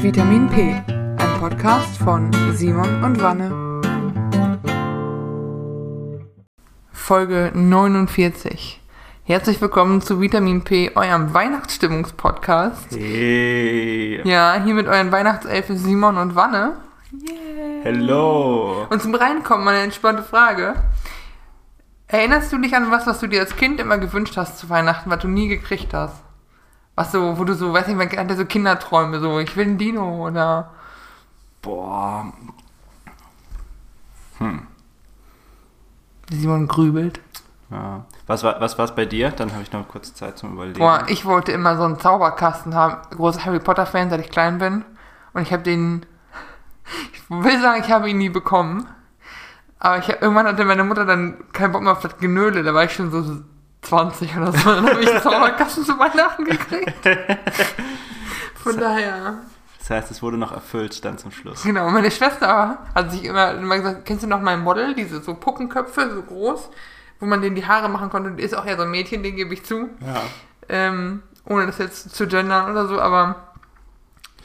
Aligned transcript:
Vitamin 0.00 0.48
P, 0.48 0.80
ein 0.86 1.40
Podcast 1.40 1.98
von 1.98 2.30
Simon 2.52 3.02
und 3.02 3.20
Wanne. 3.20 3.50
Folge 6.92 7.50
49. 7.52 8.80
Herzlich 9.24 9.60
willkommen 9.60 10.00
zu 10.00 10.20
Vitamin 10.20 10.62
P, 10.62 10.92
eurem 10.94 11.34
Weihnachtsstimmungspodcast. 11.34 12.92
Hey. 12.92 14.20
Ja, 14.22 14.62
hier 14.64 14.74
mit 14.74 14.86
euren 14.86 15.10
Weihnachtselfen 15.10 15.76
Simon 15.76 16.16
und 16.16 16.36
Wanne. 16.36 16.76
Yeah. 17.12 17.82
Hello. 17.82 18.86
Und 18.90 19.02
zum 19.02 19.16
Reinkommen 19.16 19.66
eine 19.66 19.80
entspannte 19.80 20.22
Frage. 20.22 20.74
Erinnerst 22.06 22.52
du 22.52 22.58
dich 22.58 22.76
an 22.76 22.92
was, 22.92 23.08
was 23.08 23.18
du 23.18 23.26
dir 23.26 23.40
als 23.40 23.56
Kind 23.56 23.80
immer 23.80 23.98
gewünscht 23.98 24.36
hast 24.36 24.58
zu 24.58 24.70
Weihnachten, 24.70 25.10
was 25.10 25.18
du 25.18 25.26
nie 25.26 25.48
gekriegt 25.48 25.92
hast? 25.92 26.27
Was 26.98 27.12
so, 27.12 27.38
wo 27.38 27.44
du 27.44 27.54
so, 27.54 27.72
weiß 27.72 27.86
nicht, 27.86 27.96
man 27.96 28.10
hatte 28.10 28.34
so 28.34 28.44
Kinderträume, 28.44 29.20
so, 29.20 29.38
ich 29.38 29.56
will 29.56 29.68
ein 29.68 29.78
Dino 29.78 30.26
oder. 30.26 30.72
Boah. 31.62 32.32
Simon 36.28 36.66
grübelt. 36.66 37.20
Ja. 37.70 38.04
Was 38.26 38.42
war 38.42 38.60
was 38.60 38.78
war's 38.78 38.96
bei 38.96 39.06
dir? 39.06 39.30
Dann 39.30 39.52
habe 39.52 39.62
ich 39.62 39.70
noch 39.70 39.86
kurz 39.86 40.12
Zeit 40.12 40.38
zum 40.38 40.54
Überlegen. 40.54 40.80
Boah, 40.80 41.04
ich 41.06 41.24
wollte 41.24 41.52
immer 41.52 41.76
so 41.76 41.84
einen 41.84 42.00
Zauberkasten 42.00 42.74
haben. 42.74 42.96
Großer 43.10 43.44
Harry 43.44 43.60
Potter-Fan, 43.60 44.10
seit 44.10 44.18
ich 44.18 44.30
klein 44.30 44.58
bin. 44.58 44.84
Und 45.34 45.42
ich 45.42 45.52
habe 45.52 45.62
den. 45.62 46.04
Ich 47.12 47.30
will 47.30 47.60
sagen, 47.62 47.80
ich 47.80 47.92
habe 47.92 48.10
ihn 48.10 48.18
nie 48.18 48.28
bekommen. 48.28 48.88
Aber 49.78 49.98
ich, 49.98 50.08
irgendwann 50.08 50.48
hatte 50.48 50.64
meine 50.64 50.82
Mutter 50.82 51.04
dann 51.04 51.44
keinen 51.52 51.70
Bock 51.70 51.82
mehr 51.82 51.92
auf 51.92 52.00
das 52.00 52.18
Genöle. 52.18 52.64
Da 52.64 52.74
war 52.74 52.82
ich 52.82 52.92
schon 52.92 53.12
so 53.12 53.44
20 53.82 54.36
oder 54.36 54.52
so. 54.52 54.70
Dann 54.70 54.88
habe 54.88 55.00
ich 55.00 55.08
einen 55.12 55.22
Zauberkasten 55.22 55.84
zu 55.84 55.98
Weihnachten 55.98 56.44
gekriegt. 56.44 56.94
Von 58.54 58.78
daher. 58.78 59.38
Das 59.78 59.90
heißt, 59.90 60.10
es 60.10 60.22
wurde 60.22 60.36
noch 60.36 60.52
erfüllt 60.52 61.04
dann 61.04 61.16
zum 61.16 61.30
Schluss. 61.30 61.62
Genau, 61.62 61.88
meine 61.90 62.10
Schwester 62.10 62.78
hat 62.94 63.10
sich 63.10 63.24
immer, 63.24 63.52
immer 63.52 63.78
gesagt, 63.78 64.04
kennst 64.04 64.22
du 64.22 64.26
noch 64.28 64.40
mein 64.40 64.60
Model, 64.60 64.94
diese 64.94 65.22
so 65.22 65.34
Puppenköpfe, 65.34 66.10
so 66.14 66.22
groß, 66.22 66.68
wo 67.20 67.26
man 67.26 67.40
denen 67.40 67.56
die 67.56 67.66
Haare 67.66 67.88
machen 67.88 68.10
konnte. 68.10 68.42
Ist 68.42 68.54
auch 68.54 68.66
eher 68.66 68.76
so 68.76 68.82
ein 68.82 68.90
Mädchen, 68.90 69.22
den 69.22 69.36
gebe 69.36 69.54
ich 69.54 69.64
zu. 69.64 69.88
Ja. 70.04 70.22
Ähm, 70.68 71.22
ohne 71.46 71.66
das 71.66 71.78
jetzt 71.78 72.14
zu 72.14 72.26
gendern 72.26 72.70
oder 72.70 72.86
so, 72.86 73.00
aber 73.00 73.48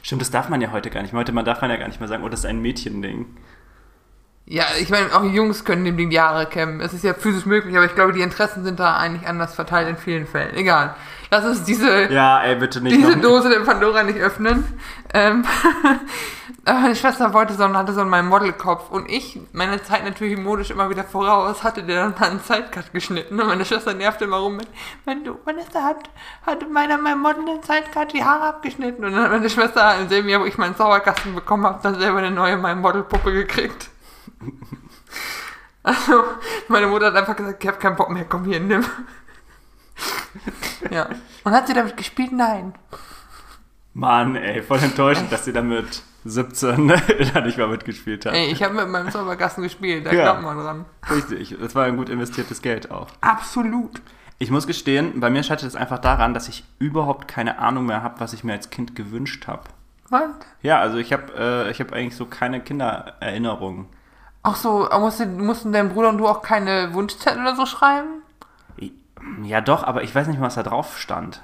Stimmt, 0.01 0.21
das 0.21 0.31
darf 0.31 0.49
man 0.49 0.59
ja 0.59 0.71
heute 0.71 0.89
gar 0.89 1.01
nicht 1.01 1.13
mehr. 1.13 1.21
Heute 1.21 1.31
man 1.31 1.45
darf 1.45 1.61
man 1.61 1.69
ja 1.71 1.77
gar 1.77 1.87
nicht 1.87 1.99
mehr 1.99 2.09
sagen, 2.09 2.23
oh, 2.23 2.29
das 2.29 2.41
ist 2.41 2.45
ein 2.45 2.61
Mädchending. 2.61 3.25
Ja, 4.53 4.65
ich 4.79 4.91
meine, 4.91 5.11
auch 5.15 5.23
Jungs 5.23 5.65
können 5.65 5.83
dem 5.83 5.97
Ding 5.97 6.11
die 6.11 6.21
Haare 6.21 6.45
kämmen. 6.45 6.79
Es 6.79 6.93
ist 6.93 7.03
ja 7.03 7.15
physisch 7.15 7.47
möglich, 7.47 7.75
aber 7.75 7.87
ich 7.87 7.95
glaube, 7.95 8.13
die 8.13 8.21
Interessen 8.21 8.63
sind 8.63 8.79
da 8.79 8.97
eigentlich 8.97 9.27
anders 9.27 9.55
verteilt 9.55 9.89
in 9.89 9.97
vielen 9.97 10.27
Fällen. 10.27 10.55
Egal. 10.55 10.93
Lass 11.31 11.43
uns 11.43 11.63
diese, 11.63 12.13
Ja, 12.13 12.39
ey, 12.43 12.59
diese. 12.59 13.17
Dose 13.17 13.49
der 13.49 13.61
Pandora 13.61 14.03
nicht 14.03 14.19
öffnen. 14.19 14.79
Ähm, 15.11 15.43
meine 16.65 16.95
Schwester 16.95 17.33
wollte 17.33 17.55
so 17.55 17.63
und 17.63 17.75
hatte 17.75 17.93
so 17.93 18.01
in 18.01 18.09
meinem 18.09 18.27
Modelkopf 18.27 18.91
und 18.91 19.09
ich, 19.09 19.39
meine 19.53 19.81
Zeit 19.81 20.03
natürlich 20.03 20.37
modisch 20.37 20.69
immer 20.69 20.87
wieder 20.91 21.03
voraus, 21.03 21.63
hatte 21.63 21.81
der 21.81 22.03
dann 22.03 22.15
einen 22.17 22.39
Sidecut 22.39 22.93
geschnitten 22.93 23.41
und 23.41 23.47
meine 23.47 23.65
Schwester 23.65 23.95
nervte 23.95 24.25
immer 24.25 24.37
rum 24.37 24.57
mit, 24.57 24.67
wenn 25.05 25.23
du, 25.23 25.39
Vanessa 25.45 25.81
hat, 25.81 26.11
hatte 26.45 26.67
meiner 26.67 26.99
meinem 26.99 27.21
Model 27.21 27.43
den 27.45 27.63
Sidecut 27.63 28.13
die 28.13 28.23
Haare 28.23 28.43
abgeschnitten 28.43 29.03
und 29.03 29.13
dann 29.13 29.23
hat 29.23 29.31
meine 29.31 29.49
Schwester 29.49 29.95
im 29.99 30.09
selben 30.09 30.29
Jahr, 30.29 30.41
wo 30.41 30.45
ich 30.45 30.59
meinen 30.59 30.75
Zauberkasten 30.75 31.33
bekommen 31.33 31.65
habe, 31.65 31.79
dann 31.81 31.99
selber 31.99 32.19
eine 32.19 32.29
neue 32.29 32.57
mein 32.57 32.79
Modelpuppe 32.79 33.33
gekriegt. 33.33 33.89
Also, 35.85 36.23
meine 36.69 36.87
Mutter 36.87 37.07
hat 37.07 37.15
einfach 37.15 37.35
gesagt, 37.35 37.61
ich 37.61 37.67
habe 37.67 37.77
keinen 37.77 37.97
Bock 37.97 38.09
mehr, 38.09 38.23
komm 38.23 38.45
hier, 38.45 38.61
nimm. 38.61 38.85
Ja. 40.89 41.09
Und 41.43 41.51
hat 41.51 41.67
sie 41.67 41.73
damit 41.73 41.97
gespielt? 41.97 42.31
Nein. 42.31 42.73
Mann, 43.93 44.35
ey, 44.37 44.63
voll 44.63 44.79
enttäuschend, 44.79 45.29
dass 45.31 45.43
sie 45.45 45.51
damit 45.53 46.01
17 46.25 46.87
da 47.33 47.41
nicht 47.41 47.57
mal 47.57 47.67
mitgespielt 47.67 48.25
hat. 48.25 48.33
Ey, 48.33 48.45
ich 48.51 48.63
habe 48.63 48.73
mit 48.73 48.87
meinem 48.87 49.11
Zauberkasten 49.11 49.61
gespielt, 49.61 50.05
da 50.05 50.13
Ja. 50.13 50.23
glaubt 50.23 50.41
man 50.43 50.57
dran. 50.57 50.85
Richtig, 51.11 51.57
das 51.59 51.75
war 51.75 51.83
ein 51.83 51.97
gut 51.97 52.07
investiertes 52.09 52.61
Geld 52.61 52.89
auch. 52.89 53.07
Absolut. 53.19 54.01
Ich 54.39 54.49
muss 54.51 54.65
gestehen, 54.67 55.19
bei 55.19 55.29
mir 55.29 55.43
scheitert 55.43 55.67
es 55.67 55.75
einfach 55.75 55.99
daran, 55.99 56.33
dass 56.33 56.47
ich 56.47 56.63
überhaupt 56.79 57.27
keine 57.27 57.59
Ahnung 57.59 57.85
mehr 57.85 58.03
habe, 58.03 58.19
was 58.19 58.33
ich 58.33 58.43
mir 58.43 58.53
als 58.53 58.69
Kind 58.69 58.95
gewünscht 58.95 59.47
habe. 59.47 59.63
Was? 60.09 60.29
Ja, 60.61 60.79
also 60.79 60.97
ich 60.97 61.11
habe 61.13 61.33
äh, 61.37 61.71
ich 61.71 61.79
hab 61.79 61.91
eigentlich 61.91 62.15
so 62.15 62.25
keine 62.25 62.61
Kindererinnerungen. 62.61 63.85
Ach 64.43 64.55
so, 64.57 64.87
musste, 64.99 65.25
mussten 65.25 65.71
dein 65.71 65.89
Bruder 65.89 66.09
und 66.09 66.17
du 66.17 66.27
auch 66.27 66.41
keine 66.41 66.93
Wunschzettel 66.93 67.41
oder 67.41 67.55
so 67.55 67.65
schreiben? 67.65 68.21
Ja, 69.43 69.61
doch, 69.61 69.83
aber 69.83 70.03
ich 70.03 70.13
weiß 70.13 70.27
nicht 70.27 70.39
mal, 70.39 70.47
was 70.47 70.55
da 70.55 70.63
drauf 70.63 70.97
stand. 70.99 71.41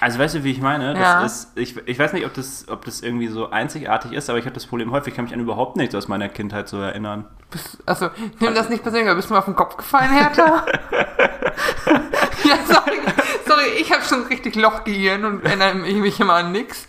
Also 0.00 0.18
weißt 0.18 0.36
du, 0.36 0.44
wie 0.44 0.50
ich 0.50 0.60
meine? 0.60 0.94
Das 0.94 1.00
Ja. 1.02 1.24
ist, 1.24 1.56
ich, 1.56 1.76
ich 1.86 1.98
weiß 1.98 2.14
nicht, 2.14 2.24
ob 2.26 2.32
das, 2.34 2.66
ob 2.68 2.84
das 2.84 3.00
irgendwie 3.02 3.28
so 3.28 3.50
einzigartig 3.50 4.12
ist, 4.12 4.28
aber 4.30 4.38
ich 4.38 4.44
habe 4.46 4.54
das 4.54 4.66
Problem 4.66 4.90
häufig, 4.90 5.12
ich 5.12 5.16
kann 5.16 5.26
mich 5.26 5.34
an 5.34 5.40
überhaupt 5.40 5.76
nichts 5.76 5.94
aus 5.94 6.08
meiner 6.08 6.28
Kindheit 6.28 6.68
so 6.68 6.78
erinnern. 6.78 7.26
Bist, 7.50 7.78
also, 7.86 8.08
nimm 8.40 8.54
das 8.54 8.70
nicht 8.70 8.82
persönlich, 8.82 9.08
aber 9.08 9.16
bist 9.16 9.28
du 9.28 9.34
mal 9.34 9.40
auf 9.40 9.44
den 9.44 9.54
Kopf 9.56 9.76
gefallen, 9.76 10.10
Hertha? 10.10 10.64
ja, 12.44 12.56
sorry, 12.66 12.98
sorry, 13.46 13.66
ich 13.78 13.92
habe 13.92 14.02
schon 14.02 14.24
richtig 14.24 14.56
Lochgehirn 14.56 15.24
und 15.24 15.44
erinnere 15.44 15.74
mich 15.74 16.18
immer 16.18 16.34
an 16.34 16.52
nix. 16.52 16.88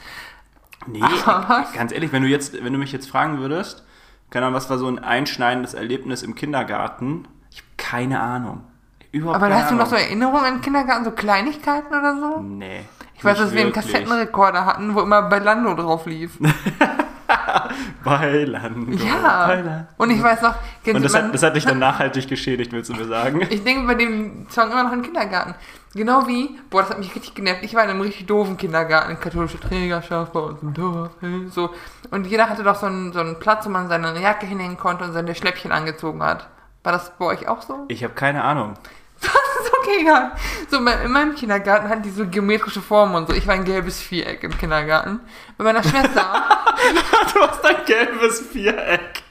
Nee, 0.88 1.01
Ach, 1.03 1.74
ganz 1.74 1.91
ehrlich, 1.91 2.12
wenn 2.12 2.24
du 2.24 2.30
jetzt, 2.30 2.63
wenn 2.63 2.74
du 2.74 2.80
mich 2.80 2.91
jetzt 2.91 3.09
fragen 3.09 3.40
würdest, 3.40 3.84
keine 4.31 4.47
Ahnung, 4.47 4.56
was 4.56 4.69
war 4.69 4.78
so 4.78 4.88
ein 4.88 4.97
einschneidendes 4.97 5.74
Erlebnis 5.75 6.24
im 6.24 6.36
Kindergarten? 6.36 7.28
Ich 7.52 7.58
habe 7.58 7.68
keine 7.78 8.19
Ahnung. 8.22 8.64
Überhaupt 9.12 9.36
Aber 9.36 9.50
keine 9.50 9.62
hast 9.62 9.72
du 9.72 9.75
noch 9.75 9.86
so 9.88 9.96
Ahnung. 9.96 10.08
Erinnerungen 10.08 10.46
an 10.46 10.53
den 10.56 10.62
Kindergarten, 10.62 11.03
so 11.03 11.12
Kleinigkeiten 11.12 11.94
oder 11.94 12.16
so? 12.16 12.40
Nee. 12.40 12.86
Ich 13.16 13.25
weiß, 13.25 13.38
dass 13.38 13.53
wir 13.53 13.62
einen. 13.62 13.74
Kassettenrekorder 13.74 14.66
hatten, 14.66 14.96
wo 14.96 15.02
immer 15.02 15.24
Bellando 15.24 15.75
drauf 15.75 16.06
lief. 16.06 16.40
Bailando. 18.03 18.94
Ja. 18.94 19.47
Bailando. 19.47 19.88
Und 19.97 20.12
ich 20.12 20.24
weiß 20.24 20.42
noch, 20.42 20.56
Und 20.88 21.03
das 21.03 21.13
hat, 21.13 21.34
das 21.34 21.44
hat 21.44 21.56
dich 21.56 21.66
dann 21.66 21.80
nachhaltig 21.80 22.28
geschädigt, 22.28 22.72
willst 22.72 22.90
du 22.90 22.94
mir 22.94 23.06
sagen? 23.06 23.42
Ich 23.50 23.63
denke 23.63 23.86
bei 23.86 23.96
dem 23.96 24.48
Song 24.50 24.72
immer 24.72 24.84
noch 24.84 24.94
im 24.94 25.02
Kindergarten. 25.02 25.56
Genau 25.94 26.25
wie, 26.28 26.57
boah, 26.69 26.81
das 26.84 26.91
hat 26.91 27.00
mich 27.00 27.13
richtig 27.13 27.34
genervt. 27.35 27.63
Ich 27.63 27.75
war 27.75 27.84
in 27.84 27.90
einem 27.90 28.00
richtig 28.02 28.25
doofen 28.25 28.56
Kindergarten, 28.56 29.19
katholische 29.19 29.59
Trägerschaft 29.59 30.31
bei 30.31 30.40
uns 30.40 30.62
im 30.62 30.74
Dorf. 30.74 31.12
So. 31.50 31.69
Und 32.12 32.28
jeder 32.28 32.50
hatte 32.50 32.63
doch 32.63 32.75
so 32.78 32.85
einen, 32.85 33.12
so 33.12 33.19
einen 33.19 33.40
Platz, 33.40 33.66
wo 33.66 33.69
man 33.69 33.90
seine 33.90 34.18
Jacke 34.22 34.46
hinhängen 34.46 34.78
konnte 34.78 35.03
und 35.03 35.12
seine 35.12 35.35
Schläppchen 35.35 35.72
angezogen 35.74 36.24
hat. 36.24 36.47
War 36.84 36.94
das 36.94 37.12
bei 37.18 37.25
euch 37.25 37.47
auch 37.50 37.62
so? 37.62 37.85
Ich 37.90 38.03
habe 38.06 38.13
keine 38.13 38.44
Ahnung. 38.44 38.75
Das 39.22 39.68
ist 39.68 39.78
okay, 39.78 39.97
egal. 40.01 40.31
So, 40.69 40.78
in 40.78 40.84
meinem- 40.84 41.06
in 41.06 41.12
meinem 41.12 41.35
Kindergarten 41.35 41.88
hatten 41.90 42.01
die 42.01 42.09
so 42.09 42.25
geometrische 42.25 42.81
Formen 42.81 43.13
und 43.13 43.28
so. 43.28 43.35
Ich 43.35 43.46
war 43.46 43.53
ein 43.53 43.66
gelbes 43.66 44.01
Viereck 44.01 44.44
im 44.44 44.57
Kindergarten. 44.57 45.19
Bei 45.59 45.63
meiner 45.66 45.84
Schwester, 45.84 46.25
Du 47.34 47.41
hast 47.41 47.63
ein 47.63 47.85
gelbes 47.85 48.40
Viereck. 48.51 49.22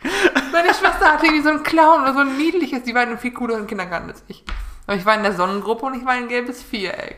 meine 0.52 0.68
Schwester 0.74 1.12
hatte 1.12 1.26
irgendwie 1.26 1.42
so 1.42 1.48
einen 1.48 1.64
Clown 1.64 2.02
oder 2.02 2.12
so 2.12 2.20
ein 2.20 2.36
niedliches. 2.36 2.84
Die 2.84 2.94
war 2.94 3.02
in 3.02 3.08
einem 3.08 3.18
viel 3.18 3.32
cooleren 3.32 3.66
Kindergarten 3.66 4.10
als 4.10 4.22
ich. 4.28 4.44
Aber 4.90 4.98
ich 4.98 5.06
war 5.06 5.14
in 5.14 5.22
der 5.22 5.34
Sonnengruppe 5.34 5.86
und 5.86 5.94
ich 5.94 6.04
war 6.04 6.14
ein 6.14 6.26
gelbes 6.26 6.64
Viereck. 6.64 7.16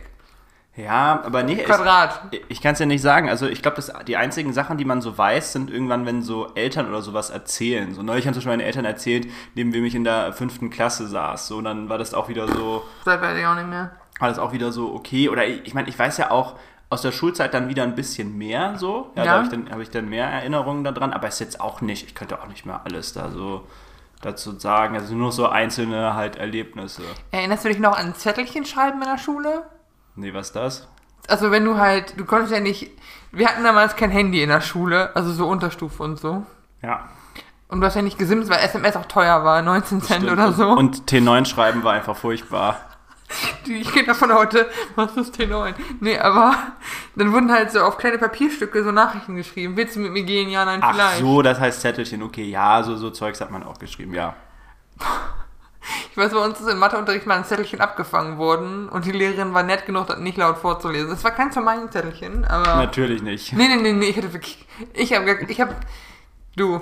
Ja, 0.77 1.22
aber 1.25 1.43
nee, 1.43 1.56
Quadrat. 1.56 2.21
ich, 2.31 2.43
ich 2.49 2.60
kann 2.60 2.75
es 2.75 2.78
ja 2.81 2.84
nicht 2.84 3.00
sagen. 3.00 3.31
Also 3.31 3.47
ich 3.47 3.62
glaube, 3.62 3.83
die 4.06 4.19
einzigen 4.19 4.53
Sachen, 4.53 4.77
die 4.77 4.84
man 4.84 5.00
so 5.00 5.16
weiß, 5.16 5.55
sind 5.55 5.71
irgendwann, 5.71 6.05
wenn 6.05 6.21
so 6.21 6.49
Eltern 6.55 6.87
oder 6.91 7.00
sowas 7.00 7.31
erzählen. 7.31 7.94
So 7.94 8.03
neulich 8.03 8.27
haben 8.27 8.34
zum 8.34 8.41
Beispiel 8.41 8.53
meine 8.53 8.65
Eltern 8.65 8.84
erzählt, 8.84 9.27
neben 9.55 9.72
wem 9.72 9.87
ich 9.87 9.94
in 9.94 10.05
der 10.05 10.34
fünften 10.34 10.69
Klasse 10.69 11.06
saß. 11.09 11.47
So, 11.49 11.62
dann 11.62 11.88
war 11.88 11.97
das 11.97 12.12
auch 12.12 12.28
wieder 12.28 12.47
so, 12.47 12.84
Das 13.06 13.19
weiß 13.22 13.38
ich 13.38 13.47
auch 13.47 13.55
nicht 13.55 13.69
mehr. 13.69 13.93
war 14.19 14.28
das 14.28 14.38
auch 14.38 14.53
wieder 14.53 14.71
so 14.71 14.94
okay. 14.94 15.31
Oder 15.31 15.47
ich, 15.47 15.66
ich 15.66 15.72
meine, 15.72 15.88
ich 15.88 15.99
weiß 15.99 16.19
ja 16.19 16.31
auch 16.31 16.56
aus 16.91 17.00
der 17.00 17.12
Schulzeit 17.12 17.55
dann 17.55 17.71
wieder 17.71 17.84
ein 17.84 17.94
bisschen 17.94 18.37
mehr 18.37 18.75
so. 18.77 19.11
Ja, 19.16 19.25
Ja. 19.25 19.25
da 19.25 19.31
habe 19.37 19.44
ich, 19.44 19.50
dann- 19.50 19.71
habe 19.71 19.82
ich 19.82 19.88
dann 19.88 20.11
mehr 20.11 20.27
Erinnerungen 20.27 20.84
daran, 20.84 21.15
aber 21.15 21.27
ist 21.28 21.41
jetzt 21.41 21.59
auch 21.59 21.81
nicht, 21.81 22.06
ich 22.06 22.15
könnte 22.15 22.38
auch 22.38 22.49
nicht 22.49 22.66
mehr 22.66 22.82
alles 22.84 23.15
da 23.15 23.31
so 23.31 23.66
dazu 24.22 24.59
sagen. 24.59 24.97
Also 24.97 25.15
nur 25.15 25.33
so 25.33 25.49
einzelne 25.49 26.15
halt 26.15 26.37
Erlebnisse. 26.37 27.03
Erinnerst 27.31 27.65
du 27.65 27.69
dich 27.69 27.78
noch 27.78 27.97
an 27.97 28.15
Zettelchen 28.15 28.65
schreiben 28.65 29.03
in 29.03 29.09
der 29.09 29.19
Schule? 29.19 29.65
Nee, 30.16 30.33
was 30.33 30.49
ist 30.49 30.56
das? 30.56 30.88
Also 31.28 31.50
wenn 31.50 31.65
du 31.65 31.77
halt, 31.77 32.19
du 32.19 32.25
konntest 32.25 32.53
ja 32.53 32.61
nicht, 32.61 32.91
wir 33.31 33.49
hatten 33.49 33.62
damals 33.62 33.96
kein 33.96 34.11
Handy 34.11 34.43
in 34.43 34.49
der 34.49 34.61
Schule, 34.61 35.14
also 35.14 35.32
so 35.32 35.46
Unterstufe 35.46 36.02
und 36.02 36.19
so. 36.19 36.44
Ja. 36.82 37.08
Und 37.69 37.81
du 37.81 37.87
hast 37.87 37.94
ja 37.94 38.02
nicht 38.02 38.19
gesimst, 38.19 38.50
weil 38.50 38.58
SMS 38.58 38.96
auch 38.96 39.06
teuer 39.06 39.44
war, 39.44 39.62
19 39.62 40.02
Cent 40.02 40.23
Stimmt. 40.25 40.32
oder 40.32 40.52
so. 40.52 40.69
Und 40.70 41.11
T9 41.11 41.46
schreiben 41.46 41.85
war 41.85 41.94
einfach 41.94 42.17
furchtbar. 42.17 42.76
Die- 43.67 43.81
ich 43.81 43.93
kenne 43.93 44.09
davon 44.09 44.32
heute, 44.32 44.69
was 44.97 45.17
ist 45.17 45.35
T9? 45.38 45.75
Nee, 46.00 46.19
aber 46.19 46.55
dann 47.17 47.32
wurden 47.32 47.50
halt 47.53 47.70
so 47.70 47.81
auf 47.81 47.99
kleine 47.99 48.19
Papierstücke 48.19 48.82
so 48.85 48.93
Nachrichten 48.93 49.37
geschrieben. 49.37 49.76
Willst 49.76 49.97
du 49.97 50.00
mit 50.00 50.12
mir 50.12 50.23
gehen? 50.25 50.49
Ja, 50.50 50.64
nein, 50.64 50.81
Ach 50.82 50.93
vielleicht. 50.94 51.20
so, 51.20 51.43
das 51.43 51.59
heißt 51.61 51.81
Zettelchen. 51.81 52.23
Okay, 52.23 52.44
ja, 52.44 52.82
so, 52.82 52.97
so 52.97 53.11
Zeugs 53.11 53.41
hat 53.41 53.50
man 53.50 53.62
auch 53.62 53.79
geschrieben, 53.79 54.14
ja. 54.14 54.35
Ich 56.11 56.17
weiß, 56.17 56.32
bei 56.32 56.38
uns 56.44 56.61
ist 56.61 56.69
im 56.69 56.79
Matheunterricht 56.79 57.26
mal 57.26 57.37
ein 57.38 57.44
Zettelchen 57.44 57.81
abgefangen 57.81 58.38
worden 58.38 58.88
und 58.88 59.05
die 59.05 59.12
Lehrerin 59.12 59.53
war 59.55 59.62
nett 59.62 59.87
genug, 59.87 60.06
das 60.06 60.19
nicht 60.19 60.37
laut 60.37 60.58
vorzulesen. 60.58 61.11
Es 61.11 61.25
war 61.25 61.31
kein 61.32 61.50
von 61.53 61.65
meinen 61.65 61.91
Zettelchen, 61.91 62.44
aber... 62.44 62.76
Natürlich 62.76 63.23
nicht. 63.23 63.53
Nee, 63.53 63.67
nee, 63.69 63.76
nee, 63.76 63.93
nee, 63.93 64.06
ich 64.06 64.17
hätte 64.17 64.32
wirklich. 64.32 64.65
Ich 64.93 65.12
habe. 65.15 65.38
Ich 65.49 65.61
habe. 65.61 65.75
Du. 66.55 66.81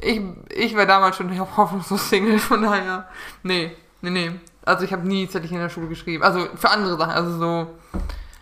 Ich, 0.00 0.20
ich 0.54 0.76
war 0.76 0.86
damals 0.86 1.16
schon 1.16 1.36
hoffnungslos 1.56 2.08
Single, 2.08 2.38
von 2.38 2.62
daher. 2.62 3.08
Nee, 3.42 3.76
nee, 4.00 4.10
nee. 4.10 4.30
Also 4.68 4.84
ich 4.84 4.92
habe 4.92 5.08
nie 5.08 5.26
Zettelchen 5.28 5.56
in 5.56 5.62
der 5.62 5.70
Schule 5.70 5.88
geschrieben. 5.88 6.22
Also 6.22 6.46
für 6.54 6.70
andere 6.70 6.96
Sachen. 6.98 7.12
Also 7.12 7.38
so. 7.38 7.66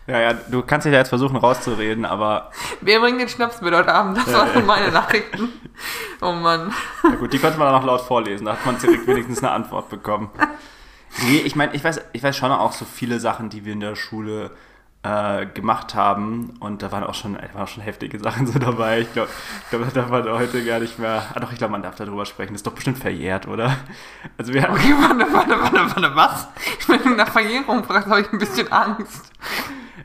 Ja, 0.07 0.19
ja, 0.19 0.33
du 0.33 0.61
kannst 0.61 0.85
dich 0.85 0.91
da 0.91 0.99
jetzt 0.99 1.09
versuchen 1.09 1.37
rauszureden, 1.37 2.05
aber. 2.05 2.51
Wer 2.81 2.99
bringt 2.99 3.19
den 3.19 3.27
Schnaps 3.27 3.61
mit 3.61 3.73
heute 3.73 3.93
Abend? 3.93 4.17
Das 4.17 4.33
waren 4.33 4.65
meine 4.65 4.91
Nachrichten. 4.91 5.49
Oh 6.21 6.31
Mann. 6.31 6.73
Ja 7.03 7.15
gut, 7.15 7.33
die 7.33 7.39
konnte 7.39 7.57
man 7.57 7.71
dann 7.71 7.81
auch 7.81 7.85
laut 7.85 8.01
vorlesen, 8.01 8.45
da 8.45 8.53
hat 8.53 8.65
man 8.65 8.77
direkt 8.79 9.05
wenigstens 9.05 9.39
eine 9.39 9.51
Antwort 9.51 9.89
bekommen. 9.89 10.29
Nee, 11.23 11.39
ich 11.39 11.55
meine, 11.55 11.73
ich 11.73 11.83
weiß, 11.83 12.01
ich 12.13 12.23
weiß 12.23 12.35
schon 12.35 12.51
auch 12.51 12.73
so 12.73 12.85
viele 12.85 13.19
Sachen, 13.19 13.49
die 13.49 13.65
wir 13.65 13.73
in 13.73 13.79
der 13.79 13.95
Schule 13.95 14.51
äh, 15.07 15.45
gemacht 15.45 15.95
haben. 15.95 16.53
Und 16.59 16.81
da 16.81 16.91
waren 16.91 17.03
auch 17.03 17.13
schon, 17.13 17.35
waren 17.35 17.63
auch 17.63 17.67
schon 17.67 17.83
heftige 17.83 18.19
Sachen 18.19 18.47
so 18.47 18.59
dabei. 18.59 19.01
Ich 19.01 19.13
glaube, 19.13 19.29
glaub, 19.69 19.83
da 19.85 20.01
darf 20.01 20.09
man 20.09 20.29
heute 20.29 20.63
gar 20.65 20.79
nicht 20.79 20.99
mehr. 20.99 21.23
Ah 21.33 21.39
doch, 21.39 21.51
ich 21.51 21.57
glaube, 21.57 21.71
man 21.71 21.81
darf 21.81 21.95
darüber 21.95 22.25
sprechen. 22.25 22.53
Das 22.53 22.59
ist 22.59 22.67
doch 22.67 22.73
bestimmt 22.73 22.99
verjährt, 22.99 23.47
oder? 23.47 23.77
Also 24.37 24.53
wir 24.53 24.61
hatten. 24.61 24.73
Okay, 24.73 24.93
warte, 24.99 25.33
warte, 25.33 25.61
warte, 25.61 25.95
warte, 25.95 26.15
was? 26.15 26.47
Wenn 26.87 27.03
du 27.03 27.09
nach 27.15 27.29
Verjährung 27.29 27.83
fragst, 27.83 28.09
habe 28.09 28.21
ich 28.21 28.31
ein 28.31 28.39
bisschen 28.39 28.71
Angst. 28.71 29.31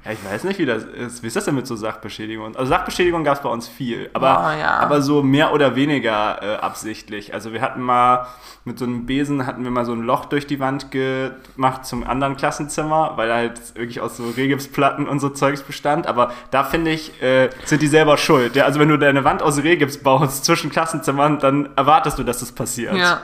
Ja, 0.05 0.11
ich 0.11 0.25
weiß 0.25 0.43
nicht, 0.45 0.59
wie 0.59 0.67
das 0.67 0.83
ist. 0.83 1.23
Wie 1.23 1.29
ist 1.29 1.37
das 1.37 1.45
denn 1.45 1.55
mit 1.55 1.67
so 1.67 1.77
Sachbeschädigung? 1.77 2.57
Also 2.57 2.71
Sachbeschädigung 2.71 3.23
gab 3.23 3.37
es 3.37 3.43
bei 3.43 3.49
uns 3.49 3.69
viel, 3.69 4.11
aber, 4.15 4.53
oh, 4.53 4.61
ja. 4.61 4.79
aber 4.79 5.01
so 5.01 5.23
mehr 5.23 5.53
oder 5.53 5.77
weniger 5.77 6.43
äh, 6.43 6.57
absichtlich. 6.57 7.35
Also 7.35 7.53
wir 7.53 7.61
hatten 7.61 7.81
mal 7.81 8.27
mit 8.65 8.81
so 8.81 8.85
einem 8.85 9.07
Besen 9.07 9.47
hatten 9.47 9.63
wir 9.63 9.71
mal 9.71 9.85
so 9.85 9.93
ein 9.93 10.03
Loch 10.03 10.25
durch 10.25 10.47
die 10.47 10.59
Wand 10.59 10.91
gemacht 10.91 11.85
zum 11.85 12.05
anderen 12.05 12.37
Klassenzimmer, 12.37 13.13
weil 13.17 13.33
halt 13.33 13.77
wirklich 13.77 14.01
aus 14.01 14.17
so 14.17 14.29
Rehgipsplatten 14.29 15.07
und 15.07 15.21
so 15.21 15.29
Zeugs 15.29 15.63
bestand. 15.63 16.09
Aber 16.09 16.33
da 16.51 16.65
finde 16.65 16.91
ich, 16.91 17.23
äh, 17.23 17.51
sind 17.65 17.81
die 17.81 17.87
selber 17.87 18.17
schuld. 18.17 18.57
Ja, 18.57 18.65
also 18.65 18.81
wenn 18.81 18.89
du 18.89 18.99
deine 18.99 19.23
Wand 19.23 19.41
aus 19.41 19.63
Rehgips 19.63 19.99
baust 19.99 20.45
zwischen 20.45 20.71
Klassenzimmern, 20.71 21.39
dann 21.39 21.71
erwartest 21.77 22.19
du, 22.19 22.25
dass 22.25 22.41
das 22.41 22.51
passiert. 22.51 22.97
Ja. 22.97 23.23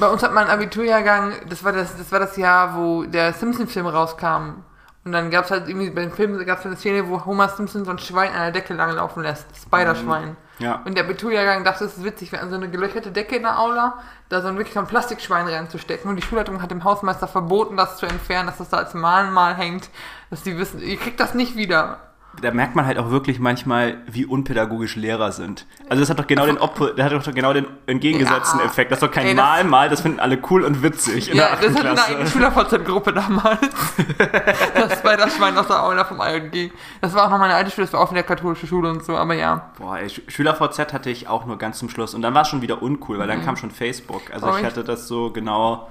Bei 0.00 0.08
uns 0.08 0.22
hat 0.22 0.32
mein 0.32 0.48
Abiturjahrgang, 0.48 1.32
das 1.48 1.62
war 1.62 1.72
das, 1.72 1.96
das 1.96 2.10
war 2.10 2.20
das 2.20 2.36
Jahr, 2.36 2.76
wo 2.76 3.04
der 3.04 3.32
Simpson-Film 3.32 3.86
rauskam. 3.86 4.62
Und 5.06 5.12
dann 5.12 5.30
gab 5.30 5.44
es 5.44 5.52
halt 5.52 5.68
irgendwie, 5.68 5.90
bei 5.90 6.00
den 6.00 6.10
Filmen 6.10 6.44
gab 6.44 6.58
es 6.58 6.66
eine 6.66 6.76
Szene, 6.76 7.08
wo 7.08 7.24
Homer 7.24 7.48
Simpson 7.48 7.84
so 7.84 7.92
ein 7.92 7.98
Schwein 8.00 8.32
an 8.32 8.40
der 8.40 8.50
Decke 8.50 8.74
langlaufen 8.74 9.22
lässt. 9.22 9.46
Spider-Schwein. 9.56 10.30
Mhm. 10.30 10.36
Ja. 10.58 10.82
Und 10.84 10.96
der 10.96 11.04
Abiturjahrgang 11.04 11.62
dachte, 11.62 11.84
es 11.84 11.96
ist 11.96 12.02
witzig, 12.02 12.32
hatten 12.32 12.50
so 12.50 12.56
eine 12.56 12.68
gelöcherte 12.68 13.12
Decke 13.12 13.36
in 13.36 13.42
der 13.42 13.60
Aula, 13.60 14.00
da 14.30 14.42
so 14.42 14.48
ein 14.48 14.56
wirklich 14.56 14.74
so 14.74 14.80
ein 14.80 14.88
Plastikschwein 14.88 15.46
reinzustecken. 15.46 16.10
Und 16.10 16.16
die 16.16 16.22
Schulleitung 16.22 16.60
hat 16.60 16.72
dem 16.72 16.82
Hausmeister 16.82 17.28
verboten, 17.28 17.76
das 17.76 17.98
zu 17.98 18.06
entfernen, 18.06 18.48
dass 18.48 18.58
das 18.58 18.68
da 18.68 18.78
als 18.78 18.94
Mahnmal 18.94 19.54
hängt, 19.54 19.90
dass 20.30 20.42
die 20.42 20.58
wissen, 20.58 20.80
ihr 20.80 20.96
kriegt 20.96 21.20
das 21.20 21.34
nicht 21.34 21.54
wieder 21.54 22.00
da 22.42 22.50
merkt 22.50 22.76
man 22.76 22.86
halt 22.86 22.98
auch 22.98 23.10
wirklich 23.10 23.38
manchmal, 23.38 23.98
wie 24.06 24.26
unpädagogisch 24.26 24.96
Lehrer 24.96 25.32
sind. 25.32 25.66
Also 25.88 26.00
das 26.00 26.10
hat 26.10 26.18
doch 26.18 26.26
genau 26.26 26.46
den, 26.46 26.58
Oppo, 26.58 26.86
der 26.86 27.04
hat 27.04 27.12
doch 27.12 27.34
genau 27.34 27.52
den 27.52 27.66
entgegengesetzten 27.86 28.60
ja, 28.60 28.66
Effekt. 28.66 28.90
Das 28.90 28.98
ist 28.98 29.02
doch 29.02 29.10
kein 29.10 29.26
ey, 29.26 29.34
Mal, 29.34 29.64
Mal, 29.64 29.88
das 29.88 30.00
finden 30.00 30.20
alle 30.20 30.38
cool 30.50 30.62
und 30.62 30.82
witzig 30.82 31.30
in 31.30 31.36
ja, 31.36 31.56
der 31.56 31.70
das 31.70 31.80
Klasse. 31.80 32.02
hat 32.02 32.16
eine 32.16 32.26
Schüler-VZ-Gruppe 32.28 33.12
damals. 33.12 33.60
das 34.74 35.04
war 35.04 35.16
das 35.16 35.36
Schwein 35.36 35.56
aus 35.56 35.66
der 35.66 35.82
Aula 35.82 36.04
vom 36.04 36.20
IOG. 36.20 36.72
Das 37.00 37.14
war 37.14 37.26
auch 37.26 37.30
noch 37.30 37.38
meine 37.38 37.54
alte 37.54 37.70
Schule, 37.70 37.86
das 37.86 37.92
war 37.92 38.00
auch 38.00 38.10
in 38.10 38.16
der 38.16 38.24
katholischen 38.24 38.68
Schule 38.68 38.90
und 38.90 39.04
so, 39.04 39.16
aber 39.16 39.34
ja. 39.34 39.70
Boah, 39.78 39.98
ey, 39.98 40.08
Schüler-VZ 40.08 40.92
hatte 40.92 41.10
ich 41.10 41.28
auch 41.28 41.46
nur 41.46 41.58
ganz 41.58 41.78
zum 41.78 41.88
Schluss 41.88 42.14
und 42.14 42.22
dann 42.22 42.34
war 42.34 42.42
es 42.42 42.48
schon 42.48 42.62
wieder 42.62 42.82
uncool, 42.82 43.18
weil 43.18 43.28
dann 43.28 43.40
mhm. 43.40 43.44
kam 43.44 43.56
schon 43.56 43.70
Facebook. 43.70 44.22
Also 44.32 44.48
oh, 44.48 44.56
ich 44.58 44.64
hatte 44.64 44.84
das 44.84 45.08
so 45.08 45.30
genau 45.30 45.88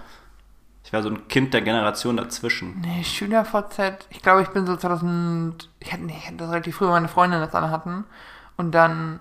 ich 0.85 0.93
war 0.93 1.01
so 1.01 1.09
ein 1.09 1.27
Kind 1.27 1.51
der 1.55 1.61
Generation 1.61 2.15
dazwischen. 2.15 2.79
Nee, 2.81 3.03
SchülerVZ. 3.03 4.05
Ich 4.11 4.21
glaube, 4.21 4.43
ich 4.43 4.49
bin 4.49 4.67
so 4.67 4.75
2000. 4.75 5.67
Ich 5.79 5.91
hatte, 5.91 6.03
nee, 6.03 6.15
ich 6.15 6.27
hatte 6.27 6.37
das 6.37 6.51
relativ 6.51 6.75
früh, 6.75 6.85
meine 6.85 7.07
Freundin 7.07 7.39
das 7.39 7.55
alle 7.55 7.71
hatten. 7.71 8.03
Und 8.55 8.71
dann, 8.73 9.19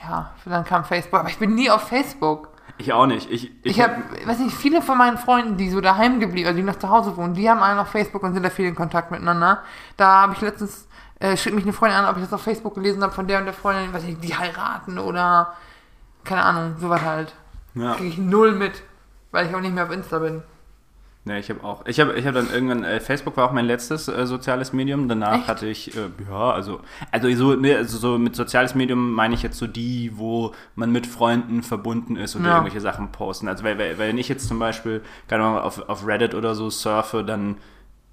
ja, 0.00 0.30
dann 0.44 0.64
kam 0.64 0.84
Facebook. 0.84 1.18
Aber 1.18 1.28
ich 1.28 1.38
bin 1.38 1.56
nie 1.56 1.70
auf 1.70 1.88
Facebook. 1.88 2.50
Ich 2.78 2.92
auch 2.92 3.06
nicht. 3.06 3.28
Ich, 3.32 3.50
ich, 3.50 3.56
ich 3.64 3.80
habe, 3.80 3.96
weiß 4.24 4.38
nicht, 4.38 4.54
viele 4.54 4.80
von 4.80 4.96
meinen 4.96 5.18
Freunden, 5.18 5.56
die 5.56 5.70
so 5.70 5.80
daheim 5.80 6.20
geblieben, 6.20 6.46
also 6.46 6.56
die 6.56 6.62
noch 6.62 6.78
zu 6.78 6.88
Hause 6.88 7.16
wohnen, 7.16 7.34
die 7.34 7.50
haben 7.50 7.62
alle 7.64 7.80
auf 7.80 7.88
Facebook 7.88 8.22
und 8.22 8.34
sind 8.34 8.44
da 8.44 8.50
viel 8.50 8.66
in 8.66 8.76
Kontakt 8.76 9.10
miteinander. 9.10 9.62
Da 9.96 10.22
habe 10.22 10.34
ich 10.34 10.40
letztens, 10.40 10.86
äh, 11.18 11.36
schrieb 11.36 11.54
mich 11.54 11.64
eine 11.64 11.72
Freundin 11.72 11.98
an, 11.98 12.08
ob 12.08 12.16
ich 12.16 12.22
das 12.22 12.32
auf 12.32 12.42
Facebook 12.42 12.76
gelesen 12.76 13.02
habe 13.02 13.12
von 13.12 13.26
der 13.26 13.40
und 13.40 13.44
der 13.46 13.54
Freundin, 13.54 13.92
weiß 13.92 14.04
nicht, 14.04 14.22
die 14.22 14.36
heiraten 14.36 15.00
oder 15.00 15.54
keine 16.22 16.44
Ahnung, 16.44 16.76
sowas 16.78 17.02
halt. 17.02 17.34
Ja. 17.74 17.94
Kriege 17.94 18.08
ich 18.08 18.18
null 18.18 18.52
mit, 18.52 18.84
weil 19.32 19.48
ich 19.48 19.54
auch 19.54 19.60
nicht 19.60 19.74
mehr 19.74 19.82
auf 19.82 19.90
Insta 19.90 20.20
bin. 20.20 20.42
Ne, 21.24 21.38
ich 21.38 21.48
habe 21.50 21.62
auch. 21.62 21.86
Ich 21.86 22.00
habe 22.00 22.14
ich 22.14 22.26
hab 22.26 22.34
dann 22.34 22.50
irgendwann. 22.52 22.82
Äh, 22.82 22.98
Facebook 22.98 23.36
war 23.36 23.48
auch 23.48 23.52
mein 23.52 23.66
letztes 23.66 24.08
äh, 24.08 24.26
soziales 24.26 24.72
Medium. 24.72 25.08
Danach 25.08 25.38
Echt? 25.38 25.48
hatte 25.48 25.66
ich. 25.68 25.96
Äh, 25.96 26.08
ja, 26.28 26.50
also. 26.50 26.80
Also 27.12 27.32
so, 27.34 27.54
ne, 27.54 27.76
also 27.76 27.96
so 27.96 28.18
mit 28.18 28.34
soziales 28.34 28.74
Medium 28.74 29.12
meine 29.12 29.34
ich 29.34 29.42
jetzt 29.42 29.56
so 29.58 29.68
die, 29.68 30.10
wo 30.14 30.52
man 30.74 30.90
mit 30.90 31.06
Freunden 31.06 31.62
verbunden 31.62 32.16
ist 32.16 32.34
und 32.34 32.44
ja. 32.44 32.54
irgendwelche 32.54 32.80
Sachen 32.80 33.12
posten. 33.12 33.46
Also, 33.46 33.62
weil, 33.62 33.78
weil, 33.78 33.98
wenn 33.98 34.18
ich 34.18 34.28
jetzt 34.28 34.48
zum 34.48 34.58
Beispiel, 34.58 35.00
keine 35.28 35.44
Ahnung, 35.44 35.58
auf, 35.58 35.88
auf 35.88 36.04
Reddit 36.04 36.34
oder 36.34 36.56
so 36.56 36.70
surfe, 36.70 37.22
dann 37.22 37.56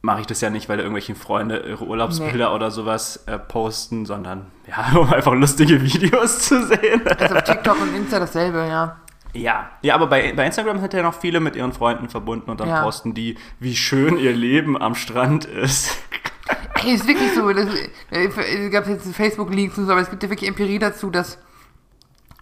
mache 0.01 0.21
ich 0.21 0.27
das 0.27 0.39
ja 0.41 0.51
nicht, 0.51 0.69
weil 0.69 0.79
irgendwelche 0.79 1.15
Freunde 1.15 1.63
ihre 1.67 1.85
Urlaubsbilder 1.85 2.49
nee. 2.49 2.55
oder 2.55 2.69
sowas 2.69 3.23
äh, 3.25 3.39
posten, 3.39 4.05
sondern 4.05 4.51
ja, 4.67 4.95
um 4.99 5.11
einfach 5.11 5.33
lustige 5.33 5.81
Videos 5.81 6.41
zu 6.41 6.63
sehen. 6.67 7.01
Also 7.07 7.35
auf 7.35 7.43
TikTok 7.43 7.81
und 7.81 7.95
Insta 7.95 8.19
dasselbe, 8.19 8.67
ja. 8.67 8.97
Ja, 9.33 9.69
ja, 9.81 9.95
aber 9.95 10.07
bei, 10.07 10.33
bei 10.33 10.45
Instagram 10.45 10.79
sind 10.79 10.93
ja 10.93 11.03
noch 11.03 11.13
viele 11.13 11.39
mit 11.39 11.55
ihren 11.55 11.71
Freunden 11.71 12.09
verbunden 12.09 12.49
und 12.49 12.59
dann 12.59 12.69
ja. 12.69 12.81
posten 12.81 13.13
die, 13.13 13.37
wie 13.59 13.75
schön 13.75 14.17
ihr 14.17 14.33
Leben 14.33 14.81
am 14.81 14.95
Strand 14.95 15.45
ist. 15.45 15.97
Ey, 16.83 16.93
ist 16.93 17.07
wirklich 17.07 17.33
so. 17.33 17.51
Das, 17.51 17.67
äh, 18.11 18.27
es 18.27 18.71
gab 18.71 18.87
jetzt 18.87 19.13
Facebook-Leaks 19.13 19.77
und 19.77 19.85
so, 19.85 19.91
aber 19.91 20.01
es 20.01 20.09
gibt 20.09 20.23
ja 20.23 20.29
wirklich 20.29 20.49
Empirie 20.49 20.79
dazu, 20.79 21.09
dass 21.09 21.37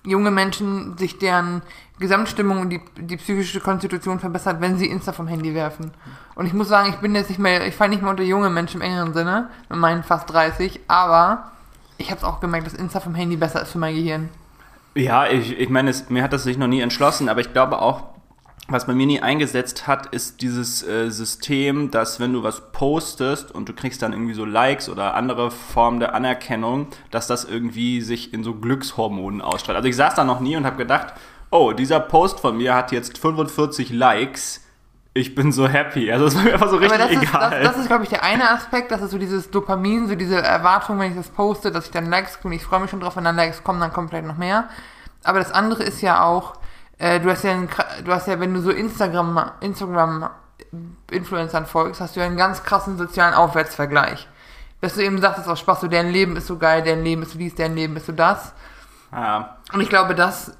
junge 0.06 0.32
Menschen 0.32 0.98
sich 0.98 1.18
deren 1.18 1.62
Gesamtstimmung 2.00 2.62
und 2.62 2.70
die, 2.70 2.80
die 2.98 3.18
psychische 3.18 3.60
Konstitution 3.60 4.20
verbessert, 4.20 4.62
wenn 4.62 4.78
sie 4.78 4.86
Insta 4.86 5.12
vom 5.12 5.28
Handy 5.28 5.54
werfen. 5.54 5.92
Und 6.36 6.46
ich 6.46 6.54
muss 6.54 6.70
sagen, 6.70 6.90
ich 6.90 6.98
bin 6.98 7.16
jetzt 7.16 7.30
nicht 7.30 7.40
mehr, 7.40 7.66
ich 7.68 7.76
falle 7.76 7.90
nicht 7.90 8.02
mehr 8.02 8.12
unter 8.12 8.24
junge 8.24 8.50
Menschen 8.50 8.82
im 8.82 8.88
engeren 8.88 9.14
Sinne, 9.14 9.50
mit 9.70 9.80
meinen 9.80 10.04
fast 10.04 10.32
30, 10.32 10.82
aber 10.88 11.52
ich 11.98 12.12
habe 12.12 12.20
es 12.20 12.24
auch 12.24 12.40
gemerkt, 12.40 12.68
dass 12.68 12.74
Insta 12.74 13.00
vom 13.00 13.16
Handy 13.16 13.36
besser 13.36 13.62
ist 13.62 13.72
für 13.72 13.80
mein 13.80 13.96
Gehirn. 13.96 14.30
Ja, 14.98 15.28
ich, 15.28 15.60
ich 15.60 15.70
meine, 15.70 15.94
mir 16.10 16.24
hat 16.24 16.34
das 16.34 16.44
sich 16.44 16.58
noch 16.58 16.66
nie 16.66 16.82
entschlossen, 16.82 17.30
aber 17.30 17.40
ich 17.40 17.54
glaube 17.54 17.80
auch, 17.80 18.06
was 18.68 18.88
bei 18.88 18.96
mir 18.96 19.06
nie 19.06 19.22
eingesetzt 19.22 19.86
hat, 19.86 20.08
ist 20.08 20.42
dieses 20.42 20.82
äh, 20.82 21.12
System, 21.12 21.92
dass 21.92 22.20
wenn 22.20 22.34
du 22.34 22.42
was 22.42 22.72
postest 22.72 23.52
und 23.52 23.70
du 23.70 23.74
kriegst 23.74 24.02
dann 24.02 24.12
irgendwie 24.12 24.34
so 24.34 24.44
Likes 24.44 24.90
oder 24.90 25.14
andere 25.14 25.52
Formen 25.52 26.00
der 26.00 26.16
Anerkennung, 26.16 26.88
dass 27.12 27.28
das 27.28 27.46
irgendwie 27.46 28.02
sich 28.02 28.34
in 28.34 28.44
so 28.44 28.56
Glückshormonen 28.56 29.42
ausstrahlt. 29.42 29.78
Also 29.78 29.88
ich 29.88 29.96
saß 29.96 30.16
da 30.16 30.24
noch 30.24 30.40
nie 30.40 30.58
und 30.58 30.66
habe 30.66 30.78
gedacht, 30.78 31.14
oh, 31.52 31.74
dieser 31.74 32.00
Post 32.00 32.40
von 32.40 32.58
mir 32.58 32.74
hat 32.74 32.92
jetzt 32.92 33.20
45 33.20 33.92
Likes. 33.92 34.67
Ich 35.18 35.34
bin 35.34 35.52
so 35.52 35.68
happy. 35.68 36.12
Also 36.12 36.28
es 36.28 36.36
war 36.36 36.44
mir 36.44 36.54
einfach 36.54 36.70
so 36.70 36.78
richtig 36.78 36.98
das 36.98 37.10
egal. 37.10 37.24
Ist, 37.24 37.34
das, 37.34 37.72
das 37.72 37.78
ist, 37.78 37.88
glaube 37.88 38.04
ich, 38.04 38.10
der 38.10 38.24
eine 38.24 38.52
Aspekt, 38.52 38.92
das 38.92 39.02
ist 39.02 39.12
so 39.12 39.18
dieses 39.18 39.50
Dopamin, 39.50 40.08
so 40.08 40.16
diese 40.16 40.42
Erwartung, 40.42 41.00
wenn 41.00 41.12
ich 41.12 41.18
das 41.18 41.30
poste, 41.30 41.72
dass 41.72 41.86
ich 41.86 41.92
dann 41.92 42.06
Likes 42.06 42.40
kriege. 42.40 42.56
Ich 42.56 42.64
freue 42.64 42.80
mich 42.82 42.92
schon 42.92 43.00
drauf, 43.00 43.16
wenn 43.16 43.24
dann 43.24 43.36
Likes 43.36 43.64
kommen, 43.64 43.80
dann 43.80 43.92
kommt 43.92 44.10
vielleicht 44.10 44.28
noch 44.28 44.38
mehr. 44.38 44.70
Aber 45.24 45.40
das 45.40 45.52
andere 45.52 45.84
ist 45.84 46.02
ja 46.02 46.24
auch, 46.24 46.54
äh, 47.00 47.20
du 47.20 47.30
hast 47.30 47.44
ja, 47.44 47.52
einen, 47.52 47.70
du 48.06 48.12
hast 48.12 48.28
ja, 48.28 48.40
wenn 48.40 48.54
du 48.54 48.62
so 48.62 48.72
Instagram, 48.72 49.52
Instagram 49.60 50.30
Influencern 51.10 51.66
folgst, 51.66 52.02
hast 52.02 52.16
du 52.16 52.20
ja 52.20 52.26
einen 52.26 52.38
ganz 52.38 52.64
krassen 52.64 52.98
sozialen 52.98 53.34
Aufwärtsvergleich. 53.34 54.28
Dass 54.82 54.96
du 54.96 55.04
eben 55.04 55.20
sagst, 55.20 55.40
das 55.40 55.46
ist 55.48 55.52
auch 55.52 55.58
Spaß, 55.58 55.82
so 55.82 55.88
deren 55.88 56.10
Leben 56.10 56.36
ist 56.36 56.48
so 56.48 56.58
geil, 56.58 56.84
deren 56.84 57.04
Leben 57.04 57.24
ist 57.24 57.32
so 57.32 57.40
dies, 57.40 57.56
deren 57.56 57.76
Leben 57.76 57.96
ist 57.98 58.06
so 58.06 58.12
das. 58.12 58.54
Ja. 59.12 59.58
Und 59.74 59.82
ich 59.82 59.90
glaube, 59.90 60.14
dass, 60.14 60.56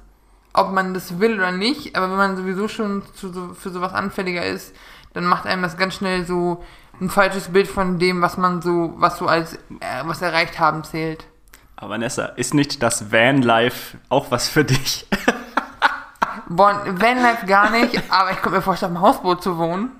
ob 0.52 0.72
man 0.72 0.94
das 0.94 1.18
will 1.18 1.34
oder 1.34 1.52
nicht, 1.52 1.96
aber 1.96 2.10
wenn 2.10 2.16
man 2.16 2.36
sowieso 2.36 2.68
schon 2.68 3.02
zu, 3.14 3.54
für 3.54 3.70
sowas 3.70 3.92
anfälliger 3.92 4.44
ist, 4.44 4.74
dann 5.14 5.24
macht 5.24 5.46
einem 5.46 5.62
das 5.62 5.76
ganz 5.76 5.94
schnell 5.94 6.24
so 6.24 6.64
ein 7.00 7.10
falsches 7.10 7.48
Bild 7.48 7.68
von 7.68 7.98
dem, 7.98 8.22
was 8.22 8.36
man 8.36 8.62
so, 8.62 8.94
was 8.96 9.18
so 9.18 9.26
als 9.26 9.54
äh, 9.54 9.58
was 10.04 10.22
erreicht 10.22 10.58
haben 10.58 10.84
zählt. 10.84 11.24
Aber 11.76 11.90
Vanessa, 11.90 12.26
ist 12.26 12.54
nicht 12.54 12.82
das 12.82 13.12
Vanlife 13.12 13.98
auch 14.08 14.30
was 14.30 14.48
für 14.48 14.64
dich? 14.64 15.06
Boah, 16.48 16.82
Vanlife 16.86 17.46
gar 17.46 17.70
nicht, 17.70 18.02
aber 18.10 18.30
ich 18.30 18.36
könnte 18.38 18.56
mir 18.56 18.62
vorstellen, 18.62 18.96
auf 18.96 19.02
einem 19.02 19.08
Hausboot 19.08 19.42
zu 19.42 19.58
wohnen. 19.58 19.90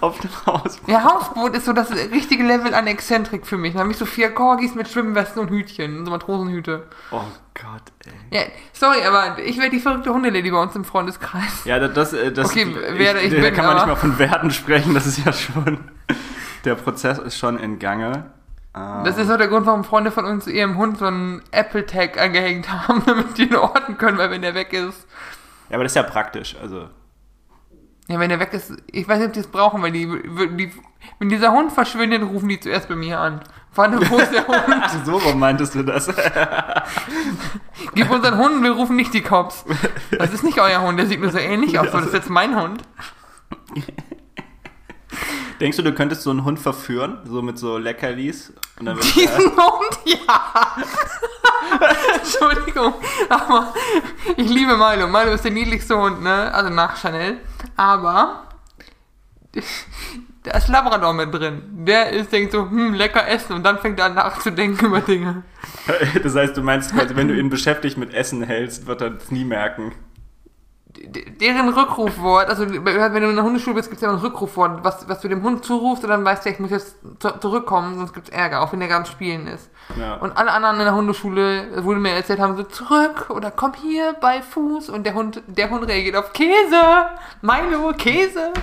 Auf 0.00 0.18
dem 0.20 0.30
Hausboot? 0.46 0.88
Ja, 0.88 1.04
Hausboot 1.04 1.54
ist 1.54 1.66
so 1.66 1.72
das 1.72 1.90
richtige 1.90 2.44
Level 2.44 2.74
an 2.74 2.86
Exzentrik 2.86 3.46
für 3.46 3.56
mich. 3.56 3.74
Da 3.74 3.80
habe 3.80 3.90
ich 3.90 3.96
so 3.96 4.06
vier 4.06 4.30
Corgis 4.30 4.74
mit 4.74 4.88
Schwimmwesten 4.88 5.40
und 5.40 5.50
Hütchen, 5.50 6.04
so 6.04 6.10
Matrosenhüte. 6.10 6.86
Oh 7.10 7.20
Gott, 7.54 7.82
ey. 8.06 8.38
Ja, 8.38 8.46
sorry, 8.72 9.04
aber 9.04 9.38
ich 9.38 9.58
wäre 9.58 9.70
die 9.70 9.80
verrückte 9.80 10.12
Hundelady 10.12 10.50
bei 10.50 10.60
uns 10.60 10.74
im 10.74 10.84
Freundeskreis. 10.84 11.64
Ja, 11.64 11.78
das, 11.78 11.92
das, 12.10 12.32
das 12.34 12.50
okay, 12.50 12.74
werde 12.92 13.20
ich, 13.20 13.32
ich 13.32 13.42
Da 13.42 13.50
kann 13.50 13.66
man 13.66 13.76
nicht 13.76 13.86
mal 13.86 13.96
von 13.96 14.18
Werten 14.18 14.50
sprechen, 14.50 14.94
das 14.94 15.06
ist 15.06 15.24
ja 15.24 15.32
schon, 15.32 15.78
der 16.64 16.74
Prozess 16.74 17.18
ist 17.18 17.38
schon 17.38 17.58
in 17.58 17.78
Gange. 17.78 18.30
Das 19.04 19.18
ist 19.18 19.30
auch 19.30 19.38
der 19.38 19.48
Grund, 19.48 19.66
warum 19.66 19.82
Freunde 19.82 20.12
von 20.12 20.24
uns 20.24 20.46
ihrem 20.46 20.76
Hund 20.76 20.98
so 20.98 21.06
einen 21.06 21.42
Apple-Tag 21.50 22.20
angehängt 22.20 22.70
haben, 22.70 23.02
damit 23.06 23.36
die 23.36 23.44
ihn 23.44 23.56
orten 23.56 23.98
können, 23.98 24.18
weil 24.18 24.30
wenn 24.30 24.42
der 24.42 24.54
weg 24.54 24.72
ist. 24.72 25.07
Ja, 25.68 25.74
aber 25.74 25.84
das 25.84 25.92
ist 25.92 25.96
ja 25.96 26.02
praktisch, 26.02 26.56
also. 26.60 26.88
Ja, 28.08 28.18
wenn 28.18 28.30
der 28.30 28.40
weg 28.40 28.54
ist, 28.54 28.72
ich 28.90 29.06
weiß 29.06 29.18
nicht, 29.18 29.28
ob 29.28 29.32
die 29.34 29.40
es 29.40 29.46
brauchen, 29.46 29.82
weil 29.82 29.92
die, 29.92 30.06
die, 30.06 30.72
wenn 31.18 31.28
dieser 31.28 31.52
Hund 31.52 31.72
verschwindet, 31.72 32.22
rufen 32.22 32.48
die 32.48 32.58
zuerst 32.58 32.88
bei 32.88 32.96
mir 32.96 33.20
an. 33.20 33.40
Warte, 33.74 33.98
wo 34.10 34.16
ist 34.18 34.32
der 34.32 34.46
Hund? 34.46 34.84
so 35.04 35.18
rum 35.18 35.38
meintest 35.38 35.74
du 35.74 35.82
das? 35.82 36.06
Gib 37.94 38.10
unseren 38.10 38.38
Hund, 38.38 38.62
wir 38.62 38.72
rufen 38.72 38.96
nicht 38.96 39.12
die 39.12 39.20
Cops. 39.20 39.64
Das 40.10 40.32
ist 40.32 40.42
nicht 40.42 40.58
euer 40.58 40.80
Hund, 40.80 40.98
der 40.98 41.06
sieht 41.06 41.20
nur 41.20 41.30
so 41.30 41.38
ähnlich 41.38 41.78
aus, 41.78 41.86
ja, 41.86 41.92
das 41.92 42.06
ist 42.06 42.14
jetzt 42.14 42.30
mein 42.30 42.60
Hund. 42.60 42.82
Denkst 45.60 45.76
du, 45.76 45.82
du 45.82 45.92
könntest 45.92 46.22
so 46.22 46.30
einen 46.30 46.44
Hund 46.44 46.58
verführen? 46.58 47.18
So 47.24 47.42
mit 47.42 47.58
so 47.58 47.78
Leckerlis? 47.78 48.52
Und 48.78 48.86
dann 48.86 48.98
Diesen 49.00 49.50
Hund, 49.56 49.98
ja. 50.04 50.76
Entschuldigung, 52.14 52.94
aber 53.28 53.74
ich 54.36 54.48
liebe 54.48 54.76
Milo. 54.76 55.08
Milo 55.08 55.32
ist 55.32 55.44
der 55.44 55.50
niedlichste 55.50 55.96
Hund, 55.96 56.22
ne? 56.22 56.52
Also 56.54 56.70
nach 56.70 56.96
Chanel. 56.96 57.38
Aber 57.76 58.44
da 60.44 60.56
ist 60.56 60.68
Labrador 60.68 61.12
mit 61.12 61.32
drin. 61.34 61.62
Der 61.84 62.10
ist, 62.10 62.32
denkt 62.32 62.52
so, 62.52 62.70
hm, 62.70 62.94
lecker 62.94 63.26
essen 63.28 63.54
und 63.54 63.64
dann 63.64 63.78
fängt 63.78 63.98
er 63.98 64.06
an 64.06 64.14
nachzudenken 64.14 64.86
über 64.86 65.00
Dinge. 65.00 65.42
das 66.22 66.34
heißt, 66.34 66.56
du 66.56 66.62
meinst 66.62 66.94
quasi, 66.94 67.16
wenn 67.16 67.28
du 67.28 67.34
ihn 67.34 67.50
beschäftigt 67.50 67.98
mit 67.98 68.14
Essen 68.14 68.42
hältst, 68.42 68.86
wird 68.86 69.02
er 69.02 69.16
es 69.16 69.30
nie 69.30 69.44
merken. 69.44 69.92
Deren 71.40 71.68
Rückrufwort, 71.68 72.48
also 72.48 72.68
wenn 72.68 72.84
du 73.22 73.28
in 73.30 73.36
der 73.36 73.44
Hundeschule 73.44 73.76
bist, 73.76 73.88
gibt 73.88 74.02
es 74.02 74.06
ja 74.06 74.10
ein 74.10 74.18
Rückrufwort, 74.18 74.82
was, 74.82 75.08
was 75.08 75.20
du 75.20 75.28
dem 75.28 75.42
Hund 75.42 75.64
zurufst 75.64 76.02
und 76.04 76.10
dann 76.10 76.24
weißt 76.24 76.44
du, 76.44 76.50
ich 76.50 76.58
muss 76.58 76.70
jetzt 76.70 76.96
zu- 77.20 77.38
zurückkommen, 77.40 77.96
sonst 77.98 78.12
gibt 78.14 78.28
es 78.28 78.34
Ärger, 78.34 78.60
auch 78.62 78.72
wenn 78.72 78.80
der 78.80 78.88
gerade 78.88 79.04
am 79.04 79.10
Spielen 79.10 79.46
ist. 79.46 79.70
Ja. 79.98 80.14
Und 80.16 80.36
alle 80.36 80.50
anderen 80.50 80.76
in 80.78 80.84
der 80.84 80.94
Hundeschule, 80.94 81.84
wurde 81.84 82.00
mir 82.00 82.10
erzählt, 82.12 82.40
haben 82.40 82.56
so 82.56 82.64
zurück 82.64 83.30
oder 83.30 83.50
komm 83.50 83.72
hier 83.74 84.14
bei 84.20 84.42
Fuß 84.42 84.90
und 84.90 85.04
der 85.04 85.14
Hund, 85.14 85.42
der 85.46 85.70
Hund 85.70 85.86
reagiert 85.86 86.16
auf 86.16 86.32
Käse, 86.32 86.80
Milo, 87.42 87.92
Käse. 87.96 88.52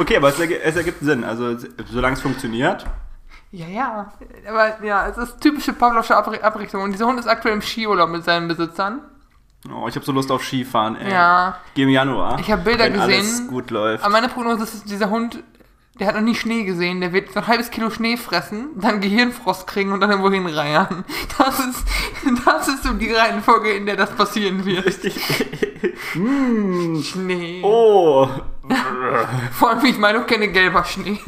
Okay, 0.00 0.16
aber 0.16 0.28
es 0.28 0.76
ergibt 0.76 1.00
Sinn. 1.00 1.24
Also, 1.24 1.56
solange 1.90 2.14
es 2.14 2.22
funktioniert. 2.22 2.84
Ja, 3.50 3.66
ja. 3.66 4.12
Aber 4.48 4.84
ja, 4.84 5.08
es 5.08 5.16
ist 5.16 5.40
typische 5.40 5.72
Pavlovsche 5.72 6.14
Abri- 6.16 6.40
Abrichtung. 6.42 6.82
Und 6.82 6.92
dieser 6.92 7.06
Hund 7.06 7.18
ist 7.18 7.26
aktuell 7.26 7.54
im 7.54 7.62
Skiurlaub 7.62 8.10
mit 8.10 8.24
seinen 8.24 8.46
Besitzern. 8.48 9.00
Oh, 9.74 9.88
ich 9.88 9.94
habe 9.96 10.04
so 10.04 10.12
Lust 10.12 10.30
auf 10.30 10.44
Skifahren, 10.44 10.96
ey. 10.96 11.10
Ja. 11.12 11.56
Geh 11.74 11.82
im 11.82 11.88
Januar. 11.88 12.38
Ich 12.38 12.50
hab 12.50 12.64
Bilder 12.64 12.84
wenn 12.84 13.00
alles 13.00 13.16
gesehen. 13.18 13.48
gut 13.48 13.70
läuft. 13.70 14.04
Aber 14.04 14.12
meine 14.12 14.28
Prognose 14.28 14.62
ist, 14.64 14.88
dieser 14.88 15.10
Hund, 15.10 15.42
der 15.98 16.06
hat 16.06 16.14
noch 16.14 16.22
nie 16.22 16.34
Schnee 16.36 16.62
gesehen. 16.64 17.00
Der 17.00 17.12
wird 17.12 17.32
so 17.32 17.40
ein 17.40 17.46
halbes 17.48 17.70
Kilo 17.70 17.90
Schnee 17.90 18.16
fressen, 18.16 18.68
dann 18.76 19.00
Gehirnfrost 19.00 19.66
kriegen 19.66 19.90
und 19.92 20.00
dann 20.00 20.10
irgendwo 20.10 20.30
hinreiern. 20.30 21.04
Das 21.38 21.58
ist, 21.60 21.84
das 22.44 22.68
ist 22.68 22.82
so 22.84 22.92
die 22.92 23.12
Reihenfolge, 23.12 23.72
in 23.72 23.86
der 23.86 23.96
das 23.96 24.10
passieren 24.10 24.64
wird. 24.64 24.98
mm, 26.14 27.00
Schnee. 27.02 27.60
oh. 27.64 28.28
Vor 29.52 29.70
allem, 29.70 29.82
wie 29.82 29.88
ich 29.88 29.98
meine, 29.98 30.20
kenne 30.24 30.48
gelber 30.48 30.84
Schnee. 30.84 31.18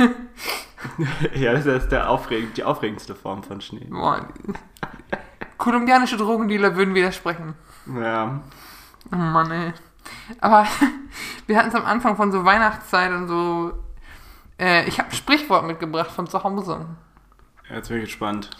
ja, 1.35 1.53
das 1.53 1.67
ist 1.67 1.89
der 1.93 2.09
aufregend, 2.09 2.57
die 2.57 2.65
aufregendste 2.65 3.15
Form 3.15 3.43
von 3.43 3.61
Schnee. 3.61 3.87
Boah. 3.89 4.29
Kolumbianische 5.59 6.17
Drogendealer 6.17 6.75
würden 6.77 6.95
widersprechen. 6.95 7.55
Ja. 7.87 8.41
Oh 9.13 9.17
Mann, 9.17 9.51
ey. 9.51 9.73
Aber 10.41 10.67
wir 11.47 11.57
hatten 11.57 11.69
es 11.69 11.75
am 11.75 11.85
Anfang 11.85 12.17
von 12.17 12.33
so 12.33 12.45
Weihnachtszeit 12.45 13.13
und 13.13 13.29
so. 13.29 13.73
Äh, 14.59 14.87
ich 14.89 14.99
habe 14.99 15.11
ein 15.11 15.15
Sprichwort 15.15 15.67
mitgebracht 15.67 16.11
von 16.11 16.27
zu 16.27 16.43
Hause. 16.43 16.87
Jetzt 17.69 17.89
bin 17.89 17.99
ich 17.99 18.05
gespannt. 18.05 18.51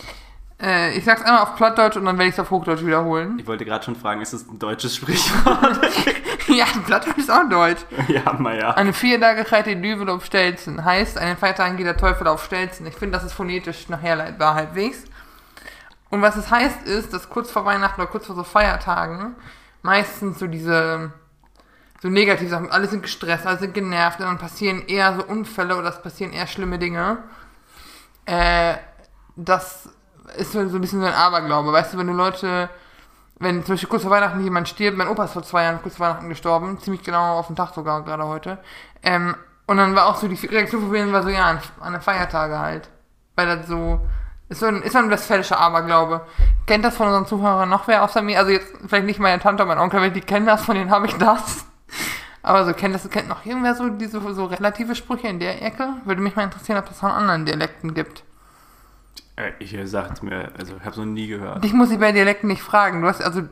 Äh, 0.61 0.97
ich 0.97 1.05
sag's 1.05 1.23
einmal 1.23 1.43
auf 1.43 1.57
Plattdeutsch 1.57 1.97
und 1.97 2.05
dann 2.05 2.19
werde 2.19 2.29
ich 2.29 2.35
es 2.35 2.41
auf 2.41 2.51
Hochdeutsch 2.51 2.85
wiederholen. 2.85 3.39
Ich 3.39 3.47
wollte 3.47 3.65
gerade 3.65 3.85
schon 3.85 3.97
fragen, 3.97 4.21
ist 4.21 4.33
das 4.33 4.47
ein 4.47 4.59
deutsches 4.59 4.97
Sprichwort? 4.97 5.81
ja, 6.49 6.67
Plattdeutsch 6.85 7.19
ist 7.19 7.31
auch 7.31 7.49
Deutsch. 7.49 7.81
ja, 8.09 8.33
mal 8.35 8.59
ja. 8.59 8.73
Eine 8.73 8.93
vier 8.93 9.21
Tage 9.21 9.51
reite 9.51 9.75
die 9.75 9.81
Düvel 9.81 10.11
auf 10.11 10.25
Stelzen. 10.25 10.85
Heißt, 10.85 11.19
an 11.19 11.29
den 11.29 11.37
Feiertagen 11.37 11.77
geht 11.77 11.87
der 11.87 11.97
Teufel 11.97 12.27
auf 12.27 12.45
Stelzen. 12.45 12.87
Ich 12.87 12.95
finde, 12.95 13.17
das 13.17 13.25
ist 13.25 13.33
phonetisch 13.33 13.89
noch 13.89 14.03
herleitbar 14.03 14.55
halbwegs. 14.55 15.05
Und 16.11 16.23
was 16.23 16.37
es 16.37 16.51
heißt, 16.51 16.87
ist, 16.87 17.15
dass 17.15 17.31
kurz 17.31 17.51
vor 17.51 17.65
Weihnachten 17.65 18.01
oder 18.01 18.11
kurz 18.11 18.27
vor 18.27 18.35
so 18.37 18.45
Feiertagen 18.45 19.37
meistens 19.83 20.39
so 20.39 20.47
diese 20.47 21.13
so 22.03 22.09
negative 22.09 22.49
Sachen, 22.49 22.71
alle 22.71 22.89
sind 22.89 23.03
gestresst, 23.03 23.47
alle 23.47 23.59
sind 23.59 23.75
genervt 23.75 24.21
und 24.21 24.27
dann 24.27 24.39
passieren 24.39 24.87
eher 24.87 25.15
so 25.17 25.25
Unfälle 25.25 25.77
oder 25.77 25.91
es 25.91 26.01
passieren 26.01 26.33
eher 26.33 26.47
schlimme 26.47 26.79
Dinge. 26.79 27.19
Äh, 28.25 28.77
das 29.37 29.91
ist 30.37 30.53
so 30.53 30.61
ein 30.61 30.81
bisschen 30.81 31.01
so 31.01 31.07
ein 31.07 31.15
Aberglaube. 31.15 31.73
Weißt 31.73 31.95
du, 31.95 31.99
wenn 31.99 32.07
du 32.07 32.13
Leute, 32.13 32.69
wenn 33.39 33.65
zum 33.65 33.75
Beispiel 33.75 33.89
kurz 33.89 34.03
vor 34.03 34.11
Weihnachten 34.11 34.43
jemand 34.43 34.69
stirbt, 34.69 34.97
mein 34.97 35.09
Opa 35.09 35.25
ist 35.25 35.33
vor 35.33 35.43
zwei 35.43 35.65
Jahren 35.65 35.81
kurz 35.83 35.97
vor 35.97 36.07
Weihnachten 36.07 36.29
gestorben, 36.29 36.79
ziemlich 36.81 37.03
genau 37.03 37.39
auf 37.39 37.47
den 37.47 37.57
Tag 37.57 37.75
sogar, 37.75 38.05
gerade 38.05 38.27
heute. 38.27 38.59
Ähm, 39.03 39.35
und 39.67 39.77
dann 39.77 39.95
war 39.95 40.07
auch 40.07 40.17
so 40.17 40.27
die 40.27 40.47
Reaktion 40.47 40.83
von 40.83 40.91
mir 40.91 41.13
war 41.13 41.23
so, 41.23 41.29
ja, 41.29 41.45
an, 41.45 41.61
an 41.81 41.93
den 41.93 42.03
Feiertage 42.03 42.59
halt. 42.59 42.89
Weil 43.37 43.47
das 43.47 43.69
so, 43.69 44.01
ist 44.49 44.61
so 44.61 44.67
ein, 44.67 44.83
ist 44.83 44.93
so 44.93 44.99
ein 44.99 45.11
westfälischer 45.11 45.59
Aberglaube. 45.59 46.23
Kennt 46.67 46.85
das 46.85 46.97
von 46.97 47.07
unseren 47.07 47.27
Zuhörern 47.27 47.69
noch 47.69 47.87
wer 47.87 48.03
außer 48.03 48.21
mir? 48.21 48.39
Also 48.39 48.51
jetzt 48.51 48.67
vielleicht 48.87 49.07
nicht 49.07 49.21
meine 49.21 49.41
Tante, 49.41 49.65
mein 49.65 49.79
Onkel, 49.79 50.01
weil 50.01 50.11
die 50.11 50.21
kennen 50.21 50.47
das, 50.47 50.65
von 50.65 50.75
denen 50.75 50.91
habe 50.91 51.07
ich 51.07 51.15
das. 51.15 51.65
Aber 52.43 52.65
so 52.65 52.73
kennt 52.73 52.95
das, 52.95 53.09
kennt 53.11 53.29
noch 53.29 53.47
irgendwer 53.47 53.75
so 53.75 53.89
diese 53.91 54.21
so 54.35 54.47
relative 54.47 54.95
Sprüche 54.95 55.29
in 55.29 55.39
der 55.39 55.63
Ecke? 55.63 55.95
Würde 56.05 56.21
mich 56.21 56.35
mal 56.35 56.43
interessieren, 56.43 56.79
ob 56.79 56.91
es 56.91 56.99
von 56.99 57.11
anderen 57.11 57.47
Dialekten 57.47 57.95
gibt. 57.95 58.25
Ich 59.59 59.77
sag's 59.85 60.23
mir, 60.23 60.51
also 60.59 60.75
ich 60.79 60.85
hab's 60.85 60.97
noch 60.97 61.05
nie 61.05 61.27
gehört. 61.27 61.63
Dich 61.65 61.73
muss 61.73 61.91
ich 61.91 61.99
bei 61.99 62.13
Dialekten 62.13 62.49
nicht 62.49 62.63
fragen. 62.63 63.03
Du 63.03 63.09
hast, 63.09 63.23
also, 63.23 63.43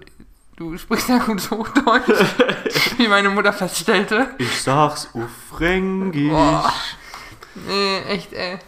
du 0.57 0.76
sprichst 0.78 1.07
sehr 1.09 1.18
gut 1.21 1.50
Hochdeutsch, 1.50 2.09
wie 2.97 3.09
meine 3.09 3.28
Mutter 3.30 3.52
feststellte. 3.52 4.28
Ich 4.38 4.62
sag's 4.62 5.09
auf 5.14 5.28
Fränkisch. 5.50 6.30
Boah. 6.30 6.73
Nee, 7.66 7.99
echt, 8.09 8.33
ey. 8.33 8.59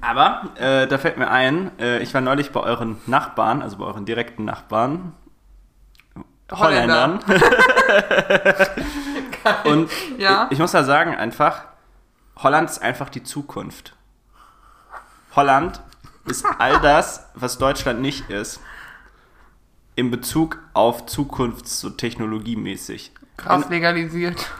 Aber 0.00 0.50
äh, 0.56 0.86
da 0.86 0.98
fällt 0.98 1.18
mir 1.18 1.30
ein, 1.30 1.70
äh, 1.78 1.98
ich 2.00 2.12
war 2.14 2.20
neulich 2.20 2.50
bei 2.52 2.60
euren 2.60 2.98
Nachbarn, 3.06 3.62
also 3.62 3.76
bei 3.78 3.84
euren 3.84 4.04
direkten 4.04 4.44
Nachbarn, 4.44 5.12
Holländer. 6.50 7.20
Holländern. 7.26 7.50
Und 9.64 9.90
Ja. 10.18 10.46
ich, 10.46 10.52
ich 10.52 10.58
muss 10.58 10.72
da 10.72 10.84
sagen, 10.84 11.14
einfach, 11.14 11.62
Holland 12.36 12.70
ist 12.70 12.82
einfach 12.82 13.08
die 13.08 13.22
Zukunft. 13.22 13.94
Holland 15.36 15.80
ist 16.26 16.44
all 16.58 16.80
das, 16.80 17.28
was 17.34 17.58
Deutschland 17.58 18.00
nicht 18.00 18.30
ist, 18.30 18.60
in 19.96 20.10
Bezug 20.10 20.58
auf 20.72 21.06
Zukunfts- 21.06 21.80
so 21.80 21.90
technologiemäßig. 21.90 23.12
Krass 23.36 23.68
legalisiert. 23.68 24.50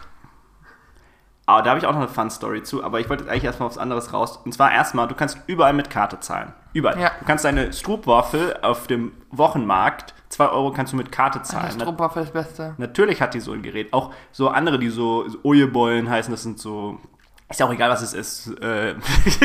Aber 1.47 1.61
da 1.61 1.69
habe 1.71 1.79
ich 1.79 1.85
auch 1.85 1.91
noch 1.91 1.99
eine 1.99 2.07
Fun-Story 2.07 2.63
zu, 2.63 2.83
aber 2.83 2.99
ich 2.99 3.07
wollte 3.09 3.23
jetzt 3.23 3.31
eigentlich 3.31 3.43
erstmal 3.43 3.67
aufs 3.67 3.77
anderes 3.77 4.13
raus. 4.13 4.37
Und 4.43 4.53
zwar 4.53 4.71
erstmal, 4.71 5.07
du 5.07 5.13
kannst 5.13 5.37
überall 5.45 5.73
mit 5.73 5.89
Karte 5.91 6.19
zahlen. 6.19 6.53
Überall. 6.73 6.99
Ja. 6.99 7.11
Du 7.19 7.25
kannst 7.25 7.45
deine 7.45 7.71
Stroopwafel 7.71 8.57
auf 8.63 8.87
dem 8.87 9.11
Wochenmarkt, 9.29 10.15
2 10.29 10.49
Euro 10.49 10.71
kannst 10.71 10.93
du 10.93 10.97
mit 10.97 11.11
Karte 11.11 11.43
zahlen. 11.43 11.73
Na, 11.77 11.81
Strumpfwaffe 11.83 12.21
ist 12.21 12.33
das 12.33 12.47
Beste. 12.47 12.73
natürlich 12.77 13.21
hat 13.21 13.35
die 13.35 13.39
so 13.39 13.51
ein 13.51 13.61
Gerät. 13.61 13.93
Auch 13.93 14.11
so 14.31 14.49
andere, 14.49 14.79
die 14.79 14.89
so, 14.89 15.29
so 15.29 15.37
Ojebollen 15.43 16.09
heißen, 16.09 16.31
das 16.31 16.41
sind 16.43 16.59
so. 16.59 16.99
Ist 17.47 17.59
ja 17.59 17.67
auch 17.67 17.71
egal, 17.71 17.91
was 17.91 18.01
es 18.01 18.13
ist. 18.13 18.47
Äh, 18.59 18.95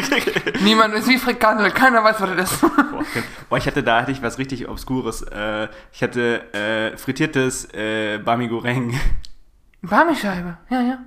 Niemand 0.62 0.94
ist 0.94 1.06
wie 1.08 1.18
Frikandel, 1.18 1.70
keiner 1.70 2.02
weiß, 2.02 2.20
was 2.20 2.30
das 2.34 2.52
ist. 2.52 2.60
Boah, 2.62 3.04
boah, 3.50 3.58
ich 3.58 3.66
hatte 3.66 3.82
da 3.82 4.00
hatte 4.00 4.10
ich 4.10 4.22
was 4.22 4.38
richtig 4.38 4.68
Obskures. 4.68 5.22
Äh, 5.22 5.68
ich 5.92 6.02
hatte 6.02 6.52
äh, 6.54 6.96
frittiertes 6.96 7.66
äh, 7.74 8.18
Bami 8.18 8.48
Goreng. 8.48 8.98
Barmischeibe, 9.82 10.56
ja, 10.70 10.80
ja. 10.80 10.98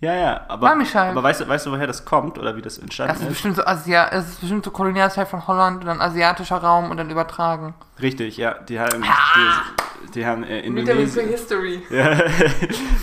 Ja, 0.00 0.14
ja, 0.14 0.40
aber, 0.46 0.70
aber 0.70 1.22
weißt, 1.24 1.40
du, 1.40 1.48
weißt 1.48 1.66
du, 1.66 1.72
woher 1.72 1.88
das 1.88 2.04
kommt 2.04 2.38
oder 2.38 2.54
wie 2.54 2.62
das 2.62 2.78
entstanden 2.78 3.14
Das 3.14 3.22
ist 3.22 3.28
bestimmt 3.30 3.56
so 3.56 3.64
Asia, 3.64 4.08
es 4.12 4.28
ist 4.28 4.40
bestimmt 4.40 4.64
so 4.64 4.70
Kolonialzeit 4.70 5.26
von 5.26 5.44
Holland 5.48 5.80
und 5.80 5.86
dann 5.86 6.00
asiatischer 6.00 6.58
Raum 6.58 6.92
und 6.92 6.98
dann 6.98 7.10
übertragen. 7.10 7.74
Richtig, 8.00 8.36
ja. 8.36 8.54
Die 8.54 8.78
haben, 8.78 9.02
die, 9.02 10.10
die 10.14 10.24
haben 10.24 10.44
äh, 10.44 10.60
Indonesien. 10.60 11.28
History. 11.28 11.82
Ja, 11.90 12.16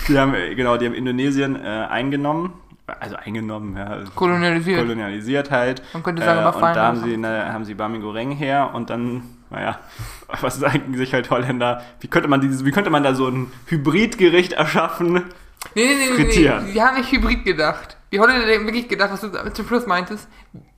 die 0.08 0.18
haben, 0.18 0.34
äh, 0.36 0.56
genau, 0.56 0.78
die 0.78 0.86
haben 0.86 0.94
Indonesien 0.94 1.58
äh, 1.58 1.68
eingenommen. 1.90 2.54
Also 2.88 3.15
eingenommen, 3.15 3.75
ja. 3.75 4.04
Kolonialisiert. 4.13 4.80
Kolonialisiert 4.80 5.50
halt. 5.50 5.82
Man 5.94 6.04
könnte 6.04 6.24
sagen, 6.24 6.42
äh, 6.42 6.56
Und 6.56 6.75
da 6.75 6.88
haben 6.88 7.04
sie, 7.04 7.18
ne, 7.18 7.51
haben 7.51 7.65
sie 7.65 7.74
Bami 7.74 8.00
Goreng 8.00 8.32
her 8.32 8.72
und 8.75 8.92
dann, 8.92 9.24
naja, 9.50 9.80
was 10.42 10.60
sagen 10.60 10.96
sich 10.96 11.13
halt 11.13 11.32
Holländer? 11.32 11.82
Wie 12.00 12.08
könnte 12.08 12.27
man 12.27 12.42
dieses, 12.42 12.63
wie 12.63 12.72
könnte 12.72 12.92
man 12.92 13.01
da 13.01 13.15
so 13.15 13.27
ein 13.27 13.51
Hybridgericht 13.68 14.54
erschaffen? 14.54 15.13
Nee, 15.74 15.84
nee, 15.84 15.84
nee, 15.86 16.10
nee, 16.10 16.15
Frittieren. 16.15 16.65
nee. 16.65 16.74
Die 16.74 16.82
haben 16.82 16.96
nicht 16.98 17.12
Hybrid 17.12 17.44
gedacht. 17.44 17.98
Die 18.12 18.20
Holländer 18.20 18.46
haben 18.54 18.65
wirklich 18.65 18.88
gedacht, 18.88 19.12
was 19.12 19.22
du 19.22 19.54
zum 19.54 19.68
Schluss 19.68 19.88
meintest, 19.88 20.27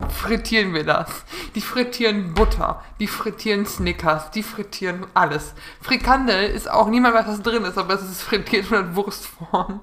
frittieren 0.09 0.73
wir 0.73 0.85
das. 0.85 1.25
Die 1.55 1.61
frittieren 1.61 2.33
Butter, 2.33 2.81
die 3.01 3.07
frittieren 3.07 3.65
Snickers, 3.65 4.31
die 4.31 4.43
frittieren 4.43 5.05
alles. 5.13 5.53
Frikandel 5.81 6.49
ist 6.49 6.71
auch 6.71 6.87
niemand 6.87 7.15
weiß, 7.15 7.27
was 7.27 7.41
drin 7.41 7.63
ist, 7.65 7.77
aber 7.77 7.95
es 7.95 8.01
ist 8.03 8.23
frittiert 8.23 8.71
in 8.71 8.95
Wurstform. 8.95 9.81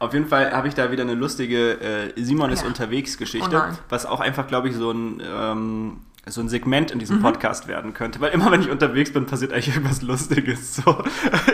Auf 0.00 0.12
jeden 0.14 0.26
Fall 0.28 0.52
habe 0.52 0.68
ich 0.68 0.74
da 0.74 0.90
wieder 0.92 1.02
eine 1.02 1.14
lustige 1.14 1.72
äh, 1.80 2.12
Simon 2.22 2.50
ist 2.50 2.62
Ja. 2.62 2.68
unterwegs 2.68 3.18
Geschichte, 3.18 3.64
Oh 3.72 3.74
was 3.88 4.06
auch 4.06 4.20
einfach, 4.20 4.46
glaube 4.46 4.68
ich, 4.68 4.76
so 4.76 4.90
ein, 4.92 5.20
ähm, 5.24 6.00
so 6.26 6.40
ein 6.40 6.48
Segment 6.48 6.90
in 6.90 6.96
Mhm. 6.98 7.00
diesem 7.00 7.22
Podcast 7.22 7.66
werden 7.68 7.94
könnte. 7.94 8.20
Weil 8.20 8.32
immer, 8.32 8.50
wenn 8.52 8.60
ich 8.60 8.70
unterwegs 8.70 9.12
bin, 9.12 9.26
passiert 9.26 9.52
eigentlich 9.52 9.68
irgendwas 9.68 10.02
Lustiges. 10.02 10.76
So, 10.76 11.02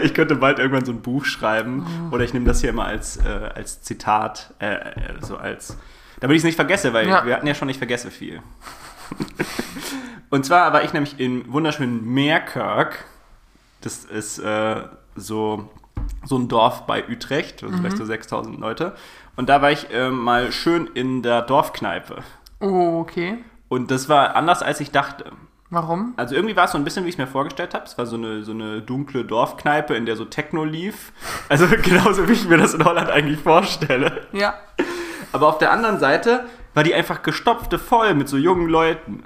ich 0.02 0.12
könnte 0.14 0.34
bald 0.36 0.58
irgendwann 0.58 0.84
so 0.84 0.92
ein 0.92 1.00
Buch 1.00 1.24
schreiben 1.24 1.86
Oh. 2.10 2.14
oder 2.16 2.24
ich 2.24 2.34
nehme 2.34 2.44
das 2.44 2.60
hier 2.60 2.70
immer 2.70 2.84
als, 2.84 3.16
äh, 3.18 3.50
als 3.54 3.82
Zitat, 3.82 4.52
äh, 4.58 4.74
äh, 4.74 4.92
so 5.20 5.36
als, 5.36 5.76
damit 6.20 6.34
ich 6.36 6.40
es 6.40 6.44
nicht 6.44 6.56
vergesse, 6.56 6.92
weil 6.92 7.08
Ja. 7.08 7.24
wir 7.24 7.34
hatten 7.36 7.46
ja 7.46 7.54
schon, 7.54 7.68
ich 7.70 7.78
vergesse 7.78 8.10
viel. 8.10 8.40
Und 10.30 10.44
zwar 10.44 10.72
war 10.72 10.82
ich 10.82 10.92
nämlich 10.92 11.18
in 11.20 11.50
wunderschönen 11.52 12.04
Meerkirk. 12.12 13.04
Das 13.82 14.04
ist 14.04 14.38
äh, 14.38 14.82
so 15.14 15.70
so 16.24 16.36
ein 16.36 16.48
Dorf 16.48 16.86
bei 16.86 17.04
Utrecht, 17.08 17.62
also 17.62 17.76
vielleicht 17.76 17.96
so 17.96 18.04
6000 18.04 18.58
Leute. 18.58 18.94
Und 19.36 19.48
da 19.48 19.62
war 19.62 19.70
ich 19.70 19.92
äh, 19.92 20.10
mal 20.10 20.52
schön 20.52 20.88
in 20.94 21.22
der 21.22 21.42
Dorfkneipe. 21.42 22.22
Oh, 22.60 23.00
okay. 23.00 23.38
Und 23.68 23.90
das 23.90 24.08
war 24.08 24.36
anders, 24.36 24.62
als 24.62 24.80
ich 24.80 24.90
dachte. 24.90 25.32
Warum? 25.70 26.14
Also 26.16 26.34
irgendwie 26.36 26.54
war 26.56 26.66
es 26.66 26.72
so 26.72 26.78
ein 26.78 26.84
bisschen, 26.84 27.04
wie 27.04 27.08
ich 27.08 27.16
es 27.16 27.18
mir 27.18 27.26
vorgestellt 27.26 27.74
habe. 27.74 27.84
Es 27.84 27.98
war 27.98 28.06
so 28.06 28.16
eine, 28.16 28.44
so 28.44 28.52
eine 28.52 28.80
dunkle 28.80 29.24
Dorfkneipe, 29.24 29.94
in 29.94 30.06
der 30.06 30.16
so 30.16 30.24
Techno 30.24 30.64
lief. 30.64 31.12
Also 31.48 31.66
genauso, 31.66 32.28
wie 32.28 32.32
ich 32.32 32.48
mir 32.48 32.56
das 32.56 32.74
in 32.74 32.84
Holland 32.84 33.10
eigentlich 33.10 33.40
vorstelle. 33.40 34.26
Ja. 34.32 34.54
Aber 35.32 35.48
auf 35.48 35.58
der 35.58 35.72
anderen 35.72 35.98
Seite 35.98 36.46
war 36.74 36.84
die 36.84 36.94
einfach 36.94 37.22
gestopfte 37.22 37.78
voll 37.78 38.14
mit 38.14 38.28
so 38.28 38.36
jungen 38.36 38.68
Leuten. 38.68 39.24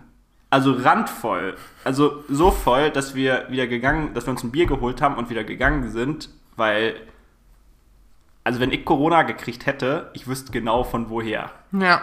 Also 0.50 0.72
randvoll. 0.72 1.56
Also 1.84 2.24
so 2.28 2.50
voll, 2.50 2.90
dass 2.90 3.14
wir 3.14 3.46
wieder 3.50 3.66
gegangen, 3.66 4.14
dass 4.14 4.26
wir 4.26 4.30
uns 4.30 4.42
ein 4.42 4.50
Bier 4.50 4.66
geholt 4.66 5.02
haben 5.02 5.16
und 5.16 5.28
wieder 5.28 5.44
gegangen 5.44 5.90
sind, 5.90 6.30
weil, 6.56 6.94
also 8.44 8.58
wenn 8.60 8.72
ich 8.72 8.84
Corona 8.84 9.22
gekriegt 9.22 9.66
hätte, 9.66 10.10
ich 10.14 10.26
wüsste 10.26 10.50
genau 10.50 10.84
von 10.84 11.10
woher. 11.10 11.50
Ja. 11.72 12.00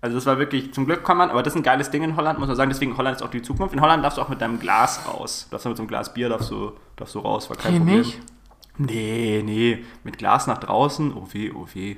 Also 0.00 0.16
das 0.16 0.26
war 0.26 0.38
wirklich, 0.38 0.74
zum 0.74 0.84
Glück 0.84 1.04
kann 1.04 1.16
man, 1.16 1.30
aber 1.30 1.42
das 1.42 1.52
ist 1.52 1.60
ein 1.60 1.62
geiles 1.62 1.90
Ding 1.90 2.02
in 2.02 2.16
Holland, 2.16 2.38
muss 2.38 2.48
man 2.48 2.56
sagen, 2.56 2.70
deswegen 2.70 2.96
Holland 2.96 3.16
ist 3.16 3.22
auch 3.22 3.30
die 3.30 3.42
Zukunft. 3.42 3.74
In 3.74 3.80
Holland 3.80 4.04
darfst 4.04 4.18
du 4.18 4.22
auch 4.22 4.28
mit 4.28 4.40
deinem 4.40 4.58
Glas 4.58 5.06
raus. 5.06 5.46
Darfst 5.50 5.64
du 5.64 5.68
mit 5.70 5.76
so 5.76 5.82
einem 5.82 5.88
Glas 5.88 6.12
Bier, 6.12 6.28
darfst 6.28 6.50
du, 6.50 6.72
darfst 6.96 7.14
du 7.14 7.20
raus, 7.20 7.48
war 7.50 7.56
kein 7.56 7.72
Hier 7.72 7.80
Problem. 7.80 7.98
nicht? 7.98 8.20
Nee, 8.78 9.42
nee, 9.44 9.84
mit 10.02 10.18
Glas 10.18 10.46
nach 10.46 10.58
draußen, 10.58 11.12
oh 11.14 11.28
weh, 11.32 11.52
oh 11.54 11.66
weh. 11.72 11.96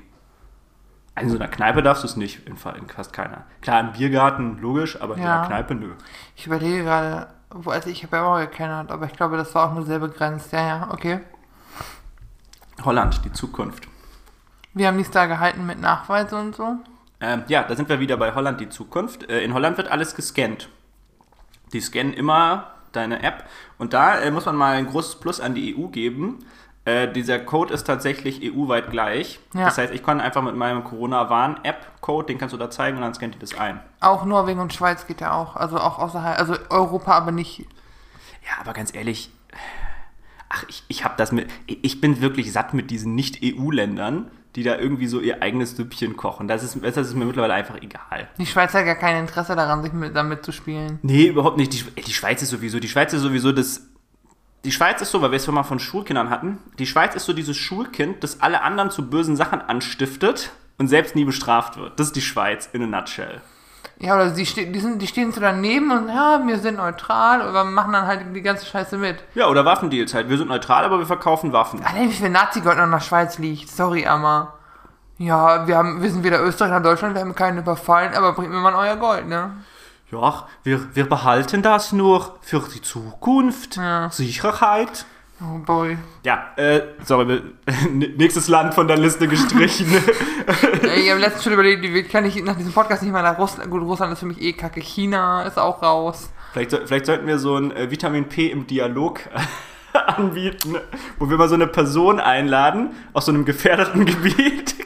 In 1.20 1.30
so 1.30 1.36
einer 1.36 1.46
Kneipe 1.48 1.82
darfst 1.82 2.02
du 2.02 2.08
es 2.08 2.16
nicht, 2.16 2.46
in, 2.48 2.56
fa- 2.56 2.72
in 2.72 2.88
fast 2.88 3.12
keiner. 3.12 3.44
Klar, 3.60 3.80
im 3.80 3.92
Biergarten, 3.92 4.58
logisch, 4.60 5.00
aber 5.00 5.16
in 5.16 5.22
Ja. 5.22 5.38
einer 5.38 5.46
Kneipe, 5.46 5.74
nö. 5.76 5.92
Ich 6.34 6.46
überlege 6.46 6.82
gerade, 6.82 7.28
wo, 7.50 7.70
also 7.70 7.88
ich 7.88 8.02
habe 8.02 8.16
ja 8.16 8.24
auch 8.24 8.38
gekennert, 8.40 8.90
aber 8.90 9.06
ich 9.06 9.12
glaube, 9.12 9.36
das 9.36 9.54
war 9.54 9.68
auch 9.70 9.74
nur 9.74 9.84
sehr 9.84 10.00
begrenzt. 10.00 10.52
Ja, 10.52 10.66
ja, 10.66 10.88
okay. 10.90 11.20
Holland, 12.84 13.24
die 13.24 13.32
Zukunft. 13.32 13.88
Wir 14.72 14.88
haben 14.88 14.98
dies 14.98 15.10
da 15.10 15.26
gehalten 15.26 15.64
mit 15.66 15.80
Nachweis 15.80 16.32
und 16.32 16.56
so. 16.56 16.76
Ähm, 17.20 17.44
ja, 17.46 17.62
da 17.62 17.76
sind 17.76 17.88
wir 17.88 18.00
wieder 18.00 18.16
bei 18.16 18.34
Holland, 18.34 18.60
die 18.60 18.68
Zukunft. 18.68 19.28
Äh, 19.30 19.42
in 19.44 19.54
Holland 19.54 19.76
wird 19.76 19.88
alles 19.88 20.14
gescannt. 20.16 20.68
Die 21.72 21.80
scannen 21.80 22.12
immer 22.12 22.72
deine 22.92 23.22
App. 23.22 23.44
Und 23.78 23.92
da 23.92 24.18
äh, 24.18 24.30
muss 24.32 24.46
man 24.46 24.56
mal 24.56 24.74
ein 24.76 24.86
großes 24.86 25.20
Plus 25.20 25.40
an 25.40 25.54
die 25.54 25.76
EU 25.76 25.86
geben. 25.88 26.40
Äh, 26.86 27.10
dieser 27.10 27.38
Code 27.38 27.72
ist 27.72 27.84
tatsächlich 27.84 28.42
EU-weit 28.42 28.90
gleich. 28.90 29.40
Ja. 29.54 29.64
Das 29.66 29.78
heißt, 29.78 29.92
ich 29.94 30.02
kann 30.02 30.20
einfach 30.20 30.42
mit 30.42 30.54
meinem 30.54 30.84
Corona-Warn-App-Code, 30.84 32.26
den 32.26 32.38
kannst 32.38 32.52
du 32.52 32.58
da 32.58 32.70
zeigen 32.70 32.98
und 32.98 33.02
dann 33.02 33.14
scannt 33.14 33.34
die 33.34 33.38
das 33.38 33.56
ein. 33.56 33.80
Auch 34.00 34.26
Norwegen 34.26 34.60
und 34.60 34.74
Schweiz 34.74 35.06
geht 35.06 35.22
ja 35.22 35.32
auch. 35.32 35.56
Also 35.56 35.78
auch 35.78 35.98
außerhalb, 35.98 36.38
also 36.38 36.56
Europa, 36.68 37.12
aber 37.12 37.32
nicht. 37.32 37.60
Ja, 37.60 38.60
aber 38.60 38.74
ganz 38.74 38.94
ehrlich, 38.94 39.30
ach, 40.50 40.64
ich, 40.68 40.84
ich 40.88 41.04
habe 41.04 41.14
das 41.16 41.32
mit, 41.32 41.48
ich 41.66 42.02
bin 42.02 42.20
wirklich 42.20 42.52
satt 42.52 42.74
mit 42.74 42.90
diesen 42.90 43.14
Nicht-EU-Ländern, 43.14 44.30
die 44.54 44.62
da 44.62 44.76
irgendwie 44.76 45.06
so 45.06 45.20
ihr 45.20 45.42
eigenes 45.42 45.76
Süppchen 45.76 46.16
kochen. 46.16 46.48
Das 46.48 46.62
ist, 46.62 46.78
das 46.82 46.96
ist 46.96 47.14
mir 47.14 47.24
mittlerweile 47.24 47.54
einfach 47.54 47.80
egal. 47.80 48.28
Die 48.38 48.46
Schweiz 48.46 48.72
hat 48.74 48.84
gar 48.84 48.94
kein 48.94 49.16
Interesse 49.16 49.56
daran, 49.56 49.82
sich 49.82 49.92
mit, 49.92 50.14
damit 50.14 50.44
zu 50.44 50.52
spielen. 50.52 50.98
Nee, 51.02 51.26
überhaupt 51.26 51.56
nicht. 51.56 51.72
Die, 51.72 52.02
die 52.02 52.12
Schweiz 52.12 52.42
ist 52.42 52.50
sowieso, 52.50 52.78
die 52.78 52.88
Schweiz 52.88 53.12
ist 53.12 53.22
sowieso 53.22 53.52
das. 53.52 53.88
Die 54.64 54.72
Schweiz 54.72 55.02
ist 55.02 55.10
so, 55.10 55.20
weil 55.20 55.30
wir 55.30 55.36
es 55.36 55.44
schon 55.44 55.54
mal 55.54 55.62
von 55.62 55.78
Schulkindern 55.78 56.30
hatten. 56.30 56.58
Die 56.78 56.86
Schweiz 56.86 57.14
ist 57.14 57.26
so 57.26 57.34
dieses 57.34 57.56
Schulkind, 57.56 58.24
das 58.24 58.40
alle 58.40 58.62
anderen 58.62 58.90
zu 58.90 59.10
bösen 59.10 59.36
Sachen 59.36 59.60
anstiftet 59.60 60.52
und 60.78 60.88
selbst 60.88 61.14
nie 61.14 61.24
bestraft 61.24 61.76
wird. 61.76 62.00
Das 62.00 62.08
ist 62.08 62.16
die 62.16 62.22
Schweiz 62.22 62.70
in 62.72 62.82
a 62.82 62.86
nutshell. 62.86 63.42
Ja, 63.98 64.14
oder 64.14 64.30
die, 64.30 64.46
ste 64.46 64.66
die, 64.66 64.80
sind, 64.80 65.02
die 65.02 65.06
stehen 65.06 65.32
so 65.32 65.40
daneben 65.40 65.90
und 65.90 66.08
ja, 66.08 66.40
wir 66.46 66.58
sind 66.58 66.78
neutral, 66.78 67.42
aber 67.42 67.64
machen 67.64 67.92
dann 67.92 68.06
halt 68.06 68.34
die 68.34 68.40
ganze 68.40 68.64
Scheiße 68.64 68.96
mit. 68.96 69.22
Ja, 69.34 69.48
oder 69.48 69.66
Waffendeals 69.66 70.14
halt. 70.14 70.30
Wir 70.30 70.38
sind 70.38 70.48
neutral, 70.48 70.84
aber 70.84 70.98
wir 70.98 71.06
verkaufen 71.06 71.52
Waffen. 71.52 71.84
Allein 71.84 72.08
wie 72.08 72.14
viel 72.14 72.30
Nazi-Gold 72.30 72.78
noch 72.78 72.84
in 72.84 72.90
der 72.90 73.00
Schweiz 73.00 73.38
liegt. 73.38 73.68
Sorry, 73.68 74.06
Amma. 74.06 74.54
Ja, 75.18 75.68
wir, 75.68 75.76
haben, 75.76 76.02
wir 76.02 76.10
sind 76.10 76.24
weder 76.24 76.42
Österreich 76.42 76.72
noch 76.72 76.82
Deutschland, 76.82 77.14
wir 77.14 77.20
haben 77.20 77.34
keinen 77.34 77.58
überfallen, 77.58 78.14
aber 78.14 78.32
bringt 78.32 78.50
mir 78.50 78.58
mal 78.58 78.74
euer 78.74 78.96
Gold, 78.96 79.28
ne? 79.28 79.52
Ja, 80.10 80.46
wir, 80.62 80.94
wir 80.94 81.08
behalten 81.08 81.62
das 81.62 81.92
nur 81.92 82.38
für 82.42 82.62
die 82.72 82.82
Zukunft. 82.82 83.76
Ja. 83.76 84.10
Sicherheit. 84.10 85.06
Oh 85.40 85.58
boy. 85.58 85.98
Ja, 86.24 86.52
äh, 86.56 86.82
sorry, 87.04 87.42
nächstes 87.90 88.48
Land 88.48 88.74
von 88.74 88.86
der 88.86 88.96
Liste 88.96 89.28
gestrichen. 89.28 89.86
Ich 90.96 91.10
habe 91.10 91.20
letztens 91.20 91.44
schon 91.44 91.54
überlegt, 91.54 91.82
wie 91.82 92.02
kann 92.02 92.24
ich 92.26 92.42
nach 92.44 92.56
diesem 92.56 92.72
Podcast 92.72 93.02
nicht 93.02 93.10
mal 93.10 93.22
nach 93.22 93.38
Russland. 93.38 93.70
Gut, 93.70 93.82
Russland 93.82 94.12
ist 94.12 94.18
für 94.18 94.26
mich 94.26 94.40
eh 94.40 94.52
kacke. 94.52 94.80
China 94.80 95.42
ist 95.44 95.58
auch 95.58 95.82
raus. 95.82 96.30
vielleicht, 96.52 96.72
vielleicht 96.86 97.06
sollten 97.06 97.26
wir 97.26 97.38
so 97.38 97.56
ein 97.56 97.74
äh, 97.74 97.90
Vitamin 97.90 98.28
P 98.28 98.50
im 98.50 98.66
Dialog 98.66 99.20
anbieten, 99.92 100.76
wo 101.18 101.30
wir 101.30 101.38
mal 101.38 101.48
so 101.48 101.54
eine 101.54 101.66
Person 101.66 102.20
einladen 102.20 102.90
aus 103.14 103.26
so 103.26 103.32
einem 103.32 103.44
gefährdeten 103.44 104.04
Gebiet. 104.04 104.76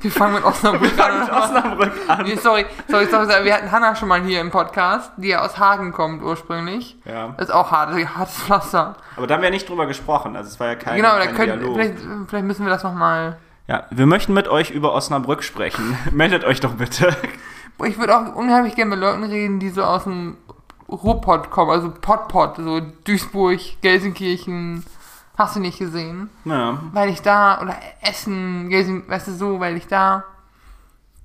Wir 0.00 0.10
fangen 0.10 0.34
mit 0.34 0.44
Osnabrück 0.44 0.82
Wir 0.82 0.90
fangen 0.90 1.20
mit 1.20 1.30
an. 1.30 1.42
Osnabrück 1.42 1.92
an. 2.08 2.24
Nee, 2.24 2.36
sorry, 2.36 2.66
sorry, 2.88 3.06
sorry, 3.06 3.26
sorry, 3.26 3.44
wir 3.44 3.54
hatten 3.54 3.70
Hannah 3.70 3.96
schon 3.96 4.08
mal 4.08 4.22
hier 4.22 4.40
im 4.40 4.50
Podcast, 4.50 5.10
die 5.16 5.28
ja 5.28 5.44
aus 5.44 5.58
Hagen 5.58 5.92
kommt 5.92 6.22
ursprünglich. 6.22 6.96
Ja. 7.04 7.34
Das 7.36 7.48
ist 7.48 7.54
auch 7.54 7.70
hart, 7.70 7.94
hartes 8.16 8.42
Pflaster. 8.42 8.96
Aber 9.16 9.26
da 9.26 9.34
haben 9.34 9.42
wir 9.42 9.50
nicht 9.50 9.68
drüber 9.68 9.86
gesprochen, 9.86 10.36
also 10.36 10.48
es 10.48 10.60
war 10.60 10.68
ja 10.68 10.74
kein, 10.74 10.96
genau, 10.96 11.16
da 11.16 11.26
kein 11.26 11.34
könnt, 11.34 11.48
Dialog. 11.60 11.74
vielleicht, 11.74 11.94
vielleicht 12.28 12.46
müssen 12.46 12.64
wir 12.64 12.70
das 12.70 12.82
nochmal. 12.82 13.38
Ja, 13.68 13.84
wir 13.90 14.06
möchten 14.06 14.32
mit 14.32 14.46
euch 14.48 14.70
über 14.70 14.92
Osnabrück 14.92 15.42
sprechen. 15.42 15.98
Meldet 16.12 16.44
euch 16.44 16.60
doch 16.60 16.74
bitte. 16.74 17.16
Ich 17.84 17.98
würde 17.98 18.16
auch 18.16 18.34
unheimlich 18.34 18.74
gerne 18.76 18.90
mit 18.90 19.00
Leuten 19.00 19.24
reden, 19.24 19.58
die 19.58 19.70
so 19.70 19.82
aus 19.82 20.04
dem 20.04 20.36
Ruhrpott 20.88 21.50
kommen, 21.50 21.70
also 21.72 21.90
Pottpott, 21.90 22.56
so 22.56 22.80
Duisburg, 23.04 23.60
Gelsenkirchen, 23.82 24.84
hast 25.36 25.56
du 25.56 25.60
nicht 25.60 25.78
gesehen. 25.78 26.30
Ja. 26.44 26.80
Weil 26.92 27.10
ich 27.10 27.22
da, 27.22 27.60
oder 27.62 27.76
Essen, 28.02 28.70
weißt 29.08 29.28
du 29.28 29.32
so, 29.32 29.60
weil 29.60 29.76
ich 29.76 29.86
da 29.86 30.24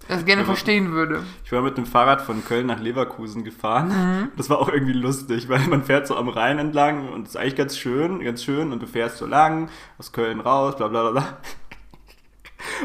das 0.07 0.25
gerne 0.25 0.41
Ja, 0.41 0.45
verstehen 0.47 0.91
würde. 0.91 1.23
Ich 1.45 1.51
war 1.51 1.61
mit 1.61 1.77
dem 1.77 1.85
Fahrrad 1.85 2.21
von 2.21 2.43
Köln 2.43 2.65
nach 2.67 2.79
Leverkusen 2.79 3.43
gefahren. 3.43 3.87
Mhm. 3.89 4.27
Das 4.35 4.49
war 4.49 4.59
auch 4.59 4.67
irgendwie 4.67 4.93
lustig, 4.93 5.47
weil 5.47 5.61
man 5.67 5.83
fährt 5.83 6.07
so 6.07 6.17
am 6.17 6.27
Rhein 6.27 6.59
entlang 6.59 7.07
und 7.09 7.23
es 7.27 7.29
ist 7.29 7.37
eigentlich 7.37 7.55
ganz 7.55 7.77
schön, 7.77 8.19
ganz 8.23 8.43
schön 8.43 8.73
und 8.73 8.81
du 8.81 8.87
fährst 8.87 9.17
so 9.17 9.25
lang, 9.25 9.69
aus 9.99 10.11
Köln 10.11 10.39
raus, 10.41 10.75
bla 10.75 10.87
bla 10.87 11.11
bla 11.11 11.11
bla. 11.11 11.23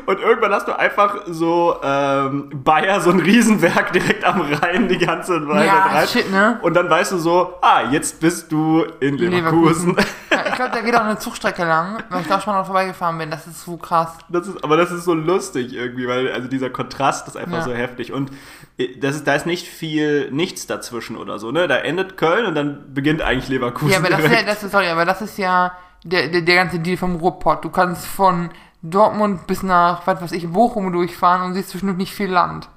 Und 0.06 0.20
irgendwann 0.20 0.52
hast 0.52 0.68
du 0.68 0.78
einfach 0.78 1.24
so 1.26 1.76
ähm, 1.82 2.50
Bayer, 2.64 2.98
so 3.02 3.10
ein 3.10 3.20
Riesenwerk 3.20 3.92
direkt 3.92 4.24
am 4.24 4.40
Rhein 4.40 4.88
die 4.88 4.96
ganze 4.96 5.46
Weile 5.48 5.66
Ja, 5.66 5.82
rein. 5.86 6.08
shit, 6.08 6.30
ne? 6.30 6.58
Und 6.62 6.74
dann 6.74 6.88
weißt 6.88 7.12
du 7.12 7.18
so, 7.18 7.54
ah, 7.60 7.82
jetzt 7.90 8.18
bist 8.20 8.50
du 8.50 8.84
in 9.00 9.18
Leverkusen. 9.18 9.94
Ich 10.30 10.35
glaube, 10.56 10.72
da 10.72 10.80
geht 10.80 10.94
auch 10.96 11.00
eine 11.02 11.18
Zugstrecke 11.18 11.64
lang, 11.64 12.02
weil 12.10 12.22
ich 12.22 12.26
da 12.26 12.40
schon 12.40 12.52
mal 12.54 12.64
vorbeigefahren 12.64 13.16
bin. 13.18 13.30
Das 13.30 13.46
ist 13.46 13.62
so 13.64 13.76
krass. 13.76 14.16
Das 14.28 14.46
ist, 14.48 14.62
aber 14.64 14.76
das 14.76 14.90
ist 14.90 15.04
so 15.04 15.14
lustig 15.14 15.72
irgendwie, 15.72 16.08
weil 16.08 16.32
also 16.32 16.48
dieser 16.48 16.68
Kontrast 16.70 17.28
ist 17.28 17.36
einfach 17.36 17.58
Ja. 17.58 17.62
so 17.62 17.72
heftig. 17.72 18.12
Und 18.12 18.30
äh, 18.78 18.98
das 18.98 19.14
ist, 19.16 19.26
da 19.26 19.34
ist 19.34 19.46
nicht 19.46 19.66
viel, 19.68 20.30
nichts 20.32 20.66
dazwischen 20.66 21.16
oder 21.16 21.38
so, 21.38 21.52
ne? 21.52 21.68
Da 21.68 21.76
endet 21.76 22.16
Köln 22.16 22.44
und 22.46 22.54
dann 22.54 22.92
beginnt 22.92 23.22
eigentlich 23.22 23.48
Leverkusen. 23.48 23.92
Ja, 23.92 23.98
aber 23.98 24.10
das 24.10 24.24
ist 24.24 24.32
ja, 24.32 24.42
das 24.42 24.62
ist, 24.64 24.72
sorry, 24.72 24.88
aber 24.88 25.04
das 25.04 25.22
ist 25.22 25.38
ja 25.38 25.72
der, 26.04 26.28
der, 26.28 26.42
der 26.42 26.54
ganze 26.56 26.78
Deal 26.80 26.96
vom 26.96 27.16
Ruhrpott. 27.16 27.64
Du 27.64 27.70
kannst 27.70 28.04
von 28.06 28.50
Dortmund 28.82 29.46
bis 29.46 29.62
nach, 29.62 30.06
was 30.06 30.20
weiß 30.20 30.32
ich, 30.32 30.48
Bochum 30.50 30.92
durchfahren 30.92 31.42
und 31.42 31.54
siehst 31.54 31.70
zwischendurch 31.70 31.98
nicht 31.98 32.14
viel 32.14 32.30
Land. 32.30 32.68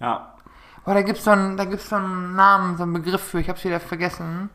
ja. 0.00 0.30
Boah, 0.84 0.92
da 0.92 1.00
gibt's 1.00 1.24
so 1.24 1.30
einen, 1.30 1.56
da 1.56 1.64
gibt's 1.64 1.88
so 1.88 1.96
einen 1.96 2.34
Namen, 2.36 2.76
so 2.76 2.82
einen 2.82 2.92
Begriff 2.92 3.22
für, 3.22 3.40
ich 3.40 3.48
hab's 3.48 3.64
wieder 3.64 3.80
vergessen. 3.80 4.50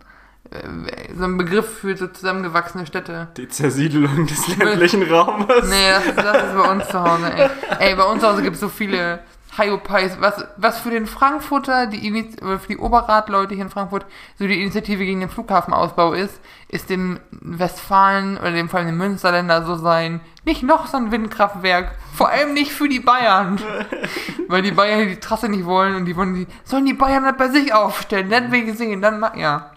Äh, 0.52 1.14
So 1.16 1.24
einen 1.26 1.38
Begriff 1.38 1.80
für 1.80 1.96
so 1.98 2.08
zusammengewachsene 2.08 2.86
Städte. 2.86 3.28
Die 3.38 3.48
Zersiedelung 3.50 4.26
des 4.28 4.48
ländlichen 4.58 5.04
Raumes. 5.04 5.68
Nee, 5.70 5.92
das, 6.16 6.26
das 6.26 6.44
ist 6.48 6.56
bei 6.56 6.72
uns 6.72 6.88
zu 6.88 7.00
Hause, 7.02 7.32
ey. 7.36 7.50
Ey, 7.80 7.96
bei 7.96 8.04
uns 8.04 8.22
zu 8.22 8.28
Hause 8.30 8.42
gibt's 8.42 8.60
so 8.60 8.70
viele 8.70 9.20
Hyopies. 9.58 10.18
Was, 10.22 10.46
was 10.58 10.80
für 10.80 10.92
den 10.92 11.06
Frankfurter, 11.08 11.88
die 11.88 12.32
für 12.40 12.60
die 12.68 12.78
Oberrat-Leute 12.78 13.56
hier 13.56 13.64
in 13.66 13.70
Frankfurt, 13.72 14.06
so 14.38 14.48
die 14.48 14.62
Initiative 14.62 15.04
gegen 15.04 15.20
den 15.20 15.30
Flughafenausbau 15.30 16.14
ist, 16.14 16.40
ist 16.70 16.90
dem 16.90 17.20
Westfalen 17.32 18.38
oder 18.38 18.52
dem 18.52 18.70
Fall 18.70 18.86
dem 18.86 18.98
Münsterländer 18.98 19.66
so 19.66 19.76
sein, 19.76 20.22
nicht 20.46 20.64
noch 20.64 20.88
so 20.88 20.98
ein 20.98 21.12
Windkraftwerk. 21.12 21.92
Vor 22.16 22.30
allem 22.30 22.54
nicht 22.54 22.72
für 22.72 22.88
die 22.88 23.00
Bayern. 23.02 23.60
Weil 24.48 24.62
die 24.62 24.72
Bayern 24.72 25.08
die 25.10 25.20
Trasse 25.20 25.50
nicht 25.50 25.66
wollen 25.66 25.96
und 25.96 26.06
die 26.06 26.16
wollen 26.16 26.34
die, 26.36 26.48
sollen 26.64 26.86
die 26.86 26.94
Bayern 26.94 27.24
das 27.24 27.36
bei 27.38 27.50
sich 27.50 27.74
aufstellen. 27.74 28.30
Dann 28.30 28.52
wir 28.52 28.64
gesehen, 28.64 29.02
dann 29.02 29.20
ma- 29.20 29.34
ja. 29.36 29.72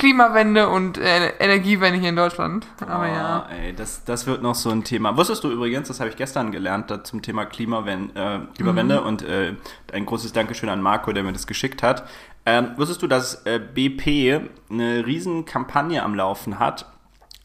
Klimawende 0.00 0.68
und 0.68 0.98
äh, 0.98 1.28
Energiewende 1.38 2.00
hier 2.00 2.08
in 2.08 2.16
Deutschland. 2.16 2.66
Aber 2.86 3.06
ja. 3.06 3.46
Oh, 3.48 3.52
ey, 3.52 3.74
das, 3.74 4.02
das 4.04 4.26
wird 4.26 4.42
noch 4.42 4.54
so 4.54 4.70
ein 4.70 4.82
Thema. 4.82 5.16
Wusstest 5.16 5.44
du 5.44 5.50
übrigens, 5.50 5.88
das 5.88 6.00
habe 6.00 6.10
ich 6.10 6.16
gestern 6.16 6.50
gelernt, 6.50 6.92
zum 7.06 7.22
Thema 7.22 7.44
Klimawen 7.44 8.16
äh, 8.16 8.40
Klimawende 8.56 9.00
Mhm. 9.00 9.06
und 9.06 9.22
äh, 9.22 9.54
ein 9.92 10.06
großes 10.06 10.32
Dankeschön 10.32 10.68
an 10.70 10.80
Marco, 10.82 11.12
der 11.12 11.22
mir 11.22 11.32
das 11.32 11.46
geschickt 11.46 11.82
hat. 11.82 12.08
Ähm, 12.46 12.70
wusstest 12.76 13.02
du, 13.02 13.06
dass 13.06 13.44
äh, 13.46 13.60
BP 13.60 14.40
eine 14.70 15.04
riesen 15.06 15.44
Kampagne 15.44 16.02
am 16.02 16.14
Laufen 16.14 16.58
hat, 16.58 16.86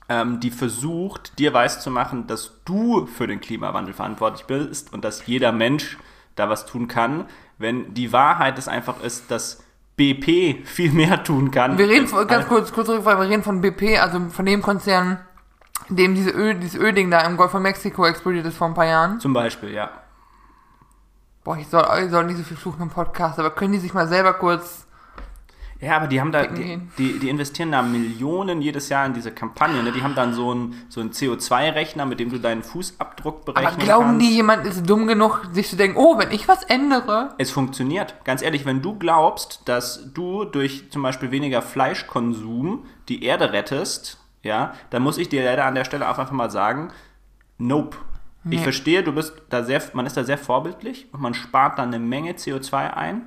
ähm, 0.07 0.39
die 0.39 0.51
versucht, 0.51 1.37
dir 1.37 1.53
weiszumachen, 1.53 2.25
dass 2.27 2.61
du 2.63 3.05
für 3.05 3.27
den 3.27 3.41
Klimawandel 3.41 3.93
verantwortlich 3.93 4.45
bist 4.45 4.93
und 4.93 5.03
dass 5.03 5.27
jeder 5.27 5.51
Mensch 5.51 5.97
da 6.35 6.49
was 6.49 6.65
tun 6.65 6.87
kann, 6.87 7.25
wenn 7.57 7.93
die 7.93 8.13
Wahrheit 8.13 8.57
es 8.57 8.67
einfach 8.67 9.01
ist, 9.03 9.29
dass 9.31 9.63
BP 9.97 10.65
viel 10.65 10.91
mehr 10.91 11.23
tun 11.23 11.51
kann. 11.51 11.77
Wir 11.77 11.87
reden 11.87 12.07
von, 12.07 12.27
ganz 12.27 12.43
all- 12.43 12.49
kurz, 12.49 12.71
kurz 12.73 12.89
Rückfrage, 12.89 13.21
wir 13.21 13.29
reden 13.29 13.43
von 13.43 13.61
BP, 13.61 13.97
also 13.99 14.19
von 14.29 14.45
dem 14.45 14.61
Konzern, 14.61 15.19
dem 15.89 16.15
diese 16.15 16.31
Öl, 16.31 16.55
dieses 16.55 16.79
Ölding 16.79 17.09
da 17.11 17.21
im 17.21 17.37
Golf 17.37 17.51
von 17.51 17.61
Mexiko 17.61 18.05
explodiert 18.05 18.45
ist 18.45 18.57
vor 18.57 18.67
ein 18.67 18.73
paar 18.73 18.85
Jahren. 18.85 19.19
Zum 19.19 19.33
Beispiel, 19.33 19.69
ja. 19.71 19.89
Boah, 21.43 21.57
ich 21.57 21.67
soll, 21.67 21.85
ich 22.03 22.09
soll 22.11 22.25
nicht 22.25 22.37
so 22.37 22.43
viel 22.43 22.57
fluchen 22.57 22.81
im 22.81 22.89
Podcast, 22.89 23.37
aber 23.39 23.51
können 23.51 23.73
die 23.73 23.79
sich 23.79 23.93
mal 23.93 24.07
selber 24.07 24.33
kurz. 24.33 24.87
Ja, 25.85 25.97
aber 25.97 26.07
die 26.07 26.19
haben 26.19 26.31
da, 26.31 26.47
die, 26.47 26.79
die, 26.97 27.19
die 27.19 27.29
investieren 27.29 27.71
da 27.71 27.83
Millionen 27.83 28.59
jedes 28.61 28.89
Jahr 28.89 29.05
in 29.05 29.13
diese 29.13 29.31
Kampagne. 29.31 29.83
Ne? 29.83 29.91
Die 29.91 30.01
haben 30.01 30.15
dann 30.15 30.33
so 30.33 30.49
einen 30.51 30.73
so 30.89 30.99
einen 30.99 31.11
CO2-Rechner, 31.11 32.05
mit 32.07 32.19
dem 32.19 32.31
du 32.31 32.39
deinen 32.39 32.63
Fußabdruck 32.63 33.45
berechnen 33.45 33.67
Aber 33.75 33.83
glauben 33.83 34.05
kannst. 34.05 34.21
die, 34.25 34.35
jemand 34.35 34.65
ist 34.65 34.89
dumm 34.89 35.05
genug, 35.05 35.43
sich 35.51 35.69
zu 35.69 35.75
denken, 35.75 35.97
oh, 35.97 36.17
wenn 36.17 36.31
ich 36.31 36.47
was 36.47 36.63
ändere. 36.63 37.35
Es 37.37 37.51
funktioniert. 37.51 38.15
Ganz 38.25 38.41
ehrlich, 38.41 38.65
wenn 38.65 38.81
du 38.81 38.97
glaubst, 38.97 39.61
dass 39.65 40.11
du 40.13 40.43
durch 40.45 40.89
zum 40.89 41.03
Beispiel 41.03 41.29
weniger 41.29 41.61
Fleischkonsum 41.61 42.85
die 43.09 43.23
Erde 43.23 43.53
rettest, 43.53 44.19
ja, 44.43 44.73
dann 44.89 45.03
muss 45.03 45.17
ich 45.17 45.29
dir 45.29 45.43
leider 45.43 45.65
an 45.65 45.75
der 45.75 45.85
Stelle 45.85 46.09
auch 46.09 46.17
einfach 46.17 46.33
mal 46.33 46.49
sagen, 46.51 46.89
nope. 47.57 47.97
Ich 48.47 48.57
Nee. 48.59 48.63
verstehe, 48.63 49.01
du 49.01 49.11
bist 49.11 49.33
da 49.49 49.63
sehr, 49.63 49.81
man 49.93 50.05
ist 50.05 50.17
da 50.17 50.23
sehr 50.23 50.37
vorbildlich 50.37 51.07
und 51.11 51.19
man 51.19 51.33
spart 51.33 51.79
dann 51.79 51.87
eine 51.87 51.97
Menge 51.97 52.33
CO2 52.33 52.93
ein. 52.93 53.23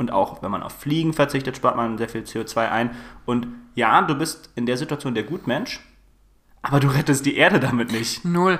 Und 0.00 0.10
auch 0.12 0.42
wenn 0.42 0.50
man 0.50 0.62
auf 0.62 0.72
Fliegen 0.72 1.12
verzichtet, 1.12 1.58
spart 1.58 1.76
man 1.76 1.98
sehr 1.98 2.08
viel 2.08 2.22
CO2 2.22 2.70
ein. 2.70 2.90
Und 3.26 3.46
ja, 3.74 4.00
du 4.00 4.14
bist 4.14 4.48
in 4.54 4.64
der 4.64 4.78
Situation 4.78 5.12
der 5.14 5.24
Gutmensch, 5.24 5.78
aber 6.62 6.80
du 6.80 6.88
rettest 6.88 7.26
die 7.26 7.36
Erde 7.36 7.60
damit 7.60 7.92
nicht. 7.92 8.24
Null. 8.24 8.58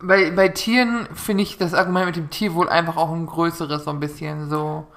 Bei, 0.00 0.32
bei 0.32 0.48
Tieren 0.48 1.06
finde 1.14 1.44
ich 1.44 1.58
das 1.58 1.74
Argument 1.74 2.06
mit 2.06 2.16
dem 2.16 2.28
Tierwohl 2.28 2.68
einfach 2.68 2.96
auch 2.96 3.12
ein 3.12 3.26
größeres, 3.26 3.84
so 3.84 3.90
ein 3.90 4.00
bisschen 4.00 4.50
so. 4.50 4.88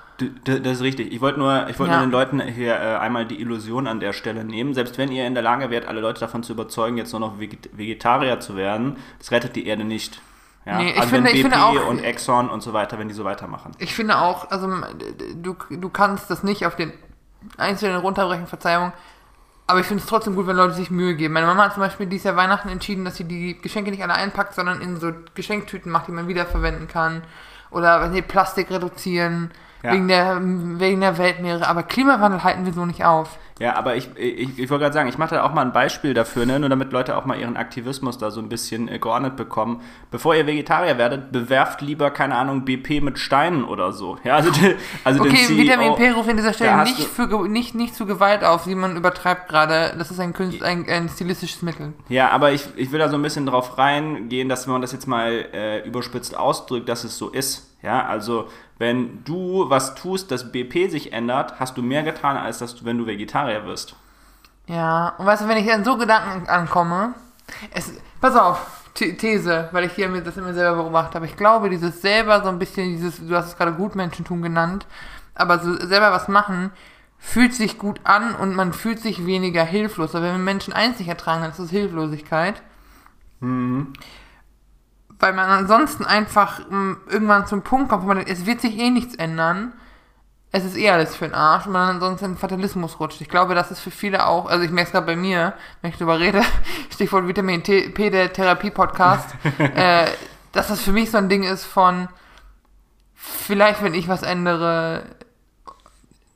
Das 0.45 0.58
ist 0.77 0.82
richtig. 0.82 1.13
Ich 1.13 1.21
wollte 1.21 1.38
nur, 1.38 1.67
ich 1.69 1.77
wollte 1.77 1.91
Ja. 1.93 1.99
nur 1.99 2.08
den 2.08 2.12
Leuten 2.12 2.41
hier 2.41 2.73
äh, 2.73 2.95
einmal 2.97 3.27
die 3.27 3.39
Illusion 3.39 3.86
an 3.86 3.99
der 3.99 4.13
Stelle 4.13 4.43
nehmen. 4.43 4.73
Selbst 4.73 4.97
wenn 4.97 5.12
ihr 5.12 5.27
in 5.27 5.36
der 5.36 5.43
Lage 5.43 5.69
wärt, 5.69 5.88
alle 5.88 6.01
Leute 6.01 6.21
davon 6.21 6.41
zu 6.41 6.53
überzeugen, 6.53 6.97
jetzt 6.97 7.12
nur 7.12 7.19
noch 7.19 7.39
Veget 7.39 7.69
Vegetarier 7.77 8.39
zu 8.39 8.56
werden, 8.56 8.97
das 9.19 9.29
rettet 9.32 9.56
die 9.56 9.67
Erde 9.67 9.84
nicht. 9.84 10.21
Ja? 10.65 10.78
Nee, 10.78 10.91
ich 10.91 10.97
also 10.97 11.10
finde- 11.10 11.30
wenn 11.30 11.36
ich 11.36 11.43
BP 11.43 11.52
finde 11.54 11.65
auch- 11.65 11.88
und 11.89 11.99
Exxon 12.04 12.49
und 12.49 12.62
so 12.62 12.73
weiter, 12.73 12.97
wenn 12.99 13.08
die 13.10 13.13
so 13.13 13.23
weitermachen. 13.26 13.71
Ich 13.80 13.93
finde 13.93 14.17
auch, 14.19 14.49
also 14.49 14.67
du, 15.36 15.56
du 15.69 15.89
kannst 15.89 16.30
das 16.30 16.43
nicht 16.43 16.65
auf 16.65 16.76
den 16.76 16.93
Einzelnen 17.58 17.97
runterbrechen, 17.97 18.47
Verzeihung. 18.47 18.93
Aber 19.67 19.80
ich 19.80 19.86
finde 19.86 20.04
es 20.04 20.10
trotzdem 20.10 20.36
gut, 20.36 20.45
wenn 20.47 20.58
Leute 20.58 20.73
sich 20.73 20.91
Mühe 20.91 21.15
geben. 21.15 21.34
Meine 21.34 21.47
Mama 21.47 21.65
hat 21.65 21.73
zum 21.73 21.82
Beispiel 21.82 22.06
dieses 22.06 22.26
Jahr 22.26 22.36
Weihnachten 22.36 22.67
entschieden, 22.69 23.06
dass 23.06 23.15
sie 23.15 23.23
die 23.23 23.62
Geschenke 23.62 23.91
nicht 23.91 24.04
alle 24.04 24.13
einpackt, 24.13 24.54
sondern 24.54 24.82
in 24.82 24.97
so 24.99 25.12
Geschenktüten 25.36 25.91
macht, 25.91 26.08
die 26.08 26.12
man 26.12 26.28
wiederverwenden 26.28 26.88
kann. 26.88 27.23
Oder 27.71 28.02
wenn 28.02 28.13
sie 28.13 28.21
Plastik 28.21 28.69
reduzieren, 28.69 29.52
Ja. 29.82 29.93
wegen, 29.93 30.08
der, 30.08 30.38
wegen 30.41 31.02
der 31.02 31.17
Weltmeere. 31.17 31.67
Aber 31.67 31.84
Klimawandel 31.84 32.43
halten 32.43 32.65
wir 32.65 32.73
so 32.73 32.86
nicht 32.86 33.04
auf. 33.06 33.38
Ja, 33.60 33.76
aber 33.76 33.96
ich, 33.96 34.10
ich, 34.18 34.58
ich 34.58 34.70
wollte 34.72 34.84
gerade 34.84 34.94
sagen, 34.94 35.08
ich 35.10 35.18
mache 35.18 35.36
da 35.36 35.44
auch 35.44 35.54
mal 35.54 35.62
ein 35.62 35.74
Beispiel 35.74 36.13
dafür, 36.13 36.46
ne? 36.46 36.60
nur 36.60 36.70
damit 36.70 36.92
Leute 36.92 37.16
auch 37.16 37.26
mal 37.26 37.38
ihren 37.39 37.56
Aktivismus 37.56 38.18
da 38.18 38.32
so 38.32 38.42
ein 38.42 38.50
bisschen 38.50 38.88
äh, 38.88 38.98
geordnet 38.98 39.36
bekommen. 39.36 39.82
Bevor 40.10 40.34
ihr 40.36 40.48
Vegetarier 40.48 40.98
werdet, 40.98 41.32
bewerft 41.32 41.82
lieber, 41.82 42.10
keine 42.10 42.36
Ahnung, 42.36 42.66
BP 42.66 43.02
mit 43.02 43.20
Steinen 43.20 43.63
oder 43.63 43.92
so. 43.94 44.18
Ja, 44.24 44.36
also, 44.36 44.50
die- 44.52 44.76
also 45.04 45.22
den 45.24 45.32
Okay, 45.32 45.46
CEO, 45.46 45.58
Vitamin 45.58 45.96
P 45.96 46.10
ruft 46.12 46.30
an 46.30 46.38
dieser 46.38 46.54
Stelle 46.54 46.84
nicht, 46.84 47.00
für, 47.04 47.48
nicht, 47.48 47.76
nicht 47.76 47.96
zu 47.96 48.06
Gewalt 48.08 48.44
auf, 48.44 48.66
wie 48.68 48.76
man 48.76 48.96
übertreibt 48.98 49.50
gerade. 49.50 49.94
Das 49.98 50.10
ist 50.10 50.20
ein, 50.20 50.34
Künst, 50.34 50.63
ein, 50.63 50.89
ein 50.89 51.08
stilistisches 51.10 51.62
Mittel. 51.62 51.94
Ja, 52.10 52.30
aber 52.32 52.52
ich, 52.54 52.66
ich 52.76 52.92
will 52.92 53.00
da 53.00 53.08
so 53.10 53.16
ein 53.18 53.22
bisschen 53.22 53.46
drauf 53.46 53.78
reingehen, 53.78 54.50
dass 54.50 54.66
wenn 54.66 54.74
man 54.74 54.82
das 54.82 54.92
jetzt 54.94 55.08
mal 55.08 55.32
äh, 55.54 55.88
überspitzt 55.88 56.36
ausdrückt, 56.36 56.89
dass 56.89 57.04
es 57.04 57.18
so 57.18 57.30
ist. 57.30 57.70
Ja, 57.84 58.06
also 58.06 58.48
wenn 58.84 59.24
du 59.24 59.69
was 59.69 59.96
tust, 59.96 60.30
dass 60.30 60.52
BP 60.52 60.89
sich 60.89 61.13
ändert, 61.13 61.60
hast 61.60 61.78
du 61.78 61.82
mehr 61.82 62.04
getan, 62.04 62.38
als 62.38 62.60
dass 62.60 62.76
du, 62.76 62.86
wenn 62.86 62.98
du 63.00 63.08
Vegetarier 63.08 63.65
wirst. 63.65 63.96
Ja, 64.67 65.15
und 65.17 65.26
weißt 65.26 65.43
du, 65.43 65.48
wenn 65.48 65.58
ich 65.58 65.72
an 65.74 65.84
so 65.84 65.98
Gedanken 65.98 66.48
ankomme, 66.48 67.15
es, 67.74 67.91
pass 68.22 68.36
auf, 68.36 68.60
The- 68.96 69.17
These, 69.17 69.69
weil 69.72 69.86
ich 69.86 69.93
hier 69.93 70.08
mir 70.10 70.22
das 70.22 70.38
immer 70.38 70.54
selber 70.54 70.84
beobachtet 70.84 71.15
habe. 71.15 71.26
Ich 71.26 71.36
glaube, 71.36 71.69
dieses 71.69 72.02
selber 72.02 72.43
so 72.43 72.50
ein 72.50 72.60
bisschen, 72.60 72.96
dieses, 72.96 73.26
du 73.26 73.36
hast 73.36 73.48
es 73.48 73.58
gerade 73.58 73.74
Gutmenschentum 73.74 74.41
genannt, 74.41 74.86
aber 75.34 75.60
so 75.60 75.74
selber 75.76 76.12
was 76.12 76.28
machen, 76.28 76.72
fühlt 77.17 77.54
sich 77.54 77.78
gut 77.80 78.02
an 78.04 78.36
und 78.36 78.54
man 78.56 78.74
fühlt 78.74 79.00
sich 79.00 79.26
weniger 79.26 79.63
hilflos. 79.63 80.13
Aber 80.13 80.26
wenn 80.26 80.34
wir 80.36 80.43
Menschen 80.43 80.74
einzig 80.74 81.08
ertragen, 81.08 81.41
dann 81.41 81.52
ist 81.52 81.60
das 81.60 81.72
Hilflosigkeit. 81.72 82.62
Weil 85.23 85.31
man 85.31 85.49
ansonsten 85.49 86.03
einfach 86.03 86.59
mm, 86.69 86.95
irgendwann 87.09 87.47
zum 87.47 87.62
Punkt 87.62 87.88
kommt, 87.88 88.03
wo 88.03 88.07
man 88.07 88.17
denkt, 88.17 88.29
es 88.29 88.45
wird 88.45 88.59
sich 88.59 88.77
eh 88.77 88.89
nichts 88.89 89.15
ändern. 89.15 89.71
Es 90.51 90.65
ist 90.65 90.75
eh 90.75 90.89
alles 90.89 91.15
für 91.15 91.23
den 91.23 91.33
Arsch 91.33 91.65
und 91.65 91.71
man 91.71 91.91
ansonsten 91.91 92.25
in 92.25 92.38
Fatalismus 92.38 92.99
rutscht. 92.99 93.21
Ich 93.21 93.29
glaube, 93.29 93.55
das 93.55 93.71
ist 93.71 93.79
für 93.79 93.89
viele 93.89 94.27
auch, 94.27 94.47
also 94.47 94.65
ich 94.65 94.71
merke 94.71 94.88
es 94.88 94.91
gerade 94.91 95.05
bei 95.05 95.15
mir, 95.15 95.53
wenn 95.81 95.91
ich 95.91 95.97
drüber 95.97 96.19
rede, 96.19 96.41
Stichwort 96.93 97.25
Vitamin 97.25 97.63
T, 97.63 97.88
P, 97.88 98.09
der 98.09 98.33
Therapie-Podcast, 98.33 99.33
äh, 99.59 100.07
dass 100.51 100.67
das 100.67 100.81
für 100.81 100.91
mich 100.91 101.09
so 101.09 101.19
ein 101.19 101.29
Ding 101.29 101.43
ist 101.43 101.63
von, 101.63 102.09
vielleicht 103.15 103.81
wenn 103.81 103.93
ich 103.93 104.09
was 104.09 104.23
ändere, 104.23 105.05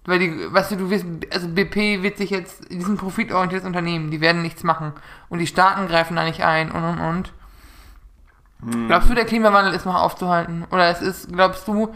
weil 0.05 0.19
die, 0.19 0.53
weißt 0.53 0.71
du, 0.71 0.75
du 0.77 0.89
wirst, 0.89 1.05
also 1.33 1.49
BP 1.49 2.03
wird 2.03 2.17
sich 2.17 2.29
jetzt, 2.29 2.71
die 2.71 2.81
sind 2.81 2.93
ein 2.93 2.97
profitorientiertes 2.97 3.67
Unternehmen, 3.67 4.11
die 4.11 4.21
werden 4.21 4.43
nichts 4.43 4.63
machen. 4.63 4.93
Und 5.27 5.39
die 5.39 5.47
Staaten 5.47 5.89
greifen 5.89 6.15
da 6.15 6.23
nicht 6.23 6.41
ein 6.41 6.71
und 6.71 6.85
und 6.85 6.99
und. 6.99 7.33
Glaubst 8.87 9.09
du, 9.09 9.13
der 9.13 9.25
Klimawandel 9.25 9.73
ist 9.73 9.85
noch 9.85 9.95
aufzuhalten? 9.95 10.65
Oder 10.71 10.89
es 10.89 11.01
ist, 11.01 11.31
glaubst 11.31 11.67
du, 11.67 11.93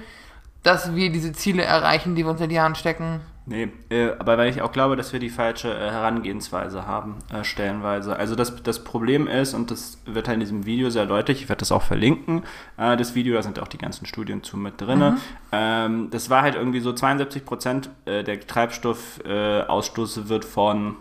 dass 0.64 0.96
wir 0.96 1.12
diese 1.12 1.34
Ziele 1.34 1.64
erreichen, 1.64 2.16
die 2.16 2.24
wir 2.24 2.32
uns 2.32 2.40
seit 2.40 2.52
Jahren 2.52 2.76
stecken? 2.76 3.22
Nee, 3.48 3.70
äh, 3.90 4.12
aber 4.20 4.38
weil 4.38 4.50
ich 4.50 4.62
auch 4.62 4.72
glaube, 4.72 4.96
dass 4.96 5.14
wir 5.14 5.20
die 5.20 5.32
falsche 5.32 5.74
äh, 5.74 5.90
Herangehensweise 5.90 6.86
haben, 6.86 7.16
äh, 7.34 7.44
stellenweise. 7.44 8.16
Also 8.16 8.36
das, 8.36 8.62
das 8.62 8.84
Problem 8.84 9.28
ist, 9.28 9.56
und 9.56 9.72
das 9.72 9.98
wird 10.06 10.28
halt 10.28 10.36
in 10.36 10.40
diesem 10.42 10.66
Video 10.68 10.92
sehr 10.92 11.08
deutlich, 11.08 11.42
ich 11.42 11.50
werde 11.50 11.62
das 11.62 11.72
auch 11.72 11.82
verlinken, 11.82 12.44
äh, 12.78 12.96
das 12.96 13.16
Video, 13.16 13.34
da 13.34 13.42
sind 13.42 13.60
auch 13.60 13.68
die 13.68 13.80
ganzen 13.80 14.06
Studien 14.06 14.44
zu 14.44 14.58
mit 14.58 14.80
drin. 14.80 15.18
Ähm, 15.52 16.10
das 16.12 16.30
war 16.30 16.44
halt 16.44 16.54
irgendwie 16.54 16.82
so 16.82 16.94
72 16.94 17.44
Prozent 17.44 17.90
äh, 18.06 18.24
der 18.24 18.40
Treibstoffausstoße 18.40 20.22
äh, 20.22 20.30
wird 20.30 20.46
von 20.46 20.96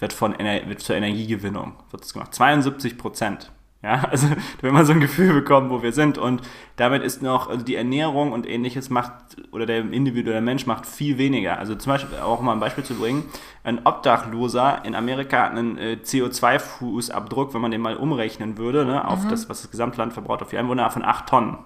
wird 0.00 0.12
von 0.14 0.34
Ener 0.34 0.66
wird 0.66 0.80
zur 0.80 0.96
Energiegewinnung 0.96 1.74
wird 1.90 2.02
das 2.02 2.12
gemacht. 2.14 2.34
72 2.34 2.96
Prozent. 2.98 3.52
Ja, 3.82 4.04
also 4.10 4.26
wenn 4.60 4.74
man 4.74 4.84
so 4.84 4.92
ein 4.92 5.00
Gefühl 5.00 5.32
bekommt, 5.32 5.70
wo 5.70 5.82
wir 5.82 5.92
sind 5.94 6.18
und 6.18 6.42
damit 6.76 7.02
ist 7.02 7.22
noch 7.22 7.48
also 7.48 7.64
die 7.64 7.76
Ernährung 7.76 8.32
und 8.32 8.46
ähnliches 8.46 8.90
macht 8.90 9.12
oder 9.52 9.64
der 9.64 9.78
individuelle 9.90 10.42
Mensch 10.42 10.66
macht 10.66 10.84
viel 10.84 11.16
weniger. 11.16 11.58
Also 11.58 11.74
zum 11.74 11.92
Beispiel 11.92 12.18
auch 12.18 12.42
mal 12.42 12.52
ein 12.52 12.60
Beispiel 12.60 12.84
zu 12.84 12.94
bringen: 12.94 13.24
Ein 13.64 13.86
Obdachloser 13.86 14.84
in 14.84 14.94
Amerika 14.94 15.44
hat 15.44 15.52
einen 15.52 15.78
äh, 15.78 15.96
CO2-Fußabdruck, 16.04 17.54
wenn 17.54 17.62
man 17.62 17.70
den 17.70 17.80
mal 17.80 17.96
umrechnen 17.96 18.58
würde, 18.58 18.84
ne, 18.84 19.06
auf 19.08 19.26
das, 19.28 19.48
was 19.48 19.62
das 19.62 19.70
Gesamtland 19.70 20.12
verbraucht 20.12 20.42
auf 20.42 20.50
die 20.50 20.58
Einwohner 20.58 20.90
von 20.90 21.02
8 21.04 21.26
Tonnen. 21.26 21.58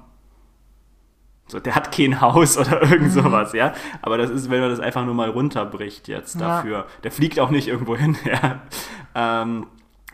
So, 1.48 1.58
der 1.60 1.74
hat 1.74 1.92
kein 1.92 2.20
Haus 2.20 2.56
oder 2.58 2.80
irgend 2.82 3.12
sowas, 3.12 3.52
ja. 3.54 3.72
Aber 4.02 4.18
das 4.18 4.30
ist, 4.30 4.50
wenn 4.50 4.60
man 4.60 4.70
das 4.70 4.80
einfach 4.80 5.04
nur 5.04 5.14
mal 5.14 5.30
runterbricht 5.30 6.08
jetzt 6.08 6.40
Ja. 6.40 6.58
dafür. 6.58 6.86
Der 7.02 7.10
fliegt 7.10 7.38
auch 7.40 7.50
nicht 7.50 7.68
irgendwo 7.68 7.96
hin, 7.96 8.16
ja. 8.24 8.60
Ähm, 9.14 9.66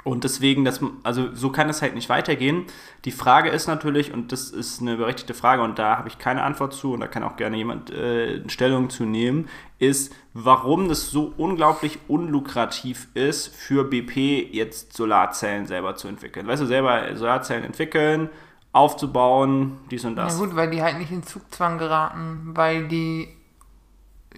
und 0.02 0.24
deswegen, 0.24 0.64
das, 0.64 0.80
also 1.02 1.34
so 1.34 1.50
kann 1.50 1.68
es 1.68 1.82
halt 1.82 1.94
nicht 1.94 2.08
weitergehen. 2.08 2.64
Die 3.04 3.10
Frage 3.10 3.50
ist 3.50 3.66
natürlich, 3.66 4.12
und 4.12 4.32
das 4.32 4.50
ist 4.50 4.80
eine 4.80 4.96
berechtigte 4.96 5.34
Frage, 5.34 5.62
und 5.62 5.78
da 5.78 5.98
habe 5.98 6.08
ich 6.08 6.18
keine 6.18 6.42
Antwort 6.42 6.72
zu, 6.72 6.92
und 6.94 7.00
da 7.00 7.06
kann 7.06 7.22
auch 7.22 7.36
gerne 7.36 7.56
jemand 7.56 7.90
äh, 7.90 8.48
Stellung 8.48 8.88
zu 8.88 9.04
nehmen, 9.04 9.48
ist, 9.78 10.14
warum 10.32 10.88
das 10.88 11.10
so 11.10 11.32
unglaublich 11.36 11.98
unlukrativ 12.08 13.08
ist, 13.14 13.54
für 13.54 13.84
BP 13.84 14.48
jetzt 14.52 14.94
Solarzellen 14.94 15.66
selber 15.66 15.96
zu 15.96 16.08
entwickeln. 16.08 16.46
Weißt 16.46 16.62
du, 16.62 16.66
selber 16.66 17.14
Solarzellen 17.16 17.64
entwickeln, 17.64 18.30
aufzubauen, 18.72 19.78
dies 19.90 20.04
und 20.04 20.16
das. 20.16 20.38
gut, 20.38 20.56
weil 20.56 20.70
die 20.70 20.82
halt 20.82 20.98
nicht 20.98 21.10
in 21.10 21.24
Zugzwang 21.24 21.78
geraten, 21.78 22.52
weil 22.54 22.88
die 22.88 23.28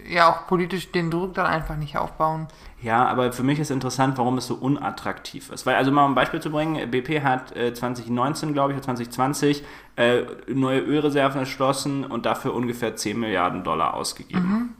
ja 0.08 0.30
auch 0.30 0.46
politisch 0.46 0.90
den 0.90 1.10
Druck 1.10 1.34
dann 1.34 1.46
einfach 1.46 1.76
nicht 1.76 1.96
aufbauen. 1.96 2.48
Ja, 2.80 3.06
aber 3.06 3.32
für 3.32 3.42
mich 3.42 3.58
ist 3.60 3.70
interessant, 3.70 4.18
warum 4.18 4.38
es 4.38 4.46
so 4.46 4.54
unattraktiv 4.54 5.50
ist. 5.50 5.66
Weil, 5.66 5.76
also 5.76 5.92
mal 5.92 6.04
um 6.04 6.12
ein 6.12 6.14
Beispiel 6.14 6.40
zu 6.40 6.50
bringen, 6.50 6.90
BP 6.90 7.22
hat 7.22 7.54
äh, 7.56 7.72
2019, 7.72 8.52
glaube 8.52 8.72
ich, 8.72 8.76
oder 8.76 8.84
2020 8.84 9.64
äh, 9.96 10.22
neue 10.48 10.80
Ölreserven 10.80 11.40
erschlossen 11.40 12.04
und 12.04 12.26
dafür 12.26 12.54
ungefähr 12.54 12.96
10 12.96 13.20
Milliarden 13.20 13.62
Dollar 13.62 13.94
ausgegeben. 13.94 14.76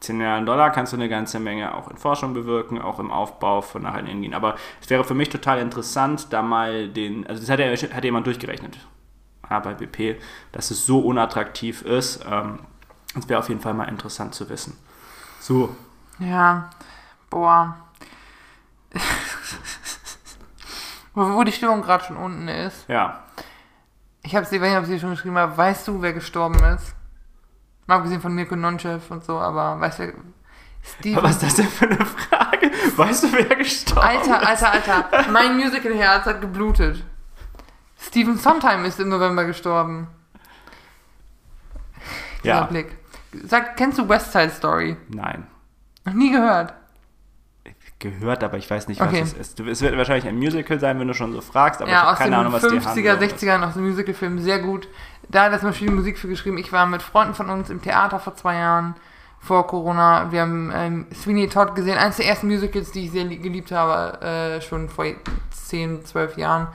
10 0.00 0.16
Milliarden 0.16 0.46
Dollar 0.46 0.70
kannst 0.70 0.92
du 0.92 0.96
eine 0.96 1.08
ganze 1.08 1.40
Menge 1.40 1.74
auch 1.74 1.88
in 1.90 1.96
Forschung 1.96 2.34
bewirken, 2.34 2.80
auch 2.80 2.98
im 2.98 3.10
Aufbau 3.10 3.62
von 3.62 3.82
nachhaltigen 3.82 4.18
Energien. 4.18 4.34
Aber 4.34 4.56
es 4.80 4.90
wäre 4.90 5.04
für 5.04 5.14
mich 5.14 5.28
total 5.28 5.60
interessant, 5.60 6.32
da 6.32 6.42
mal 6.42 6.88
den, 6.88 7.26
also 7.26 7.40
das 7.40 7.50
hat, 7.50 7.58
ja, 7.58 7.70
hat 7.70 8.04
jemand 8.04 8.26
durchgerechnet, 8.26 8.78
ah, 9.48 9.60
bei 9.60 9.74
BP, 9.74 10.20
dass 10.52 10.70
es 10.70 10.86
so 10.86 11.00
unattraktiv 11.00 11.82
ist. 11.82 12.24
Ähm, 12.30 12.60
das 13.20 13.28
wäre 13.28 13.40
auf 13.40 13.48
jeden 13.48 13.60
Fall 13.60 13.74
mal 13.74 13.88
interessant 13.88 14.34
zu 14.34 14.48
wissen. 14.48 14.76
So, 15.40 15.74
Ja, 16.18 16.70
boah. 17.30 17.76
wo, 21.14 21.44
die 21.44 21.52
Stimmung 21.52 21.82
gerade 21.82 22.04
schon 22.04 22.16
unten 22.16 22.48
ist. 22.48 22.88
ja. 22.88 23.22
Ich 24.22 24.36
habe 24.36 24.44
sie, 24.44 24.56
ich 24.56 24.60
nicht, 24.62 24.76
ob 24.76 24.84
sie 24.84 25.00
schon 25.00 25.12
geschrieben 25.12 25.38
habe, 25.38 25.56
weißt 25.56 25.88
du, 25.88 26.02
wer 26.02 26.12
gestorben 26.12 26.62
ist? 26.74 26.94
Mal 27.86 27.96
abgesehen 27.96 28.20
von 28.20 28.34
Mirko 28.34 28.56
Nonchev 28.56 29.10
und 29.10 29.24
so, 29.24 29.38
aber 29.38 29.80
weißt 29.80 30.00
du, 30.00 30.12
Steven. 30.82 31.22
Was 31.22 31.36
ist 31.36 31.42
das 31.44 31.54
denn 31.54 31.68
für 31.68 31.86
eine 31.86 32.04
Frage? 32.04 32.70
Weißt 32.96 33.22
du, 33.22 33.32
wer 33.32 33.56
gestorben 33.56 34.06
Alter, 34.06 34.42
ist? 34.52 34.62
Alter, 34.62 34.72
Alter. 35.06 35.30
Mein 35.30 35.56
Musical-Herz 35.56 36.26
hat 36.26 36.42
geblutet. 36.42 37.02
Stephen 37.98 38.36
Sondheim 38.36 38.84
ist 38.84 39.00
im 39.00 39.08
November 39.08 39.46
gestorben. 39.46 40.08
Ja, 42.42 42.64
Blick. 42.64 42.97
Sag, 43.44 43.76
kennst 43.76 43.98
du 43.98 44.08
West 44.08 44.32
Side 44.32 44.50
Story? 44.50 44.96
nein. 45.08 45.46
Noch 46.04 46.14
nie 46.14 46.30
gehört. 46.32 46.72
Gehört, 47.98 48.44
aber 48.44 48.56
ich 48.58 48.70
weiß 48.70 48.86
nicht, 48.88 49.00
was 49.00 49.08
Okay. 49.08 49.20
es 49.20 49.32
ist. 49.32 49.58
Es 49.60 49.82
wird 49.82 49.96
wahrscheinlich 49.96 50.26
ein 50.28 50.36
Musical 50.36 50.78
sein, 50.78 51.00
wenn 51.00 51.08
du 51.08 51.14
schon 51.14 51.32
so 51.32 51.40
fragst, 51.40 51.80
aber 51.82 51.88
ich 51.90 51.94
ja, 51.94 52.02
habe 52.02 52.12
aus 52.12 52.18
keine 52.18 52.30
den 52.30 52.38
Ahnung, 52.40 52.52
was 52.52 52.62
die 52.62 52.68
50er, 52.68 52.86
Handlung 52.86 53.28
ist. 53.28 53.42
60er, 53.42 53.66
aus 53.66 53.74
dem 53.74 53.88
Musicalfilm, 53.88 54.38
sehr 54.38 54.60
gut. 54.60 54.88
Da 55.28 55.44
hat 55.44 55.52
er 55.52 55.58
zum 55.58 55.70
Beispiel 55.70 55.88
die 55.88 55.94
Musik 55.94 56.16
für 56.16 56.28
geschrieben. 56.28 56.58
Ich 56.58 56.72
war 56.72 56.86
mit 56.86 57.02
Freunden 57.02 57.34
von 57.34 57.50
uns 57.50 57.68
im 57.70 57.82
Theater 57.82 58.20
vor 58.20 58.36
zwei 58.36 58.54
Jahren, 58.54 58.94
vor 59.40 59.66
Corona. 59.66 60.30
Wir 60.30 60.42
haben 60.42 60.72
ähm, 60.72 61.06
Sweeney 61.12 61.48
Todd 61.48 61.74
gesehen, 61.74 61.98
eines 61.98 62.16
der 62.18 62.26
ersten 62.26 62.46
Musicals, 62.46 62.92
die 62.92 63.06
ich 63.06 63.10
sehr 63.10 63.24
li- 63.24 63.36
geliebt 63.38 63.72
habe, 63.72 64.22
äh, 64.24 64.60
schon 64.60 64.88
vor 64.88 65.04
10, 65.50 66.04
12 66.04 66.38
Jahren, 66.38 66.68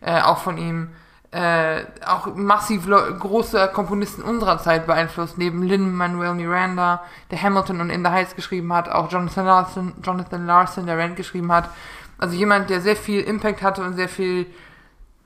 äh, 0.00 0.20
auch 0.22 0.38
von 0.38 0.56
ihm. 0.56 0.88
Äh, 1.32 1.84
auch 2.04 2.34
massiv 2.34 2.88
große 2.88 3.70
Komponisten 3.72 4.22
unserer 4.22 4.58
Zeit 4.58 4.86
beeinflusst, 4.86 5.38
neben 5.38 5.62
Lin-Manuel 5.62 6.34
Miranda, 6.34 7.04
der 7.30 7.40
Hamilton 7.40 7.80
und 7.82 7.90
In 7.90 8.04
the 8.04 8.10
Heights 8.10 8.34
geschrieben 8.34 8.72
hat, 8.72 8.88
auch 8.88 9.12
Jonathan 9.12 9.46
Larson, 9.46 9.92
Jonathan 10.02 10.44
Larson, 10.44 10.86
der 10.86 10.98
Rand 10.98 11.14
geschrieben 11.14 11.52
hat. 11.52 11.70
Also 12.18 12.34
jemand, 12.34 12.68
der 12.68 12.80
sehr 12.80 12.96
viel 12.96 13.20
Impact 13.20 13.62
hatte 13.62 13.84
und 13.84 13.94
sehr 13.94 14.08
viel 14.08 14.46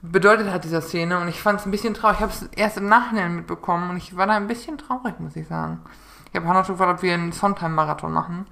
bedeutet 0.02 0.50
hat 0.50 0.64
dieser 0.64 0.82
Szene 0.82 1.18
und 1.18 1.28
ich 1.28 1.40
fand 1.40 1.60
es 1.60 1.66
ein 1.66 1.70
bisschen 1.70 1.94
traurig. 1.94 2.16
Ich 2.16 2.22
habe 2.22 2.32
es 2.32 2.42
erst 2.54 2.76
im 2.76 2.88
Nachhinein 2.88 3.36
mitbekommen 3.36 3.88
und 3.88 3.96
ich 3.96 4.14
war 4.14 4.26
da 4.26 4.34
ein 4.34 4.46
bisschen 4.46 4.76
traurig, 4.76 5.18
muss 5.18 5.36
ich 5.36 5.48
sagen. 5.48 5.80
Ich 6.28 6.36
habe 6.36 6.46
Hannah 6.46 6.64
schon 6.64 6.76
gefragt, 6.76 6.98
ob 6.98 7.02
wir 7.02 7.14
einen 7.14 7.32
Sondheim-Marathon 7.32 8.12
machen, 8.12 8.46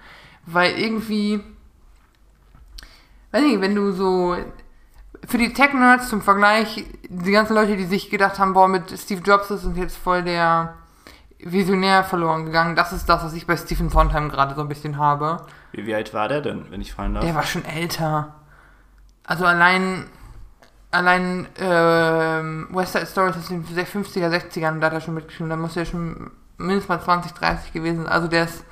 weil 0.46 0.78
irgendwie, 0.78 1.40
weiß 3.32 3.42
nicht, 3.42 3.60
wenn 3.60 3.74
du 3.74 3.92
so 3.92 4.36
für 5.26 5.38
die 5.38 5.52
Tech-Nerds 5.52 6.08
zum 6.08 6.22
Vergleich, 6.22 6.85
die 7.08 7.32
ganzen 7.32 7.54
Leute, 7.54 7.76
die 7.76 7.85
sich 7.85 8.11
gedacht 8.11 8.38
haben, 8.38 8.54
boah, 8.54 8.68
mit 8.68 8.90
Steve 8.98 9.22
Jobs 9.22 9.50
ist 9.50 9.64
uns 9.64 9.78
jetzt 9.78 9.96
voll 9.96 10.22
der 10.22 10.74
Visionär 11.38 12.04
verloren 12.04 12.44
gegangen, 12.44 12.76
das 12.76 12.92
ist 12.92 13.08
das, 13.08 13.24
was 13.24 13.32
ich 13.32 13.46
bei 13.46 13.56
Stephen 13.56 13.90
Sondheim 13.90 14.28
gerade 14.28 14.54
so 14.54 14.61
ein 14.61 14.68
bisschen 14.68 14.96
habe. 14.96 15.44
Wie, 15.72 15.87
wie 15.87 15.94
alt 15.94 16.14
war 16.14 16.28
der 16.28 16.40
denn, 16.40 16.70
wenn 16.70 16.80
ich 16.80 16.92
fragen 16.92 17.14
darf? 17.14 17.24
Der 17.24 17.35
war 17.35 17.42
schon 17.42 17.64
älter. 17.64 18.35
Also 19.24 19.44
allein, 19.44 20.06
allein 20.90 21.46
ähm, 21.58 22.68
West 22.70 22.92
Side 22.92 23.06
Story 23.06 23.30
ist 23.30 23.50
in 23.50 23.64
den 23.64 23.87
50er, 23.87 24.28
60ern, 24.28 24.80
da 24.80 24.87
hat 24.87 24.94
er 24.94 25.00
schon 25.00 25.14
mitgeschrieben. 25.14 25.50
Da 25.50 25.56
muss 25.56 25.76
er 25.76 25.85
schon 25.85 26.30
mindestens 26.58 26.88
mal 26.88 27.00
20, 27.00 27.32
30 27.32 27.72
gewesen. 27.72 28.06
Also 28.06 28.28
der 28.28 28.44
ist, 28.44 28.64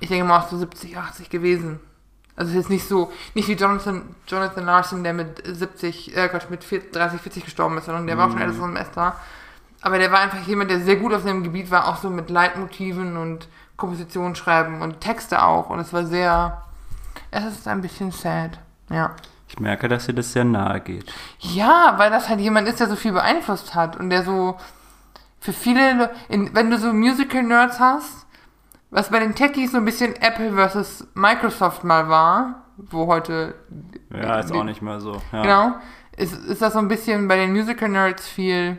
ich 0.00 0.08
denke 0.08 0.24
mal, 0.24 0.38
auch 0.38 0.48
so 0.48 0.56
70, 0.56 0.96
80 0.96 1.30
gewesen. 1.30 1.80
Also 2.40 2.52
ist 2.52 2.56
jetzt 2.56 2.70
nicht 2.70 2.88
so, 2.88 3.12
nicht 3.34 3.48
wie 3.48 3.52
Jonathan, 3.52 4.02
Jonathan 4.26 4.64
Larson, 4.64 5.04
der 5.04 5.12
mit 5.12 5.42
70, 5.44 6.16
äh 6.16 6.28
Gott, 6.32 6.48
mit 6.48 6.64
40, 6.64 6.90
30, 6.90 7.20
40 7.20 7.44
gestorben 7.44 7.76
ist, 7.76 7.84
sondern 7.84 8.06
der 8.06 8.16
war 8.16 8.26
auch 8.28 8.30
schon 8.30 8.40
älter 8.40 8.54
so 8.54 8.62
ein 8.62 8.68
Semester. 8.72 9.14
Aber 9.82 9.98
der 9.98 10.10
war 10.10 10.20
einfach 10.20 10.38
jemand, 10.46 10.70
der 10.70 10.80
sehr 10.80 10.96
gut 10.96 11.12
auf 11.12 11.22
seinem 11.22 11.42
Gebiet 11.42 11.70
war, 11.70 11.86
auch 11.88 11.98
so 11.98 12.08
mit 12.08 12.30
Leitmotiven 12.30 13.18
und 13.18 13.46
Komposition 13.76 14.34
schreiben 14.36 14.80
und 14.80 15.00
Texte 15.02 15.42
auch. 15.42 15.68
Und 15.68 15.80
es 15.80 15.92
war 15.92 16.06
sehr, 16.06 16.62
es 17.30 17.44
ist 17.44 17.68
ein 17.68 17.82
bisschen 17.82 18.10
sad. 18.10 18.58
Ja. 18.88 19.10
Ich 19.48 19.58
merke, 19.60 19.88
dass 19.88 20.06
dir 20.06 20.14
das 20.14 20.32
sehr 20.32 20.44
nahe 20.44 20.80
geht. 20.80 21.12
Ja, 21.40 21.94
weil 21.98 22.08
das 22.10 22.28
halt 22.30 22.40
jemand 22.40 22.68
ist, 22.68 22.80
der 22.80 22.88
so 22.88 22.96
viel 22.96 23.12
beeinflusst 23.12 23.74
hat 23.74 23.96
und 23.98 24.08
der 24.08 24.22
so 24.24 24.56
für 25.40 25.52
viele, 25.52 25.92
Le- 25.94 26.10
in, 26.30 26.54
wenn 26.54 26.70
du 26.70 26.78
so 26.78 26.92
Musical-Nerds 26.92 27.80
hast, 27.80 28.26
was 28.90 29.10
bei 29.10 29.20
den 29.20 29.34
Techies 29.34 29.72
so 29.72 29.78
ein 29.78 29.84
bisschen 29.84 30.14
Apple 30.16 30.52
versus 30.52 31.06
Microsoft 31.14 31.84
mal 31.84 32.08
war, 32.08 32.66
wo 32.76 33.06
heute, 33.06 33.54
Ja, 34.12 34.40
ist 34.40 34.52
auch 34.52 34.64
nicht 34.64 34.82
mehr 34.82 35.00
so. 35.00 35.20
Ja. 35.32 35.42
genau, 35.42 35.74
ist, 36.16 36.32
ist 36.32 36.62
das 36.62 36.72
so 36.72 36.78
ein 36.78 36.88
bisschen 36.88 37.28
bei 37.28 37.36
den 37.36 37.52
Musical-Nerds 37.52 38.28
viel, 38.28 38.78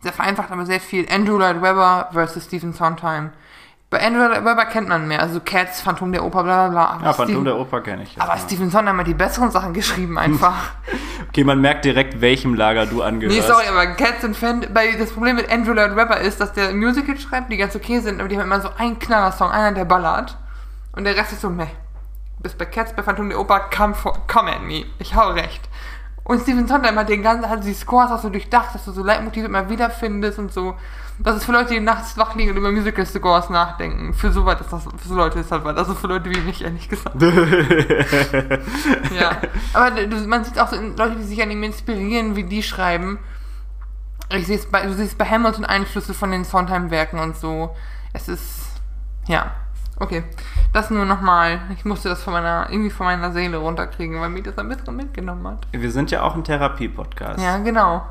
sehr 0.00 0.12
vereinfacht, 0.12 0.50
aber 0.50 0.64
sehr 0.64 0.80
viel 0.80 1.06
Andrew 1.10 1.38
Lloyd 1.38 1.60
Webber 1.60 2.08
versus 2.12 2.44
Stephen 2.44 2.72
Sondheim. 2.72 3.32
Bei 3.90 4.04
Andrew 4.06 4.20
Webber 4.20 4.66
kennt 4.66 4.88
man 4.88 5.08
mehr, 5.08 5.20
also 5.22 5.40
Cats, 5.40 5.80
Phantom 5.80 6.12
der 6.12 6.22
Oper, 6.22 6.42
bla 6.44 6.68
bla 6.68 6.96
bla. 6.98 7.06
Ja, 7.06 7.12
Phantom 7.14 7.26
Stephen- 7.36 7.44
der 7.46 7.56
Oper 7.56 7.80
kenne 7.80 8.02
ich. 8.02 8.20
aber 8.20 8.34
mal. 8.34 8.38
Stephen 8.38 8.68
Sondheim 8.70 8.98
hat 8.98 9.06
die 9.06 9.14
besseren 9.14 9.50
Sachen 9.50 9.72
geschrieben 9.72 10.18
einfach. 10.18 10.54
Okay, 11.30 11.44
man 11.44 11.60
merkt 11.60 11.84
direkt, 11.84 12.22
welchem 12.22 12.54
Lager 12.54 12.86
du 12.86 13.02
angehörst. 13.02 13.36
Nee, 13.36 13.44
sorry, 13.46 13.66
aber 13.68 13.86
Cats 13.96 14.24
und 14.24 14.34
Fan, 14.34 14.64
weil 14.72 14.96
das 14.96 15.10
Problem 15.12 15.36
mit 15.36 15.52
Andrew 15.52 15.74
Lloyd 15.74 15.94
Webber 15.94 16.18
ist, 16.20 16.40
dass 16.40 16.54
der 16.54 16.72
Musical 16.72 17.18
schreibt, 17.18 17.52
die 17.52 17.58
ganz 17.58 17.76
okay 17.76 18.00
sind, 18.00 18.18
aber 18.18 18.28
die 18.30 18.36
haben 18.36 18.44
immer 18.44 18.62
so 18.62 18.70
einen 18.78 18.98
Knallersong, 18.98 19.50
einer 19.50 19.72
der 19.72 19.84
ballert. 19.84 20.38
Und 20.92 21.04
der 21.04 21.16
Rest 21.16 21.32
ist 21.32 21.42
so, 21.42 21.50
meh. 21.50 21.66
Bis 22.38 22.54
bei 22.54 22.64
Cats, 22.64 22.94
bei 22.94 23.02
Phantom 23.02 23.28
der 23.28 23.38
Oper, 23.38 23.60
come, 23.76 23.94
for, 23.94 24.16
come 24.26 24.50
at 24.50 24.62
me. 24.62 24.86
Ich 25.00 25.14
hau 25.14 25.28
recht. 25.32 25.68
Und 26.24 26.40
Stephen 26.42 26.66
Sondheim 26.66 26.96
hat 26.98 27.10
den 27.10 27.22
ganzen, 27.22 27.50
hat 27.50 27.62
die 27.62 27.74
Scores 27.74 28.10
auch 28.10 28.20
so 28.22 28.30
durchdacht, 28.30 28.74
dass 28.74 28.86
du 28.86 28.92
so 28.92 29.04
Leitmotive 29.04 29.46
immer 29.46 29.68
wiederfindest 29.68 30.38
und 30.38 30.50
so. 30.50 30.76
Das 31.20 31.36
ist 31.36 31.44
für 31.44 31.52
Leute, 31.52 31.74
die 31.74 31.80
nachts 31.80 32.16
wach 32.16 32.34
liegen 32.36 32.52
und 32.52 32.56
über 32.58 32.70
Musical-Scores 32.70 33.50
nachdenken. 33.50 34.14
Für 34.14 34.30
so 34.30 34.44
weit 34.46 34.60
ist 34.60 34.72
das, 34.72 34.84
für 34.84 35.08
so 35.08 35.14
Leute 35.16 35.40
ist 35.40 35.50
das 35.50 35.64
was. 35.64 35.76
Also 35.76 35.94
für 35.94 36.06
Leute 36.06 36.30
wie 36.30 36.40
mich, 36.40 36.62
ehrlich 36.62 36.88
gesagt. 36.88 37.16
Ja, 39.18 39.36
aber 39.72 39.90
du, 39.90 40.16
man 40.28 40.44
sieht 40.44 40.58
auch 40.60 40.68
so 40.68 40.76
Leute, 40.76 41.16
die 41.16 41.24
sich 41.24 41.42
an 41.42 41.50
ihm 41.50 41.62
inspirieren, 41.62 42.36
wie 42.36 42.44
die 42.44 42.62
schreiben. 42.62 43.18
Ich 44.30 44.46
sehe 44.46 44.56
es 44.56 44.66
bei, 44.66 44.86
du 44.86 44.92
siehst 44.92 45.18
bei 45.18 45.24
Hamilton 45.24 45.64
Einflüsse 45.64 46.14
von 46.14 46.30
den 46.30 46.44
Sondheim-Werken 46.44 47.18
und 47.18 47.36
so. 47.36 47.74
Es 48.12 48.28
ist, 48.28 48.80
ja, 49.26 49.52
okay. 49.98 50.22
Das 50.72 50.90
nur 50.90 51.04
nochmal. 51.04 51.62
Ich 51.74 51.84
musste 51.84 52.08
das 52.08 52.22
von 52.22 52.34
meiner, 52.34 52.68
irgendwie 52.70 52.90
von 52.90 53.06
meiner 53.06 53.32
Seele 53.32 53.56
runterkriegen, 53.56 54.20
weil 54.20 54.28
mich 54.28 54.44
das 54.44 54.56
ein 54.58 54.68
bisschen 54.68 54.94
mitgenommen 54.94 55.46
hat. 55.48 55.66
Wir 55.72 55.90
sind 55.90 56.10
ja 56.10 56.22
auch 56.22 56.34
ein 56.34 56.44
Therapie-Podcast. 56.44 57.40
Ja, 57.40 57.58
genau. 57.58 58.06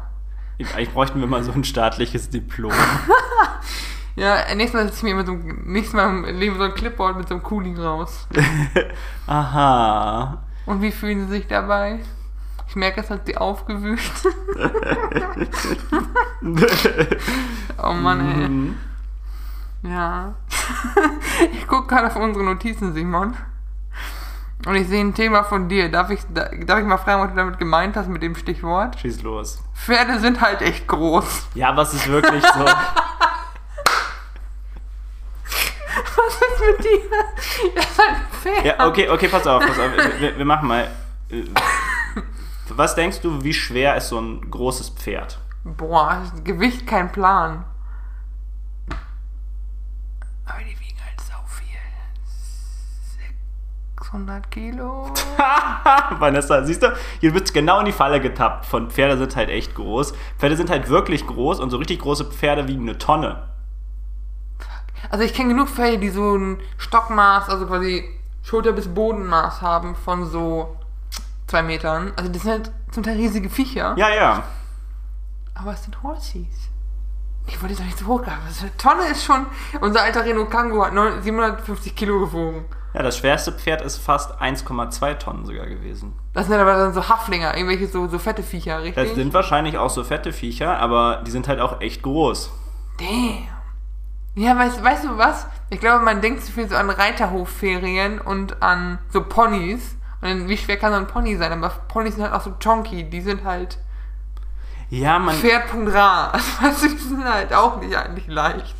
Eigentlich 0.59 0.91
bräuchten 0.91 1.19
wir 1.19 1.27
mal 1.27 1.43
so 1.43 1.51
ein 1.51 1.63
staatliches 1.63 2.29
Diplom. 2.29 2.73
Ja, 4.17 4.43
nächstes 4.55 4.73
Mal 4.73 4.87
setze 4.87 4.97
ich 4.97 5.03
mir 5.03 5.13
mit 5.13 5.27
so 5.27 5.33
einem, 5.33 5.71
nächstes 5.71 5.93
Mal 5.93 6.31
Leben 6.31 6.57
so 6.57 6.63
ein 6.63 6.73
Clipboard 6.73 7.17
mit 7.17 7.27
so 7.27 7.35
einem 7.35 7.43
Kuli 7.43 7.79
raus. 7.79 8.27
Aha. 9.27 10.41
Und 10.65 10.81
wie 10.81 10.91
fühlen 10.91 11.27
Sie 11.27 11.35
sich 11.35 11.45
dabei? 11.45 11.99
Ich 12.67 12.75
merke, 12.75 13.01
es 13.01 13.11
hat 13.11 13.27
sie 13.27 13.37
aufgewühlt. 13.37 14.01
oh 17.83 17.93
Mann, 17.93 18.19
ey. 18.19 18.49
Mhm. 18.49 18.75
Ja. 19.83 20.33
ich 21.53 21.67
gucke 21.67 21.87
gerade 21.87 22.07
auf 22.07 22.15
unsere 22.15 22.43
Notizen, 22.43 22.93
Simon. 22.93 23.37
Und 24.65 24.75
ich 24.75 24.87
sehe 24.87 24.99
ein 25.01 25.13
Thema 25.13 25.43
von 25.43 25.69
dir. 25.69 25.89
Darf 25.89 26.09
ich, 26.09 26.19
da- 26.33 26.49
darf 26.65 26.79
ich 26.79 26.85
mal 26.85 26.97
fragen, 26.97 27.21
was 27.21 27.29
du 27.29 27.35
damit 27.37 27.57
gemeint 27.59 27.95
hast 27.95 28.09
mit 28.09 28.21
dem 28.23 28.35
Stichwort? 28.35 28.99
Schieß 28.99 29.21
los. 29.21 29.61
Pferde 29.75 30.19
sind 30.19 30.41
halt 30.41 30.61
echt 30.61 30.87
groß. 30.87 31.47
Ja, 31.53 31.75
was 31.77 31.93
ist 31.93 32.07
wirklich 32.07 32.43
so? 32.43 32.65
Was 36.17 36.35
ist 36.35 36.61
mit 36.77 36.83
dir? 36.85 37.73
Das 37.75 37.85
ist 37.89 37.97
halt 37.99 38.09
ein 38.17 38.25
Pferd. 38.31 38.65
Ja, 38.65 38.87
okay, 38.87 39.09
okay, 39.09 39.27
pass 39.27 39.47
auf, 39.47 39.65
pass 39.65 39.79
auf. 39.79 39.91
Wir, 40.19 40.37
wir 40.37 40.45
machen 40.45 40.67
mal. 40.67 40.89
äh, 41.29 41.43
Was 42.69 42.95
denkst 42.95 43.21
du, 43.21 43.43
wie 43.43 43.53
schwer 43.53 43.95
ist 43.95 44.09
so 44.09 44.19
ein 44.19 44.49
großes 44.51 44.89
Pferd? 44.89 45.39
Boah, 45.63 46.21
Gewicht 46.43 46.85
kein 46.87 47.11
Plan. 47.11 47.63
Aber 50.45 50.59
die 50.59 50.77
wiegen 50.79 50.97
halt 51.05 51.19
sau 51.21 51.37
viel. 51.47 51.77
600 54.11 54.49
Kilo. 54.49 55.11
Vanessa, 56.19 56.63
siehst 56.63 56.81
du, 56.81 56.95
hier 57.19 57.33
wird 57.33 57.53
genau 57.53 57.79
in 57.79 57.85
die 57.85 57.91
Falle 57.91 58.21
getappt. 58.21 58.65
Von 58.65 58.89
Pferde 58.89 59.17
sind 59.17 59.35
halt 59.35 59.49
echt 59.49 59.75
groß. 59.75 60.13
Pferde 60.37 60.55
sind 60.55 60.69
halt 60.69 60.87
wirklich 60.89 61.27
groß 61.27 61.59
und 61.59 61.69
so 61.71 61.77
richtig 61.77 61.99
große 61.99 62.25
Pferde 62.25 62.67
wiegen 62.69 62.83
eine 62.83 62.97
Tonne. 62.97 63.43
Also 65.09 65.23
ich 65.25 65.33
kenne 65.33 65.49
genug 65.49 65.67
Pferde, 65.69 65.97
die 65.99 66.09
so 66.09 66.35
ein 66.37 66.59
Stockmaß, 66.77 67.49
also 67.49 67.67
quasi 67.67 68.05
Schulter- 68.43 68.71
bis 68.71 68.87
Bodenmaß 68.87 69.61
haben 69.61 69.95
von 69.95 70.25
so 70.25 70.77
zwei 71.47 71.61
Metern. 71.61 72.13
Also 72.15 72.31
das 72.31 72.43
sind 72.43 72.51
halt 72.51 72.71
zum 72.91 73.03
Teil 73.03 73.17
riesige 73.17 73.49
Viecher. 73.49 73.93
Ja, 73.97 74.09
ja. 74.09 74.43
Aber 75.53 75.73
es 75.73 75.83
sind 75.83 76.01
Horsies. 76.01 76.69
Ich 77.45 77.61
wollte 77.61 77.73
jetzt 77.73 77.81
auch 77.81 77.85
nicht 77.85 77.97
so 77.99 78.05
hoch 78.07 78.21
gehabt. 78.23 78.41
Also 78.45 78.65
eine 78.65 78.77
Tonne 78.77 79.03
ist 79.11 79.23
schon. 79.23 79.45
Unser 79.81 80.01
alter 80.01 80.23
Renault 80.25 80.49
Kangoo 80.51 80.83
hat 80.85 80.93
9 80.93 81.21
750 81.21 81.95
Kilo 81.95 82.19
gewogen. 82.19 82.65
Ja, 82.97 83.03
das 83.03 83.19
schwerste 83.19 83.51
Pferd 83.51 83.83
ist 83.83 83.97
fast 83.99 84.41
1,2 84.41 85.19
Tonnen 85.19 85.45
sogar 85.45 85.67
gewesen. 85.67 86.13
Das 86.33 86.47
sind 86.47 86.55
aber 86.55 86.73
dann 86.73 86.95
so 86.95 87.07
Haflinger, 87.07 87.55
irgendwelche 87.55 87.87
so, 87.87 88.07
so 88.07 88.17
fette 88.17 88.41
Viecher, 88.41 88.81
richtig? 88.81 88.95
Das 88.95 89.13
sind 89.13 89.35
wahrscheinlich 89.35 89.77
auch 89.77 89.91
so 89.91 90.03
fette 90.03 90.33
Viecher, 90.33 90.79
aber 90.79 91.21
die 91.23 91.29
sind 91.29 91.47
halt 91.47 91.59
auch 91.59 91.79
echt 91.79 92.01
groß. 92.01 92.49
Damn. 92.97 93.49
Ja, 94.33 94.57
weißt, 94.57 94.83
weißt 94.83 95.03
du 95.03 95.15
was? 95.15 95.45
Ich 95.69 95.79
glaube, 95.79 96.03
man 96.03 96.21
denkt 96.21 96.43
zu 96.43 96.51
viel 96.51 96.67
so 96.67 96.75
an 96.75 96.89
Reiterhofferien 96.89 98.19
und 98.19 98.63
an 98.63 98.97
so 99.09 99.23
Ponys. 99.23 99.95
Und 100.21 100.29
dann, 100.29 100.49
wie 100.49 100.57
schwer 100.57 100.77
kann 100.77 100.91
so 100.91 100.97
ein 100.97 101.05
Pony 101.05 101.35
sein? 101.35 101.51
Aber 101.51 101.69
Ponys 101.87 102.15
sind 102.15 102.23
halt 102.23 102.33
auch 102.33 102.41
so 102.41 102.55
chonky. 102.59 103.07
Die 103.07 103.21
sind 103.21 103.43
halt 103.43 103.77
Ja, 104.89 105.19
man. 105.19 105.35
Pferd.ra. 105.35 106.31
Also, 106.31 106.47
weißt 106.63 106.83
du, 106.83 106.89
die 106.89 106.97
sind 106.97 107.23
halt 107.23 107.53
auch 107.53 107.79
nicht 107.79 107.95
eigentlich 107.95 108.25
leicht. 108.25 108.75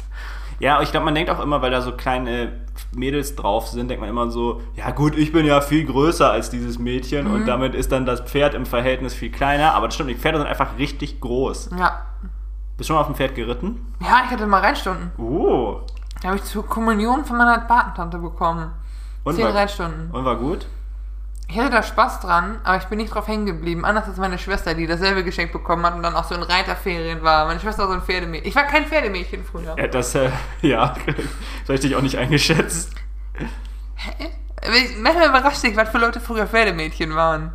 Ja, 0.59 0.81
ich 0.81 0.91
glaube, 0.91 1.05
man 1.05 1.13
denkt 1.15 1.29
auch 1.29 1.39
immer, 1.39 1.61
weil 1.61 1.69
da 1.71 1.81
so 1.81 1.91
kleine 1.91 2.51
Mädels 2.95 3.35
drauf 3.35 3.67
sind, 3.67 3.89
denkt 3.89 4.01
man 4.01 4.09
immer 4.09 4.29
so, 4.31 4.61
ja 4.75 4.89
gut, 4.91 5.15
ich 5.15 5.31
bin 5.31 5.45
ja 5.45 5.61
viel 5.61 5.85
größer 5.85 6.31
als 6.31 6.49
dieses 6.49 6.79
Mädchen 6.79 7.27
Mhm. 7.27 7.33
und 7.33 7.45
damit 7.47 7.75
ist 7.75 7.91
dann 7.91 8.05
das 8.05 8.21
Pferd 8.21 8.53
im 8.55 8.65
Verhältnis 8.65 9.13
viel 9.13 9.29
kleiner. 9.31 9.73
Aber 9.75 9.87
das 9.87 9.95
stimmt, 9.95 10.09
nicht, 10.09 10.19
Pferde 10.21 10.39
sind 10.39 10.47
einfach 10.47 10.77
richtig 10.79 11.21
groß. 11.21 11.69
Ja. 11.79 12.01
Bist 12.75 12.89
du 12.89 12.93
schon 12.93 12.95
mal 12.95 13.01
auf 13.01 13.07
dem 13.07 13.15
Pferd 13.15 13.35
geritten? 13.35 13.85
Ja, 14.01 14.21
ich 14.25 14.31
hatte 14.31 14.45
mal 14.47 14.61
Reitstunden. 14.61 15.11
Oh. 15.17 15.77
Die 16.21 16.27
habe 16.27 16.37
ich 16.37 16.43
zur 16.43 16.65
Kommunion 16.65 17.23
von 17.25 17.37
meiner 17.37 17.59
Patentante 17.59 18.17
bekommen. 18.17 18.71
Und 19.23 19.35
Zehn 19.35 19.45
war, 19.45 19.53
Reitstunden. 19.55 20.09
und 20.11 20.25
war 20.25 20.35
gut? 20.37 20.65
Ich 21.49 21.57
hatte 21.57 21.69
da 21.69 21.81
Spaß 21.81 22.19
dran, 22.19 22.59
aber 22.65 22.77
ich 22.77 22.83
bin 22.85 22.97
nicht 22.97 23.13
drauf 23.13 23.27
hängen 23.27 23.45
geblieben. 23.45 23.85
Anders 23.85 24.05
als 24.07 24.17
meine 24.17 24.37
Schwester, 24.37 24.73
die 24.73 24.85
dasselbe 24.85 25.23
Geschenk 25.23 25.53
bekommen 25.53 25.85
hat 25.85 25.95
und 25.95 26.03
dann 26.03 26.13
auch 26.15 26.25
so 26.25 26.35
in 26.35 26.43
Reiterferien 26.43 27.23
war. 27.23 27.45
Meine 27.45 27.59
Schwester 27.61 27.83
war 27.83 27.87
so 27.87 27.93
ein 27.93 28.01
Pferdemädchen. 28.01 28.49
Ich 28.49 28.55
war 28.55 28.63
kein 28.63 28.85
Pferdemädchen 28.85 29.45
früher. 29.45 29.75
Ja, 29.77 29.87
das, 29.87 30.13
äh, 30.15 30.29
ja, 30.61 30.93
ich 31.67 31.95
auch 31.95 32.01
nicht 32.01 32.17
eingeschätzt. 32.17 32.93
Aber 34.61 34.75
ich- 34.75 34.97
Manchmal 34.97 35.29
überrascht 35.29 35.57
sich, 35.61 35.75
was 35.77 35.87
für 35.89 35.99
Leute 35.99 36.19
früher 36.19 36.47
Pferdemädchen 36.47 37.15
waren. 37.15 37.53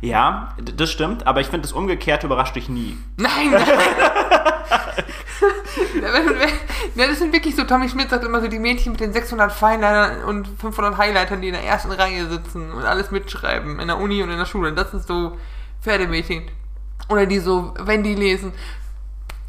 Ja, 0.00 0.54
das 0.58 0.90
stimmt, 0.90 1.26
aber 1.26 1.40
ich 1.40 1.46
finde, 1.46 1.62
das 1.62 1.72
Umgekehrte 1.72 2.26
überrascht 2.26 2.56
dich 2.56 2.68
nie. 2.68 2.98
Nein! 3.16 3.50
nein. 3.52 3.62
Ja, 6.00 6.08
ja, 6.94 7.06
das 7.06 7.18
sind 7.18 7.32
wirklich 7.32 7.54
so, 7.54 7.64
Tommy 7.64 7.88
Schmidt 7.88 8.10
sagt 8.10 8.24
immer 8.24 8.40
so, 8.40 8.48
die 8.48 8.58
Mädchen 8.58 8.92
mit 8.92 9.00
den 9.00 9.12
600 9.12 9.52
Feinleitern 9.52 10.24
und 10.24 10.48
500 10.48 10.96
Highlightern, 10.96 11.40
die 11.40 11.48
in 11.48 11.54
der 11.54 11.64
ersten 11.64 11.92
Reihe 11.92 12.28
sitzen 12.28 12.72
und 12.72 12.84
alles 12.84 13.10
mitschreiben, 13.10 13.78
in 13.78 13.86
der 13.86 13.98
Uni 13.98 14.22
und 14.22 14.30
in 14.30 14.38
der 14.38 14.46
Schule. 14.46 14.72
Das 14.72 14.90
sind 14.90 15.06
so 15.06 15.36
Pferdemädchen. 15.82 16.42
Oder 17.08 17.26
die 17.26 17.38
so, 17.38 17.74
wenn 17.78 18.02
die 18.02 18.14
lesen. 18.14 18.52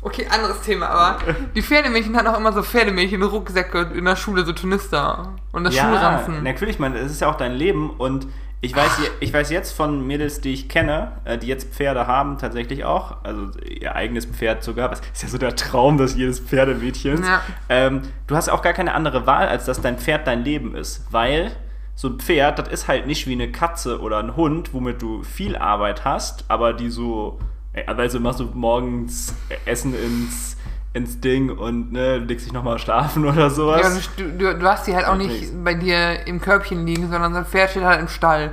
Okay, 0.02 0.28
anderes 0.30 0.62
Thema, 0.62 0.88
aber 0.88 1.20
die 1.56 1.62
Pferdemädchen 1.62 2.16
hatten 2.16 2.28
auch 2.28 2.38
immer 2.38 2.54
so 2.54 2.62
Pferdemädchen-Rucksäcke 2.62 3.92
in 3.94 4.06
der 4.06 4.16
Schule, 4.16 4.46
so 4.46 4.54
Turnister. 4.54 5.34
Und 5.52 5.66
das 5.66 5.76
Schulranzen. 5.76 6.44
natürlich, 6.44 6.80
man, 6.80 6.96
es 6.96 7.12
ist 7.12 7.22
ja 7.22 7.30
auch 7.30 7.36
dein 7.36 7.54
Leben 7.54 7.90
und 7.90 8.28
ich 8.62 8.76
weiß, 8.76 8.92
ich 9.22 9.34
weiß 9.34 9.52
jetzt 9.52 9.72
von 9.72 10.06
Mädels, 10.06 10.42
die 10.42 10.54
ich 10.54 10.68
kenne, 10.68 11.14
äh, 11.24 11.38
die 11.38 11.48
jetzt 11.48 11.74
Pferde 11.74 12.08
haben, 12.08 12.38
tatsächlich 12.38 12.84
auch, 12.84 13.24
also 13.24 13.48
ihr 13.62 13.96
eigenes 13.96 14.26
Pferd 14.26 14.64
sogar, 14.64 14.92
was 14.92 15.00
ist 15.14 15.24
ja 15.24 15.30
so 15.30 15.38
der 15.38 15.56
Traum, 15.56 15.98
dass 15.98 16.16
jedes 16.16 16.42
Pferdemädchens. 16.42 17.26
Ja. 17.26 17.42
Ähm, 17.70 18.02
du 18.28 18.36
hast 18.36 18.50
auch 18.50 18.62
gar 18.62 18.74
keine 18.74 18.94
andere 18.94 19.26
Wahl, 19.26 19.48
als 19.48 19.66
dass 19.66 19.80
dein 19.80 19.98
Pferd 19.98 20.28
dein 20.28 20.44
Leben 20.44 20.76
ist, 20.76 21.06
weil 21.10 21.52
so 21.96 22.10
ein 22.10 22.20
Pferd, 22.20 22.60
das 22.60 22.68
ist 22.68 22.88
halt 22.90 23.08
nicht 23.08 23.28
wie 23.28 23.34
eine 23.34 23.50
Katze 23.52 24.02
oder 24.02 24.20
ein 24.20 24.36
Hund, 24.36 24.74
womit 24.74 25.02
du 25.02 25.24
viel 25.24 25.56
Arbeit 25.56 26.04
hast, 26.04 26.44
aber 26.50 26.74
die 26.74 26.90
so, 26.90 27.40
äh, 27.72 27.86
also 27.86 28.20
machst 28.20 28.42
du 28.42 28.46
morgens 28.54 29.36
Essen 29.66 29.94
ins 29.94 30.58
ins 30.94 31.20
Ding 31.22 31.50
und 31.52 31.92
ne, 31.92 32.18
legst 32.18 32.46
dich 32.46 32.54
nochmal 32.54 32.80
schlafen 32.80 33.26
oder 33.28 33.50
sowas. 33.50 34.12
Ja, 34.18 34.24
du, 34.26 34.32
du, 34.32 34.58
du 34.58 34.68
hast 34.68 34.88
die 34.88 34.96
halt 34.96 35.08
auch 35.08 35.16
nicht 35.18 35.30
nichts. 35.30 35.54
bei 35.64 35.74
dir 35.76 36.26
im 36.28 36.42
Körbchen 36.42 36.86
liegen, 36.86 37.10
sondern 37.10 37.34
so 37.34 37.40
ein 37.40 37.46
Pferd 37.46 37.72
steht 37.72 37.84
halt 37.84 38.00
im 38.02 38.08
Stall. 38.08 38.52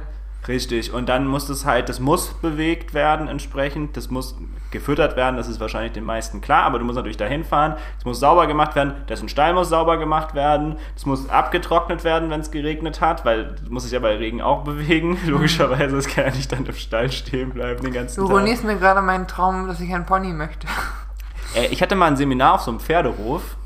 Richtig, 0.49 0.93
und 0.93 1.09
dann 1.09 1.27
muss 1.27 1.49
es 1.49 1.67
halt, 1.67 1.89
das 1.89 1.99
muss 1.99 2.29
bewegt 2.35 2.95
werden 2.95 3.27
entsprechend, 3.27 3.97
das 3.97 4.11
muss 4.11 4.37
gefüttert 4.71 5.17
werden, 5.17 5.37
das 5.37 5.49
ist 5.49 5.59
wahrscheinlich 5.59 5.91
den 5.91 6.05
meisten 6.05 6.41
klar, 6.41 6.63
aber 6.63 6.79
du 6.79 6.85
musst 6.85 6.95
natürlich 6.95 7.17
dahin 7.17 7.43
fahren, 7.43 7.75
es 7.99 8.05
muss 8.05 8.21
sauber 8.21 8.47
gemacht 8.47 8.77
werden, 8.77 8.93
dessen 9.09 9.29
Stall 9.29 9.55
muss 9.55 9.71
sauber 9.71 9.97
gemacht 9.97 10.37
werden, 10.37 10.77
es 10.95 11.05
muss 11.05 11.29
abgetrocknet 11.29 12.05
werden, 12.05 12.31
wenn 12.31 12.41
es 12.43 12.53
geregnet 12.53 13.01
hat, 13.01 13.25
weil 13.25 13.57
du 13.65 13.73
musst 13.73 13.87
dich 13.87 13.93
ja 13.93 13.99
bei 13.99 14.15
Regen 14.19 14.41
auch 14.41 14.63
bewegen, 14.63 15.19
logischerweise, 15.27 15.97
es 15.97 16.07
kann 16.07 16.27
ja 16.27 16.31
nicht 16.31 16.53
dann 16.53 16.65
im 16.65 16.75
Stall 16.75 17.11
stehen 17.11 17.51
bleiben 17.51 17.83
den 17.83 17.93
ganzen 17.93 18.21
Du 18.21 18.29
Tag. 18.29 18.37
ruinierst 18.37 18.63
mir 18.63 18.77
gerade 18.77 19.03
meinen 19.03 19.27
Traum, 19.27 19.67
dass 19.67 19.81
ich 19.81 19.93
einen 19.93 20.07
Pony 20.07 20.33
möchte. 20.33 20.69
Äh, 21.55 21.67
ich 21.67 21.83
hatte 21.83 21.95
mal 21.95 22.07
ein 22.07 22.17
Seminar 22.17 22.55
auf 22.55 22.63
so 22.63 22.71
einem 22.71 22.81
Pferdehof 22.81 23.57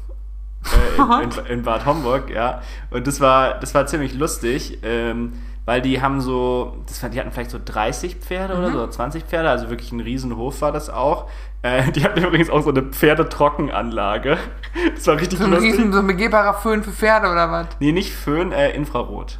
äh, 0.99 1.23
in, 1.23 1.31
in, 1.31 1.47
in 1.47 1.63
Bad 1.63 1.87
Homburg, 1.87 2.31
ja. 2.31 2.63
Und 2.91 3.07
das 3.07 3.21
war, 3.21 3.59
das 3.61 3.75
war 3.75 3.87
ziemlich 3.87 4.15
lustig, 4.15 4.79
ähm, 4.83 5.33
weil 5.65 5.81
die 5.83 6.01
haben 6.03 6.21
so, 6.21 6.79
das 6.87 7.01
die 7.11 7.21
hatten 7.21 7.31
vielleicht 7.33 7.51
so 7.51 7.61
30 7.65 8.17
Pferde 8.17 8.57
oder 8.57 8.73
so, 8.73 8.87
20 8.87 9.25
Pferde, 9.25 9.51
also 9.51 9.71
wirklich 9.71 9.93
ein 9.93 10.01
Riesenhof 10.01 10.61
war 10.63 10.73
das 10.73 10.91
auch. 10.91 11.29
Äh, 11.63 11.93
die 11.93 12.03
hatten 12.05 12.23
übrigens 12.25 12.51
auch 12.51 12.63
so 12.63 12.71
eine 12.71 12.83
Pferdetrockenanlage. 12.83 14.39
Das 14.95 15.07
war 15.09 15.17
richtig 15.17 15.39
So 15.39 15.45
ein 15.47 15.51
lustig. 15.51 15.73
riesen, 15.73 15.93
so 15.93 15.99
ein 15.99 16.07
begehbarer 16.07 16.55
Föhn 16.55 16.83
für 16.85 16.93
Pferde 16.93 17.29
oder 17.29 17.51
was? 17.51 17.67
Nee, 17.81 17.91
nicht 17.93 18.13
Föhn, 18.13 18.53
äh, 18.53 18.71
Infrarot. 18.71 19.39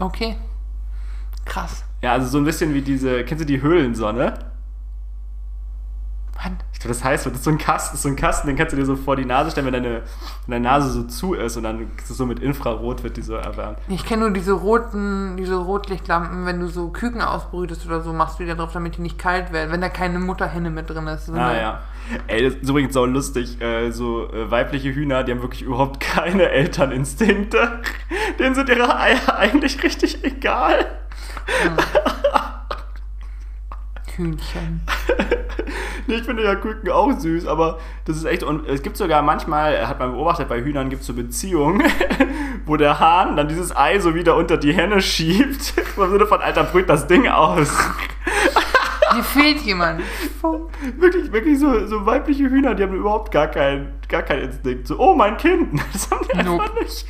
Okay. 0.00 0.36
Krass. 1.44 1.84
Ja, 2.02 2.12
also 2.12 2.26
so 2.26 2.38
ein 2.38 2.44
bisschen 2.44 2.74
wie 2.74 2.82
diese, 2.82 3.24
kennst 3.24 3.42
du 3.42 3.46
die 3.46 3.62
Höhlensonne? 3.62 4.34
Mann. 6.36 6.58
Ich 6.72 6.80
glaube, 6.80 6.94
das 6.94 7.02
heißt, 7.04 7.24
das 7.26 7.32
ist 7.34 7.44
so 7.44 7.50
ein 7.50 7.58
Kasten, 7.58 7.96
so 7.96 8.08
ein 8.08 8.16
Kasten, 8.16 8.46
den 8.48 8.56
kannst 8.56 8.72
du 8.72 8.76
dir 8.76 8.84
so 8.84 8.96
vor 8.96 9.16
die 9.16 9.24
Nase 9.24 9.50
stellen, 9.50 9.66
wenn 9.66 9.72
deine, 9.72 10.02
wenn 10.46 10.50
deine 10.52 10.64
Nase 10.64 10.90
so 10.90 11.02
zu 11.04 11.34
ist 11.34 11.56
und 11.56 11.62
dann 11.62 11.90
so 12.04 12.26
mit 12.26 12.40
Infrarot 12.40 13.02
wird 13.02 13.16
die 13.16 13.22
so 13.22 13.34
erwärmt. 13.34 13.78
Ich 13.88 14.04
kenne 14.04 14.22
nur 14.22 14.30
diese 14.32 14.52
roten, 14.52 15.36
diese 15.38 15.56
Rotlichtlampen, 15.56 16.44
wenn 16.44 16.60
du 16.60 16.66
so 16.68 16.88
Küken 16.88 17.22
ausbrütest 17.22 17.86
oder 17.86 18.02
so, 18.02 18.12
machst 18.12 18.38
du 18.38 18.42
die 18.42 18.50
da 18.50 18.54
drauf, 18.56 18.72
damit 18.72 18.96
die 18.98 19.02
nicht 19.02 19.18
kalt 19.18 19.52
werden, 19.52 19.72
wenn 19.72 19.80
da 19.80 19.88
keine 19.88 20.18
Mutterhenne 20.18 20.70
mit 20.70 20.90
drin 20.90 21.06
ist. 21.06 21.30
Ah 21.30 21.48
eine- 21.48 21.60
ja. 21.60 21.80
Ey, 22.26 22.44
das 22.44 22.54
ist 22.60 22.68
übrigens 22.68 22.92
so 22.92 23.06
lustig. 23.06 23.58
Äh, 23.62 23.90
so 23.90 24.30
äh, 24.30 24.50
weibliche 24.50 24.94
Hühner, 24.94 25.24
die 25.24 25.32
haben 25.32 25.40
wirklich 25.40 25.62
überhaupt 25.62 26.00
keine 26.14 26.50
Elterninstinkte. 26.50 27.80
Denen 28.38 28.54
sind 28.54 28.68
ihre 28.68 28.94
Eier 28.94 29.16
eigentlich 29.38 29.82
richtig 29.82 30.22
egal. 30.22 30.84
Hühnchen. 34.16 34.82
Nee, 36.06 36.16
Ich 36.16 36.24
finde 36.24 36.44
ja 36.44 36.54
Küken 36.54 36.90
auch 36.90 37.18
süß, 37.18 37.46
aber 37.46 37.78
das 38.04 38.18
ist 38.18 38.24
echt. 38.24 38.42
Und 38.42 38.68
es 38.68 38.82
gibt 38.82 38.98
sogar 38.98 39.22
manchmal, 39.22 39.88
hat 39.88 39.98
man 39.98 40.12
beobachtet, 40.12 40.50
bei 40.50 40.60
Hühnern 40.62 40.90
gibt 40.90 41.00
es 41.00 41.06
so 41.06 41.14
Beziehungen, 41.14 41.82
wo 42.66 42.76
der 42.76 43.00
Hahn 43.00 43.36
dann 43.36 43.48
dieses 43.48 43.74
Ei 43.74 43.98
so 44.00 44.14
wieder 44.14 44.36
unter 44.36 44.58
die 44.58 44.74
Henne 44.74 45.00
schiebt. 45.00 45.72
Im 45.96 46.10
Sinne 46.10 46.26
von, 46.26 46.42
Alter, 46.42 46.64
brüht 46.64 46.90
das 46.90 47.06
Ding 47.06 47.26
aus. 47.28 47.72
Hier 49.14 49.24
fehlt 49.24 49.60
jemand. 49.60 50.02
Wirklich, 50.98 51.32
wirklich 51.32 51.58
so, 51.58 51.86
so 51.86 52.04
weibliche 52.04 52.50
Hühner, 52.50 52.74
die 52.74 52.82
haben 52.82 52.94
überhaupt 52.94 53.32
gar 53.32 53.46
keinen 53.46 53.92
gar 54.08 54.22
keinen 54.22 54.42
Instinkt. 54.50 54.86
So, 54.86 54.98
oh, 54.98 55.14
mein 55.14 55.36
Kind. 55.38 55.80
Das 55.92 56.10
haben 56.10 56.26
die 56.26 56.34
einfach 56.34 56.52
Nope. 56.66 56.82
nicht. 56.82 57.06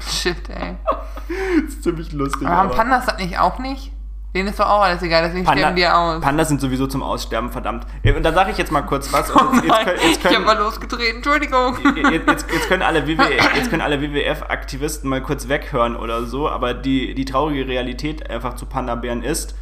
Shit, 0.00 0.48
ey. 0.48 0.76
Das 1.64 1.74
ist 1.74 1.82
ziemlich 1.82 2.12
lustig. 2.12 2.46
Aber 2.46 2.56
haben 2.56 2.70
Pandas 2.70 3.06
das 3.06 3.18
nicht 3.18 3.38
auch 3.38 3.58
nicht? 3.58 3.92
Denen 4.34 4.48
ist 4.48 4.60
doch 4.60 4.68
auch 4.68 4.82
alles 4.82 5.00
egal, 5.02 5.22
deswegen 5.22 5.46
sterben 5.46 5.74
die 5.74 5.86
aus. 5.86 6.20
Pandas 6.20 6.48
sind 6.48 6.60
sowieso 6.60 6.86
zum 6.86 7.02
Aussterben, 7.02 7.50
verdammt. 7.50 7.86
Äh, 8.02 8.12
Und 8.12 8.22
dann 8.22 8.34
sage 8.34 8.50
ich 8.50 8.58
jetzt 8.58 8.70
mal 8.70 8.82
kurz 8.82 9.10
was. 9.10 9.34
Oh 9.34 9.40
jetzt, 9.54 9.64
jetzt, 9.64 9.84
können, 9.84 9.98
jetzt, 10.02 10.18
ich 10.18 10.24
hab 10.24 10.32
können, 10.32 10.44
mal 10.44 10.58
losgetreten, 10.58 11.16
Entschuldigung. 11.16 11.78
jetzt, 12.12 12.46
können 12.68 12.82
alle 12.82 13.06
WW 13.06 13.22
jetzt 13.56 13.70
können 13.70 13.80
alle 13.80 14.02
WWF-Aktivisten 14.02 15.08
mal 15.08 15.22
kurz 15.22 15.48
weghören 15.48 15.96
oder 15.96 16.24
so, 16.24 16.48
aber 16.48 16.74
die, 16.74 17.14
die 17.14 17.24
traurige 17.24 17.66
Realität 17.66 18.28
einfach 18.28 18.54
zu 18.54 18.66
Panda-Bären 18.66 19.22
ist, 19.22 19.54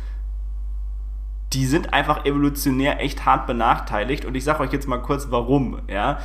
die 1.53 1.65
sind 1.67 1.93
einfach 1.93 2.25
evolutionär 2.25 3.01
echt 3.01 3.25
hart 3.25 3.47
benachteiligt 3.47 4.25
und 4.25 4.35
ich 4.35 4.43
sage 4.43 4.61
euch 4.61 4.73
jetzt 4.73 4.89
mal 4.89 4.99
kurz 4.99 5.29
warum, 5.31 5.81
ja. 5.89 6.19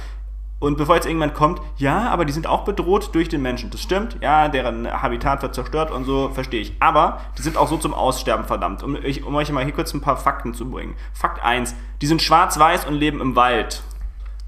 Und 0.61 0.77
bevor 0.77 0.93
jetzt 0.93 1.07
irgendwann 1.07 1.33
kommt, 1.33 1.59
ja, 1.77 2.07
aber 2.09 2.23
die 2.23 2.31
sind 2.31 2.45
auch 2.45 2.65
bedroht 2.65 3.09
durch 3.15 3.27
den 3.27 3.41
Menschen. 3.41 3.71
Das 3.71 3.81
stimmt, 3.81 4.17
ja, 4.21 4.47
deren 4.47 4.87
Habitat 4.89 5.41
wird 5.41 5.55
zerstört 5.55 5.89
und 5.89 6.05
so, 6.05 6.29
verstehe 6.29 6.61
ich. 6.61 6.73
Aber 6.79 7.19
die 7.35 7.41
sind 7.41 7.57
auch 7.57 7.67
so 7.67 7.77
zum 7.77 7.95
Aussterben 7.95 8.45
verdammt. 8.45 8.83
Um, 8.83 8.95
ich, 9.03 9.25
um 9.25 9.33
euch 9.33 9.51
mal 9.51 9.63
hier 9.63 9.73
kurz 9.73 9.91
ein 9.95 10.01
paar 10.01 10.17
Fakten 10.17 10.53
zu 10.53 10.69
bringen. 10.69 10.93
Fakt 11.13 11.43
1, 11.43 11.73
die 12.03 12.05
sind 12.05 12.21
schwarz-weiß 12.21 12.85
und 12.85 12.93
leben 12.93 13.21
im 13.21 13.35
Wald. 13.35 13.81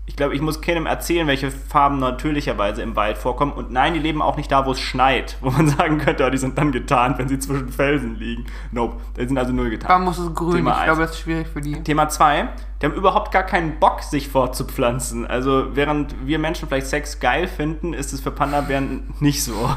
Ich 0.05 0.17
glaube, 0.17 0.35
ich 0.35 0.41
muss 0.41 0.59
keinem 0.59 0.85
erzählen, 0.85 1.27
welche 1.27 1.49
Farben 1.49 1.97
natürlicherweise 1.99 2.81
im 2.81 2.95
Wald 2.97 3.17
vorkommen. 3.17 3.53
Und 3.53 3.71
nein, 3.71 3.93
die 3.93 3.99
leben 3.99 4.21
auch 4.21 4.35
nicht 4.35 4.51
da, 4.51 4.65
wo 4.65 4.71
es 4.73 4.79
schneit, 4.79 5.37
wo 5.39 5.49
man 5.49 5.67
sagen 5.77 5.97
könnte, 5.97 6.25
oh, 6.25 6.29
die 6.29 6.37
sind 6.37 6.57
dann 6.57 6.73
getarnt, 6.73 7.17
wenn 7.19 7.29
sie 7.29 7.39
zwischen 7.39 7.69
Felsen 7.69 8.15
liegen. 8.19 8.45
Nope, 8.71 8.97
die 9.17 9.25
sind 9.25 9.37
also 9.37 9.53
null 9.53 9.69
getarnt. 9.69 9.89
Warum 9.89 10.03
muss 10.03 10.17
es 10.17 10.33
grün? 10.35 10.55
Thema 10.57 10.71
ich 10.71 10.77
eins. 10.77 10.85
glaube, 10.85 11.01
das 11.01 11.11
ist 11.11 11.19
schwierig 11.19 11.47
für 11.47 11.61
die. 11.61 11.81
Thema 11.83 12.09
2, 12.09 12.49
die 12.81 12.85
haben 12.85 12.95
überhaupt 12.95 13.31
gar 13.31 13.43
keinen 13.43 13.79
Bock, 13.79 14.03
sich 14.03 14.27
fortzupflanzen. 14.27 15.25
Also 15.25 15.67
während 15.73 16.15
wir 16.27 16.37
Menschen 16.37 16.67
vielleicht 16.67 16.87
Sex 16.87 17.21
geil 17.21 17.47
finden, 17.47 17.93
ist 17.93 18.11
es 18.11 18.19
für 18.19 18.31
Panda-Bären 18.31 19.13
nicht 19.21 19.41
so. 19.43 19.69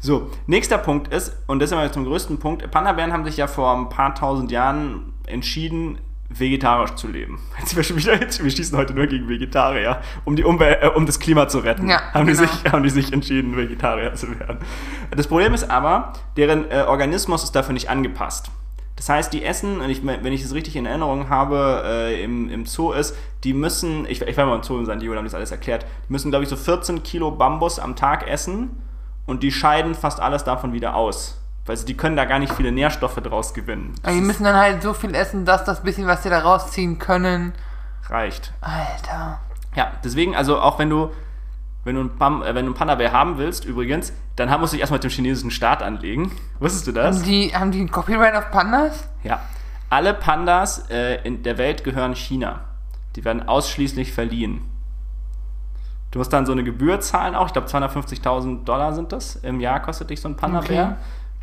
So, 0.00 0.30
nächster 0.46 0.78
Punkt 0.78 1.12
ist, 1.12 1.36
und 1.46 1.60
das 1.60 1.70
ist 1.70 1.72
immer 1.72 1.90
zum 1.90 2.04
größten 2.04 2.38
Punkt, 2.38 2.68
Panda-Bären 2.70 3.12
haben 3.12 3.24
sich 3.24 3.36
ja 3.36 3.46
vor 3.46 3.76
ein 3.76 3.88
paar 3.88 4.14
tausend 4.14 4.50
Jahren 4.50 5.14
entschieden, 5.26 5.98
vegetarisch 6.28 6.94
zu 6.94 7.08
leben. 7.08 7.38
Jetzt 7.58 7.76
wir, 7.76 8.14
jetzt, 8.20 8.42
wir 8.42 8.50
schießen 8.50 8.76
heute 8.76 8.94
nur 8.94 9.06
gegen 9.06 9.28
Vegetarier, 9.28 10.00
um, 10.24 10.36
die 10.36 10.44
Umwelt, 10.44 10.82
äh, 10.82 10.88
um 10.88 11.06
das 11.06 11.20
Klima 11.20 11.48
zu 11.48 11.58
retten. 11.58 11.88
Ja, 11.88 12.12
haben, 12.12 12.26
genau. 12.26 12.42
die 12.42 12.48
sich, 12.48 12.72
haben 12.72 12.82
die 12.82 12.90
sich 12.90 13.12
entschieden, 13.12 13.56
Vegetarier 13.56 14.14
zu 14.14 14.38
werden. 14.38 14.58
Das 15.14 15.26
Problem 15.28 15.54
ist 15.54 15.70
aber, 15.70 16.12
deren 16.36 16.70
äh, 16.70 16.84
Organismus 16.86 17.44
ist 17.44 17.52
dafür 17.52 17.72
nicht 17.72 17.88
angepasst. 17.88 18.50
Das 18.96 19.10
heißt, 19.10 19.32
die 19.32 19.44
essen, 19.44 19.80
und 19.80 19.90
ich, 19.90 20.04
wenn 20.04 20.32
ich 20.32 20.42
das 20.42 20.54
richtig 20.54 20.74
in 20.74 20.86
Erinnerung 20.86 21.28
habe, 21.28 21.82
äh, 21.84 22.24
im, 22.24 22.48
im 22.48 22.64
Zoo 22.64 22.92
ist, 22.92 23.14
die 23.44 23.52
müssen, 23.52 24.06
ich, 24.06 24.22
ich 24.22 24.36
war 24.36 24.46
mal 24.46 24.56
im 24.56 24.62
Zoo 24.62 24.78
in 24.78 24.86
San 24.86 24.98
Diego, 24.98 25.12
da 25.12 25.18
haben 25.18 25.26
die 25.26 25.30
das 25.30 25.34
alles 25.34 25.50
erklärt, 25.50 25.84
die 26.08 26.12
müssen, 26.12 26.30
glaube 26.30 26.44
ich, 26.44 26.48
so 26.48 26.56
14 26.56 27.02
Kilo 27.02 27.30
Bambus 27.30 27.78
am 27.78 27.94
Tag 27.94 28.26
essen 28.26 28.70
und 29.26 29.42
die 29.42 29.52
scheiden 29.52 29.94
fast 29.94 30.18
alles 30.18 30.44
davon 30.44 30.72
wieder 30.72 30.96
aus. 30.96 31.42
Weil 31.66 31.76
sie, 31.76 31.84
die 31.84 31.96
können 31.96 32.16
da 32.16 32.24
gar 32.24 32.38
nicht 32.38 32.52
viele 32.54 32.70
Nährstoffe 32.70 33.16
draus 33.16 33.52
gewinnen. 33.52 33.94
Aber 34.02 34.12
die 34.12 34.20
müssen 34.20 34.44
dann 34.44 34.54
halt 34.54 34.82
so 34.82 34.94
viel 34.94 35.14
essen, 35.14 35.44
dass 35.44 35.64
das 35.64 35.82
bisschen, 35.82 36.06
was 36.06 36.22
sie 36.22 36.30
da 36.30 36.38
rausziehen 36.38 36.98
können. 36.98 37.52
Reicht. 38.08 38.52
Alter. 38.60 39.40
Ja, 39.74 39.92
deswegen, 40.04 40.36
also 40.36 40.60
auch 40.60 40.78
wenn 40.78 40.88
du, 40.88 41.10
wenn 41.84 41.96
du 41.96 42.02
einen, 42.02 42.16
Pam, 42.16 42.42
äh, 42.42 42.46
wenn 42.54 42.64
du 42.64 42.70
einen 42.70 42.74
Panda-Bär 42.74 43.12
haben 43.12 43.36
willst, 43.38 43.64
übrigens, 43.64 44.12
dann 44.36 44.48
musst 44.60 44.72
du 44.72 44.76
dich 44.76 44.80
erstmal 44.80 44.98
mit 44.98 45.04
dem 45.04 45.10
chinesischen 45.10 45.50
Staat 45.50 45.82
anlegen. 45.82 46.30
Wusstest 46.60 46.86
du 46.86 46.92
das? 46.92 47.16
Haben 47.16 47.24
die, 47.24 47.54
haben 47.54 47.70
die 47.72 47.80
ein 47.80 47.90
Copyright 47.90 48.34
auf 48.34 48.50
Pandas? 48.52 49.08
Ja. 49.24 49.40
Alle 49.90 50.14
Pandas 50.14 50.88
äh, 50.88 51.16
in 51.24 51.42
der 51.42 51.58
Welt 51.58 51.82
gehören 51.82 52.14
China. 52.14 52.60
Die 53.16 53.24
werden 53.24 53.48
ausschließlich 53.48 54.12
verliehen. 54.12 54.62
Du 56.10 56.18
musst 56.18 56.32
dann 56.32 56.46
so 56.46 56.52
eine 56.52 56.64
Gebühr 56.64 57.00
zahlen 57.00 57.34
auch. 57.34 57.46
Ich 57.46 57.52
glaube, 57.52 57.68
250.000 57.68 58.64
Dollar 58.64 58.94
sind 58.94 59.12
das. 59.12 59.36
Im 59.36 59.60
Jahr 59.60 59.80
kostet 59.80 60.10
dich 60.10 60.20
so 60.20 60.28
ein 60.28 60.36
Panda-Bär. 60.36 60.84
Okay. 60.84 60.94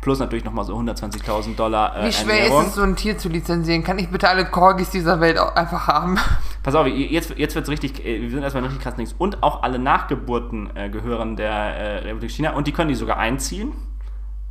Plus 0.04 0.18
natürlich 0.18 0.44
nochmal 0.44 0.66
so 0.66 0.76
120.000 0.76 1.56
Dollar 1.56 1.96
äh, 1.96 2.08
Wie 2.08 2.12
schwer 2.12 2.34
Ernährung. 2.34 2.60
ist 2.60 2.68
es, 2.68 2.74
so 2.74 2.82
ein 2.82 2.94
Tier 2.94 3.16
zu 3.16 3.30
lizenzieren? 3.30 3.82
Kann 3.82 3.98
ich 3.98 4.10
bitte 4.10 4.28
alle 4.28 4.44
Corgis 4.44 4.90
dieser 4.90 5.18
Welt 5.18 5.38
auch 5.38 5.56
einfach 5.56 5.86
haben? 5.88 6.18
Pass 6.62 6.74
auf, 6.74 6.86
jetzt, 6.86 7.38
jetzt 7.38 7.54
wird 7.54 7.64
es 7.64 7.70
richtig, 7.70 8.04
äh, 8.04 8.20
wir 8.20 8.28
sind 8.28 8.42
erstmal 8.42 8.64
richtig 8.64 8.82
krass 8.82 8.98
links. 8.98 9.14
Und 9.16 9.42
auch 9.42 9.62
alle 9.62 9.78
Nachgeburten 9.78 10.68
äh, 10.76 10.90
gehören 10.90 11.36
der 11.36 11.50
äh, 11.50 11.98
Republik 12.00 12.30
China 12.32 12.52
und 12.52 12.66
die 12.66 12.72
können 12.72 12.90
die 12.90 12.94
sogar 12.94 13.16
einziehen. 13.16 13.72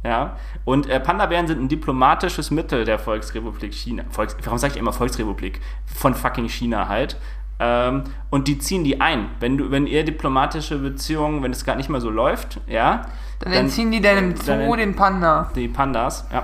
Ja, 0.04 0.38
und 0.66 0.89
äh, 0.89 0.99
Panda-Bären 0.99 1.45
sind 1.45 1.62
ein 1.62 1.70
diplomatisches 1.70 2.49
Mittel 2.49 2.84
der 2.84 2.97
Volksrepublik 2.97 3.76
China. 3.76 4.06
Volks, 4.10 4.36
warum 4.43 4.58
sage 4.58 4.74
ich 4.74 4.80
immer 4.80 4.91
Volksrepublik? 4.91 5.62
Von 5.86 6.16
fucking 6.16 6.49
China 6.49 6.88
halt. 6.88 7.16
Ähm, 7.60 8.06
und 8.32 8.47
die 8.47 8.58
ziehen 8.58 8.84
die 8.84 8.99
ein. 8.99 9.30
Wenn 9.39 9.58
du, 9.58 9.70
wenn 9.70 9.86
ihr 9.86 10.04
diplomatische 10.04 10.80
Beziehungen, 10.80 11.43
wenn 11.43 11.51
es 11.51 11.64
gar 11.64 11.76
nicht 11.76 11.89
mehr 11.89 12.01
so 12.01 12.10
läuft, 12.10 12.60
ja. 12.66 13.06
Dann, 13.43 13.53
entziehen 13.53 13.91
die 13.91 14.01
deinem 14.01 14.35
Zoo 14.35 14.45
dann- 14.51 14.77
den 14.77 14.95
Panda. 14.95 15.49
die 15.55 15.67
Pandas, 15.67 16.25
ja. 16.31 16.43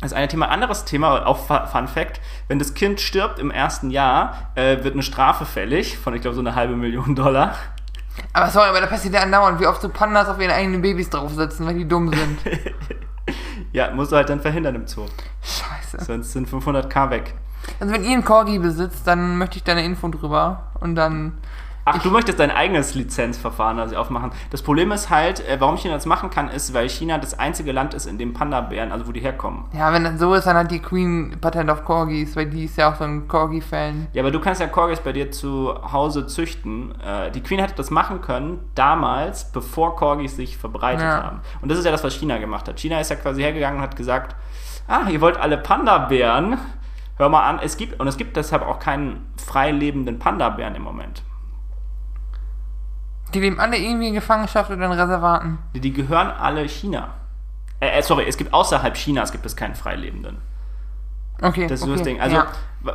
Das 0.00 0.12
ist 0.12 0.16
ein 0.18 0.28
Thema. 0.28 0.48
Anderes 0.50 0.84
Thema, 0.84 1.26
auch 1.26 1.38
Fu- 1.38 1.66
Fun 1.72 1.88
Fact: 1.88 2.20
Wenn 2.48 2.58
das 2.58 2.74
Kind 2.74 3.00
stirbt 3.00 3.38
im 3.38 3.50
ersten 3.50 3.90
Jahr, 3.90 4.50
äh, 4.54 4.84
wird 4.84 4.92
eine 4.94 5.02
Strafe 5.02 5.46
fällig 5.46 5.96
von, 5.98 6.14
ich 6.14 6.20
glaube, 6.20 6.34
so 6.34 6.40
eine 6.40 6.54
halbe 6.54 6.76
Million 6.76 7.14
Dollar. 7.14 7.54
Aber 8.32 8.48
sorry, 8.50 8.68
aber 8.68 8.80
da 8.80 8.86
passiert 8.86 9.14
ja 9.14 9.20
andauernd, 9.20 9.58
wie 9.60 9.66
oft 9.66 9.80
so 9.80 9.88
Pandas 9.88 10.28
auf 10.28 10.38
ihren 10.40 10.50
eigenen 10.50 10.82
Babys 10.82 11.08
draufsetzen, 11.10 11.66
weil 11.66 11.74
die 11.74 11.88
dumm 11.88 12.12
sind. 12.12 12.38
Ja, 13.72 13.90
musst 13.92 14.12
du 14.12 14.16
halt 14.16 14.28
dann 14.30 14.40
verhindern 14.40 14.74
im 14.74 14.86
Zoo. 14.86 15.04
Scheiße. 15.42 16.04
Sonst 16.04 16.32
sind 16.32 16.48
500k 16.48 17.10
weg. 17.10 17.34
Also 17.80 17.92
wenn 17.92 18.04
ihr 18.04 18.12
einen 18.12 18.24
Corgi 18.24 18.58
besitzt, 18.58 19.06
dann 19.06 19.36
möchte 19.38 19.56
ich 19.58 19.64
da 19.64 19.72
eine 19.72 19.84
Info 19.84 20.08
drüber. 20.08 20.68
Und 20.80 20.94
dann... 20.94 21.32
Ach, 21.88 22.02
du 22.02 22.10
möchtest 22.10 22.40
dein 22.40 22.50
eigenes 22.50 22.96
Lizenzverfahren 22.96 23.78
also 23.78 23.94
aufmachen. 23.94 24.32
Das 24.50 24.60
Problem 24.60 24.90
ist 24.90 25.08
halt, 25.08 25.38
äh, 25.48 25.60
warum 25.60 25.76
China 25.76 25.94
das 25.94 26.04
machen 26.04 26.30
kann, 26.30 26.48
ist, 26.48 26.74
weil 26.74 26.88
China 26.88 27.16
das 27.18 27.38
einzige 27.38 27.70
Land 27.70 27.94
ist, 27.94 28.06
in 28.06 28.18
dem 28.18 28.34
Panda-Bären, 28.34 28.90
also 28.90 29.06
wo 29.06 29.12
die 29.12 29.20
herkommen. 29.20 29.66
Ja, 29.72 29.92
wenn 29.92 30.02
das 30.02 30.18
so 30.18 30.34
ist, 30.34 30.48
dann 30.48 30.56
hat 30.56 30.72
die 30.72 30.80
Queen 30.80 31.36
Patent 31.40 31.70
auf 31.70 31.84
Corgis, 31.84 32.34
weil 32.34 32.46
die 32.46 32.64
ist 32.64 32.76
ja 32.76 32.90
auch 32.90 32.96
so 32.96 33.04
ein 33.04 33.28
Corgi-Fan. 33.28 34.08
Ja, 34.14 34.22
aber 34.22 34.32
du 34.32 34.40
kannst 34.40 34.60
ja 34.60 34.66
Corgis 34.66 34.98
bei 34.98 35.12
dir 35.12 35.30
zu 35.30 35.74
Hause 35.92 36.26
züchten. 36.26 36.92
Äh, 37.00 37.30
die 37.30 37.40
Queen 37.40 37.60
hätte 37.60 37.74
das 37.76 37.92
machen 37.92 38.20
können, 38.20 38.58
damals, 38.74 39.52
bevor 39.52 39.94
Corgis 39.94 40.34
sich 40.34 40.58
verbreitet 40.58 41.02
Ja. 41.02 41.22
haben. 41.22 41.40
Und 41.62 41.70
das 41.70 41.78
ist 41.78 41.84
ja 41.84 41.92
das, 41.92 42.02
was 42.02 42.14
China 42.14 42.38
gemacht 42.38 42.66
hat. 42.66 42.80
China 42.80 42.98
ist 42.98 43.10
ja 43.10 43.16
quasi 43.16 43.42
hergegangen 43.42 43.76
und 43.78 43.82
hat 43.84 43.94
gesagt, 43.94 44.34
ah, 44.88 45.08
ihr 45.08 45.20
wollt 45.20 45.36
alle 45.36 45.56
Panda-Bären, 45.56 46.58
hör 47.18 47.28
mal 47.28 47.48
an, 47.48 47.60
es 47.62 47.76
gibt, 47.76 48.00
und 48.00 48.08
es 48.08 48.16
gibt 48.16 48.36
deshalb 48.36 48.62
auch 48.66 48.80
keinen 48.80 49.24
frei 49.36 49.70
lebenden 49.70 50.18
Panda-Bären 50.18 50.74
im 50.74 50.82
Moment. 50.82 51.22
Die 53.34 53.40
leben 53.40 53.58
alle 53.58 53.76
irgendwie 53.76 54.08
in 54.08 54.14
Gefangenschaft 54.14 54.70
oder 54.70 54.86
in 54.86 54.92
Reservaten. 54.92 55.58
Die, 55.74 55.80
die 55.80 55.92
gehören 55.92 56.28
alle 56.28 56.68
China. 56.68 57.14
Äh, 57.80 57.98
äh, 57.98 58.02
sorry, 58.02 58.24
es 58.26 58.36
gibt 58.36 58.54
außerhalb 58.54 58.94
Chinas 58.94 59.32
gibt 59.32 59.44
es 59.46 59.56
keinen 59.56 59.74
freilebenden. 59.74 60.38
Okay, 61.42 61.66
Das 61.66 61.80
ist 61.80 61.82
okay. 61.86 61.92
das 61.92 62.02
Ding. 62.02 62.20
Also, 62.20 62.36
ja. 62.36 62.46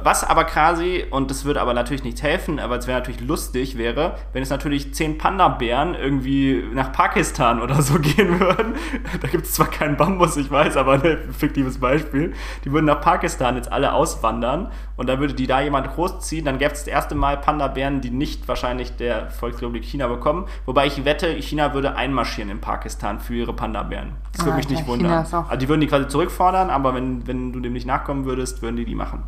Was 0.03 0.23
aber 0.23 0.45
quasi, 0.45 1.05
und 1.09 1.29
das 1.29 1.45
würde 1.45 1.61
aber 1.61 1.73
natürlich 1.73 2.03
nicht 2.03 2.21
helfen, 2.21 2.59
aber 2.59 2.77
es 2.77 2.87
wäre 2.87 2.99
natürlich 2.99 3.21
lustig, 3.21 3.77
wäre, 3.77 4.15
wenn 4.33 4.43
es 4.43 4.49
natürlich 4.49 4.93
zehn 4.93 5.17
Panda-Bären 5.17 5.95
irgendwie 5.95 6.63
nach 6.73 6.91
Pakistan 6.91 7.61
oder 7.61 7.81
so 7.81 7.99
gehen 7.99 8.39
würden. 8.39 8.75
Da 9.21 9.27
gibt 9.27 9.45
es 9.45 9.53
zwar 9.53 9.67
keinen 9.67 9.97
Bambus, 9.97 10.37
ich 10.37 10.49
weiß, 10.49 10.77
aber 10.77 10.93
ein 10.93 11.33
fiktives 11.33 11.79
Beispiel. 11.79 12.33
Die 12.63 12.71
würden 12.71 12.85
nach 12.85 13.01
Pakistan 13.01 13.55
jetzt 13.55 13.71
alle 13.71 13.93
auswandern 13.93 14.71
und 14.97 15.07
dann 15.07 15.19
würde 15.19 15.33
die 15.33 15.47
da 15.47 15.61
jemand 15.61 15.93
großziehen. 15.93 16.45
Dann 16.45 16.57
gäbe 16.57 16.73
es 16.73 16.79
das 16.79 16.87
erste 16.87 17.15
Mal 17.15 17.37
Panda-Bären, 17.37 18.01
die 18.01 18.11
nicht 18.11 18.47
wahrscheinlich 18.47 18.95
der 18.95 19.29
Volksrepublik 19.29 19.83
China 19.83 20.07
bekommen. 20.07 20.45
Wobei 20.65 20.87
ich 20.87 21.03
wette, 21.05 21.27
China 21.41 21.73
würde 21.73 21.95
einmarschieren 21.95 22.49
in 22.49 22.61
Pakistan 22.61 23.19
für 23.19 23.35
ihre 23.35 23.53
Panda-Bären. 23.53 24.13
Das 24.33 24.45
würde 24.45 24.57
mich 24.57 24.67
Alter, 24.67 24.75
nicht 24.75 24.87
wundern. 24.87 25.11
Also 25.11 25.55
die 25.57 25.67
würden 25.67 25.81
die 25.81 25.87
quasi 25.87 26.07
zurückfordern, 26.07 26.69
aber 26.69 26.93
wenn, 26.95 27.27
wenn 27.27 27.51
du 27.51 27.59
dem 27.59 27.73
nicht 27.73 27.87
nachkommen 27.87 28.25
würdest, 28.25 28.61
würden 28.61 28.75
die 28.75 28.85
die 28.85 28.95
machen. 28.95 29.23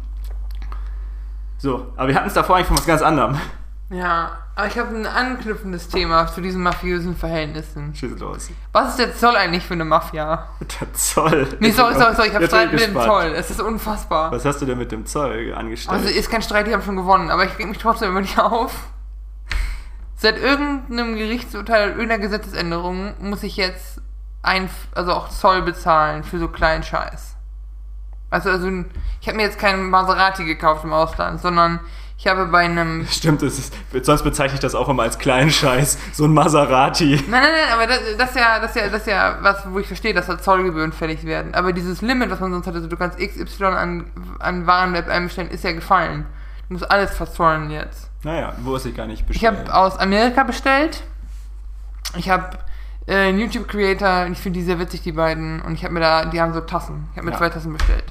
So, 1.63 1.93
aber 1.95 2.09
wir 2.09 2.15
hatten 2.15 2.27
es 2.27 2.33
davor 2.33 2.57
eigentlich 2.57 2.67
von 2.67 2.77
was 2.77 2.85
ganz 2.85 3.01
anderem. 3.01 3.39
Ja, 3.89 4.31
aber 4.53 4.67
ich 4.67 4.77
habe 4.77 4.93
ein 4.93 5.05
anknüpfendes 5.05 5.87
Thema 5.87 6.27
zu 6.27 6.41
diesen 6.41 6.61
mafiösen 6.61 7.15
Verhältnissen. 7.15 7.95
Schieß 7.95 8.19
los. 8.19 8.49
Was 8.73 8.89
ist 8.89 8.99
der 8.99 9.15
Zoll 9.15 9.37
eigentlich 9.37 9.65
für 9.65 9.75
eine 9.75 9.85
Mafia? 9.85 10.49
Der 10.59 10.93
Zoll. 10.93 11.47
Nee, 11.61 11.71
sorry, 11.71 11.93
sorry, 11.93 12.15
sorry, 12.15 12.27
ich 12.27 12.35
habe 12.35 12.47
Streit 12.47 12.73
mit 12.73 12.81
dem. 12.81 12.93
Zoll. 12.93 13.33
Es 13.37 13.49
ist 13.49 13.61
unfassbar. 13.61 14.29
Was 14.33 14.43
hast 14.43 14.61
du 14.61 14.65
denn 14.65 14.77
mit 14.77 14.91
dem 14.91 15.05
Zoll 15.05 15.53
angestellt? 15.53 15.97
Also 15.97 16.09
ist 16.09 16.29
kein 16.29 16.41
Streit, 16.41 16.67
die 16.67 16.73
haben 16.73 16.81
schon 16.81 16.97
gewonnen, 16.97 17.31
aber 17.31 17.45
ich 17.45 17.57
reg 17.57 17.65
mich 17.65 17.77
trotzdem 17.77 18.09
immer 18.09 18.19
nicht 18.19 18.37
auf. 18.37 18.75
Seit 20.17 20.37
irgendeinem 20.37 21.15
Gerichtsurteil, 21.15 21.91
irgendeiner 21.91 22.19
Gesetzesänderung 22.19 23.13
muss 23.21 23.41
ich 23.41 23.55
jetzt 23.55 24.01
ein, 24.41 24.69
also 24.95 25.13
auch 25.13 25.29
Zoll 25.29 25.61
bezahlen 25.61 26.25
für 26.25 26.39
so 26.39 26.49
kleinen 26.49 26.83
Scheiß. 26.83 27.32
Also, 28.33 28.49
also 28.49 28.67
ich 29.21 29.27
habe 29.27 29.37
mir 29.37 29.43
jetzt 29.43 29.59
keinen 29.59 29.89
Maserati 29.89 30.43
gekauft 30.45 30.83
im 30.83 30.91
Ausland, 30.93 31.39
sondern 31.41 31.79
ich 32.17 32.27
habe 32.27 32.45
bei 32.45 32.59
einem 32.65 33.05
Stimmt, 33.11 33.41
das 33.41 33.57
ist, 33.59 33.73
sonst 34.03 34.23
bezeichne 34.23 34.55
ich 34.55 34.59
das 34.61 34.75
auch 34.75 34.87
immer 34.89 35.03
als 35.03 35.17
kleinen 35.19 35.49
Scheiß. 35.51 35.97
So 36.13 36.25
ein 36.25 36.33
Maserati. 36.33 37.15
Nein, 37.27 37.41
nein, 37.41 37.51
nein, 37.51 37.73
aber 37.73 37.87
das, 37.87 37.99
das 38.17 38.29
ist 38.31 38.35
ja, 38.37 38.59
das 38.59 38.69
ist 38.71 38.75
ja, 38.77 38.89
das 38.89 39.01
ist 39.01 39.07
ja 39.07 39.37
was, 39.41 39.57
wo 39.71 39.79
ich 39.79 39.87
verstehe, 39.87 40.13
dass 40.13 40.27
da 40.27 40.37
Zollgebühren 40.39 40.91
fällig 40.93 41.25
werden. 41.25 41.53
Aber 41.55 41.73
dieses 41.73 42.01
Limit, 42.01 42.29
was 42.31 42.39
man 42.39 42.51
sonst 42.51 42.67
hatte, 42.67 42.77
also 42.77 42.87
du 42.89 42.97
kannst 42.97 43.17
XY 43.19 43.63
an, 43.65 44.05
an 44.39 44.67
Waren 44.67 44.93
bei 44.93 45.05
einem 45.07 45.27
bestellen, 45.27 45.49
ist 45.49 45.63
ja 45.63 45.71
gefallen. 45.73 46.25
Du 46.69 46.73
musst 46.75 46.89
alles 46.89 47.15
verzollen 47.15 47.69
jetzt. 47.71 48.09
Naja, 48.23 48.53
wo 48.63 48.75
ist 48.75 48.85
ich 48.85 48.95
gar 48.95 49.05
nicht 49.05 49.21
Ich 49.21 49.27
bestellt. 49.27 49.57
habe 49.69 49.75
aus 49.75 49.97
Amerika 49.97 50.43
bestellt. 50.43 51.03
Ich 52.15 52.29
habe 52.29 52.57
äh, 53.05 53.15
einen 53.27 53.39
YouTube-Creator, 53.39 54.27
ich 54.31 54.37
finde 54.37 54.59
die 54.59 54.65
sehr 54.65 54.79
witzig, 54.79 55.01
die 55.01 55.11
beiden. 55.11 55.61
Und 55.61 55.73
ich 55.73 55.83
habe 55.83 55.93
mir 55.93 55.99
da, 55.99 56.23
die 56.25 56.39
haben 56.39 56.53
so 56.53 56.61
Tassen. 56.61 57.09
Ich 57.11 57.17
habe 57.17 57.25
mir 57.25 57.33
Ja. 57.33 57.37
zwei 57.37 57.49
Tassen 57.49 57.73
bestellt. 57.73 58.05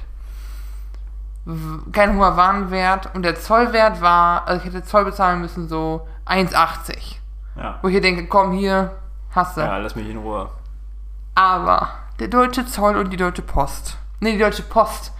Kein 1.91 2.17
hoher 2.17 2.37
Warenwert. 2.37 3.13
Und 3.15 3.23
der 3.23 3.35
Zollwert 3.35 4.01
war, 4.01 4.47
also 4.47 4.59
ich 4.61 4.73
hätte 4.73 4.83
Zoll 4.83 5.05
bezahlen 5.05 5.41
müssen, 5.41 5.67
so 5.67 6.07
1,80. 6.25 7.17
Ja. 7.57 7.79
Wo 7.81 7.87
ich 7.87 7.93
hier 7.93 8.01
denke, 8.01 8.27
komm 8.27 8.53
hier, 8.53 8.91
hast 9.31 9.57
du. 9.57 9.61
ja, 9.61 9.77
lass 9.77 9.95
mich 9.95 10.09
in 10.09 10.17
Ruhe. 10.17 10.49
Aber 11.35 11.89
der 12.19 12.27
deutsche 12.27 12.65
Zoll 12.65 12.95
und 12.97 13.09
die 13.09 13.17
deutsche 13.17 13.41
Post. 13.41 13.97
Nee, 14.19 14.33
die 14.33 14.39
deutsche 14.39 14.63
Post 14.63 15.11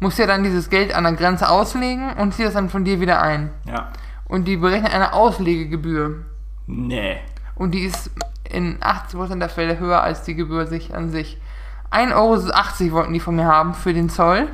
muss 0.00 0.18
ja 0.18 0.26
dann 0.26 0.44
dieses 0.44 0.70
Geld 0.70 0.94
an 0.94 1.04
der 1.04 1.12
Grenze 1.14 1.48
auslegen 1.48 2.12
und 2.14 2.34
zieht 2.34 2.46
das 2.46 2.54
dann 2.54 2.70
von 2.70 2.84
dir 2.84 3.00
wieder 3.00 3.20
ein. 3.20 3.50
Ja. 3.64 3.88
Und 4.26 4.44
die 4.44 4.56
berechnen 4.56 4.92
eine 4.92 5.12
Auslegegebühr. 5.12 6.24
Nee. 6.66 7.18
Und 7.54 7.72
die 7.72 7.80
ist 7.80 8.10
in 8.44 8.78
80% 8.80 9.38
der 9.38 9.48
Fälle 9.48 9.78
höher 9.78 10.02
als 10.02 10.22
die 10.22 10.34
Gebühr 10.34 10.66
sich 10.66 10.94
an 10.94 11.10
sich. 11.10 11.40
1,80 11.90 12.14
Euro 12.14 12.92
wollten 12.92 13.12
die 13.12 13.20
von 13.20 13.36
mir 13.36 13.46
haben 13.46 13.74
für 13.74 13.94
den 13.94 14.10
Zoll. 14.10 14.48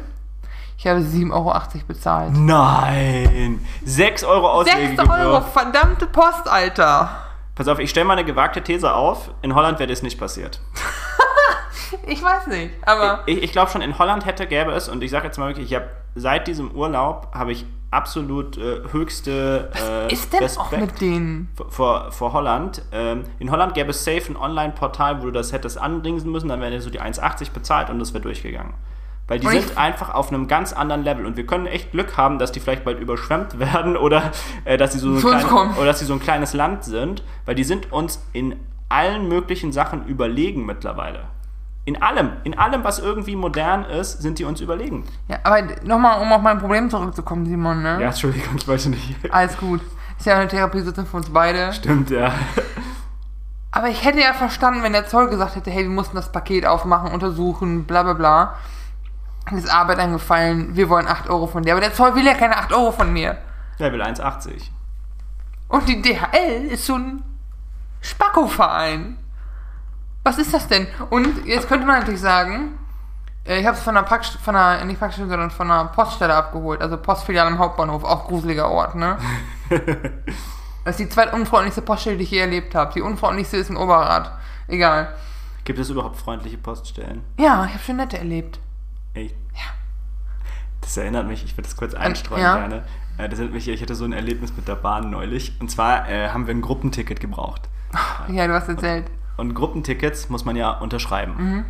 Ich 0.77 0.87
habe 0.87 1.01
7,80 1.01 1.33
Euro 1.33 1.61
bezahlt. 1.87 2.33
Nein. 2.37 3.65
6 3.85 4.25
Euro 4.25 4.63
6 4.65 4.75
Auslegegebühr. 4.75 5.15
Euro, 5.17 5.41
verdammte 5.41 6.07
Post, 6.07 6.49
Alter. 6.49 7.11
Pass 7.55 7.69
auf, 7.69 7.79
ich 7.79 7.91
stelle 7.91 8.07
mal 8.07 8.15
eine 8.15 8.25
gewagte 8.25 8.63
These 8.63 8.93
auf. 8.93 9.31
In 9.43 9.55
Holland 9.55 9.79
wäre 9.79 9.89
das 9.89 10.03
nicht 10.03 10.19
passiert. 10.19 10.61
Ich 12.07 12.23
weiß 12.23 12.49
nicht, 12.49 12.73
aber 12.83 13.23
Ich, 13.27 13.43
ich 13.43 13.53
glaube 13.53 13.71
schon, 13.71 13.81
in 13.81 13.99
Holland 13.99 14.27
hätte, 14.27 14.47
gäbe 14.47 14.73
es, 14.73 14.89
und 14.89 15.03
ich 15.03 15.11
sage 15.11 15.27
jetzt 15.27 15.39
mal 15.39 15.49
wirklich, 15.49 15.71
ich 15.71 15.75
habe 15.75 15.89
seit 16.15 16.47
diesem 16.47 16.73
Urlaub, 16.73 17.29
habe 17.35 17.53
ich 17.53 17.67
absolut 17.91 18.59
äh, 18.59 18.81
höchste 18.91 19.71
äh, 19.75 20.13
ist 20.13 20.33
denn 20.33 20.41
Respekt 20.41 20.67
auch 20.67 20.79
mit 20.79 21.01
denen? 21.01 21.49
vor, 21.69 22.11
vor 22.11 22.33
Holland. 22.33 22.83
Ähm, 22.91 23.25
in 23.39 23.51
Holland 23.51 23.75
gäbe 23.75 23.91
es 23.91 24.05
safe 24.05 24.33
ein 24.33 24.37
Online-Portal, 24.37 25.21
wo 25.21 25.27
du 25.27 25.31
das 25.31 25.53
hättest 25.53 25.79
andingsen 25.79 26.33
müssen, 26.33 26.49
dann 26.49 26.61
wäre 26.61 26.73
dir 26.73 26.81
so 26.81 26.91
die 26.91 27.01
1,80 27.01 27.53
bezahlt 27.53 27.91
und 27.91 27.99
das 28.01 28.13
wäre 28.13 28.23
durchgegangen. 28.23 28.75
Weil 29.27 29.41
die 29.41 29.47
Und 29.47 29.53
sind 29.53 29.79
einfach 29.79 30.13
auf 30.13 30.29
einem 30.29 30.49
ganz 30.49 30.73
anderen 30.75 31.03
Level 31.03 31.25
und 31.25 31.37
wir 31.37 31.47
können 31.47 31.67
echt 31.67 31.93
Glück 31.93 32.19
haben, 32.19 32.39
dass 32.39 32.53
die 32.53 32.61
vielleicht 32.61 32.85
bald 32.85 33.01
überschwemmt 33.01 33.59
werden 33.59 33.97
oder, 33.97 34.33
äh, 34.65 34.77
dass 34.77 34.93
sie 34.93 34.99
so 34.99 35.11
uns 35.11 35.23
klein, 35.23 35.45
oder 35.77 35.87
dass 35.87 35.99
sie 35.99 36.05
so 36.05 36.13
ein 36.13 36.21
kleines 36.21 36.53
Land 36.53 36.85
sind, 36.85 37.23
weil 37.47 37.55
die 37.55 37.65
sind 37.65 37.91
uns 37.91 38.23
in 38.33 38.57
allen 38.89 39.29
möglichen 39.29 39.73
Sachen 39.73 40.07
überlegen 40.07 40.67
mittlerweile. 40.67 41.25
In 41.87 42.01
allem, 42.01 42.33
in 42.45 42.57
allem, 42.57 42.83
was 42.83 42.99
irgendwie 42.99 43.37
modern 43.37 43.85
ist, 43.85 44.23
sind 44.23 44.39
die 44.39 44.45
uns 44.45 44.61
überlegen. 44.61 45.05
Ja, 45.29 45.39
aber 45.43 45.63
nochmal, 45.85 46.23
um 46.23 46.33
auf 46.33 46.41
mein 46.41 46.59
Problem 46.59 46.89
zurückzukommen, 46.89 47.45
Simon, 47.45 47.83
ne? 47.83 47.99
Ja, 48.01 48.09
Entschuldigung, 48.09 48.57
ich 48.57 48.67
wollte 48.67 48.89
nicht. 48.89 49.17
Alles 49.31 49.57
gut. 49.59 49.83
Ist 50.19 50.27
ja 50.27 50.37
eine 50.37 50.49
Therapiesitzung 50.49 51.05
für 51.05 51.19
uns 51.19 51.29
beide. 51.29 51.73
Stimmt, 51.73 52.09
ja. 52.11 52.33
Aber 53.71 53.89
ich 53.89 54.05
hätte 54.05 54.21
ja 54.21 54.33
verstanden, 54.33 54.83
wenn 54.83 54.93
der 54.93 55.07
Zoll 55.07 55.29
gesagt 55.29 55.57
hätte, 55.57 55.71
hey, 55.71 55.83
wir 55.83 55.91
mussten 55.91 56.17
das 56.17 56.31
Paket 56.31 56.65
aufmachen, 56.65 57.11
untersuchen, 57.11 57.85
bla 57.85 58.03
bla 58.05 58.13
bla. 58.15 58.55
Mir 59.51 59.59
ist 59.59 59.73
Arbeit 59.73 59.99
angefallen, 59.99 60.75
wir 60.75 60.89
wollen 60.89 61.07
8 61.07 61.29
Euro 61.29 61.47
von 61.47 61.63
dir. 61.63 61.73
Aber 61.73 61.81
der 61.81 61.93
Zoll 61.93 62.15
will 62.15 62.25
ja 62.25 62.35
keine 62.35 62.57
8 62.57 62.73
Euro 62.73 62.93
von 62.93 63.13
mir. 63.13 63.39
Der 63.79 63.93
will 63.93 64.03
1,80. 64.03 64.71
Und 65.69 65.89
die 65.89 66.01
DHL 66.01 66.67
ist 66.71 66.87
so 66.87 66.95
ein 66.95 67.23
Spacko-Verein. 68.01 69.19
Was 70.23 70.39
ist 70.39 70.55
das 70.55 70.69
denn? 70.69 70.87
Und 71.11 71.47
jetzt 71.47 71.69
könnte 71.69 71.87
man 71.87 71.99
natürlich 72.01 72.21
sagen, 72.21 72.79
äh, 73.45 73.61
ich 73.61 73.67
habe 73.67 73.77
es 73.77 73.83
von 73.83 73.97
einer 73.97 74.07
Packst 74.07 74.39
von 74.39 74.57
einer, 74.57 74.85
nicht 74.85 74.99
Packstation, 74.99 75.29
sondern 75.29 75.51
von 75.51 75.71
einer 75.71 75.87
Poststelle 75.87 76.35
abgeholt, 76.35 76.81
also 76.81 76.97
Postfiliale 76.97 77.49
am 77.49 77.59
Hauptbahnhof, 77.59 78.05
auch 78.05 78.27
gruseliger 78.27 78.71
Ort, 78.71 78.95
ne? 78.95 79.19
das 80.85 80.99
ist 80.99 81.01
die 81.01 81.09
zweitunfreundlichste 81.09 81.83
Poststelle, 81.83 82.17
die 82.17 82.25
ich 82.25 82.31
je 82.31 82.39
erlebt 82.39 82.75
habe. 82.75 82.93
Die 82.95 83.03
unfreundlichste 83.03 83.59
ist 83.59 83.71
in 83.71 83.77
Oberrad. 83.77 84.33
Egal. 84.69 85.15
Gibt 85.65 85.79
es 85.79 85.91
überhaupt 85.91 86.17
freundliche 86.17 86.59
Poststellen? 86.59 87.23
Ja, 87.39 87.65
ich 87.65 87.73
habe 87.73 87.83
schon 87.85 87.97
nette 87.97 88.19
erlebt. 88.19 88.61
Echt? 89.15 89.35
Ja. 89.55 89.61
Das 90.81 90.97
erinnert 90.97 91.27
mich, 91.27 91.45
ich 91.45 91.57
würde 91.57 91.69
das 91.69 91.77
kurz 91.77 91.95
einstreuen 91.95 92.43
ja. 92.43 92.59
gerne. 92.59 92.83
Äh, 93.17 93.29
Das 93.29 93.39
erinnert 93.39 93.55
mich, 93.55 93.69
ich 93.69 93.81
hatte 93.81 93.95
so 93.95 94.05
ein 94.05 94.13
Erlebnis 94.13 94.55
mit 94.57 94.69
der 94.69 94.75
Bahn 94.77 95.11
neulich. 95.11 95.53
Und 95.61 95.71
zwar 95.71 96.09
äh, 96.09 96.29
haben 96.29 96.47
wir 96.47 96.55
ein 96.55 96.61
Gruppenticket 96.61 97.21
gebraucht. 97.21 97.63
Ja, 98.29 98.47
du 98.47 98.55
hast 98.55 98.69
erzählt. 98.69 99.07
Und 99.37 99.55
Gruppentickets 99.55 100.29
muss 100.29 100.45
man 100.45 100.57
ja 100.57 100.71
unterschreiben. 100.71 101.65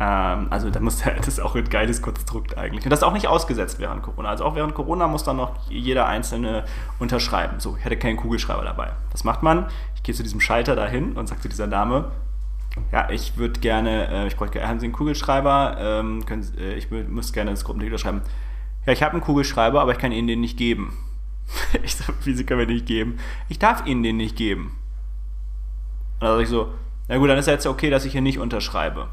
Ähm, 0.00 0.46
also 0.50 0.70
da 0.70 0.80
muss 0.80 1.02
das 1.16 1.28
ist 1.28 1.40
auch 1.40 1.54
ein 1.54 1.68
geiles 1.68 2.02
Konstrukt 2.02 2.58
eigentlich. 2.58 2.84
Und 2.84 2.90
das 2.90 3.00
ist 3.00 3.04
auch 3.04 3.12
nicht 3.12 3.28
ausgesetzt 3.28 3.78
während 3.78 4.02
Corona. 4.02 4.28
Also 4.28 4.44
auch 4.44 4.54
während 4.54 4.74
Corona 4.74 5.06
muss 5.06 5.24
dann 5.24 5.36
noch 5.36 5.70
jeder 5.70 6.06
Einzelne 6.06 6.64
unterschreiben. 6.98 7.60
So, 7.60 7.76
ich 7.76 7.84
hätte 7.84 7.96
keinen 7.96 8.16
Kugelschreiber 8.16 8.64
dabei. 8.64 8.92
Was 9.12 9.24
macht 9.24 9.42
man? 9.42 9.66
Ich 9.94 10.02
gehe 10.02 10.14
zu 10.14 10.22
diesem 10.22 10.40
Schalter 10.40 10.74
dahin 10.74 11.12
und 11.12 11.28
sage 11.28 11.40
zu 11.40 11.48
dieser 11.48 11.68
Dame, 11.68 12.10
ja, 12.92 13.08
ich 13.10 13.36
würde 13.36 13.60
gerne, 13.60 14.08
äh, 14.08 14.26
ich 14.26 14.36
bräuchte, 14.36 14.66
haben 14.66 14.80
Sie 14.80 14.86
einen 14.86 14.92
Kugelschreiber? 14.92 15.76
Ähm, 15.78 16.26
können, 16.26 16.46
äh, 16.58 16.74
ich 16.74 16.90
muss 16.90 17.32
gerne 17.32 17.50
das 17.50 17.64
Gruppenticket 17.64 17.92
unterschreiben. 17.92 18.22
Ja, 18.86 18.92
ich 18.92 19.02
habe 19.02 19.12
einen 19.12 19.20
Kugelschreiber, 19.20 19.80
aber 19.80 19.92
ich 19.92 19.98
kann 19.98 20.12
Ihnen 20.12 20.28
den 20.28 20.40
nicht 20.40 20.56
geben. 20.56 20.96
ich 21.82 21.96
sage, 21.96 22.14
wie 22.24 22.34
Sie 22.34 22.44
können 22.44 22.60
mir 22.60 22.66
den 22.66 22.76
nicht 22.76 22.86
geben? 22.86 23.18
Ich 23.48 23.58
darf 23.58 23.86
Ihnen 23.86 24.02
den 24.02 24.16
nicht 24.16 24.36
geben. 24.36 24.76
Und 26.14 26.22
dann 26.22 26.30
sage 26.30 26.42
ich 26.42 26.48
so, 26.48 26.72
na 27.08 27.18
gut, 27.18 27.28
dann 27.28 27.38
ist 27.38 27.46
ja 27.46 27.52
jetzt 27.52 27.66
okay, 27.66 27.90
dass 27.90 28.04
ich 28.04 28.12
hier 28.12 28.22
nicht 28.22 28.38
unterschreibe. 28.38 29.08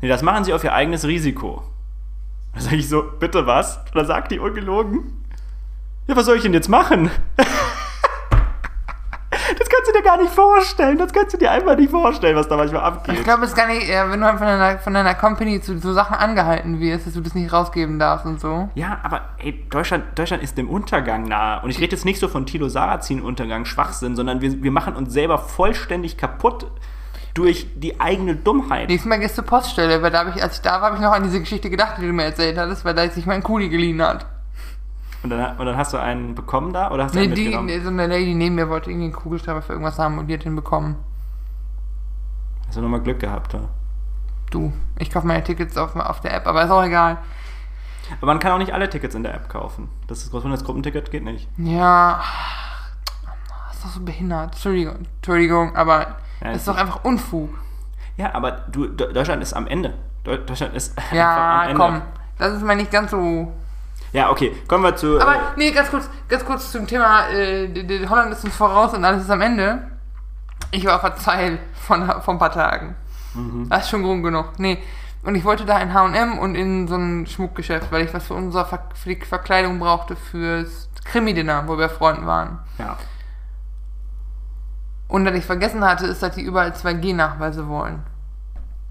Nee, 0.00 0.08
das 0.08 0.22
machen 0.22 0.44
Sie 0.44 0.52
auf 0.52 0.64
Ihr 0.64 0.72
eigenes 0.72 1.06
Risiko. 1.06 1.62
Dann 2.52 2.62
sage 2.62 2.76
ich 2.76 2.88
so, 2.88 3.02
bitte 3.02 3.46
was? 3.46 3.84
Dann 3.92 4.06
sagt 4.06 4.30
die 4.30 4.38
ungelogen, 4.38 5.24
ja, 6.06 6.16
was 6.16 6.26
soll 6.26 6.36
ich 6.36 6.42
denn 6.42 6.54
jetzt 6.54 6.68
machen? 6.68 7.10
das 7.36 7.48
kannst 9.30 9.88
du 9.88 9.92
dir 9.92 10.02
gar 10.14 10.22
nicht 10.22 10.34
vorstellen. 10.34 10.98
Das 10.98 11.12
kannst 11.12 11.34
du 11.34 11.38
dir 11.38 11.50
einfach 11.50 11.76
nicht 11.76 11.90
vorstellen, 11.90 12.36
was 12.36 12.48
da 12.48 12.56
manchmal 12.56 12.82
abgeht. 12.82 13.16
Ich 13.18 13.24
glaube, 13.24 13.44
es 13.44 13.50
ist 13.50 13.56
gar 13.56 13.66
nicht, 13.66 13.88
wenn 13.88 14.20
du 14.20 14.26
halt 14.26 14.38
von 14.38 14.46
deiner, 14.46 14.78
von 14.78 14.94
deiner 14.94 15.14
Company 15.14 15.60
zu 15.60 15.78
so 15.78 15.92
Sachen 15.92 16.16
angehalten 16.16 16.80
wirst, 16.80 17.06
dass 17.06 17.14
du 17.14 17.20
das 17.20 17.34
nicht 17.34 17.52
rausgeben 17.52 17.98
darfst 17.98 18.26
und 18.26 18.40
so. 18.40 18.68
Ja, 18.74 19.00
aber 19.02 19.22
ey, 19.38 19.64
Deutschland, 19.70 20.04
Deutschland 20.16 20.42
ist 20.42 20.56
dem 20.56 20.68
Untergang 20.68 21.24
nahe. 21.24 21.62
Und 21.62 21.70
ich 21.70 21.80
rede 21.80 21.92
jetzt 21.92 22.04
nicht 22.04 22.20
so 22.20 22.28
von 22.28 22.46
Tilo 22.46 22.68
Sarrazin-Untergang, 22.68 23.64
Schwachsinn, 23.64 24.16
sondern 24.16 24.40
wir, 24.40 24.62
wir 24.62 24.70
machen 24.70 24.96
uns 24.96 25.12
selber 25.12 25.38
vollständig 25.38 26.16
kaputt 26.16 26.66
durch 27.34 27.66
die 27.74 28.00
eigene 28.00 28.36
Dummheit. 28.36 28.88
Nächstes 28.88 29.08
Mal 29.08 29.18
gehst 29.18 29.36
du 29.36 29.42
zur 29.42 29.50
Poststelle, 29.50 30.00
weil 30.02 30.12
da 30.12 30.20
habe 30.20 30.30
ich, 30.30 30.42
als 30.42 30.56
ich 30.56 30.62
da 30.62 30.80
war, 30.80 30.82
habe 30.82 30.96
ich 30.96 31.02
noch 31.02 31.12
an 31.12 31.24
diese 31.24 31.40
Geschichte 31.40 31.68
gedacht, 31.68 31.96
die 31.98 32.06
du 32.06 32.12
mir 32.12 32.24
erzählt 32.24 32.56
hattest, 32.56 32.84
weil 32.84 32.94
da 32.94 33.08
sich 33.08 33.26
mein 33.26 33.42
Kuli 33.42 33.68
geliehen 33.68 34.00
hat. 34.00 34.26
Und 35.24 35.30
dann, 35.30 35.56
und 35.56 35.64
dann 35.66 35.76
hast 35.76 35.92
du 35.92 35.96
einen 35.96 36.34
bekommen 36.34 36.72
da 36.72 36.90
oder 36.92 37.04
hast 37.04 37.14
du 37.14 37.18
Nee, 37.18 37.24
einen 37.24 37.34
die, 37.34 37.42
mitgenommen? 37.44 37.66
nee, 37.66 37.80
so 37.80 37.88
eine 37.88 38.06
Lady 38.06 38.34
neben 38.34 38.54
mir 38.56 38.68
wollte 38.68 38.90
irgendwie 38.90 39.06
einen 39.06 39.14
Kugelschreiber 39.14 39.62
für 39.62 39.72
irgendwas 39.72 39.98
haben 39.98 40.18
und 40.18 40.26
die 40.28 40.34
hat 40.34 40.44
den 40.44 40.54
bekommen. 40.54 40.96
Hast 42.66 42.76
du 42.76 42.82
nochmal 42.82 43.00
Glück 43.00 43.20
gehabt, 43.20 43.54
oder? 43.54 43.68
Du, 44.50 44.72
ich 44.98 45.10
kaufe 45.10 45.26
meine 45.26 45.42
Tickets 45.42 45.76
auf, 45.76 45.96
auf 45.96 46.20
der 46.20 46.34
App, 46.34 46.46
aber 46.46 46.62
ist 46.64 46.70
auch 46.70 46.84
egal. 46.84 47.18
Aber 48.18 48.26
man 48.26 48.38
kann 48.38 48.52
auch 48.52 48.58
nicht 48.58 48.74
alle 48.74 48.88
Tickets 48.90 49.14
in 49.14 49.22
der 49.22 49.34
App 49.34 49.48
kaufen. 49.48 49.88
Das 50.08 50.18
ist 50.22 50.32
das 50.32 50.64
Gruppenticket 50.64 51.10
geht 51.10 51.24
nicht. 51.24 51.48
Ja, 51.56 52.20
das 53.68 53.76
ist 53.76 53.84
doch 53.84 53.90
so 53.90 54.00
behindert. 54.00 54.52
Entschuldigung, 54.52 55.06
Entschuldigung 55.16 55.74
aber 55.74 56.00
Ja, 56.42 56.48
das 56.48 56.56
ist 56.58 56.68
doch 56.68 56.76
einfach 56.76 57.02
Unfug. 57.04 57.48
Ja, 58.18 58.34
aber 58.34 58.50
du, 58.52 58.86
De- 58.88 59.12
Deutschland 59.12 59.42
ist 59.42 59.54
am 59.54 59.66
Ende. 59.66 59.94
Deu- 60.24 60.36
Deutschland 60.44 60.74
ist 60.74 60.96
einfach 60.98 61.10
am 61.12 61.16
Ja, 61.16 61.64
Ende. 61.64 61.76
komm, 61.76 62.02
das 62.38 62.52
ist 62.52 62.62
mal 62.62 62.76
nicht 62.76 62.90
ganz 62.90 63.10
so 63.10 63.52
Ja, 64.14 64.30
okay, 64.30 64.54
kommen 64.68 64.84
wir 64.84 64.94
zu. 64.96 65.20
Aber 65.20 65.34
äh, 65.34 65.38
nee, 65.56 65.70
ganz 65.72 65.90
kurz, 65.90 66.08
ganz 66.28 66.44
kurz 66.44 66.70
zum 66.72 66.86
Thema, 66.86 67.28
äh, 67.28 67.68
die- 67.68 67.86
die 67.86 68.08
Holland 68.08 68.32
ist 68.32 68.44
uns 68.44 68.54
voraus 68.56 68.94
und 68.94 69.04
alles 69.04 69.24
ist 69.24 69.30
am 69.30 69.40
Ende. 69.42 69.90
Ich 70.70 70.86
war 70.86 70.98
verzeiht 71.00 71.58
von, 71.74 72.08
von 72.22 72.36
ein 72.36 72.38
paar 72.38 72.52
Tagen. 72.52 72.94
Das 73.68 73.84
ist 73.84 73.90
schon 73.90 74.02
Grund 74.04 74.22
genug. 74.22 74.52
Nee. 74.58 74.78
Und 75.24 75.34
ich 75.34 75.44
wollte 75.44 75.64
da 75.64 75.78
in 75.80 75.92
H&M 75.92 76.38
und 76.38 76.54
in 76.54 76.86
so 76.86 76.94
ein 76.94 77.26
Schmuckgeschäft, 77.26 77.90
weil 77.90 78.04
ich 78.04 78.14
was 78.14 78.26
für 78.28 78.34
unsere 78.34 78.64
Ver 78.64 78.78
für 78.94 79.08
die 79.14 79.24
Verkleidung 79.24 79.78
brauchte 79.80 80.14
fürs 80.16 80.88
Krimi-Dinner, 81.04 81.64
wo 81.66 81.76
wir 81.76 81.88
Freunden 81.88 82.26
waren. 82.26 82.60
ja. 82.78 82.96
Und 85.08 85.24
dass 85.26 85.34
ich 85.34 85.44
vergessen 85.44 85.84
hatte, 85.84 86.06
ist, 86.06 86.22
dass 86.22 86.34
die 86.34 86.42
überall 86.42 86.70
2G-Nachweise 86.72 87.68
wollen. 87.68 88.02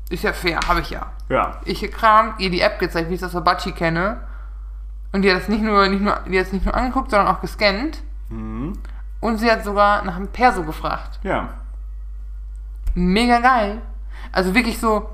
Ist 0.09 0.23
ja 0.23 0.31
fair, 0.33 0.59
habe 0.67 0.81
ich 0.81 0.89
ja. 0.91 1.07
Ja. 1.29 1.59
Ich 1.65 1.81
gekramt, 1.81 2.39
ihr 2.39 2.49
die 2.51 2.61
App 2.61 2.79
gezeigt, 2.79 3.09
wie 3.09 3.15
ich 3.15 3.19
das 3.21 3.31
von 3.31 3.43
Batschi 3.43 3.71
kenne. 3.71 4.17
Und 5.13 5.21
die 5.21 5.31
hat 5.31 5.41
es 5.43 5.47
nicht 5.47 5.61
nur, 5.61 5.87
nicht 5.87 6.01
nur, 6.01 6.19
die 6.27 6.39
hat 6.39 6.51
nicht 6.51 6.65
nur 6.65 6.75
angeguckt, 6.75 7.11
sondern 7.11 7.33
auch 7.33 7.39
gescannt. 7.39 8.01
Mhm. 8.29 8.73
Und 9.21 9.37
sie 9.37 9.49
hat 9.49 9.63
sogar 9.63 10.03
nach 10.03 10.17
einem 10.17 10.27
Perso 10.27 10.63
gefragt. 10.63 11.19
Ja. 11.23 11.49
Mega 12.95 13.39
geil. 13.39 13.81
Also 14.31 14.53
wirklich 14.53 14.79
so 14.79 15.09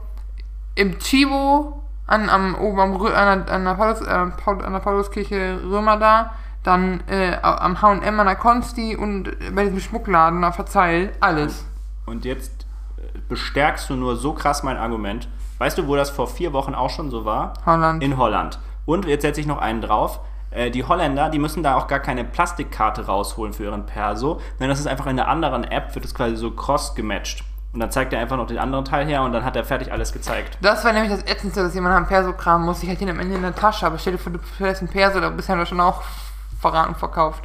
im 0.76 0.98
Chibo 1.00 1.84
an, 2.08 2.30
am, 2.30 2.56
oben 2.56 2.80
am, 2.80 2.96
an, 3.06 3.46
der, 3.46 3.54
an, 3.54 3.66
der 3.66 3.74
Paulus, 3.76 4.02
äh, 4.02 4.26
Paul, 4.44 4.64
an 4.64 4.74
der 4.74 4.80
Pauluskirche 4.80 5.60
Römer 5.64 5.98
da, 5.98 6.34
dann 6.64 7.02
äh, 7.08 7.38
am 7.42 7.82
H&M 7.82 8.20
an 8.20 8.26
der 8.26 8.36
Konsti 8.36 8.96
und 8.96 9.30
bei 9.54 9.66
diesem 9.66 9.80
Schmuckladen 9.80 10.44
auf 10.44 10.56
der 10.56 10.66
Zeil, 10.66 11.12
alles. 11.20 11.66
Und 12.06 12.26
jetzt 12.26 12.66
äh, 12.98 13.20
bestärkst 13.28 13.90
du 13.90 13.96
nur 13.96 14.16
so 14.16 14.34
krass 14.34 14.64
mein 14.64 14.78
Argument. 14.78 15.28
Weißt 15.58 15.78
du, 15.78 15.88
wo 15.88 15.96
das 15.96 16.10
vor 16.10 16.28
vier 16.28 16.54
Wochen 16.54 16.74
auch 16.74 16.90
schon 16.90 17.12
so 17.12 17.26
war? 17.26 17.54
Holland. 17.66 18.02
In 18.02 18.18
Holland. 18.18 18.60
Und 18.90 19.06
jetzt 19.06 19.22
setze 19.22 19.40
ich 19.40 19.46
noch 19.46 19.60
einen 19.60 19.82
drauf. 19.82 20.20
Äh, 20.50 20.72
Die 20.72 20.84
Holländer, 20.84 21.30
die 21.30 21.38
müssen 21.38 21.62
da 21.62 21.76
auch 21.76 21.86
gar 21.86 22.00
keine 22.00 22.24
Plastikkarte 22.24 23.06
rausholen 23.06 23.54
für 23.54 23.66
ihren 23.66 23.86
Perso, 23.86 24.42
sondern 24.58 24.70
das 24.70 24.80
ist 24.80 24.88
einfach 24.88 25.06
in 25.06 25.16
der 25.16 25.28
anderen 25.28 25.64
App, 25.64 25.94
wird 25.94 26.06
es 26.06 26.16
quasi 26.16 26.36
so 26.36 26.50
cross 26.50 26.96
gematcht. 26.96 27.44
Und 27.72 27.82
dann 27.82 27.92
zeigt 27.92 28.14
er 28.14 28.20
einfach 28.20 28.36
noch 28.36 28.48
den 28.48 28.58
anderen 28.58 28.86
Teil 28.86 29.06
her 29.06 29.22
und 29.22 29.32
dann 29.32 29.46
hat 29.46 29.56
er 29.56 29.64
fertig 29.64 29.92
alles 29.92 30.12
gezeigt. 30.12 30.58
Das 30.64 30.84
war 30.84 30.92
nämlich 30.92 31.12
das 31.12 31.22
Ätzendste, 31.32 31.62
dass 31.62 31.76
jemand 31.76 31.96
einem 31.96 32.08
Perso 32.08 32.34
kramen 32.34 32.66
muss. 32.66 32.82
Ich 32.82 32.90
hatte 32.90 33.04
ihn 33.04 33.12
am 33.12 33.20
Ende 33.20 33.36
in 33.36 33.44
der 33.44 33.54
Tasche, 33.54 33.86
aber 33.86 34.00
stell 34.00 34.14
dir 34.14 34.18
vor, 34.18 34.34
du 34.34 34.40
fährst 34.40 34.82
einen 34.82 34.90
Perso, 34.90 35.20
da 35.20 35.30
bist 35.30 35.50
du 35.50 35.54
ja 35.54 35.66
schon 35.68 35.80
auch 35.80 36.02
verraten 36.60 36.96
verkauft. 36.96 37.44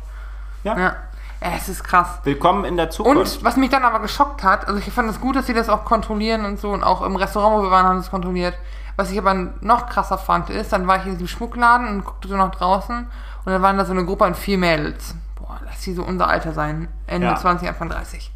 Ja. 0.63 0.79
Ja. 0.79 0.97
ja, 1.43 1.53
es 1.59 1.69
ist 1.69 1.85
krass. 1.85 2.21
Willkommen 2.25 2.65
in 2.65 2.79
der 2.79 2.89
Zukunft. 2.89 3.37
Und 3.37 3.45
was 3.45 3.59
mich 3.59 3.69
dann 3.69 3.85
aber 3.85 3.99
geschockt 3.99 4.43
hat, 4.45 4.67
also 4.67 4.79
ich 4.81 4.91
fand 4.91 5.11
es 5.11 5.21
gut, 5.21 5.37
dass 5.37 5.47
sie 5.47 5.53
das 5.53 5.69
auch 5.69 5.85
kontrollieren 5.85 6.47
und 6.47 6.59
so 6.59 6.71
und 6.71 6.83
auch 6.83 7.03
im 7.03 7.17
Restaurant, 7.17 7.59
wo 7.59 7.63
wir 7.65 7.71
waren, 7.71 7.85
haben 7.85 8.01
sie 8.01 8.07
es 8.07 8.11
kontrolliert. 8.11 8.55
Was 8.97 9.11
ich 9.11 9.19
aber 9.19 9.35
noch 9.61 9.89
krasser 9.89 10.19
fand, 10.19 10.51
ist, 10.51 10.73
dann 10.73 10.87
war 10.87 10.99
ich 10.99 11.07
in 11.07 11.13
diesem 11.13 11.29
Schmuckladen 11.29 11.89
und 11.89 12.05
guckte 12.05 12.29
so 12.29 12.37
nach 12.37 12.53
draußen 12.53 12.97
und 13.45 13.53
dann 13.53 13.63
waren 13.63 13.77
da 13.77 13.85
so 13.85 13.93
eine 13.93 14.05
Gruppe 14.05 14.25
an 14.25 14.35
vier 14.35 14.59
Mädels. 14.59 15.15
Boah, 15.35 15.61
lass 15.65 15.83
sie 15.83 15.95
so 15.95 16.05
unser 16.05 16.29
Alter 16.29 16.53
sein. 16.53 16.89
Ende 17.07 17.27
Ja. 17.29 17.37
20, 17.37 17.69
Anfang 17.69 17.89
30. 17.89 18.31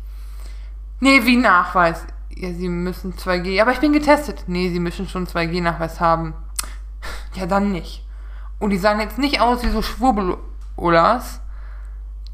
Nee, 1.00 1.24
wie 1.24 1.36
Nachweis? 1.36 2.04
Ja, 2.30 2.52
sie 2.52 2.68
müssen 2.68 3.14
2G. 3.14 3.50
Ja, 3.50 3.62
aber 3.62 3.72
ich 3.72 3.80
bin 3.80 3.92
getestet. 3.92 4.44
Nee, 4.46 4.70
sie 4.70 4.80
müssen 4.80 5.08
schon 5.08 5.26
2G-Nachweis 5.26 6.00
haben. 6.00 6.34
Ja, 7.34 7.46
dann 7.46 7.70
nicht. 7.72 8.04
Und 8.58 8.70
die 8.70 8.78
sahen 8.78 9.00
jetzt 9.00 9.18
nicht 9.18 9.40
aus 9.40 9.62
wie 9.62 9.70
so 9.70 9.82
Schwurbelulas. 9.82 11.40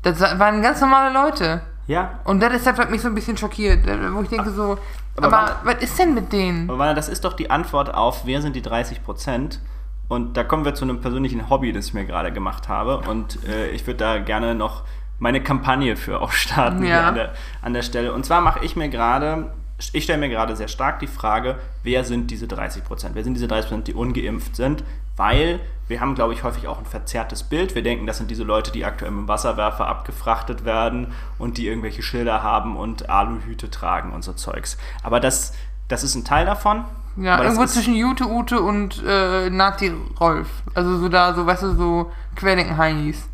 Das 0.02 0.20
waren 0.20 0.62
ganz 0.62 0.80
normale 0.80 1.12
Leute. 1.12 1.62
Ja, 1.86 2.18
Und 2.24 2.40
das 2.40 2.54
ist 2.54 2.66
was 2.66 2.88
mich 2.88 3.02
so 3.02 3.08
ein 3.08 3.14
bisschen 3.14 3.36
schockiert, 3.36 3.86
wo 4.14 4.22
ich 4.22 4.28
denke 4.30 4.50
so, 4.50 4.78
Aber 5.16 5.26
aber, 5.26 5.56
wann- 5.64 5.76
was 5.76 5.82
ist 5.84 5.98
denn 5.98 6.14
mit 6.14 6.32
denen? 6.32 6.70
aber 6.70 6.94
das 6.94 7.08
ist 7.08 7.24
doch 7.24 7.32
die 7.34 7.50
Antwort 7.50 7.92
auf, 7.94 8.22
wer 8.26 8.42
sind 8.42 8.56
die 8.56 8.62
30 8.62 9.04
Prozent? 9.04 9.60
Und 10.08 10.36
da 10.36 10.44
kommen 10.44 10.64
wir 10.64 10.74
zu 10.74 10.84
einem 10.84 11.00
persönlichen 11.00 11.48
Hobby, 11.48 11.72
das 11.72 11.86
ich 11.86 11.94
mir 11.94 12.04
gerade 12.04 12.30
gemacht 12.32 12.68
habe. 12.68 12.98
Und 13.08 13.38
äh, 13.48 13.68
ich 13.70 13.86
würde 13.86 13.98
da 13.98 14.18
gerne 14.18 14.54
noch 14.54 14.82
meine 15.18 15.42
Kampagne 15.42 15.96
für 15.96 16.20
auch 16.20 16.32
starten 16.32 16.80
hier 16.82 16.88
Ja. 16.96 17.08
an 17.08 17.14
der, 17.14 17.32
an 17.62 17.72
der 17.72 17.82
Stelle. 17.82 18.12
Und 18.12 18.26
zwar 18.26 18.40
mache 18.42 18.64
ich 18.64 18.76
mir 18.76 18.88
gerade, 18.88 19.52
ich 19.92 20.04
stelle 20.04 20.18
mir 20.18 20.28
gerade 20.28 20.54
sehr 20.56 20.68
stark 20.68 21.00
die 21.00 21.06
Frage, 21.06 21.56
wer 21.82 22.04
sind 22.04 22.30
diese 22.30 22.46
30 22.46 22.84
Prozent? 22.84 23.14
Wer 23.14 23.24
sind 23.24 23.34
diese 23.34 23.48
30 23.48 23.68
Prozent, 23.68 23.88
die 23.88 23.94
ungeimpft 23.94 24.56
sind? 24.56 24.84
Weil 25.16 25.60
wir 25.86 26.00
haben, 26.00 26.14
glaube 26.14 26.32
ich, 26.32 26.42
häufig 26.42 26.66
auch 26.66 26.78
ein 26.78 26.86
verzerrtes 26.86 27.42
Bild. 27.44 27.74
Wir 27.74 27.82
denken, 27.82 28.06
das 28.06 28.16
sind 28.18 28.30
diese 28.30 28.42
Leute, 28.44 28.72
die 28.72 28.84
aktuell 28.84 29.10
mit 29.10 29.22
dem 29.22 29.28
Wasserwerfer 29.28 29.86
abgefrachtet 29.86 30.64
werden 30.64 31.12
und 31.38 31.58
die 31.58 31.66
irgendwelche 31.68 32.02
Schilder 32.02 32.42
haben 32.42 32.76
und 32.76 33.08
Aluhüte 33.10 33.70
tragen 33.70 34.12
und 34.12 34.22
so 34.24 34.32
Zeugs. 34.32 34.78
Aber 35.02 35.20
das, 35.20 35.52
das 35.88 36.02
ist 36.02 36.14
ein 36.14 36.24
Teil 36.24 36.46
davon. 36.46 36.84
Ja, 37.16 37.40
irgendwo 37.42 37.64
zwischen 37.66 37.94
Jute, 37.94 38.26
Ute 38.28 38.60
und 38.60 39.00
äh, 39.06 39.50
Nati 39.50 39.92
Rolf. 40.18 40.48
Also 40.74 40.98
so 40.98 41.08
da, 41.08 41.32
so, 41.34 41.46
weißt 41.46 41.62
du, 41.62 41.74
so 41.76 42.12
Querdenken-Heinis. 42.34 43.28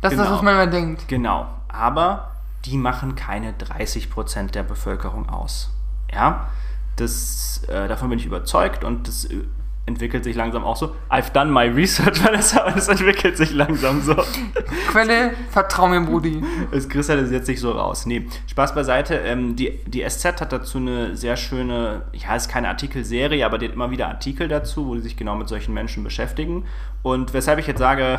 Das 0.00 0.12
ist 0.12 0.18
das, 0.18 0.26
Genau. 0.26 0.36
was 0.38 0.42
man 0.42 0.54
immer 0.54 0.66
denkt. 0.66 1.06
Genau, 1.08 1.46
aber 1.68 2.32
die 2.64 2.76
machen 2.76 3.14
keine 3.14 3.52
30% 3.52 4.50
der 4.50 4.62
Bevölkerung 4.62 5.28
aus. 5.28 5.70
Ja, 6.12 6.48
das, 6.96 7.62
äh, 7.68 7.88
davon 7.88 8.10
bin 8.10 8.18
ich 8.18 8.26
überzeugt 8.26 8.82
und 8.82 9.06
das 9.06 9.26
äh, 9.26 9.44
entwickelt 9.86 10.24
sich 10.24 10.34
langsam 10.34 10.64
auch 10.64 10.76
so. 10.76 10.94
I've 11.08 11.30
done 11.32 11.50
my 11.50 11.66
research, 11.66 12.22
Vanessa, 12.24 12.66
und 12.66 12.76
es 12.76 12.88
entwickelt 12.88 13.36
sich 13.36 13.52
langsam 13.52 14.02
so. 14.02 14.14
Quelle, 14.88 15.32
vertrau 15.50 15.88
mir, 15.88 16.00
Brudi. 16.00 16.42
Es 16.72 16.88
kristallisiert 16.88 17.46
sich 17.46 17.60
so 17.60 17.70
raus. 17.70 18.04
Nee, 18.04 18.26
Spaß 18.48 18.74
beiseite. 18.74 19.14
Ähm, 19.14 19.54
die, 19.54 19.78
die 19.86 20.04
SZ 20.08 20.40
hat 20.40 20.52
dazu 20.52 20.78
eine 20.78 21.16
sehr 21.16 21.36
schöne, 21.36 22.02
ja, 22.12 22.34
ist 22.34 22.48
keine 22.48 22.68
Artikelserie, 22.68 23.46
aber 23.46 23.58
die 23.58 23.66
hat 23.68 23.74
immer 23.74 23.90
wieder 23.90 24.08
Artikel 24.08 24.48
dazu, 24.48 24.88
wo 24.88 24.94
die 24.96 25.02
sich 25.02 25.16
genau 25.16 25.36
mit 25.36 25.48
solchen 25.48 25.72
Menschen 25.72 26.02
beschäftigen. 26.02 26.64
Und 27.02 27.32
weshalb 27.32 27.60
ich 27.60 27.68
jetzt 27.68 27.78
sage, 27.78 28.18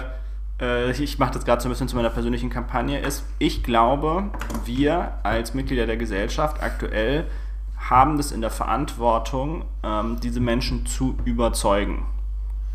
äh, 0.62 0.91
ich 0.91 1.20
mache 1.20 1.34
das 1.34 1.45
gerade 1.45 1.62
so 1.62 1.70
ein 1.70 1.72
bisschen 1.72 1.88
zu 1.88 1.95
meiner 1.95 2.10
persönlichen 2.10 2.49
Kampagne, 2.49 2.99
ist, 2.99 3.26
ich 3.39 3.64
glaube, 3.64 4.26
wir 4.66 5.14
als 5.24 5.53
Mitglieder 5.53 5.86
der 5.86 5.97
Gesellschaft 5.97 6.62
aktuell 6.62 7.26
haben 7.78 8.18
das 8.18 8.32
in 8.32 8.41
der 8.41 8.49
Verantwortung, 8.49 9.66
ähm, 9.84 10.20
diese 10.22 10.39
Menschen 10.39 10.86
zu 10.86 11.16
überzeugen. 11.26 12.05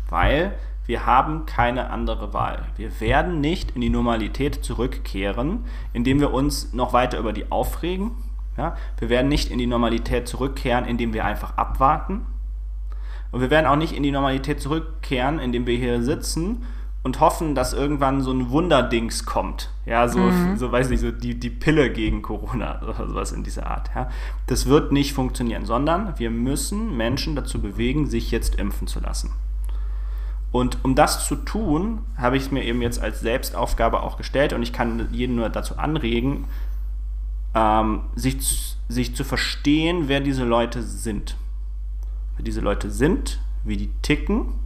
Weil 0.09 0.53
wir 0.85 1.05
haben 1.05 1.45
keine 1.45 1.89
andere 1.89 2.33
Wahl. 2.33 2.63
Wir 2.75 2.99
werden 2.99 3.41
nicht 3.41 3.71
in 3.71 3.81
die 3.81 3.89
Normalität 3.89 4.63
zurückkehren, 4.65 5.65
indem 5.93 6.19
wir 6.19 6.33
uns 6.33 6.73
noch 6.73 6.93
weiter 6.93 7.19
über 7.19 7.31
die 7.31 7.51
aufregen. 7.51 8.11
Ja? 8.57 8.75
Wir 8.97 9.09
werden 9.09 9.29
nicht 9.29 9.49
in 9.49 9.57
die 9.57 9.67
Normalität 9.67 10.27
zurückkehren, 10.27 10.85
indem 10.85 11.13
wir 11.13 11.25
einfach 11.25 11.57
abwarten. 11.57 12.25
Und 13.31 13.41
wir 13.41 13.49
werden 13.49 13.65
auch 13.65 13.77
nicht 13.77 13.93
in 13.93 14.03
die 14.03 14.11
Normalität 14.11 14.61
zurückkehren, 14.61 15.39
indem 15.39 15.65
wir 15.65 15.77
hier 15.77 16.03
sitzen 16.03 16.65
und 17.03 17.19
hoffen, 17.19 17.53
dass 17.53 17.73
irgendwann 17.73 18.21
so 18.21 18.31
ein 18.31 18.49
Wunderdings 18.49 19.25
kommt. 19.25 19.69
Ja, 19.85 20.07
so, 20.07 20.19
mhm. 20.19 20.55
so 20.57 20.71
weiß 20.71 20.89
nicht, 20.89 21.01
so 21.01 21.11
die, 21.11 21.37
die 21.37 21.49
Pille 21.49 21.91
gegen 21.91 22.21
Corona 22.21 22.81
oder 22.83 23.07
sowas 23.07 23.33
in 23.33 23.43
dieser 23.43 23.67
Art. 23.67 23.91
Ja. 23.93 24.09
Das 24.47 24.67
wird 24.67 24.93
nicht 24.93 25.13
funktionieren, 25.13 25.65
sondern 25.65 26.17
wir 26.17 26.31
müssen 26.31 26.95
Menschen 26.95 27.35
dazu 27.35 27.61
bewegen, 27.61 28.07
sich 28.07 28.31
jetzt 28.31 28.55
impfen 28.55 28.87
zu 28.87 29.01
lassen. 29.01 29.31
Und 30.53 30.77
um 30.83 30.95
das 30.95 31.25
zu 31.27 31.35
tun, 31.35 32.03
habe 32.15 32.37
ich 32.37 32.43
es 32.43 32.51
mir 32.51 32.63
eben 32.63 32.81
jetzt 32.81 33.01
als 33.01 33.19
Selbstaufgabe 33.19 34.01
auch 34.01 34.17
gestellt 34.17 34.53
und 34.53 34.63
ich 34.63 34.71
kann 34.71 35.09
jeden 35.11 35.35
nur 35.35 35.49
dazu 35.49 35.77
anregen, 35.77 36.45
ähm, 37.53 38.01
sich, 38.15 38.77
sich 38.87 39.15
zu 39.15 39.23
verstehen, 39.23 40.07
wer 40.07 40.21
diese 40.21 40.45
Leute 40.45 40.81
sind. 40.83 41.35
Wer 42.37 42.45
diese 42.45 42.61
Leute 42.61 42.91
sind, 42.91 43.41
wie 43.63 43.77
die 43.77 43.89
ticken 44.03 44.62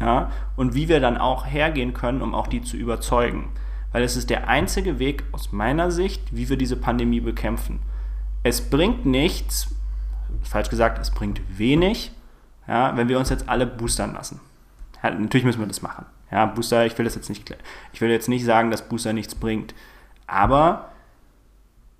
ja, 0.00 0.30
und 0.56 0.74
wie 0.74 0.88
wir 0.88 1.00
dann 1.00 1.16
auch 1.16 1.46
hergehen 1.46 1.94
können, 1.94 2.22
um 2.22 2.34
auch 2.34 2.46
die 2.46 2.62
zu 2.62 2.76
überzeugen. 2.76 3.50
Weil 3.92 4.02
es 4.02 4.16
ist 4.16 4.30
der 4.30 4.48
einzige 4.48 4.98
Weg 4.98 5.24
aus 5.32 5.52
meiner 5.52 5.90
Sicht, 5.90 6.22
wie 6.36 6.48
wir 6.48 6.56
diese 6.56 6.76
Pandemie 6.76 7.20
bekämpfen. 7.20 7.80
Es 8.42 8.68
bringt 8.68 9.06
nichts, 9.06 9.74
falsch 10.42 10.68
gesagt, 10.68 10.98
es 10.98 11.10
bringt 11.10 11.40
wenig, 11.56 12.12
ja, 12.68 12.96
wenn 12.96 13.08
wir 13.08 13.18
uns 13.18 13.30
jetzt 13.30 13.48
alle 13.48 13.66
boostern 13.66 14.14
lassen. 14.14 14.40
Ja, 15.02 15.10
natürlich 15.10 15.44
müssen 15.44 15.60
wir 15.60 15.66
das 15.66 15.82
machen. 15.82 16.04
Ja, 16.30 16.46
Booster, 16.46 16.84
ich 16.84 16.98
will 16.98 17.04
das 17.04 17.14
jetzt 17.14 17.28
nicht, 17.28 17.54
ich 17.92 18.00
will 18.00 18.10
jetzt 18.10 18.28
nicht 18.28 18.44
sagen, 18.44 18.70
dass 18.70 18.88
Booster 18.88 19.12
nichts 19.12 19.34
bringt. 19.34 19.74
Aber 20.26 20.90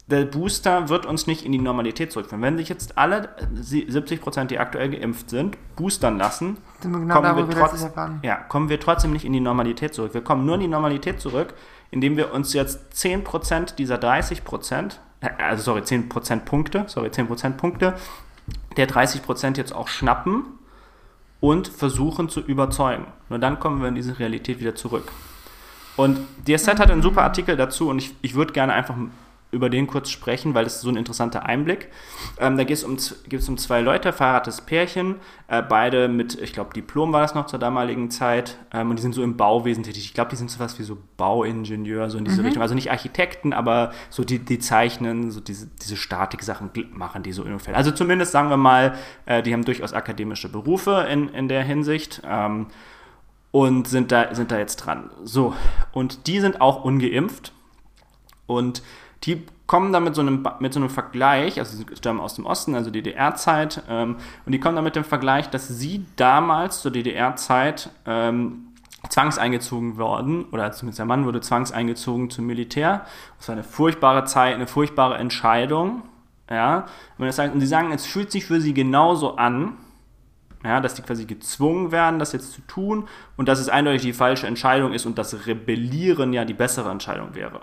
der 0.08 0.24
Booster 0.24 0.88
wird 0.88 1.04
uns 1.04 1.26
nicht 1.26 1.44
in 1.44 1.50
die 1.50 1.58
Normalität 1.58 2.12
zurückführen. 2.12 2.42
Wenn 2.42 2.56
sich 2.56 2.68
jetzt 2.68 2.96
alle 2.96 3.28
70 3.54 4.20
Prozent, 4.20 4.50
die 4.52 4.58
aktuell 4.58 4.90
geimpft 4.90 5.30
sind, 5.30 5.56
boostern 5.74 6.16
lassen, 6.16 6.58
genau 6.80 7.14
kommen, 7.14 7.36
da, 7.36 7.36
wir 7.36 7.48
trotz, 7.48 7.88
ja, 8.22 8.36
kommen 8.36 8.68
wir 8.68 8.78
trotzdem 8.78 9.12
nicht 9.12 9.24
in 9.24 9.32
die 9.32 9.40
Normalität 9.40 9.94
zurück. 9.94 10.14
Wir 10.14 10.22
kommen 10.22 10.46
nur 10.46 10.54
in 10.54 10.60
die 10.60 10.68
Normalität 10.68 11.20
zurück, 11.20 11.54
indem 11.90 12.16
wir 12.16 12.32
uns 12.32 12.52
jetzt 12.52 12.94
10 12.96 13.24
Prozent 13.24 13.78
dieser 13.78 13.98
30 13.98 14.44
Prozent, 14.44 15.00
äh, 15.20 15.30
also 15.42 15.64
sorry, 15.64 15.82
10 15.82 16.08
Prozent 16.08 16.44
Punkte, 16.44 16.84
sorry, 16.86 17.10
10 17.10 17.26
Prozent 17.26 17.56
Punkte 17.56 17.94
der 18.76 18.86
30 18.86 19.22
Prozent 19.22 19.56
jetzt 19.56 19.74
auch 19.74 19.88
schnappen 19.88 20.44
und 21.40 21.68
versuchen 21.68 22.28
zu 22.28 22.40
überzeugen. 22.40 23.06
Nur 23.28 23.38
dann 23.38 23.58
kommen 23.58 23.80
wir 23.80 23.88
in 23.88 23.94
diese 23.94 24.18
Realität 24.18 24.60
wieder 24.60 24.74
zurück. 24.74 25.10
Und 25.96 26.18
DSZ 26.46 26.78
hat 26.78 26.90
einen 26.90 27.02
super 27.02 27.22
Artikel 27.22 27.56
dazu 27.56 27.88
und 27.88 27.98
ich, 27.98 28.14
ich 28.22 28.34
würde 28.34 28.52
gerne 28.52 28.74
einfach 28.74 28.94
über 29.56 29.70
den 29.70 29.86
kurz 29.86 30.10
sprechen, 30.10 30.54
weil 30.54 30.64
das 30.64 30.76
ist 30.76 30.82
so 30.82 30.88
ein 30.88 30.96
interessanter 30.96 31.44
Einblick. 31.46 31.88
Ähm, 32.38 32.56
da 32.56 32.64
geht 32.64 32.76
es 32.76 32.84
um, 32.84 32.96
um 32.96 33.58
zwei 33.58 33.80
Leute, 33.80 34.12
verheiratetes 34.12 34.60
Pärchen, 34.60 35.16
äh, 35.48 35.62
beide 35.62 36.08
mit, 36.08 36.40
ich 36.40 36.52
glaube, 36.52 36.74
Diplom 36.74 37.12
war 37.12 37.22
das 37.22 37.34
noch 37.34 37.46
zur 37.46 37.58
damaligen 37.58 38.10
Zeit, 38.10 38.58
ähm, 38.72 38.90
und 38.90 38.96
die 38.96 39.02
sind 39.02 39.14
so 39.14 39.22
im 39.22 39.36
Bauwesen 39.36 39.82
tätig. 39.82 40.04
Ich 40.04 40.14
glaube, 40.14 40.30
die 40.30 40.36
sind 40.36 40.50
so 40.50 40.60
was 40.60 40.78
wie 40.78 40.82
so 40.82 40.98
Bauingenieur, 41.16 42.10
so 42.10 42.18
in 42.18 42.24
diese 42.24 42.40
mhm. 42.40 42.46
Richtung. 42.46 42.62
Also 42.62 42.74
nicht 42.74 42.90
Architekten, 42.90 43.52
aber 43.52 43.92
so 44.10 44.22
die, 44.22 44.38
die 44.38 44.58
zeichnen, 44.58 45.30
so 45.30 45.40
diese, 45.40 45.66
diese 45.82 45.96
Statik-Sachen 45.96 46.70
machen 46.92 47.22
die 47.22 47.32
so 47.32 47.42
ungefähr. 47.42 47.76
Also 47.76 47.90
zumindest 47.90 48.32
sagen 48.32 48.50
wir 48.50 48.56
mal, 48.56 48.96
äh, 49.24 49.42
die 49.42 49.52
haben 49.52 49.64
durchaus 49.64 49.92
akademische 49.92 50.50
Berufe 50.50 51.06
in, 51.10 51.28
in 51.30 51.48
der 51.48 51.62
Hinsicht. 51.62 52.22
Ähm, 52.24 52.66
und 53.52 53.88
sind 53.88 54.12
da, 54.12 54.34
sind 54.34 54.50
da 54.50 54.58
jetzt 54.58 54.76
dran. 54.76 55.10
So, 55.24 55.54
und 55.92 56.26
die 56.26 56.40
sind 56.40 56.60
auch 56.60 56.84
ungeimpft. 56.84 57.52
Und 58.46 58.82
die 59.24 59.44
kommen 59.66 59.92
da 59.92 60.00
mit 60.00 60.14
so 60.14 60.20
einem, 60.20 60.46
mit 60.60 60.72
so 60.72 60.80
einem 60.80 60.90
Vergleich, 60.90 61.58
also 61.58 61.76
sie 61.76 61.84
stammen 61.96 62.20
aus 62.20 62.34
dem 62.34 62.46
Osten, 62.46 62.74
also 62.74 62.90
DDR-Zeit, 62.90 63.82
ähm, 63.88 64.16
und 64.44 64.52
die 64.52 64.60
kommen 64.60 64.76
da 64.76 64.82
mit 64.82 64.96
dem 64.96 65.04
Vergleich, 65.04 65.50
dass 65.50 65.68
sie 65.68 66.06
damals 66.16 66.82
zur 66.82 66.92
DDR-Zeit 66.92 67.90
ähm, 68.06 68.68
zwangseingezogen 69.08 69.98
worden, 69.98 70.44
oder 70.52 70.70
zumindest 70.72 70.98
der 70.98 71.06
Mann 71.06 71.24
wurde 71.24 71.40
zwangseingezogen 71.40 72.30
zum 72.30 72.46
Militär. 72.46 73.06
Das 73.38 73.48
war 73.48 73.54
eine 73.54 73.64
furchtbare 73.64 74.24
Zeit, 74.24 74.54
eine 74.54 74.66
furchtbare 74.66 75.16
Entscheidung. 75.16 76.02
Ja, 76.48 76.86
und, 77.18 77.26
das 77.26 77.38
und 77.38 77.60
sie 77.60 77.66
sagen, 77.66 77.90
es 77.90 78.06
fühlt 78.06 78.30
sich 78.30 78.46
für 78.46 78.60
sie 78.60 78.72
genauso 78.72 79.34
an, 79.34 79.76
ja, 80.62 80.80
dass 80.80 80.94
die 80.94 81.02
quasi 81.02 81.24
gezwungen 81.24 81.90
werden, 81.90 82.20
das 82.20 82.32
jetzt 82.32 82.52
zu 82.52 82.60
tun 82.62 83.08
und 83.36 83.48
dass 83.48 83.58
es 83.58 83.68
eindeutig 83.68 84.02
die 84.02 84.12
falsche 84.12 84.46
Entscheidung 84.46 84.92
ist 84.92 85.06
und 85.06 85.18
dass 85.18 85.46
Rebellieren 85.46 86.32
ja 86.32 86.44
die 86.44 86.54
bessere 86.54 86.90
Entscheidung 86.90 87.34
wäre. 87.34 87.60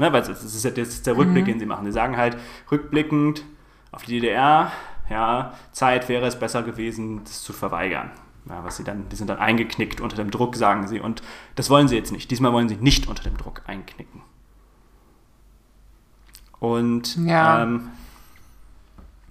Ne, 0.00 0.10
weil 0.14 0.22
das 0.22 0.42
ist 0.42 0.64
ja 0.64 0.70
das 0.70 0.88
ist 0.88 1.06
der 1.06 1.14
Rückblick, 1.14 1.44
mhm. 1.44 1.50
den 1.50 1.60
sie 1.60 1.66
machen. 1.66 1.84
Sie 1.84 1.92
sagen 1.92 2.16
halt, 2.16 2.38
rückblickend 2.70 3.44
auf 3.92 4.04
die 4.04 4.12
DDR, 4.12 4.72
ja, 5.10 5.52
Zeit 5.72 6.08
wäre 6.08 6.24
es 6.26 6.38
besser 6.38 6.62
gewesen, 6.62 7.22
das 7.24 7.42
zu 7.42 7.52
verweigern. 7.52 8.10
Ja, 8.48 8.64
was 8.64 8.78
sie 8.78 8.84
dann, 8.84 9.10
die 9.10 9.16
sind 9.16 9.28
dann 9.28 9.36
eingeknickt 9.36 10.00
unter 10.00 10.16
dem 10.16 10.30
Druck, 10.30 10.56
sagen 10.56 10.88
sie. 10.88 11.00
Und 11.00 11.22
das 11.54 11.68
wollen 11.68 11.86
sie 11.86 11.96
jetzt 11.96 12.12
nicht. 12.12 12.30
Diesmal 12.30 12.54
wollen 12.54 12.70
sie 12.70 12.76
nicht 12.76 13.08
unter 13.08 13.22
dem 13.22 13.36
Druck 13.36 13.60
einknicken. 13.66 14.22
Und 16.60 17.18
ja. 17.26 17.62
ähm, 17.62 17.90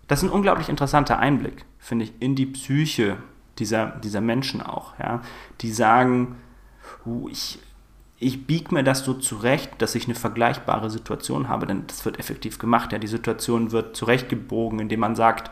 das 0.07 0.21
ist 0.21 0.29
ein 0.29 0.31
unglaublich 0.31 0.69
interessanter 0.69 1.17
Einblick, 1.17 1.65
finde 1.79 2.05
ich, 2.05 2.13
in 2.19 2.35
die 2.35 2.45
Psyche 2.45 3.17
dieser, 3.57 3.87
dieser 3.87 4.21
Menschen 4.21 4.61
auch. 4.61 4.93
Ja? 4.99 5.23
Die 5.61 5.71
sagen, 5.71 6.35
ich, 7.31 7.57
ich 8.19 8.45
biege 8.45 8.73
mir 8.73 8.83
das 8.83 9.05
so 9.05 9.13
zurecht, 9.13 9.71
dass 9.77 9.95
ich 9.95 10.05
eine 10.05 10.15
vergleichbare 10.15 10.89
Situation 10.89 11.47
habe, 11.47 11.65
denn 11.65 11.87
das 11.87 12.03
wird 12.03 12.19
effektiv 12.19 12.59
gemacht. 12.59 12.91
Ja, 12.91 12.99
die 12.99 13.07
Situation 13.07 13.71
wird 13.71 13.95
zurechtgebogen, 13.95 14.79
indem 14.79 14.99
man 14.99 15.15
sagt, 15.15 15.51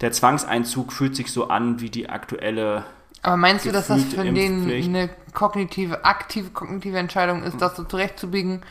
der 0.00 0.10
Zwangseinzug 0.10 0.92
fühlt 0.92 1.14
sich 1.14 1.32
so 1.32 1.48
an 1.48 1.80
wie 1.80 1.88
die 1.88 2.08
aktuelle. 2.08 2.84
Aber 3.22 3.36
meinst 3.36 3.64
du, 3.66 3.72
dass 3.72 3.86
das 3.86 4.02
für 4.02 4.24
den 4.24 4.68
eine 4.68 5.10
kognitive, 5.32 6.04
aktive 6.04 6.50
kognitive 6.50 6.98
Entscheidung 6.98 7.44
ist, 7.44 7.60
das 7.60 7.76
so 7.76 7.84
zurechtzubiegen? 7.84 8.62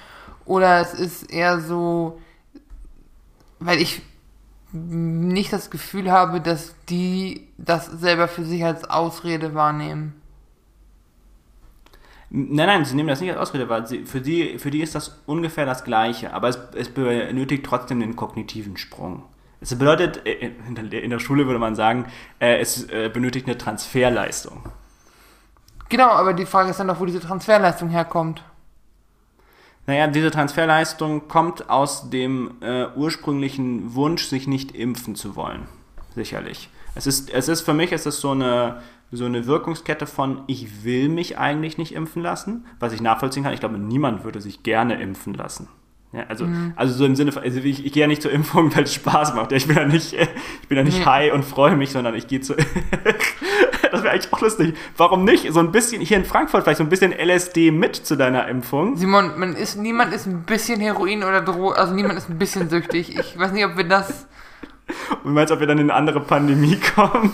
Oder 0.43 0.81
es 0.81 0.93
ist 0.93 1.31
eher 1.31 1.61
so, 1.61 2.21
weil 3.59 3.81
ich 3.81 4.01
nicht 4.71 5.53
das 5.53 5.69
Gefühl 5.69 6.11
habe, 6.11 6.41
dass 6.41 6.75
die 6.89 7.47
das 7.57 7.85
selber 7.85 8.27
für 8.27 8.43
sich 8.43 8.63
als 8.63 8.83
Ausrede 8.83 9.55
wahrnehmen. 9.55 10.21
Nein, 12.29 12.67
nein, 12.67 12.85
sie 12.85 12.95
nehmen 12.95 13.09
das 13.09 13.21
nicht 13.21 13.31
als 13.31 13.39
Ausrede, 13.39 13.69
weil 13.69 13.85
sie, 13.85 14.05
für, 14.05 14.21
die, 14.21 14.57
für 14.57 14.71
die 14.71 14.81
ist 14.81 14.95
das 14.95 15.21
ungefähr 15.25 15.65
das 15.65 15.83
Gleiche, 15.83 16.33
aber 16.33 16.49
es, 16.49 16.59
es 16.75 16.89
benötigt 16.89 17.65
trotzdem 17.65 17.99
den 17.99 18.15
kognitiven 18.15 18.77
Sprung. 18.77 19.23
Es 19.61 19.77
bedeutet, 19.77 20.25
äh, 20.25 20.51
in 20.67 21.09
der 21.09 21.19
Schule 21.19 21.45
würde 21.45 21.59
man 21.59 21.75
sagen, 21.75 22.05
äh, 22.39 22.59
es 22.59 22.89
äh, 22.89 23.09
benötigt 23.13 23.47
eine 23.47 23.57
Transferleistung. 23.57 24.63
Genau, 25.89 26.09
aber 26.09 26.33
die 26.33 26.45
Frage 26.45 26.71
ist 26.71 26.79
dann 26.79 26.87
doch, 26.87 26.99
wo 26.99 27.05
diese 27.05 27.19
Transferleistung 27.19 27.89
herkommt. 27.89 28.43
Naja, 29.87 30.07
diese 30.07 30.31
Transferleistung 30.31 31.27
kommt 31.27 31.69
aus 31.69 32.09
dem 32.09 32.55
äh, 32.61 32.87
ursprünglichen 32.95 33.93
Wunsch, 33.93 34.25
sich 34.25 34.47
nicht 34.47 34.75
impfen 34.75 35.15
zu 35.15 35.35
wollen. 35.35 35.67
Sicherlich. 36.15 36.69
Es 36.95 37.05
ist, 37.05 37.29
es 37.29 37.49
ist 37.49 37.61
für 37.61 37.73
mich 37.73 37.91
ist 37.91 38.07
es 38.07 38.19
so 38.19 38.31
eine, 38.31 38.81
so 39.15 39.25
eine 39.25 39.45
Wirkungskette 39.45 40.05
von, 40.05 40.41
ich 40.47 40.83
will 40.83 41.09
mich 41.09 41.37
eigentlich 41.37 41.77
nicht 41.77 41.93
impfen 41.93 42.21
lassen, 42.21 42.65
was 42.79 42.93
ich 42.93 43.01
nachvollziehen 43.01 43.43
kann. 43.43 43.53
Ich 43.53 43.59
glaube, 43.59 43.77
niemand 43.77 44.23
würde 44.23 44.41
sich 44.41 44.63
gerne 44.63 45.01
impfen 45.01 45.33
lassen. 45.33 45.67
Ja, 46.15 46.23
also, 46.29 46.45
mhm. 46.45 46.73
also 46.77 46.93
so 46.93 47.05
im 47.05 47.15
Sinne 47.15 47.33
von, 47.33 47.43
also 47.43 47.59
ich, 47.59 47.85
ich 47.85 47.91
gehe 47.91 48.01
ja 48.01 48.07
nicht 48.07 48.21
zur 48.21 48.31
Impfung, 48.31 48.73
weil 48.75 48.83
es 48.83 48.93
Spaß 48.93 49.33
macht. 49.35 49.51
Ich 49.51 49.67
bin 49.67 49.75
ja 49.75 49.85
nicht, 49.85 50.13
ich 50.61 50.67
bin 50.67 50.77
ja 50.77 50.83
nicht 50.83 50.99
mhm. 50.99 51.05
high 51.05 51.33
und 51.33 51.43
freue 51.43 51.75
mich, 51.75 51.91
sondern 51.91 52.15
ich 52.15 52.27
gehe 52.27 52.39
zu. 52.39 52.55
das 53.91 54.03
wäre 54.03 54.11
eigentlich 54.11 54.31
auch 54.31 54.41
lustig. 54.41 54.75
Warum 54.95 55.25
nicht? 55.25 55.51
So 55.51 55.59
ein 55.59 55.71
bisschen, 55.71 56.01
hier 56.01 56.17
in 56.17 56.25
Frankfurt 56.25 56.63
vielleicht 56.63 56.77
so 56.77 56.83
ein 56.83 56.89
bisschen 56.89 57.11
LSD 57.11 57.71
mit 57.71 57.95
zu 57.95 58.15
deiner 58.15 58.47
Impfung. 58.47 58.95
Simon, 58.95 59.37
man 59.37 59.55
ist, 59.55 59.75
niemand 59.77 60.13
ist 60.13 60.25
ein 60.25 60.43
bisschen 60.43 60.79
Heroin 60.79 61.23
oder 61.23 61.41
Droge, 61.41 61.77
also 61.77 61.93
niemand 61.93 62.17
ist 62.17 62.29
ein 62.29 62.37
bisschen 62.37 62.69
süchtig. 62.69 63.17
Ich 63.17 63.37
weiß 63.37 63.51
nicht, 63.51 63.65
ob 63.65 63.75
wir 63.75 63.85
das. 63.85 64.27
Und 65.23 65.25
du 65.25 65.29
meinst, 65.31 65.51
ob 65.51 65.59
wir 65.59 65.67
dann 65.67 65.77
in 65.79 65.89
eine 65.89 65.93
andere 65.97 66.19
Pandemie 66.19 66.77
kommen? 66.95 67.31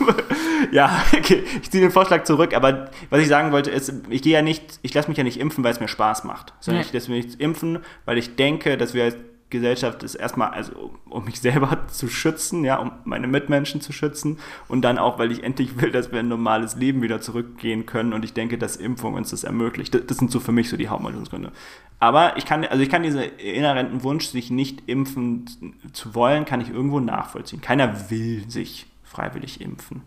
ja, 0.71 1.03
okay, 1.17 1.43
ich 1.61 1.69
ziehe 1.69 1.81
den 1.83 1.91
Vorschlag 1.91 2.23
zurück, 2.23 2.53
aber 2.53 2.89
was 3.09 3.19
ich 3.21 3.27
sagen 3.27 3.51
wollte 3.51 3.71
ist, 3.71 3.93
ich 4.09 4.21
gehe 4.21 4.33
ja 4.33 4.41
nicht, 4.41 4.79
ich 4.81 4.93
lasse 4.93 5.09
mich 5.09 5.17
ja 5.17 5.23
nicht 5.23 5.39
impfen, 5.39 5.63
weil 5.63 5.71
es 5.73 5.79
mir 5.79 5.87
Spaß 5.89 6.23
macht, 6.23 6.53
sondern 6.59 6.81
Nee. 6.81 6.87
ich 6.87 6.93
lasse 6.93 7.11
mich 7.11 7.25
nicht 7.25 7.41
impfen, 7.41 7.79
weil 8.05 8.17
ich 8.17 8.35
denke, 8.35 8.77
dass 8.77 8.93
wir 8.93 9.13
Gesellschaft 9.51 10.01
ist 10.01 10.15
erstmal, 10.15 10.49
also 10.49 10.91
um 11.07 11.25
mich 11.25 11.39
selber 11.39 11.77
zu 11.87 12.07
schützen, 12.07 12.63
ja, 12.65 12.77
um 12.77 12.91
meine 13.03 13.27
Mitmenschen 13.27 13.81
zu 13.81 13.93
schützen 13.93 14.39
und 14.67 14.81
dann 14.81 14.97
auch, 14.97 15.19
weil 15.19 15.31
ich 15.31 15.43
endlich 15.43 15.79
will, 15.79 15.91
dass 15.91 16.11
wir 16.11 16.19
ein 16.19 16.27
normales 16.27 16.75
Leben 16.75 17.03
wieder 17.03 17.21
zurückgehen 17.21 17.85
können 17.85 18.13
und 18.13 18.25
ich 18.25 18.33
denke, 18.33 18.57
dass 18.57 18.75
Impfung 18.75 19.13
uns 19.13 19.29
das 19.29 19.43
ermöglicht. 19.43 19.93
Das, 20.09 20.17
sind 20.17 20.31
so 20.31 20.39
für 20.39 20.51
mich 20.51 20.69
so 20.69 20.77
die 20.77 20.87
Hauptmotivationsgründe. 20.87 21.51
Aber 21.99 22.35
ich 22.37 22.45
kann, 22.45 22.65
also 22.65 22.81
ich 22.81 22.89
kann 22.89 23.03
diesen 23.03 23.21
inhärenten 23.21 24.01
Wunsch, 24.03 24.25
sich 24.25 24.49
nicht 24.49 24.89
impfen 24.89 25.45
zu 25.93 26.15
wollen, 26.15 26.45
kann 26.45 26.59
ich 26.59 26.69
irgendwo 26.69 26.99
nachvollziehen. 26.99 27.61
Keiner 27.61 28.09
will 28.09 28.49
sich 28.49 28.87
freiwillig 29.03 29.61
impfen 29.61 30.01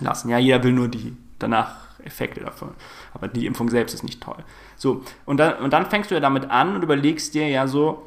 lassen. 0.00 0.28
Ja, 0.28 0.38
jeder 0.38 0.62
will 0.62 0.72
nur 0.72 0.88
die 0.88 1.16
danach 1.38 1.86
Effekte 2.04 2.40
davon. 2.40 2.70
Aber 3.14 3.28
die 3.28 3.46
Impfung 3.46 3.68
selbst 3.68 3.94
ist 3.94 4.02
nicht 4.02 4.22
toll. 4.22 4.44
So, 4.76 5.02
und 5.24 5.38
dann, 5.38 5.54
und 5.62 5.72
dann 5.72 5.86
fängst 5.86 6.10
du 6.10 6.14
ja 6.14 6.20
damit 6.20 6.50
an 6.50 6.76
und 6.76 6.82
überlegst 6.82 7.34
dir 7.34 7.48
ja 7.48 7.66
so, 7.66 8.02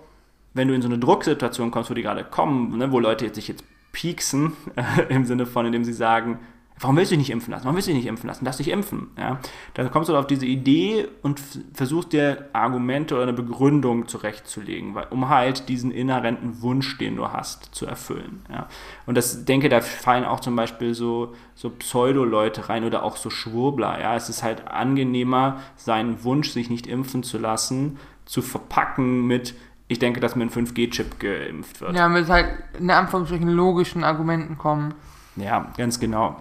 wenn 0.54 0.68
du 0.68 0.74
in 0.74 0.82
so 0.82 0.88
eine 0.88 1.00
Drucksituation 1.00 1.72
kommst, 1.72 1.90
wo 1.90 1.94
die 1.94 2.02
gerade 2.02 2.24
kommen, 2.24 2.78
ne, 2.78 2.92
wo 2.92 3.00
Leute 3.00 3.34
sich 3.34 3.48
jetzt 3.48 3.64
pieksen, 3.92 4.54
äh, 4.76 5.14
im 5.14 5.26
Sinne 5.26 5.46
von, 5.46 5.66
indem 5.66 5.84
sie 5.84 5.94
sagen, 5.94 6.40
warum 6.80 6.96
willst 6.96 7.12
du 7.12 7.16
dich 7.16 7.28
nicht 7.28 7.32
impfen 7.32 7.52
lassen? 7.52 7.66
Warum 7.66 7.76
willst 7.76 7.88
du 7.88 7.92
dich 7.92 8.04
nicht 8.04 8.10
impfen 8.10 8.28
lassen? 8.28 8.46
Lass 8.46 8.58
dich 8.58 8.70
impfen. 8.70 9.10
Ja? 9.18 9.40
Dann 9.74 9.92
kommst 9.92 10.10
du 10.10 10.16
auf 10.16 10.28
diese 10.28 10.46
Idee 10.46 11.08
und 11.22 11.42
versuchst 11.74 12.14
dir 12.14 12.50
Argumente 12.54 13.16
oder 13.16 13.24
eine 13.24 13.34
Begründung 13.34 14.08
zurechtzulegen, 14.08 14.96
weil, 14.96 15.08
um 15.10 15.30
halt 15.30 15.68
diesen 15.70 15.92
inhärenten 15.92 16.62
Wunsch, 16.62 16.98
den 16.98 17.18
du 17.18 17.28
hast, 17.28 17.76
zu 17.76 17.86
erfüllen. 17.86 18.44
Ja? 18.50 18.68
Und 19.06 19.16
das 19.16 19.46
denke, 19.46 19.70
da 19.70 19.82
fallen 19.82 20.24
auch 20.24 20.40
zum 20.40 20.56
Beispiel 20.56 20.94
so, 20.94 21.34
so 21.56 21.70
Pseudo-Leute 21.70 22.70
rein 22.70 22.86
oder 22.86 23.04
auch 23.04 23.18
so 23.18 23.30
Schwurbler. 23.30 24.00
Ja? 24.00 24.16
Es 24.16 24.30
ist 24.30 24.44
halt 24.44 24.68
angenehmer, 24.68 25.60
seinen 25.76 26.24
Wunsch, 26.24 26.52
sich 26.52 26.70
nicht 26.70 26.88
impfen 26.88 27.24
zu 27.24 27.38
lassen, 27.38 27.98
zu 28.26 28.42
verpacken 28.42 29.28
mit, 29.28 29.56
ich 29.90 30.00
denke, 30.00 30.20
dass 30.22 30.36
mir 30.36 30.44
ein 30.44 30.52
5G-Chip 30.52 31.20
geimpft 31.20 31.82
wird. 31.82 31.96
Ja, 31.96 32.08
mit 32.08 32.30
halt 32.30 32.48
in 32.80 32.90
Anführungsstrichen 32.92 33.50
logischen 33.50 34.04
Argumenten 34.04 34.58
kommen. 34.58 34.94
Ja, 35.36 35.72
ganz 35.78 36.00
genau. 36.00 36.38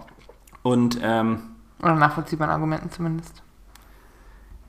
Und 0.61 0.99
ähm, 1.01 1.41
Oder 1.81 1.95
nachvollziehbaren 1.95 2.51
Argumenten 2.53 2.91
zumindest. 2.91 3.41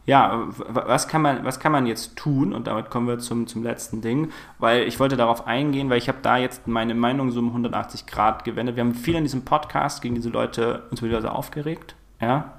ja, 0.06 0.48
was 0.56 1.08
kann, 1.08 1.20
man, 1.20 1.44
was 1.44 1.60
kann 1.60 1.72
man 1.72 1.86
jetzt 1.86 2.16
tun? 2.16 2.54
Und 2.54 2.68
damit 2.68 2.88
kommen 2.88 3.06
wir 3.06 3.18
zum, 3.18 3.46
zum 3.46 3.62
letzten 3.62 4.00
Ding, 4.00 4.30
weil 4.58 4.84
ich 4.84 4.98
wollte 4.98 5.18
darauf 5.18 5.46
eingehen, 5.46 5.90
weil 5.90 5.98
ich 5.98 6.08
habe 6.08 6.18
da 6.22 6.38
jetzt 6.38 6.66
meine 6.66 6.94
Meinung 6.94 7.32
so 7.32 7.40
um 7.40 7.48
180 7.48 8.06
Grad 8.06 8.44
gewendet. 8.44 8.76
Wir 8.76 8.82
haben 8.82 8.94
viel 8.94 9.14
in 9.14 9.24
diesem 9.24 9.44
Podcast 9.44 10.00
gegen 10.00 10.14
diese 10.14 10.30
Leute 10.30 10.84
uns 10.90 11.02
wieder 11.02 11.20
so 11.20 11.28
aufgeregt. 11.28 11.96
Ja? 12.18 12.54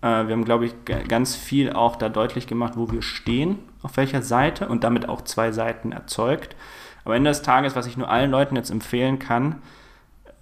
Äh, 0.00 0.26
wir 0.26 0.32
haben, 0.32 0.46
glaube 0.46 0.64
ich, 0.64 0.74
ganz 1.06 1.36
viel 1.36 1.74
auch 1.74 1.96
da 1.96 2.08
deutlich 2.08 2.46
gemacht, 2.46 2.72
wo 2.76 2.90
wir 2.90 3.02
stehen, 3.02 3.58
auf 3.82 3.96
welcher 3.96 4.22
Seite 4.22 4.68
und 4.68 4.84
damit 4.84 5.08
auch 5.08 5.22
zwei 5.22 5.52
Seiten 5.52 5.92
erzeugt. 5.92 6.56
Aber 7.04 7.16
Ende 7.16 7.30
des 7.30 7.42
Tages, 7.42 7.76
was 7.76 7.86
ich 7.86 7.96
nur 7.96 8.10
allen 8.10 8.30
Leuten 8.30 8.56
jetzt 8.56 8.70
empfehlen 8.70 9.18
kann, 9.18 9.56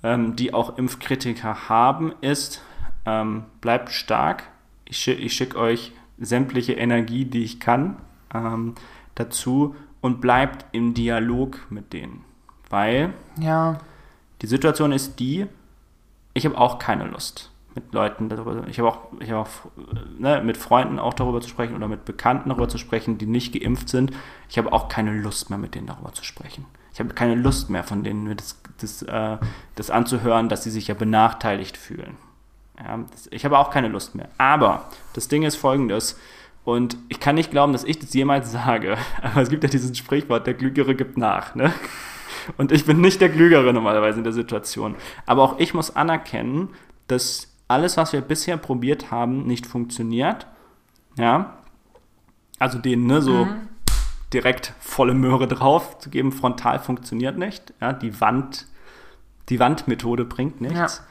ähm, 0.02 0.36
die 0.36 0.54
auch 0.54 0.76
Impfkritiker 0.78 1.68
haben, 1.68 2.12
ist, 2.20 2.62
ähm, 3.06 3.44
bleibt 3.60 3.90
stark. 3.90 4.44
Ich, 4.84 4.98
schi 4.98 5.12
ich 5.12 5.34
schicke 5.34 5.58
euch 5.58 5.92
sämtliche 6.18 6.72
Energie, 6.74 7.24
die 7.24 7.44
ich 7.44 7.60
kann, 7.60 7.96
ähm, 8.34 8.74
dazu 9.14 9.76
und 10.00 10.20
bleibt 10.20 10.66
im 10.72 10.94
Dialog 10.94 11.66
mit 11.70 11.92
denen. 11.92 12.24
Weil 12.70 13.12
Ja. 13.40 13.78
die 14.42 14.46
Situation 14.46 14.92
ist 14.92 15.18
die, 15.20 15.46
ich 16.34 16.44
habe 16.44 16.58
auch 16.58 16.78
keine 16.78 17.04
Lust 17.04 17.50
mit 17.78 17.94
Leuten 17.94 18.28
darüber, 18.28 18.66
ich 18.66 18.78
habe 18.78 18.88
auch, 18.88 18.98
ich 19.20 19.30
habe 19.30 19.40
auch 19.40 19.48
ne, 20.18 20.42
mit 20.44 20.56
Freunden 20.56 20.98
auch 20.98 21.14
darüber 21.14 21.40
zu 21.40 21.48
sprechen 21.48 21.76
oder 21.76 21.88
mit 21.88 22.04
Bekannten 22.04 22.48
darüber 22.48 22.68
zu 22.68 22.78
sprechen, 22.78 23.18
die 23.18 23.26
nicht 23.26 23.52
geimpft 23.52 23.88
sind. 23.88 24.12
Ich 24.48 24.58
habe 24.58 24.72
auch 24.72 24.88
keine 24.88 25.12
Lust 25.12 25.50
mehr 25.50 25.58
mit 25.58 25.74
denen 25.74 25.86
darüber 25.86 26.12
zu 26.12 26.24
sprechen. 26.24 26.66
Ich 26.92 27.00
habe 27.00 27.14
keine 27.14 27.36
Lust 27.36 27.70
mehr 27.70 27.84
von 27.84 28.02
denen, 28.02 28.36
das, 28.36 28.60
das, 28.80 29.02
äh, 29.02 29.38
das 29.76 29.90
anzuhören, 29.90 30.48
dass 30.48 30.64
sie 30.64 30.70
sich 30.70 30.88
ja 30.88 30.94
benachteiligt 30.94 31.76
fühlen. 31.76 32.16
Ja, 32.78 32.98
das, 33.10 33.28
ich 33.30 33.44
habe 33.44 33.58
auch 33.58 33.70
keine 33.70 33.88
Lust 33.88 34.14
mehr. 34.14 34.28
Aber 34.38 34.88
das 35.14 35.28
Ding 35.28 35.44
ist 35.44 35.56
folgendes, 35.56 36.18
und 36.64 36.98
ich 37.08 37.18
kann 37.18 37.36
nicht 37.36 37.50
glauben, 37.50 37.72
dass 37.72 37.82
ich 37.84 37.98
das 37.98 38.12
jemals 38.12 38.52
sage, 38.52 38.98
aber 39.22 39.40
es 39.40 39.48
gibt 39.48 39.62
ja 39.62 39.70
dieses 39.70 39.96
Sprichwort, 39.96 40.46
der 40.46 40.54
Klügere 40.54 40.94
gibt 40.94 41.16
nach. 41.16 41.54
Ne? 41.54 41.72
Und 42.56 42.72
ich 42.72 42.84
bin 42.84 43.00
nicht 43.00 43.20
der 43.20 43.30
Klügere 43.30 43.72
normalerweise 43.72 44.18
in 44.18 44.24
der 44.24 44.34
Situation. 44.34 44.94
Aber 45.24 45.42
auch 45.42 45.58
ich 45.58 45.72
muss 45.72 45.96
anerkennen, 45.96 46.70
dass 47.06 47.48
alles, 47.68 47.96
was 47.96 48.12
wir 48.12 48.22
bisher 48.22 48.56
probiert 48.56 49.10
haben, 49.10 49.46
nicht 49.46 49.66
funktioniert. 49.66 50.46
Ja. 51.16 51.58
Also 52.58 52.78
den, 52.78 53.06
ne, 53.06 53.22
so 53.22 53.46
direkt 54.32 54.74
volle 54.80 55.14
Möhre 55.14 55.46
drauf 55.46 55.98
zu 55.98 56.10
geben, 56.10 56.32
frontal 56.32 56.80
funktioniert 56.80 57.38
nicht. 57.38 57.72
Ja, 57.80 57.92
die 57.92 58.20
Wand, 58.20 58.66
die 59.48 59.60
Wandmethode 59.60 60.24
bringt 60.24 60.60
nichts. 60.60 61.02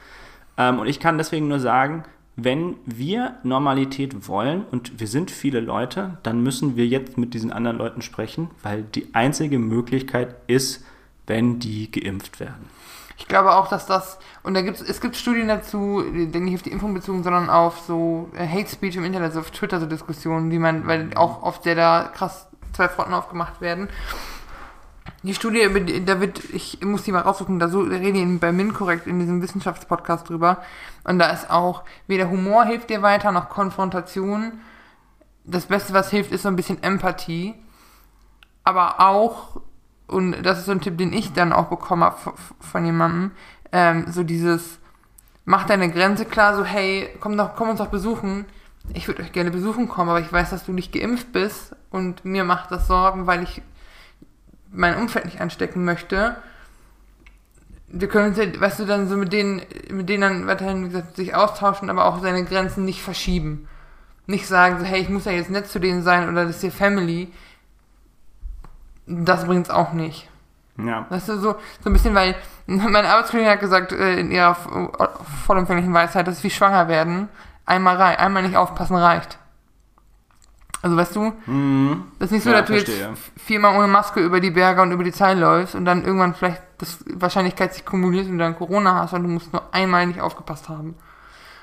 Ähm, 0.56 0.80
und 0.80 0.86
ich 0.86 1.00
kann 1.00 1.16
deswegen 1.18 1.48
nur 1.48 1.60
sagen, 1.60 2.04
wenn 2.36 2.76
wir 2.84 3.36
Normalität 3.42 4.28
wollen 4.28 4.64
und 4.70 5.00
wir 5.00 5.08
sind 5.08 5.30
viele 5.30 5.58
Leute, 5.58 6.18
dann 6.22 6.42
müssen 6.42 6.76
wir 6.76 6.86
jetzt 6.86 7.18
mit 7.18 7.34
diesen 7.34 7.52
anderen 7.52 7.78
Leuten 7.78 8.02
sprechen, 8.02 8.50
weil 8.62 8.82
die 8.82 9.12
einzige 9.12 9.58
Möglichkeit 9.58 10.36
ist, 10.46 10.84
wenn 11.26 11.58
die 11.58 11.90
geimpft 11.90 12.38
werden. 12.38 12.66
Ich 13.18 13.26
glaube 13.26 13.52
auch, 13.52 13.68
dass 13.68 13.84
das, 13.84 14.18
und 14.44 14.54
da 14.54 14.62
gibt 14.62 14.80
es 14.80 15.00
gibt 15.00 15.16
Studien 15.16 15.48
dazu, 15.48 16.02
die 16.02 16.40
nicht 16.40 16.54
auf 16.54 16.62
die 16.62 16.70
Impfung 16.70 16.94
bezogen, 16.94 17.24
sondern 17.24 17.50
auf 17.50 17.80
so 17.80 18.30
äh, 18.34 18.46
Hate 18.46 18.70
Speech 18.70 18.96
im 18.96 19.04
Internet, 19.04 19.32
so 19.32 19.40
auf 19.40 19.50
Twitter 19.50 19.80
so 19.80 19.86
Diskussionen, 19.86 20.50
wie 20.52 20.58
man, 20.58 20.86
weil 20.86 21.10
auch 21.16 21.42
oft 21.42 21.64
sehr 21.64 21.74
da 21.74 22.10
krass 22.14 22.46
zwei 22.72 22.88
Fronten 22.88 23.14
aufgemacht 23.14 23.60
werden. 23.60 23.88
Die 25.24 25.34
Studie, 25.34 25.68
da 26.04 26.20
wird, 26.20 26.44
ich 26.50 26.80
muss 26.82 27.02
die 27.02 27.10
mal 27.10 27.22
raussuchen, 27.22 27.58
da 27.58 27.68
so 27.68 27.80
reden 27.80 28.14
die 28.14 28.38
bei 28.38 28.52
MinCorrect 28.52 29.08
in 29.08 29.18
diesem 29.18 29.42
Wissenschaftspodcast 29.42 30.28
drüber. 30.28 30.62
Und 31.02 31.18
da 31.18 31.30
ist 31.30 31.50
auch, 31.50 31.82
weder 32.06 32.30
Humor 32.30 32.64
hilft 32.66 32.88
dir 32.88 33.02
weiter, 33.02 33.32
noch 33.32 33.48
Konfrontation. 33.48 34.60
Das 35.44 35.66
Beste, 35.66 35.92
was 35.92 36.10
hilft, 36.10 36.30
ist 36.30 36.42
so 36.42 36.48
ein 36.48 36.56
bisschen 36.56 36.82
Empathie. 36.84 37.56
Aber 38.62 39.00
auch, 39.00 39.60
und 40.08 40.42
das 40.42 40.58
ist 40.58 40.64
so 40.66 40.72
ein 40.72 40.80
Tipp, 40.80 40.98
den 40.98 41.12
ich 41.12 41.32
dann 41.32 41.52
auch 41.52 41.66
bekommen 41.66 42.02
habe 42.02 42.16
von 42.60 42.84
jemandem, 42.84 43.30
ähm, 43.72 44.06
so 44.10 44.24
dieses, 44.24 44.78
mach 45.44 45.66
deine 45.66 45.90
Grenze 45.90 46.24
klar, 46.24 46.56
so 46.56 46.64
hey, 46.64 47.08
komm 47.20 47.36
doch, 47.36 47.54
komm 47.54 47.68
uns 47.68 47.78
doch 47.78 47.88
besuchen. 47.88 48.46
Ich 48.94 49.06
würde 49.06 49.22
euch 49.22 49.32
gerne 49.32 49.50
besuchen 49.50 49.86
kommen, 49.86 50.08
aber 50.08 50.20
ich 50.20 50.32
weiß, 50.32 50.50
dass 50.50 50.64
du 50.64 50.72
nicht 50.72 50.92
geimpft 50.92 51.32
bist 51.32 51.76
und 51.90 52.24
mir 52.24 52.44
macht 52.44 52.70
das 52.70 52.86
Sorgen, 52.86 53.26
weil 53.26 53.42
ich 53.42 53.60
mein 54.72 54.96
Umfeld 54.96 55.26
nicht 55.26 55.40
anstecken 55.40 55.84
möchte. 55.84 56.36
Wir 57.88 58.08
können 58.08 58.28
uns, 58.28 58.38
ja, 58.38 58.60
weißt 58.60 58.80
du, 58.80 58.84
dann 58.86 59.08
so 59.08 59.16
mit 59.16 59.32
denen, 59.32 59.62
mit 59.90 60.08
denen 60.08 60.20
dann 60.22 60.46
weiterhin, 60.46 60.84
wie 60.84 60.88
gesagt, 60.88 61.16
sich 61.16 61.34
austauschen, 61.34 61.90
aber 61.90 62.06
auch 62.06 62.20
seine 62.20 62.44
Grenzen 62.44 62.84
nicht 62.84 63.02
verschieben. 63.02 63.68
Nicht 64.26 64.46
sagen, 64.46 64.78
so, 64.78 64.84
hey, 64.84 65.00
ich 65.00 65.08
muss 65.08 65.24
ja 65.24 65.32
jetzt 65.32 65.50
nett 65.50 65.68
zu 65.68 65.78
denen 65.78 66.02
sein 66.02 66.28
oder 66.28 66.44
das 66.44 66.56
ist 66.56 66.60
hier 66.62 66.72
Family. 66.72 67.32
Das 69.08 69.46
bringt's 69.46 69.70
auch 69.70 69.92
nicht. 69.92 70.28
Ja. 70.76 71.06
Weißt 71.08 71.28
du, 71.28 71.38
so, 71.38 71.56
so 71.82 71.90
ein 71.90 71.92
bisschen, 71.92 72.14
weil 72.14 72.36
meine 72.66 73.08
Arbeitskollegin 73.08 73.50
hat 73.50 73.60
gesagt, 73.60 73.92
äh, 73.92 74.18
in 74.20 74.30
ihrer 74.30 74.54
vollumfänglichen 75.46 75.92
Weisheit, 75.92 76.26
dass 76.28 76.44
wie 76.44 76.50
schwanger 76.50 76.88
werden, 76.88 77.28
einmal, 77.66 77.96
rei 77.96 78.18
einmal 78.18 78.42
nicht 78.42 78.56
aufpassen 78.56 78.96
reicht. 78.96 79.38
Also 80.80 80.96
weißt 80.96 81.16
du, 81.16 81.32
Mhm. 81.46 82.04
das 82.20 82.26
ist 82.26 82.32
nicht 82.32 82.44
so, 82.44 82.50
Ja, 82.50 82.60
dass 82.60 82.68
du 82.68 82.74
jetzt 82.74 82.84
verstehe. 82.88 83.14
viermal 83.36 83.76
ohne 83.76 83.88
Maske 83.88 84.20
über 84.20 84.38
die 84.38 84.52
Berge 84.52 84.80
und 84.82 84.92
über 84.92 85.02
die 85.02 85.10
Zeit 85.12 85.36
läufst 85.36 85.74
und 85.74 85.84
dann 85.84 86.04
irgendwann 86.04 86.34
vielleicht 86.34 86.62
das 86.78 86.98
Wahrscheinlichkeit 87.12 87.74
sich 87.74 87.84
kumuliert 87.84 88.26
und 88.26 88.32
du 88.34 88.38
dann 88.38 88.56
Corona 88.56 88.94
hast 88.94 89.12
und 89.12 89.24
du 89.24 89.28
musst 89.28 89.52
nur 89.52 89.62
einmal 89.74 90.06
nicht 90.06 90.20
aufgepasst 90.20 90.68
haben. 90.68 90.94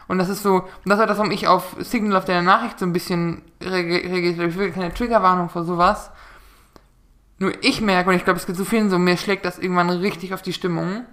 Und 0.07 0.17
das 0.19 0.27
ist 0.27 0.43
so, 0.43 0.55
und 0.55 0.67
das 0.89 0.99
war 0.99 1.07
das, 1.07 1.17
warum 1.17 1.31
ich 1.31 1.47
auf 1.47 1.75
Signal 1.79 2.17
auf 2.17 2.25
der 2.25 2.41
Nachricht 2.41 2.77
so 2.77 2.85
ein 2.85 2.91
bisschen 2.93 3.41
reagiert 3.61 4.37
habe. 4.37 4.49
Ich 4.49 4.57
will 4.57 4.71
keine 4.71 4.93
Triggerwarnung 4.93 5.47
vor 5.49 5.63
sowas. 5.63 6.11
Nur 7.37 7.51
ich 7.61 7.81
merke, 7.81 8.09
und 8.09 8.15
ich 8.15 8.23
glaube, 8.23 8.39
es 8.39 8.45
geht 8.45 8.55
so 8.55 8.65
vielen 8.65 8.89
so, 8.89 8.97
mir 8.97 9.17
schlägt 9.17 9.45
das 9.45 9.59
irgendwann 9.59 9.89
richtig 9.89 10.33
auf 10.33 10.41
die 10.41 10.53
Stimmung. 10.53 11.05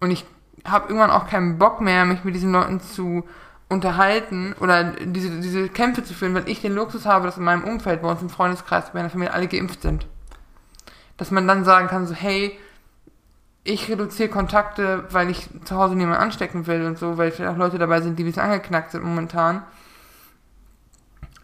Und 0.00 0.10
ich 0.10 0.24
habe 0.64 0.88
irgendwann 0.88 1.10
auch 1.10 1.28
keinen 1.28 1.58
Bock 1.58 1.80
mehr, 1.80 2.04
mich 2.04 2.24
mit 2.24 2.34
diesen 2.34 2.52
Leuten 2.52 2.80
zu 2.80 3.24
unterhalten 3.68 4.54
oder 4.58 4.84
diese, 4.84 5.40
diese 5.40 5.68
Kämpfe 5.68 6.02
zu 6.02 6.12
führen, 6.12 6.34
weil 6.34 6.48
ich 6.48 6.60
den 6.60 6.74
Luxus 6.74 7.06
habe, 7.06 7.26
dass 7.26 7.36
in 7.36 7.44
meinem 7.44 7.64
Umfeld, 7.64 8.02
bei 8.02 8.10
uns 8.10 8.20
im 8.20 8.28
Freundeskreis, 8.28 8.86
bei 8.86 8.98
meiner 8.98 9.10
Familie 9.10 9.32
alle 9.32 9.46
geimpft 9.46 9.82
sind. 9.82 10.06
Dass 11.16 11.30
man 11.30 11.46
dann 11.46 11.64
sagen 11.64 11.88
kann, 11.88 12.06
so, 12.06 12.14
hey, 12.14 12.58
ich 13.62 13.88
reduziere 13.88 14.28
Kontakte, 14.28 15.04
weil 15.10 15.30
ich 15.30 15.48
zu 15.64 15.76
Hause 15.76 15.94
niemanden 15.94 16.22
anstecken 16.22 16.66
will 16.66 16.84
und 16.84 16.98
so, 16.98 17.18
weil 17.18 17.30
vielleicht 17.30 17.52
auch 17.52 17.58
Leute 17.58 17.78
dabei 17.78 18.00
sind, 18.00 18.18
die 18.18 18.24
ein 18.24 18.26
bisschen 18.26 18.42
angeknackt 18.42 18.90
sind 18.90 19.04
momentan. 19.04 19.62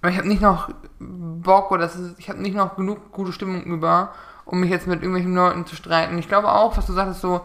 Aber 0.06 0.12
ich 0.12 0.18
habe 0.18 0.28
nicht 0.28 0.40
noch 0.40 0.68
Bock 1.00 1.72
oder 1.72 1.86
ist, 1.86 1.98
ich 2.18 2.28
habe 2.28 2.40
nicht 2.40 2.54
noch 2.54 2.76
genug 2.76 3.10
gute 3.10 3.32
Stimmung 3.32 3.64
über, 3.64 4.12
um 4.44 4.60
mich 4.60 4.70
jetzt 4.70 4.86
mit 4.86 5.02
irgendwelchen 5.02 5.34
Leuten 5.34 5.66
zu 5.66 5.74
streiten. 5.74 6.16
Ich 6.18 6.28
glaube 6.28 6.52
auch, 6.52 6.76
was 6.76 6.86
du 6.86 6.92
sagtest, 6.92 7.22
so, 7.22 7.40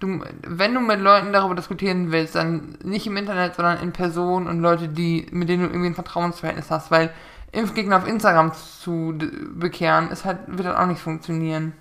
du, 0.00 0.22
wenn 0.40 0.72
du 0.72 0.80
mit 0.80 0.98
Leuten 0.98 1.34
darüber 1.34 1.54
diskutieren 1.54 2.12
willst, 2.12 2.34
dann 2.34 2.78
nicht 2.82 3.06
im 3.06 3.18
Internet, 3.18 3.56
sondern 3.56 3.80
in 3.80 3.92
Person 3.92 4.46
und 4.46 4.60
Leute, 4.60 4.88
die, 4.88 5.26
mit 5.30 5.50
denen 5.50 5.64
du 5.64 5.68
irgendwie 5.68 5.88
ein 5.88 5.94
Vertrauensverhältnis 5.94 6.70
hast, 6.70 6.90
weil 6.90 7.12
Impfgegner 7.52 7.98
auf 7.98 8.08
Instagram 8.08 8.54
zu 8.54 9.12
bekehren, 9.54 10.10
ist 10.10 10.24
halt, 10.24 10.38
wird 10.46 10.68
halt 10.68 10.78
auch 10.78 10.86
nicht 10.86 11.02
funktionieren. 11.02 11.74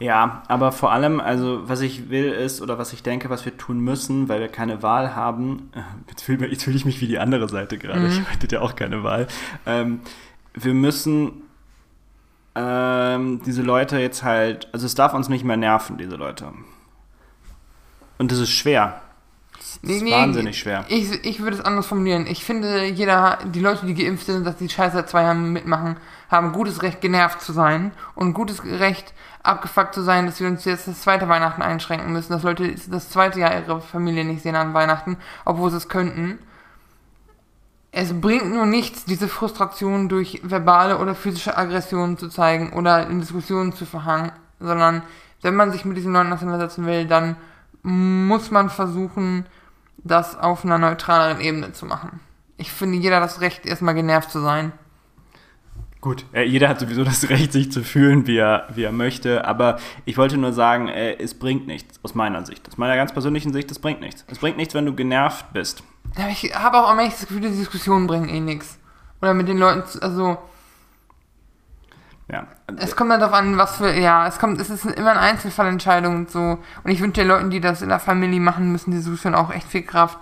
Ja, 0.00 0.44
aber 0.46 0.70
vor 0.70 0.92
allem, 0.92 1.18
also 1.18 1.68
was 1.68 1.80
ich 1.80 2.08
will 2.08 2.30
ist, 2.30 2.62
oder 2.62 2.78
was 2.78 2.92
ich 2.92 3.02
denke, 3.02 3.30
was 3.30 3.44
wir 3.44 3.56
tun 3.56 3.80
müssen, 3.80 4.28
weil 4.28 4.40
wir 4.40 4.48
keine 4.48 4.82
Wahl 4.82 5.16
haben, 5.16 5.70
äh, 5.74 5.80
jetzt 6.08 6.22
fühle 6.22 6.46
ich, 6.46 6.62
fühl 6.62 6.76
ich 6.76 6.84
mich 6.84 7.00
wie 7.00 7.08
die 7.08 7.18
andere 7.18 7.48
Seite 7.48 7.78
gerade, 7.78 8.00
mhm. 8.00 8.06
ich 8.06 8.28
hatte 8.28 8.48
ja 8.48 8.60
auch 8.60 8.76
keine 8.76 9.02
Wahl, 9.02 9.26
ähm, 9.66 10.00
wir 10.54 10.74
müssen 10.74 11.42
ähm, 12.54 13.40
diese 13.44 13.62
Leute 13.62 13.98
jetzt 13.98 14.22
halt, 14.22 14.68
also 14.72 14.86
es 14.86 14.94
darf 14.94 15.14
uns 15.14 15.28
nicht 15.28 15.44
mehr 15.44 15.56
nerven, 15.56 15.98
diese 15.98 16.16
Leute. 16.16 16.52
Und 18.18 18.32
das 18.32 18.38
ist 18.38 18.50
schwer. 18.50 19.00
Das 19.82 19.90
ist 19.92 20.02
nee, 20.02 20.12
wahnsinnig 20.12 20.58
schwer. 20.58 20.84
Ich, 20.88 21.24
ich 21.24 21.40
würde 21.40 21.56
es 21.56 21.64
anders 21.64 21.86
formulieren. 21.86 22.26
Ich 22.26 22.44
finde, 22.44 22.84
jeder, 22.84 23.38
die 23.44 23.60
Leute, 23.60 23.86
die 23.86 23.94
geimpft 23.94 24.26
sind, 24.26 24.46
dass 24.46 24.56
die 24.56 24.68
Scheiße 24.68 24.96
seit 24.96 25.10
zwei 25.10 25.22
Jahren 25.22 25.52
mitmachen, 25.52 25.96
haben 26.30 26.52
gutes 26.52 26.82
Recht, 26.82 27.00
genervt 27.00 27.40
zu 27.40 27.52
sein 27.52 27.92
und 28.14 28.34
gutes 28.34 28.64
Recht, 28.64 29.14
abgefuckt 29.42 29.94
zu 29.94 30.02
sein, 30.02 30.26
dass 30.26 30.40
wir 30.40 30.48
uns 30.48 30.64
jetzt 30.64 30.88
das 30.88 31.00
zweite 31.00 31.28
Weihnachten 31.28 31.62
einschränken 31.62 32.12
müssen, 32.12 32.32
dass 32.32 32.42
Leute 32.42 32.74
das 32.90 33.10
zweite 33.10 33.40
Jahr 33.40 33.58
ihre 33.58 33.80
Familie 33.80 34.24
nicht 34.24 34.42
sehen 34.42 34.56
an 34.56 34.74
Weihnachten, 34.74 35.16
obwohl 35.44 35.70
sie 35.70 35.76
es 35.76 35.88
könnten. 35.88 36.38
Es 37.90 38.20
bringt 38.20 38.50
nur 38.52 38.66
nichts, 38.66 39.04
diese 39.04 39.28
Frustration 39.28 40.08
durch 40.08 40.40
verbale 40.44 40.98
oder 40.98 41.14
physische 41.14 41.56
Aggressionen 41.56 42.18
zu 42.18 42.28
zeigen 42.28 42.72
oder 42.72 43.08
in 43.08 43.20
Diskussionen 43.20 43.72
zu 43.72 43.86
verhangen, 43.86 44.32
sondern 44.60 45.02
wenn 45.42 45.56
man 45.56 45.72
sich 45.72 45.84
mit 45.84 45.96
diesen 45.96 46.12
Leuten 46.12 46.32
auseinandersetzen 46.32 46.84
will, 46.84 47.06
dann 47.06 47.36
muss 47.82 48.50
man 48.50 48.70
versuchen, 48.70 49.46
das 50.04 50.38
auf 50.38 50.64
einer 50.64 50.78
neutraleren 50.78 51.40
Ebene 51.40 51.72
zu 51.72 51.86
machen. 51.86 52.20
Ich 52.56 52.72
finde, 52.72 52.98
jeder 52.98 53.16
hat 53.16 53.24
das 53.24 53.40
Recht, 53.40 53.66
erstmal 53.66 53.94
genervt 53.94 54.30
zu 54.30 54.40
sein. 54.40 54.72
Gut, 56.00 56.24
äh, 56.32 56.44
jeder 56.44 56.68
hat 56.68 56.78
sowieso 56.78 57.02
das 57.02 57.28
Recht, 57.28 57.52
sich 57.52 57.72
zu 57.72 57.82
fühlen, 57.82 58.26
wie 58.26 58.36
er, 58.36 58.68
wie 58.74 58.84
er 58.84 58.92
möchte. 58.92 59.44
Aber 59.44 59.78
ich 60.04 60.16
wollte 60.16 60.36
nur 60.36 60.52
sagen, 60.52 60.88
äh, 60.88 61.16
es 61.16 61.34
bringt 61.34 61.66
nichts, 61.66 61.98
aus 62.04 62.14
meiner 62.14 62.46
Sicht. 62.46 62.68
Aus 62.68 62.78
meiner 62.78 62.94
ganz 62.94 63.12
persönlichen 63.12 63.52
Sicht, 63.52 63.70
es 63.70 63.80
bringt 63.80 64.00
nichts. 64.00 64.24
Es 64.28 64.38
bringt 64.38 64.56
nichts, 64.56 64.74
wenn 64.74 64.86
du 64.86 64.94
genervt 64.94 65.52
bist. 65.52 65.82
Ja, 66.16 66.28
ich 66.28 66.54
habe 66.54 66.78
auch 66.78 66.92
immer 66.92 67.04
das 67.04 67.20
Gefühl, 67.20 67.40
die 67.40 67.50
Diskussionen 67.50 68.06
bringen 68.06 68.28
eh 68.28 68.40
nichts. 68.40 68.78
Oder 69.20 69.34
mit 69.34 69.48
den 69.48 69.58
Leuten, 69.58 69.82
also. 70.00 70.38
Ja. 72.30 72.46
Es 72.76 72.94
kommt 72.94 73.10
halt 73.10 73.22
darauf 73.22 73.34
an, 73.34 73.56
was 73.56 73.76
für, 73.76 73.92
ja, 73.92 74.26
es 74.26 74.38
kommt, 74.38 74.60
es 74.60 74.68
ist 74.68 74.84
immer 74.84 75.12
eine 75.12 75.20
Einzelfallentscheidung 75.20 76.14
und 76.14 76.30
so. 76.30 76.58
Und 76.84 76.90
ich 76.90 77.00
wünsche 77.00 77.22
den 77.22 77.28
Leuten, 77.28 77.50
die 77.50 77.60
das 77.60 77.80
in 77.80 77.88
der 77.88 78.00
Familie 78.00 78.40
machen 78.40 78.70
müssen, 78.70 78.90
die 78.90 78.98
Diskussion 78.98 79.34
auch 79.34 79.50
echt 79.50 79.66
viel 79.66 79.82
Kraft. 79.82 80.18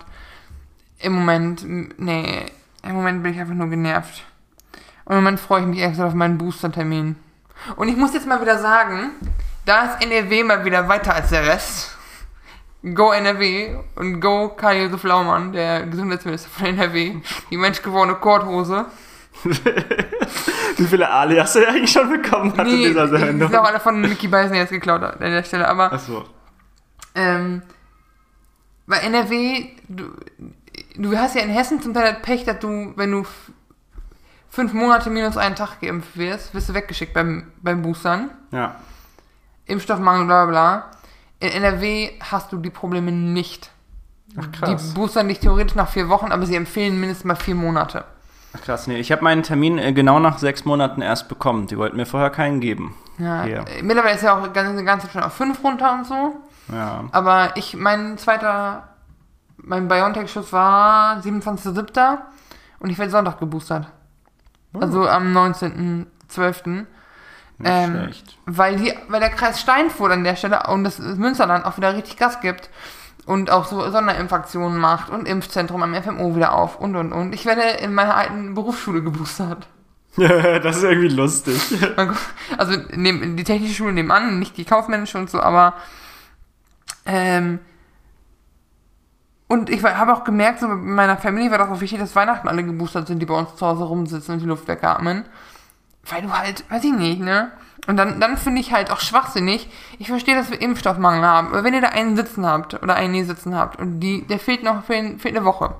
Im 0.99 1.13
Moment, 1.13 1.63
nee, 1.99 2.45
im 2.83 2.95
Moment 2.95 3.23
bin 3.23 3.33
ich 3.33 3.39
einfach 3.39 3.53
nur 3.53 3.69
genervt. 3.69 4.23
Und 5.05 5.17
im 5.17 5.23
Moment 5.23 5.39
freue 5.39 5.61
ich 5.61 5.67
mich 5.67 5.81
extra 5.81 6.07
auf 6.07 6.13
meinen 6.13 6.37
Booster-Termin. 6.37 7.17
Und 7.75 7.89
ich 7.89 7.97
muss 7.97 8.13
jetzt 8.13 8.27
mal 8.27 8.41
wieder 8.41 8.57
sagen, 8.59 9.11
da 9.65 9.85
ist 9.85 10.03
NRW 10.03 10.43
mal 10.43 10.63
wieder 10.63 10.87
weiter 10.87 11.13
als 11.13 11.29
der 11.29 11.45
Rest. 11.45 11.97
Go 12.93 13.11
NRW 13.11 13.75
und 13.95 14.21
Go 14.21 14.49
Karl-Josef 14.49 15.03
Laumann, 15.03 15.51
der 15.51 15.85
Gesundheitsminister 15.87 16.49
von 16.49 16.67
NRW, 16.67 17.15
die 17.49 17.57
menschgewordene 17.57 18.17
Korthose. 18.19 18.85
Wie 20.77 20.85
viele 20.85 21.09
Ali 21.09 21.37
hast 21.37 21.55
du 21.55 21.67
eigentlich 21.67 21.91
schon 21.91 22.09
bekommen 22.09 22.55
hat 22.57 22.67
nee, 22.67 22.73
in 22.73 22.89
dieser 22.89 23.07
Sendung? 23.07 23.39
Die 23.39 23.45
sind 23.47 23.55
auch 23.55 23.67
alle 23.67 23.79
von 23.79 23.99
Mickey 24.01 24.27
Beisen 24.27 24.55
jetzt 24.55 24.69
geklaut 24.69 25.03
an 25.03 25.19
der 25.19 25.43
Stelle, 25.43 25.67
aber. 25.67 25.91
Ach 25.91 25.99
so. 25.99 26.25
Ähm, 27.15 27.61
bei 28.85 28.97
NRW, 28.97 29.69
du, 29.87 30.05
du 30.95 31.17
hast 31.17 31.35
ja 31.35 31.41
in 31.41 31.49
Hessen 31.49 31.81
zum 31.81 31.93
Teil 31.93 32.13
das 32.13 32.21
Pech, 32.21 32.45
dass 32.45 32.59
du, 32.59 32.93
wenn 32.95 33.11
du 33.11 33.25
fünf 34.49 34.73
Monate 34.73 35.09
minus 35.09 35.37
einen 35.37 35.55
Tag 35.55 35.81
geimpft 35.81 36.17
wirst, 36.17 36.53
wirst 36.53 36.69
du 36.69 36.73
weggeschickt 36.73 37.13
beim, 37.13 37.51
beim 37.61 37.81
Boostern. 37.81 38.29
Ja. 38.51 38.75
Impfstoffmangel, 39.65 40.25
bla 40.25 40.45
bla. 40.45 40.91
In 41.39 41.49
NRW 41.49 42.11
hast 42.19 42.51
du 42.51 42.57
die 42.57 42.69
Probleme 42.69 43.11
nicht. 43.11 43.71
Ach 44.35 44.51
krass. 44.51 44.89
Die 44.89 44.93
boostern 44.93 45.27
dich 45.27 45.39
theoretisch 45.39 45.75
nach 45.75 45.89
vier 45.89 46.09
Wochen, 46.09 46.31
aber 46.31 46.45
sie 46.45 46.55
empfehlen 46.55 46.99
mindestens 46.99 47.25
mal 47.25 47.35
vier 47.35 47.55
Monate. 47.55 48.05
Ach 48.53 48.61
krass, 48.61 48.87
nee. 48.87 48.97
Ich 48.97 49.11
habe 49.11 49.23
meinen 49.23 49.43
Termin 49.43 49.77
äh, 49.77 49.93
genau 49.93 50.19
nach 50.19 50.37
sechs 50.37 50.65
Monaten 50.65 51.01
erst 51.01 51.27
bekommen. 51.29 51.67
Die 51.67 51.77
wollten 51.77 51.97
mir 51.97 52.05
vorher 52.05 52.29
keinen 52.29 52.59
geben. 52.59 52.95
Ja. 53.17 53.43
Hier. 53.43 53.65
Mittlerweile 53.81 54.15
ist 54.15 54.23
ja 54.23 54.37
auch 54.37 54.53
ganz, 54.53 54.83
ganz 54.85 55.11
schon 55.11 55.23
auf 55.23 55.33
fünf 55.33 55.63
runter 55.63 55.93
und 55.93 56.05
so. 56.05 56.35
Ja. 56.71 57.05
Aber 57.11 57.55
ich, 57.55 57.75
mein 57.75 58.17
zweiter, 58.17 58.89
mein 59.57 59.87
BioNTech-Schuss 59.87 60.53
war 60.53 61.19
27.07. 61.19 62.17
und 62.79 62.89
ich 62.89 62.97
werde 62.97 63.11
Sonntag 63.11 63.39
geboostert. 63.39 63.87
Oh. 64.73 64.79
Also 64.79 65.07
am 65.07 65.35
19.12. 65.35 66.85
Ähm, 67.63 67.91
schlecht. 67.91 68.37
Weil, 68.45 68.75
die, 68.77 68.93
weil 69.07 69.19
der 69.19 69.29
Kreis 69.29 69.59
Steinfurt 69.59 70.11
an 70.11 70.23
der 70.23 70.35
Stelle 70.35 70.67
und 70.67 70.83
das 70.83 70.99
Münsterland 70.99 71.65
auch 71.65 71.77
wieder 71.77 71.95
richtig 71.95 72.17
Gas 72.17 72.39
gibt 72.39 72.69
und 73.27 73.51
auch 73.51 73.65
so 73.67 73.91
Sonderinfektionen 73.91 74.79
macht 74.79 75.09
und 75.09 75.27
Impfzentrum 75.27 75.83
am 75.83 75.93
FMO 75.93 76.35
wieder 76.35 76.53
auf 76.53 76.79
und 76.79 76.95
und 76.95 77.11
und. 77.11 77.33
Ich 77.33 77.45
werde 77.45 77.61
in 77.61 77.93
meiner 77.93 78.15
alten 78.15 78.55
Berufsschule 78.55 79.03
geboostert. 79.03 79.67
das 80.17 80.77
ist 80.77 80.83
irgendwie 80.83 81.09
lustig. 81.09 81.61
Also 82.57 82.75
die 82.75 83.43
technische 83.43 83.75
Schule 83.75 83.93
nebenan, 83.93 84.39
nicht 84.39 84.57
die 84.57 84.65
kaufmännische 84.65 85.17
und 85.17 85.29
so, 85.29 85.41
aber 85.41 85.73
ähm, 87.05 87.59
und 89.47 89.69
ich 89.69 89.83
habe 89.83 90.13
auch 90.13 90.23
gemerkt, 90.23 90.61
so 90.61 90.67
mit 90.67 90.79
meiner 90.79 91.17
Familie 91.17 91.51
war 91.51 91.57
das 91.57 91.69
auch 91.69 91.81
wichtig, 91.81 91.99
dass 91.99 92.15
Weihnachten 92.15 92.47
alle 92.47 92.63
geboostert 92.63 93.07
sind, 93.07 93.19
die 93.19 93.25
bei 93.25 93.35
uns 93.35 93.55
zu 93.55 93.65
Hause 93.65 93.83
rumsitzen 93.83 94.35
und 94.35 94.39
die 94.39 94.45
Luft 94.45 94.67
wegatmen. 94.67 95.25
Weil 96.09 96.21
du 96.21 96.31
halt, 96.31 96.69
weiß 96.69 96.83
ich 96.83 96.93
nicht, 96.93 97.21
ne? 97.21 97.51
Und 97.87 97.95
dann, 97.95 98.19
dann 98.19 98.37
finde 98.37 98.59
ich 98.59 98.73
halt 98.73 98.91
auch 98.91 98.99
schwachsinnig. 98.99 99.69
Ich 99.97 100.07
verstehe, 100.07 100.35
dass 100.35 100.51
wir 100.51 100.61
Impfstoffmangel 100.61 101.25
haben. 101.25 101.47
Aber 101.47 101.63
wenn 101.63 101.73
ihr 101.73 101.81
da 101.81 101.89
einen 101.89 102.17
sitzen 102.17 102.45
habt 102.45 102.73
oder 102.83 102.95
einen 102.95 103.13
nie 103.13 103.23
sitzen 103.23 103.55
habt 103.55 103.79
und 103.79 104.01
die, 104.01 104.27
der 104.27 104.39
fehlt 104.39 104.61
noch 104.61 104.83
für 104.83 105.17
fehlt 105.17 105.37
eine 105.37 105.45
Woche, 105.45 105.73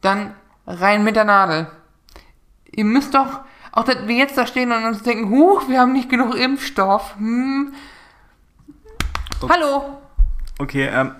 dann 0.00 0.34
rein 0.66 1.04
mit 1.04 1.14
der 1.14 1.24
Nadel. 1.24 1.66
Ihr 2.70 2.86
müsst 2.86 3.14
doch, 3.14 3.40
auch 3.72 3.84
dass 3.84 4.06
wir 4.06 4.16
jetzt 4.16 4.38
da 4.38 4.46
stehen 4.46 4.72
und 4.72 4.84
uns 4.84 5.02
denken, 5.02 5.30
huch, 5.30 5.68
wir 5.68 5.80
haben 5.80 5.92
nicht 5.92 6.08
genug 6.08 6.34
Impfstoff. 6.34 7.14
Hm. 7.18 7.74
Okay. 9.40 9.52
Hallo. 9.52 9.98
Okay, 10.58 10.86
ähm, 10.86 11.14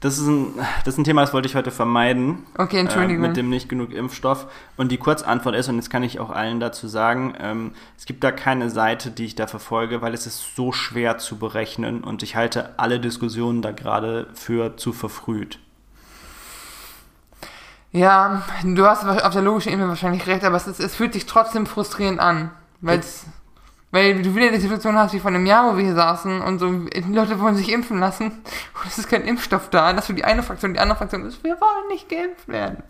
das 0.00 0.18
ist, 0.18 0.28
ein, 0.28 0.54
das 0.84 0.94
ist 0.94 0.98
ein 0.98 1.04
Thema, 1.04 1.22
das 1.22 1.32
wollte 1.32 1.48
ich 1.48 1.56
heute 1.56 1.72
vermeiden. 1.72 2.46
Okay, 2.56 2.78
Entschuldigung. 2.78 3.24
Äh, 3.24 3.28
mit 3.28 3.36
dem 3.36 3.50
nicht 3.50 3.68
genug 3.68 3.92
Impfstoff. 3.92 4.46
Und 4.76 4.92
die 4.92 4.96
Kurzantwort 4.96 5.56
ist, 5.56 5.68
und 5.68 5.74
jetzt 5.74 5.90
kann 5.90 6.04
ich 6.04 6.20
auch 6.20 6.30
allen 6.30 6.60
dazu 6.60 6.86
sagen, 6.86 7.34
ähm, 7.40 7.72
es 7.96 8.06
gibt 8.06 8.22
da 8.22 8.30
keine 8.30 8.70
Seite, 8.70 9.10
die 9.10 9.24
ich 9.24 9.34
da 9.34 9.48
verfolge, 9.48 10.00
weil 10.00 10.14
es 10.14 10.26
ist 10.26 10.54
so 10.54 10.70
schwer 10.70 11.18
zu 11.18 11.38
berechnen 11.38 12.04
und 12.04 12.22
ich 12.22 12.36
halte 12.36 12.78
alle 12.78 13.00
Diskussionen 13.00 13.60
da 13.60 13.72
gerade 13.72 14.28
für 14.34 14.76
zu 14.76 14.92
verfrüht. 14.92 15.58
Ja, 17.90 18.42
du 18.62 18.86
hast 18.86 19.04
auf 19.04 19.32
der 19.32 19.42
logischen 19.42 19.72
Ebene 19.72 19.88
wahrscheinlich 19.88 20.26
recht, 20.26 20.44
aber 20.44 20.56
es, 20.56 20.68
ist, 20.68 20.78
es 20.78 20.94
fühlt 20.94 21.14
sich 21.14 21.26
trotzdem 21.26 21.66
frustrierend 21.66 22.20
an, 22.20 22.50
weil 22.80 23.00
es 23.00 23.24
weil 23.90 24.22
du 24.22 24.34
wieder 24.34 24.50
die 24.50 24.60
Situation 24.60 24.96
hast 24.96 25.14
wie 25.14 25.18
vor 25.18 25.30
einem 25.30 25.46
Jahr, 25.46 25.72
wo 25.72 25.76
wir 25.76 25.84
hier 25.84 25.94
saßen 25.94 26.40
und 26.42 26.58
so, 26.58 26.70
die 26.70 27.12
Leute 27.12 27.40
wollen 27.40 27.56
sich 27.56 27.72
impfen 27.72 27.98
lassen 27.98 28.26
und 28.82 28.86
es 28.86 28.98
ist 28.98 29.08
kein 29.08 29.22
Impfstoff 29.22 29.70
da. 29.70 29.92
dass 29.92 30.06
für 30.06 30.14
die 30.14 30.24
eine 30.24 30.42
Fraktion, 30.42 30.74
die 30.74 30.80
andere 30.80 30.98
Fraktion 30.98 31.24
ist, 31.24 31.42
wir 31.42 31.60
wollen 31.60 31.88
nicht 31.88 32.08
geimpft 32.08 32.48
werden. 32.48 32.82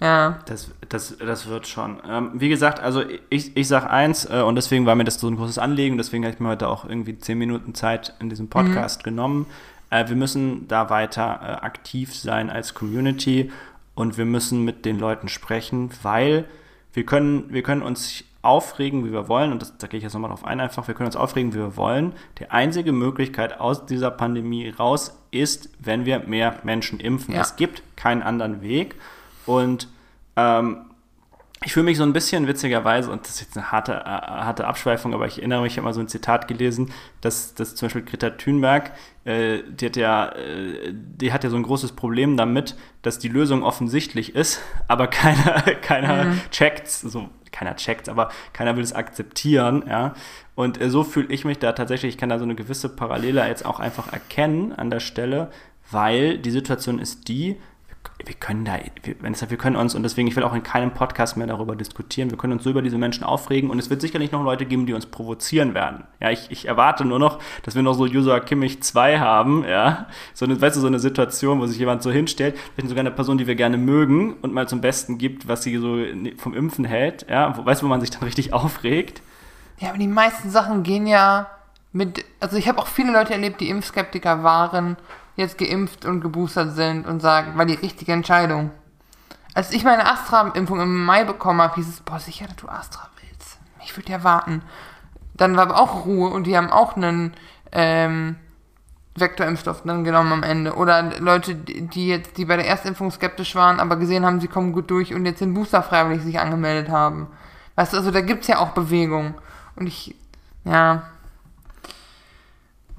Ja. 0.00 0.40
Das, 0.46 0.70
das, 0.88 1.16
das 1.18 1.46
wird 1.48 1.66
schon. 1.66 1.98
Ähm, 2.08 2.32
wie 2.34 2.48
gesagt, 2.48 2.80
also 2.80 3.02
ich, 3.30 3.56
ich 3.56 3.68
sag 3.68 3.86
eins, 3.86 4.28
äh, 4.28 4.42
und 4.42 4.56
deswegen 4.56 4.86
war 4.86 4.94
mir 4.96 5.04
das 5.04 5.20
so 5.20 5.28
ein 5.28 5.36
großes 5.36 5.58
Anliegen, 5.58 5.96
deswegen 5.96 6.24
habe 6.24 6.34
ich 6.34 6.40
mir 6.40 6.48
heute 6.48 6.68
auch 6.68 6.84
irgendwie 6.84 7.18
zehn 7.18 7.38
Minuten 7.38 7.74
Zeit 7.74 8.14
in 8.20 8.28
diesem 8.28 8.48
Podcast 8.48 9.00
mhm. 9.00 9.04
genommen. 9.04 9.46
Äh, 9.90 10.08
wir 10.08 10.16
müssen 10.16 10.66
da 10.68 10.90
weiter 10.90 11.40
äh, 11.42 11.64
aktiv 11.64 12.14
sein 12.14 12.50
als 12.50 12.74
Community 12.74 13.52
und 13.94 14.18
wir 14.18 14.24
müssen 14.24 14.64
mit 14.64 14.84
den 14.84 14.98
Leuten 14.98 15.28
sprechen, 15.28 15.90
weil 16.02 16.46
wir 16.92 17.06
können, 17.06 17.52
wir 17.52 17.62
können 17.62 17.82
uns 17.82 18.24
aufregen, 18.44 19.04
wie 19.04 19.12
wir 19.12 19.28
wollen, 19.28 19.52
und 19.52 19.62
das, 19.62 19.76
da 19.78 19.86
gehe 19.86 19.98
ich 19.98 20.04
jetzt 20.04 20.14
nochmal 20.14 20.30
drauf 20.30 20.44
ein, 20.44 20.60
einfach, 20.60 20.86
wir 20.86 20.94
können 20.94 21.06
uns 21.06 21.16
aufregen, 21.16 21.52
wie 21.52 21.58
wir 21.58 21.76
wollen. 21.76 22.12
Die 22.38 22.50
einzige 22.50 22.92
Möglichkeit 22.92 23.60
aus 23.60 23.86
dieser 23.86 24.10
Pandemie 24.10 24.68
raus 24.68 25.18
ist, 25.30 25.70
wenn 25.78 26.04
wir 26.04 26.20
mehr 26.20 26.60
Menschen 26.62 27.00
impfen. 27.00 27.34
Ja. 27.34 27.40
Es 27.40 27.56
gibt 27.56 27.82
keinen 27.96 28.22
anderen 28.22 28.62
Weg. 28.62 28.96
Und 29.46 29.88
ähm, 30.36 30.86
ich 31.64 31.72
fühle 31.72 31.84
mich 31.84 31.96
so 31.96 32.04
ein 32.04 32.12
bisschen 32.12 32.46
witzigerweise, 32.46 33.10
und 33.10 33.22
das 33.22 33.36
ist 33.36 33.40
jetzt 33.40 33.56
eine 33.56 33.72
harte, 33.72 33.92
äh, 33.92 34.04
harte 34.04 34.66
Abschweifung, 34.66 35.14
aber 35.14 35.26
ich 35.26 35.38
erinnere 35.38 35.62
mich, 35.62 35.72
ich 35.72 35.78
habe 35.78 35.86
mal 35.86 35.94
so 35.94 36.00
ein 36.00 36.08
Zitat 36.08 36.46
gelesen, 36.46 36.92
dass, 37.22 37.54
dass 37.54 37.74
zum 37.74 37.86
Beispiel 37.86 38.02
Greta 38.02 38.30
Thunberg, 38.30 38.92
äh, 39.24 39.62
die, 39.68 39.86
hat 39.86 39.96
ja, 39.96 40.28
äh, 40.32 40.92
die 40.92 41.32
hat 41.32 41.42
ja 41.42 41.50
so 41.50 41.56
ein 41.56 41.62
großes 41.62 41.92
Problem 41.92 42.36
damit, 42.36 42.76
dass 43.00 43.18
die 43.18 43.28
Lösung 43.28 43.62
offensichtlich 43.62 44.34
ist, 44.34 44.60
aber 44.88 45.06
keiner, 45.06 45.62
keiner 45.80 46.24
mhm. 46.24 46.40
checkt 46.50 46.88
so 46.88 47.30
keiner 47.50 47.76
checkt, 47.76 48.08
aber 48.08 48.30
keiner 48.52 48.76
will 48.76 48.82
es 48.82 48.92
akzeptieren, 48.92 49.84
ja. 49.88 50.14
Und 50.56 50.80
äh, 50.80 50.90
so 50.90 51.04
fühle 51.04 51.28
ich 51.28 51.44
mich 51.44 51.60
da 51.60 51.72
tatsächlich, 51.72 52.14
ich 52.14 52.18
kann 52.18 52.28
da 52.28 52.38
so 52.38 52.44
eine 52.44 52.56
gewisse 52.56 52.88
Parallele 52.88 53.46
jetzt 53.46 53.64
auch 53.64 53.78
einfach 53.78 54.12
erkennen 54.12 54.72
an 54.72 54.90
der 54.90 54.98
Stelle, 54.98 55.50
weil 55.90 56.38
die 56.38 56.50
Situation 56.50 56.98
ist 56.98 57.28
die, 57.28 57.56
wir 58.24 58.34
können 58.34 58.64
da, 58.64 58.78
wir, 59.02 59.16
wir 59.20 59.58
können 59.58 59.76
uns, 59.76 59.94
und 59.94 60.02
deswegen, 60.02 60.28
ich 60.28 60.36
will 60.36 60.44
auch 60.44 60.54
in 60.54 60.62
keinem 60.62 60.92
Podcast 60.92 61.36
mehr 61.36 61.46
darüber 61.46 61.74
diskutieren, 61.74 62.30
wir 62.30 62.38
können 62.38 62.54
uns 62.54 62.64
so 62.64 62.70
über 62.70 62.80
diese 62.80 62.96
Menschen 62.96 63.24
aufregen 63.24 63.70
und 63.70 63.78
es 63.78 63.90
wird 63.90 64.00
sicherlich 64.00 64.30
noch 64.30 64.42
Leute 64.44 64.66
geben, 64.66 64.86
die 64.86 64.94
uns 64.94 65.06
provozieren 65.06 65.74
werden. 65.74 66.04
Ja, 66.20 66.30
ich, 66.30 66.50
ich 66.50 66.66
erwarte 66.66 67.04
nur 67.04 67.18
noch, 67.18 67.40
dass 67.64 67.74
wir 67.74 67.82
noch 67.82 67.94
so 67.94 68.04
User 68.04 68.40
Kimmich 68.40 68.82
2 68.82 69.18
haben, 69.18 69.64
ja, 69.68 70.06
so 70.32 70.44
eine, 70.44 70.60
weißt 70.60 70.76
du, 70.76 70.80
so 70.80 70.86
eine 70.86 71.00
Situation, 71.00 71.60
wo 71.60 71.66
sich 71.66 71.78
jemand 71.78 72.02
so 72.02 72.10
hinstellt, 72.10 72.56
vielleicht 72.74 72.88
sogar 72.88 73.00
eine 73.00 73.10
Person, 73.10 73.36
die 73.36 73.46
wir 73.46 73.56
gerne 73.56 73.78
mögen 73.78 74.34
und 74.34 74.52
mal 74.52 74.68
zum 74.68 74.80
Besten 74.80 75.18
gibt, 75.18 75.48
was 75.48 75.62
sie 75.62 75.76
so 75.78 75.98
vom 76.36 76.54
Impfen 76.54 76.84
hält, 76.84 77.26
ja, 77.28 77.54
weißt 77.64 77.82
du, 77.82 77.86
wo 77.86 77.90
man 77.90 78.00
sich 78.00 78.10
dann 78.10 78.22
richtig 78.22 78.52
aufregt. 78.52 79.22
Ja, 79.80 79.88
aber 79.88 79.98
die 79.98 80.06
meisten 80.06 80.50
Sachen 80.50 80.84
gehen 80.84 81.06
ja 81.06 81.48
mit, 81.92 82.24
also 82.40 82.56
ich 82.56 82.68
habe 82.68 82.78
auch 82.78 82.86
viele 82.86 83.12
Leute 83.12 83.32
erlebt, 83.32 83.60
die 83.60 83.68
Impfskeptiker 83.68 84.44
waren 84.44 84.96
jetzt 85.36 85.58
geimpft 85.58 86.04
und 86.04 86.20
geboostert 86.20 86.74
sind 86.74 87.06
und 87.06 87.20
sagen, 87.20 87.56
war 87.58 87.66
die 87.66 87.74
richtige 87.74 88.12
Entscheidung. 88.12 88.70
Als 89.54 89.72
ich 89.72 89.84
meine 89.84 90.10
Astra-Impfung 90.10 90.80
im 90.80 91.04
Mai 91.04 91.24
bekommen 91.24 91.62
habe, 91.62 91.76
hieß 91.76 91.88
es, 91.88 92.00
boah, 92.00 92.18
sicher, 92.18 92.46
dass 92.46 92.56
du 92.56 92.68
Astra 92.68 93.08
willst. 93.20 93.58
Ich 93.84 93.96
würde 93.96 94.10
ja 94.10 94.24
warten. 94.24 94.62
Dann 95.34 95.56
war 95.56 95.64
aber 95.64 95.78
auch 95.78 96.06
Ruhe 96.06 96.30
und 96.30 96.46
die 96.46 96.56
haben 96.56 96.70
auch 96.70 96.96
einen 96.96 97.34
ähm, 97.72 98.36
Vektorimpfstoff 99.16 99.82
dann 99.84 100.04
genommen 100.04 100.32
am 100.32 100.42
Ende. 100.42 100.74
Oder 100.74 101.20
Leute, 101.20 101.54
die 101.54 102.08
jetzt, 102.08 102.36
die 102.36 102.44
bei 102.44 102.56
der 102.56 102.66
Erstimpfung 102.66 103.10
skeptisch 103.10 103.54
waren, 103.54 103.80
aber 103.80 103.96
gesehen 103.96 104.24
haben, 104.24 104.40
sie 104.40 104.48
kommen 104.48 104.72
gut 104.72 104.90
durch 104.90 105.14
und 105.14 105.24
jetzt 105.24 105.40
den 105.40 105.54
Booster 105.54 105.82
freiwillig 105.82 106.22
sich 106.22 106.40
angemeldet 106.40 106.90
haben. 106.90 107.28
Weißt 107.76 107.92
du, 107.92 107.96
also 107.98 108.10
da 108.10 108.20
gibt's 108.20 108.48
ja 108.48 108.58
auch 108.58 108.70
Bewegung. 108.70 109.34
Und 109.76 109.86
ich, 109.86 110.14
ja. 110.64 111.04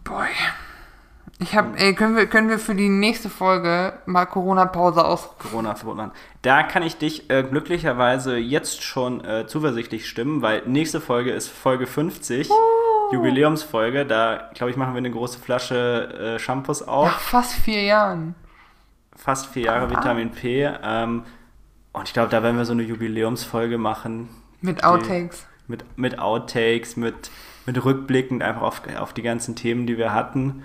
Boy. 0.03 0.27
Ich 1.39 1.53
habe, 1.53 1.77
ey, 1.77 1.93
können 1.93 2.15
wir, 2.15 2.27
können 2.27 2.49
wir 2.49 2.59
für 2.59 2.75
die 2.75 2.88
nächste 2.88 3.29
Folge 3.29 3.99
mal 4.05 4.25
Corona-Pause 4.25 5.03
aus. 5.03 5.29
Corona-Pause. 5.38 6.11
Da 6.41 6.63
kann 6.63 6.81
ich 6.81 6.97
dich 6.97 7.29
äh, 7.29 7.43
glücklicherweise 7.43 8.38
jetzt 8.38 8.83
schon 8.83 9.23
äh, 9.25 9.45
zuversichtlich 9.45 10.07
stimmen, 10.07 10.41
weil 10.41 10.63
nächste 10.65 11.01
Folge 11.01 11.31
ist 11.31 11.49
Folge 11.49 11.88
50. 11.88 12.49
Uh. 12.49 12.53
Jubiläumsfolge. 13.11 14.05
Da, 14.05 14.49
glaube 14.53 14.71
ich, 14.71 14.77
machen 14.77 14.93
wir 14.93 14.99
eine 14.99 15.11
große 15.11 15.39
Flasche 15.39 16.36
äh, 16.36 16.39
Shampoos 16.39 16.81
auf. 16.81 17.07
Nach 17.07 17.19
fast 17.19 17.53
vier 17.53 17.83
Jahren. 17.83 18.36
Fast 19.15 19.47
vier 19.47 19.63
Jahre 19.63 19.88
ah. 19.88 19.89
Vitamin 19.89 20.31
P. 20.31 20.63
Ähm, 20.83 21.23
und 21.93 22.07
ich 22.07 22.13
glaube, 22.13 22.29
da 22.29 22.43
werden 22.43 22.57
wir 22.57 22.65
so 22.65 22.73
eine 22.73 22.83
Jubiläumsfolge 22.83 23.77
machen. 23.77 24.29
Mit 24.61 24.83
Outtakes. 24.83 25.45
Die, 25.67 25.71
mit, 25.71 25.97
mit 25.97 26.19
Outtakes, 26.19 26.95
mit, 26.95 27.29
mit 27.65 27.83
Rückblicken 27.83 28.41
einfach 28.41 28.61
auf, 28.61 28.81
auf 28.97 29.13
die 29.13 29.21
ganzen 29.21 29.55
Themen, 29.55 29.86
die 29.86 29.97
wir 29.97 30.13
hatten. 30.13 30.63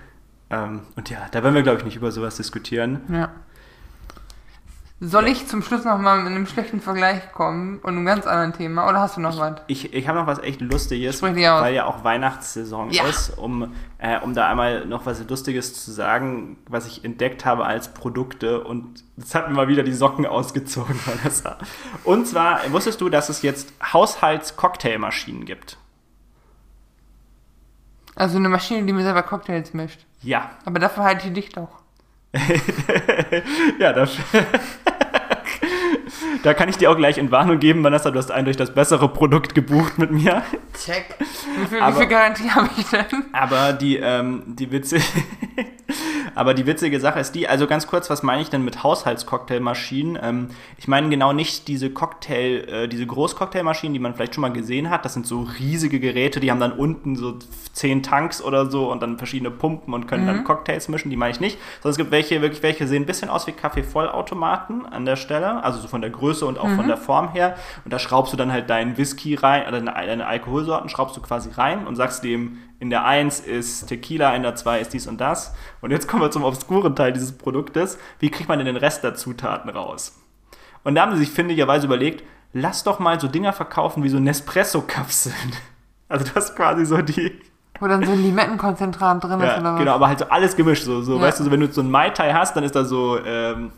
Ähm, 0.51 0.80
und 0.96 1.09
ja, 1.11 1.18
da 1.30 1.42
werden 1.42 1.55
wir, 1.55 1.62
glaube 1.62 1.78
ich, 1.78 1.84
nicht 1.84 1.96
über 1.96 2.11
sowas 2.11 2.36
diskutieren. 2.36 3.01
Ja. 3.09 3.30
Soll 5.03 5.28
ich 5.28 5.46
zum 5.46 5.62
Schluss 5.62 5.86
nochmal 5.86 6.18
mit 6.18 6.26
einem 6.26 6.46
schlechten 6.46 6.78
Vergleich 6.82 7.32
kommen 7.32 7.78
und 7.78 7.96
einem 7.96 8.05
ganz 8.05 8.26
anderen 8.26 8.53
Thema? 8.53 8.86
Oder 8.86 9.01
hast 9.01 9.16
du 9.16 9.22
noch 9.22 9.38
was? 9.38 9.62
Ich, 9.66 9.94
ich 9.94 10.07
habe 10.07 10.18
noch 10.18 10.26
was 10.26 10.40
echt 10.40 10.61
Lustiges, 10.61 11.22
weil 11.22 11.38
ja 11.38 11.86
auch 11.86 12.05
Weihnachtssaison 12.05 12.90
ja. 12.90 13.05
ist, 13.07 13.30
um, 13.38 13.72
äh, 13.96 14.20
um 14.20 14.34
da 14.34 14.51
einmal 14.51 14.84
noch 14.84 15.07
was 15.07 15.26
Lustiges 15.26 15.82
zu 15.82 15.90
sagen, 15.90 16.59
was 16.68 16.86
ich 16.86 17.03
entdeckt 17.03 17.46
habe 17.46 17.64
als 17.64 17.94
Produkte. 17.94 18.62
Und 18.62 19.03
jetzt 19.16 19.34
hat 19.34 19.48
mir 19.48 19.55
mal 19.55 19.68
wieder 19.68 19.84
die 19.84 19.94
Socken 19.94 20.26
ausgezogen, 20.26 21.01
Vanessa. 21.07 21.57
Und 22.05 22.26
zwar, 22.26 22.61
wusstest 22.70 23.01
du, 23.01 23.09
dass 23.09 23.30
es 23.30 23.40
jetzt 23.40 23.72
Haushalts-Cocktailmaschinen 23.82 25.46
gibt? 25.46 25.78
Also 28.20 28.36
eine 28.36 28.50
Maschine, 28.50 28.84
die 28.84 28.92
mir 28.92 29.02
selber 29.02 29.22
Cocktails 29.22 29.72
mischt. 29.72 30.00
Ja. 30.20 30.50
Aber 30.66 30.78
dafür 30.78 31.04
halte 31.04 31.28
ich 31.28 31.32
dich 31.32 31.48
doch. 31.48 31.70
ja, 33.78 33.94
das. 33.94 34.10
da 36.42 36.52
kann 36.52 36.68
ich 36.68 36.76
dir 36.76 36.90
auch 36.90 36.98
gleich 36.98 37.16
Entwarnung 37.16 37.60
geben, 37.60 37.82
Vanessa, 37.82 38.10
du 38.10 38.18
hast 38.18 38.30
eindeutig 38.30 38.58
das 38.58 38.74
bessere 38.74 39.08
Produkt 39.08 39.54
gebucht 39.54 39.96
mit 39.96 40.10
mir. 40.10 40.42
Check. 40.84 41.14
Wie 41.18 41.66
viel, 41.66 41.80
aber, 41.80 41.96
wie 41.96 42.00
viel 42.00 42.08
Garantie 42.08 42.50
habe 42.54 42.68
ich 42.76 42.90
denn? 42.90 43.06
Aber 43.32 43.72
die, 43.72 43.96
ähm, 43.96 44.42
die 44.48 44.70
Witze. 44.70 44.98
Aber 46.35 46.55
die 46.55 46.66
witzige 46.66 47.01
Sache 47.01 47.20
ist 47.20 47.33
die, 47.35 47.49
also 47.49 47.66
ganz 47.66 47.87
kurz, 47.87 48.11
was 48.11 48.22
meine 48.22 48.43
ich 48.43 48.51
denn 48.51 48.64
mit 48.64 48.83
Haushaltscocktailmaschinen? 48.83 50.18
Ähm, 50.22 50.49
ich 50.78 50.89
meine 50.89 51.09
genau 51.09 51.33
nicht 51.33 51.68
diese 51.68 51.91
Cocktail, 51.91 52.64
äh, 52.68 52.89
diese 52.89 53.07
Großcocktailmaschinen, 53.07 53.95
die 53.95 54.01
man 54.01 54.14
vielleicht 54.14 54.35
schon 54.35 54.43
mal 54.43 54.53
gesehen 54.53 54.91
hat. 54.91 55.05
Das 55.05 55.14
sind 55.14 55.26
so 55.26 55.47
riesige 55.59 56.01
Geräte, 56.01 56.41
die 56.41 56.51
haben 56.51 56.61
dann 56.61 56.72
unten 56.72 57.16
so 57.16 57.39
zehn 57.72 58.03
Tanks 58.03 58.43
oder 58.43 58.70
so 58.70 58.91
und 58.91 59.03
dann 59.03 59.18
verschiedene 59.18 59.51
Pumpen 59.51 59.95
und 59.95 60.07
können 60.07 60.24
mhm. 60.24 60.28
dann 60.28 60.45
Cocktails 60.45 60.89
mischen. 60.89 61.11
Die 61.11 61.16
meine 61.16 61.33
ich 61.33 61.41
nicht. 61.41 61.59
Sondern 61.83 61.91
es 61.91 61.97
gibt 61.99 62.11
welche, 62.11 62.43
wirklich 62.43 62.62
welche 62.62 62.87
sehen 62.87 63.03
ein 63.03 63.07
bisschen 63.07 63.31
aus 63.31 63.47
wie 63.47 63.53
Kaffeevollautomaten 63.53 64.87
an 64.87 65.05
der 65.05 65.16
Stelle, 65.16 65.62
also 65.64 65.81
so 65.81 65.89
von 65.89 66.01
der 66.01 66.11
Größe 66.11 66.47
und 66.47 66.59
auch 66.59 66.68
mhm. 66.68 66.76
von 66.76 66.89
der 66.89 66.97
Form 66.97 67.33
her. 67.33 67.57
Und 67.85 67.93
da 67.93 67.99
schraubst 67.99 68.33
du 68.33 68.37
dann 68.37 68.53
halt 68.53 68.70
deinen 68.70 68.97
Whisky 68.99 69.35
rein, 69.35 69.66
oder 69.66 69.81
deine 69.81 70.26
Alkoholsorten 70.26 70.89
schraubst 70.89 71.16
du 71.16 71.20
quasi 71.20 71.51
rein 71.51 71.87
und 71.87 71.97
sagst 71.97 72.24
dem, 72.24 72.59
in 72.81 72.89
der 72.89 73.05
1 73.05 73.41
ist 73.41 73.87
Tequila, 73.87 74.35
in 74.35 74.43
der 74.43 74.57
2 74.57 74.81
ist 74.81 74.93
dies 74.95 75.07
und 75.07 75.20
das. 75.20 75.55
Und 75.83 75.91
jetzt 75.91 76.09
kommen 76.09 76.22
wir 76.22 76.31
zum 76.31 76.45
obskuren 76.45 76.97
Teil 76.97 77.12
dieses 77.12 77.33
Produktes. 77.33 77.99
Wie 78.18 78.31
kriegt 78.31 78.49
man 78.49 78.59
denn 78.59 78.66
den 78.66 78.76
Rest 78.76 79.05
der 79.05 79.14
Zutaten 79.14 79.70
raus? 79.70 80.18
Und 80.83 80.95
da 80.95 81.03
haben 81.03 81.12
sie 81.12 81.18
sich 81.18 81.31
findigerweise 81.31 81.87
überlegt, 81.87 82.24
lass 82.55 82.83
doch 82.83 82.99
mal 82.99 83.20
so 83.20 83.28
Dinger 83.28 83.53
verkaufen 83.53 84.03
wie 84.03 84.09
so 84.09 84.18
Nespresso-Kapseln. 84.18 85.35
Also 86.12 86.24
das 86.35 86.47
ist 86.47 86.57
quasi 86.57 86.85
so 86.85 87.01
die... 87.03 87.41
Wo 87.78 87.87
dann 87.87 88.05
so 88.05 88.11
ein 88.11 88.20
Limettenkonzentrat 88.20 89.22
drin 89.22 89.39
ja, 89.39 89.53
ist 89.53 89.61
oder 89.61 89.74
was? 89.74 89.78
Genau, 89.78 89.95
aber 89.95 90.09
halt 90.09 90.18
so 90.18 90.24
alles 90.24 90.57
gemischt. 90.57 90.83
So, 90.83 91.03
so 91.03 91.14
ja. 91.14 91.22
weißt 91.22 91.39
du, 91.39 91.45
so, 91.45 91.53
wenn 91.53 91.61
du 91.61 91.70
so 91.70 91.83
ein 91.83 91.89
Mai 91.89 92.11
Tai 92.11 92.33
hast, 92.33 92.57
dann 92.57 92.64
ist 92.64 92.74
da 92.74 92.85
so 92.85 93.24
ähm, 93.24 93.70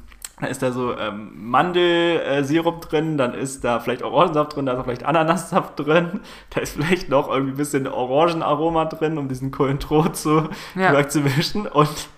dann 0.42 0.50
ist 0.50 0.60
da 0.60 0.72
so 0.72 0.98
ähm, 0.98 1.30
Mandelsirup 1.36 2.80
drin, 2.80 3.16
dann 3.16 3.32
ist 3.32 3.62
da 3.62 3.78
vielleicht 3.78 4.02
Orangensaft 4.02 4.56
drin, 4.56 4.66
da 4.66 4.72
ist 4.72 4.78
auch 4.80 4.84
vielleicht 4.84 5.04
Ananassaft 5.04 5.78
drin, 5.78 6.18
da 6.50 6.60
ist 6.60 6.74
vielleicht 6.74 7.08
noch 7.08 7.30
irgendwie 7.30 7.52
ein 7.52 7.56
bisschen 7.56 7.86
Orangenaroma 7.86 8.86
drin, 8.86 9.18
um 9.18 9.28
diesen 9.28 9.52
Cointreau 9.52 10.08
zu, 10.08 10.48
ja. 10.74 11.08
zu 11.08 11.20
mischen. 11.20 11.68
Und 11.68 12.08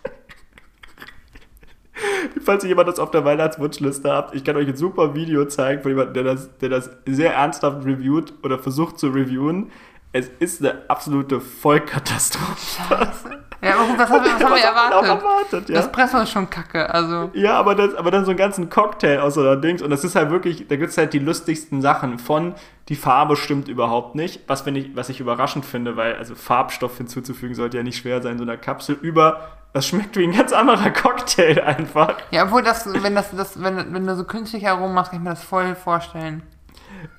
falls 2.40 2.64
ihr 2.64 2.70
jemand 2.70 2.88
das 2.88 2.98
auf 2.98 3.10
der 3.10 3.26
Weihnachtswunschliste 3.26 4.10
habt, 4.10 4.34
ich 4.34 4.42
kann 4.42 4.56
euch 4.56 4.68
ein 4.68 4.76
super 4.76 5.14
Video 5.14 5.44
zeigen 5.44 5.82
von 5.82 5.90
jemandem, 5.90 6.14
der 6.14 6.24
das, 6.24 6.56
der 6.56 6.70
das 6.70 6.90
sehr 7.04 7.34
ernsthaft 7.34 7.84
reviewt 7.84 8.32
oder 8.42 8.58
versucht 8.58 8.98
zu 8.98 9.08
reviewen. 9.08 9.70
Es 10.16 10.30
ist 10.38 10.60
eine 10.60 10.82
absolute 10.86 11.40
Vollkatastrophe. 11.40 12.86
Scheiße. 12.88 13.42
Ja, 13.60 13.74
aber 13.74 13.86
gut, 13.86 13.98
was, 13.98 14.10
haben 14.10 14.24
wir, 14.24 14.32
was 14.32 14.44
haben 14.44 14.54
wir 14.54 14.62
erwartet? 14.62 15.08
erwartet 15.08 15.68
ja. 15.68 15.74
Das 15.74 15.86
Espresso 15.86 16.18
ist 16.18 16.30
schon 16.30 16.48
kacke, 16.48 16.88
also. 16.88 17.32
Ja, 17.34 17.54
aber, 17.54 17.74
das, 17.74 17.96
aber 17.96 18.12
dann 18.12 18.24
so 18.24 18.30
einen 18.30 18.38
ganzen 18.38 18.70
Cocktail 18.70 19.18
aus 19.18 19.34
so 19.34 19.40
einer 19.40 19.56
Dings 19.56 19.82
und 19.82 19.90
das 19.90 20.04
ist 20.04 20.14
halt 20.14 20.30
wirklich, 20.30 20.68
da 20.68 20.76
gibt 20.76 20.90
es 20.90 20.98
halt 20.98 21.14
die 21.14 21.18
lustigsten 21.18 21.82
Sachen 21.82 22.20
von, 22.20 22.54
die 22.88 22.94
Farbe 22.94 23.34
stimmt 23.34 23.66
überhaupt 23.66 24.14
nicht, 24.14 24.42
was, 24.46 24.64
ich, 24.64 24.94
was 24.94 25.08
ich 25.08 25.18
überraschend 25.18 25.64
finde, 25.64 25.96
weil 25.96 26.14
also 26.14 26.36
Farbstoff 26.36 26.96
hinzuzufügen 26.96 27.56
sollte 27.56 27.78
ja 27.78 27.82
nicht 27.82 27.96
schwer 27.96 28.22
sein, 28.22 28.38
so 28.38 28.44
einer 28.44 28.56
Kapsel, 28.56 28.96
über 29.00 29.48
das 29.72 29.88
schmeckt 29.88 30.16
wie 30.16 30.22
ein 30.22 30.32
ganz 30.32 30.52
anderer 30.52 30.90
Cocktail 30.90 31.60
einfach. 31.64 32.14
Ja, 32.30 32.44
obwohl 32.44 32.62
das, 32.62 32.86
wenn 32.86 33.16
das, 33.16 33.32
das 33.32 33.60
wenn, 33.60 33.92
wenn 33.92 34.06
du 34.06 34.14
so 34.14 34.22
künstlich 34.22 34.62
herum 34.62 34.94
machst, 34.94 35.10
kann 35.10 35.18
ich 35.18 35.24
mir 35.24 35.30
das 35.30 35.42
voll 35.42 35.74
vorstellen. 35.74 36.44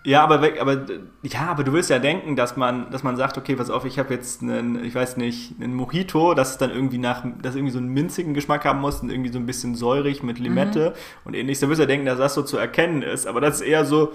Ja, 0.03 0.23
aber, 0.23 0.36
aber, 0.59 0.86
ja, 1.23 1.47
aber 1.47 1.63
du 1.63 1.73
willst 1.73 1.89
ja 1.89 1.99
denken, 1.99 2.36
dass 2.36 2.57
man, 2.57 2.91
dass 2.91 3.03
man 3.03 3.17
sagt, 3.17 3.38
okay, 3.38 3.55
pass 3.55 3.69
auf, 3.69 3.86
ich 3.86 3.97
habe 3.99 4.13
jetzt 4.13 4.41
einen, 4.41 4.83
ich 4.83 4.93
weiß 4.93 5.17
nicht, 5.17 5.55
einen 5.59 5.73
Mojito, 5.73 6.33
das 6.33 6.51
ist 6.51 6.57
dann 6.61 6.71
irgendwie 6.71 6.97
nach, 6.97 7.25
das 7.41 7.55
irgendwie 7.55 7.73
so 7.73 7.79
einen 7.79 7.89
minzigen 7.89 8.33
Geschmack 8.33 8.65
haben 8.65 8.81
muss 8.81 9.01
und 9.01 9.09
irgendwie 9.09 9.31
so 9.31 9.39
ein 9.39 9.45
bisschen 9.45 9.75
säurig 9.75 10.23
mit 10.23 10.39
Limette 10.39 10.91
mhm. 10.91 11.21
und 11.25 11.33
ähnliches. 11.36 11.61
Da 11.61 11.69
wirst 11.69 11.79
du 11.79 11.83
ja 11.83 11.88
denken, 11.88 12.05
dass 12.05 12.17
das 12.17 12.33
so 12.33 12.43
zu 12.43 12.57
erkennen 12.57 13.01
ist, 13.01 13.27
aber 13.27 13.41
das 13.41 13.55
ist 13.55 13.61
eher 13.61 13.86
so, 13.86 14.11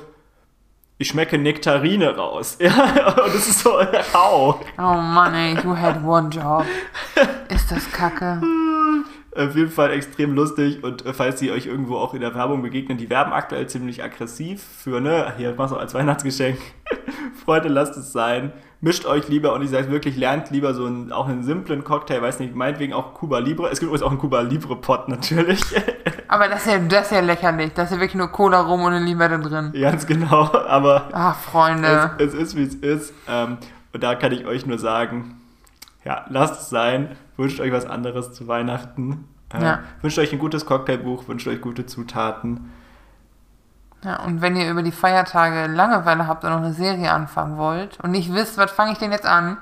ich 0.99 1.09
schmecke 1.09 1.39
Nektarine 1.39 2.14
raus. 2.16 2.59
Ja, 2.61 3.25
und 3.25 3.35
das 3.35 3.49
ist 3.49 3.61
so, 3.61 3.81
au. 4.12 4.61
Oh 4.79 4.83
Mann, 4.83 5.35
ey, 5.35 5.55
you 5.64 5.77
had 5.77 6.05
one 6.05 6.29
job. 6.29 6.66
Ist 7.49 7.71
das 7.71 7.91
kacke. 7.91 8.41
Auf 9.41 9.57
jeden 9.57 9.70
Fall 9.70 9.91
extrem 9.93 10.34
lustig 10.34 10.84
und 10.84 11.07
äh, 11.07 11.12
falls 11.14 11.38
sie 11.41 11.51
euch 11.51 11.66
irgendwo 11.66 11.97
auch 11.97 12.12
in 12.12 12.20
der 12.20 12.34
Werbung 12.34 12.62
begegnen, 12.62 12.99
die 12.99 13.09
werben 13.09 13.32
aktuell 13.32 13.66
ziemlich 13.66 14.05
aggressiv 14.05 14.62
für, 14.62 15.01
ne, 15.01 15.32
hier, 15.36 15.55
mach's 15.57 15.72
auch 15.72 15.78
als 15.78 15.95
Weihnachtsgeschenk. 15.95 16.59
Freunde, 17.45 17.68
lasst 17.68 17.97
es 17.97 18.12
sein. 18.12 18.53
Mischt 18.82 19.07
euch 19.07 19.28
lieber 19.28 19.55
und 19.55 19.62
ich 19.62 19.70
sage 19.70 19.91
wirklich, 19.91 20.16
lernt 20.16 20.51
lieber 20.51 20.74
so 20.74 20.86
einen, 20.86 21.12
auch 21.12 21.28
einen 21.28 21.43
simplen 21.43 21.84
Cocktail, 21.84 22.22
weiß 22.22 22.41
nicht, 22.41 22.55
meinetwegen 22.55 22.93
auch 22.93 23.14
Cuba 23.14 23.38
Libre. 23.38 23.68
Es 23.70 23.80
gibt 23.80 23.88
übrigens 23.88 24.03
auch 24.03 24.11
einen 24.11 24.18
Cuba 24.20 24.41
Libre 24.41 24.76
Pot 24.76 25.09
natürlich. 25.09 25.61
Aber 26.28 26.49
das 26.49 26.64
ist, 26.64 26.72
ja, 26.72 26.78
das 26.78 27.07
ist 27.07 27.12
ja 27.12 27.20
lächerlich. 27.20 27.72
Da 27.74 27.82
ist 27.82 27.91
ja 27.91 27.97
wirklich 27.97 28.14
nur 28.14 28.28
Cola 28.28 28.61
rum 28.61 28.82
und 28.82 28.93
eine 28.93 29.05
Limette 29.05 29.38
drin. 29.41 29.72
Ganz 29.78 30.07
genau, 30.07 30.49
aber 30.68 31.09
Ach, 31.12 31.36
Freunde. 31.36 32.12
es, 32.18 32.28
es 32.28 32.34
ist, 32.34 32.57
wie 32.57 32.62
es 32.62 32.74
ist. 32.76 33.14
Ähm, 33.28 33.59
und 33.93 34.03
da 34.03 34.14
kann 34.14 34.30
ich 34.30 34.47
euch 34.47 34.64
nur 34.64 34.78
sagen, 34.78 35.39
ja, 36.05 36.25
lasst 36.29 36.61
es 36.63 36.71
sein. 36.71 37.17
Wünscht 37.37 37.61
euch 37.61 37.73
was 37.73 37.87
anderes 37.87 38.33
zu 38.33 38.47
Weihnachten. 38.49 39.29
Äh, 39.53 39.63
Ja. 39.63 39.79
Wünscht 40.03 40.19
euch 40.19 40.33
ein 40.33 40.39
gutes 40.39 40.65
Cocktailbuch, 40.67 41.27
wünscht 41.29 41.49
euch 41.49 41.61
gute 41.61 41.87
Zutaten. 41.87 42.71
Ja, 44.03 44.23
und 44.25 44.41
wenn 44.41 44.57
ihr 44.57 44.71
über 44.71 44.83
die 44.83 44.93
Feiertage 44.93 45.67
Langeweile 45.67 46.27
habt 46.27 46.43
und 46.45 46.51
noch 46.51 46.59
eine 46.59 46.73
Serie 46.73 47.13
anfangen 47.13 47.59
wollt 47.59 47.99
und 48.01 48.13
nicht 48.13 48.33
wisst, 48.33 48.57
was 48.57 48.71
fange 48.71 48.93
ich 48.93 48.99
denn 48.99 49.13
jetzt 49.13 49.27
an, 49.27 49.59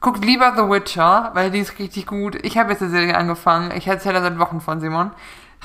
guckt 0.00 0.24
lieber 0.24 0.54
The 0.56 0.62
Witcher, 0.62 1.32
weil 1.34 1.50
die 1.50 1.58
ist 1.58 1.78
richtig 1.78 2.06
gut. 2.06 2.36
Ich 2.46 2.56
habe 2.56 2.70
jetzt 2.72 2.80
eine 2.80 2.90
Serie 2.90 3.14
angefangen. 3.16 3.72
Ich 3.76 3.86
erzähle 3.86 4.22
seit 4.22 4.38
Wochen 4.38 4.60
von 4.62 4.80
Simon. 4.80 5.10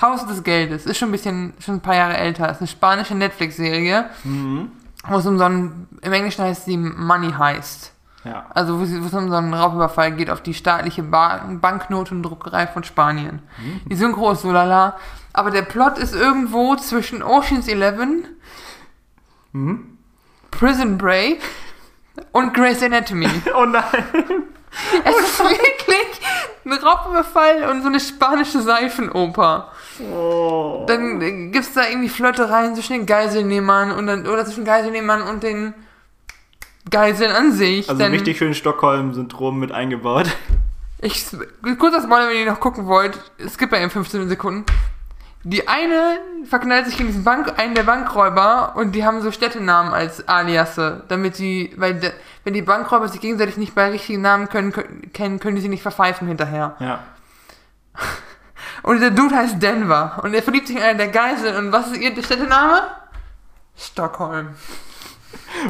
Haus 0.01 0.25
des 0.25 0.43
Geldes 0.43 0.85
ist 0.85 0.97
schon 0.97 1.09
ein 1.09 1.11
bisschen, 1.13 1.53
schon 1.59 1.75
ein 1.75 1.81
paar 1.81 1.95
Jahre 1.95 2.17
älter. 2.17 2.49
Ist 2.49 2.59
eine 2.59 2.67
spanische 2.67 3.15
Netflix-Serie, 3.15 4.09
wo 5.07 5.15
es 5.17 5.25
um 5.25 5.37
so 5.37 5.43
einen, 5.45 5.87
im 6.01 6.11
Englischen 6.11 6.43
heißt 6.43 6.65
sie 6.65 6.75
Money 6.77 7.31
Heist. 7.33 7.93
Ja. 8.23 8.45
Also 8.53 8.79
wo 8.79 8.83
es 8.83 8.91
es 8.91 9.13
um 9.13 9.29
so 9.29 9.35
einen 9.35 9.53
Raubüberfall 9.53 10.11
geht 10.11 10.29
auf 10.29 10.41
die 10.41 10.53
staatliche 10.53 11.01
ba 11.03 11.43
Banknotendruckerei 11.49 12.67
von 12.67 12.83
Spanien. 12.83 13.41
Die 13.85 13.95
Synchro 13.95 14.31
ist 14.31 14.41
so 14.41 14.51
lala. 14.51 14.97
Aber 15.33 15.49
der 15.49 15.63
Plot 15.63 15.97
ist 15.97 16.13
irgendwo 16.13 16.75
zwischen 16.75 17.23
Ocean's 17.23 17.67
Eleven, 17.67 18.25
Prison 20.51 20.97
Break 20.97 21.41
und 22.31 22.53
Grey's 22.53 22.83
Anatomy. 22.83 23.29
Oh 23.55 23.65
nein! 23.65 23.83
Es 25.03 25.15
ist 25.17 25.39
wirklich 25.39 26.21
ein 26.63 26.71
Raubüberfall 26.71 27.69
und 27.69 27.81
so 27.81 27.89
eine 27.89 27.99
spanische 27.99 28.61
Seifenoper. 28.61 29.69
Oh. 30.13 30.85
Dann 30.87 31.21
äh, 31.21 31.49
gibt's 31.49 31.73
da 31.73 31.89
irgendwie 31.89 32.07
Flirtereien 32.07 32.73
zwischen 32.75 32.93
den 32.93 33.05
Geiselnehmern 33.05 33.91
und 33.91 34.07
dann, 34.07 34.25
oder 34.25 34.45
zwischen 34.45 34.63
Geiselnehmern 34.63 35.23
und 35.23 35.43
den 35.43 35.73
Geiseln 36.89 37.31
an 37.31 37.51
sich. 37.51 37.89
Also 37.89 38.03
richtig 38.05 38.37
schön 38.37 38.53
Stockholm-Syndrom 38.53 39.59
mit 39.59 39.71
eingebaut. 39.71 40.27
Ich, 41.01 41.25
kurz 41.79 41.95
das 41.95 42.03
Spoiler, 42.03 42.29
wenn 42.29 42.37
ihr 42.37 42.45
noch 42.45 42.59
gucken 42.59 42.85
wollt. 42.85 43.17
Es 43.37 43.57
gibt 43.57 43.71
bei 43.71 43.83
ihm 43.83 43.89
15 43.89 44.29
Sekunden. 44.29 44.65
Die 45.43 45.67
eine 45.67 46.19
verknallt 46.45 46.85
sich 46.85 46.99
in 46.99 47.07
diesen 47.07 47.23
Bank, 47.23 47.57
einen 47.57 47.73
der 47.73 47.81
Bankräuber 47.83 48.73
und 48.75 48.91
die 48.91 49.03
haben 49.03 49.21
so 49.21 49.31
Städtenamen 49.31 49.91
als 49.91 50.27
Aliasse, 50.27 51.03
damit 51.07 51.35
sie, 51.35 51.73
weil 51.77 51.95
de, 51.95 52.11
wenn 52.43 52.53
die 52.53 52.61
Bankräuber 52.61 53.07
sich 53.07 53.21
gegenseitig 53.21 53.57
nicht 53.57 53.73
bei 53.73 53.89
richtigen 53.89 54.21
Namen 54.21 54.49
können, 54.49 54.71
können, 54.71 55.11
kennen, 55.13 55.39
können 55.39 55.55
die 55.55 55.63
sie 55.63 55.69
nicht 55.69 55.81
verpfeifen 55.81 56.27
hinterher. 56.27 56.75
Ja. 56.79 56.99
Und 58.83 59.01
der 59.01 59.11
Dude 59.11 59.35
heißt 59.35 59.61
Denver 59.61 60.19
und 60.23 60.33
er 60.33 60.41
verliebt 60.41 60.67
sich 60.67 60.75
in 60.75 60.81
einen 60.81 60.97
der 60.97 61.09
Geiseln 61.09 61.55
und 61.55 61.71
was 61.71 61.91
ist 61.91 61.97
ihr 61.97 62.11
Städtename? 62.23 62.81
Stockholm. 63.77 64.55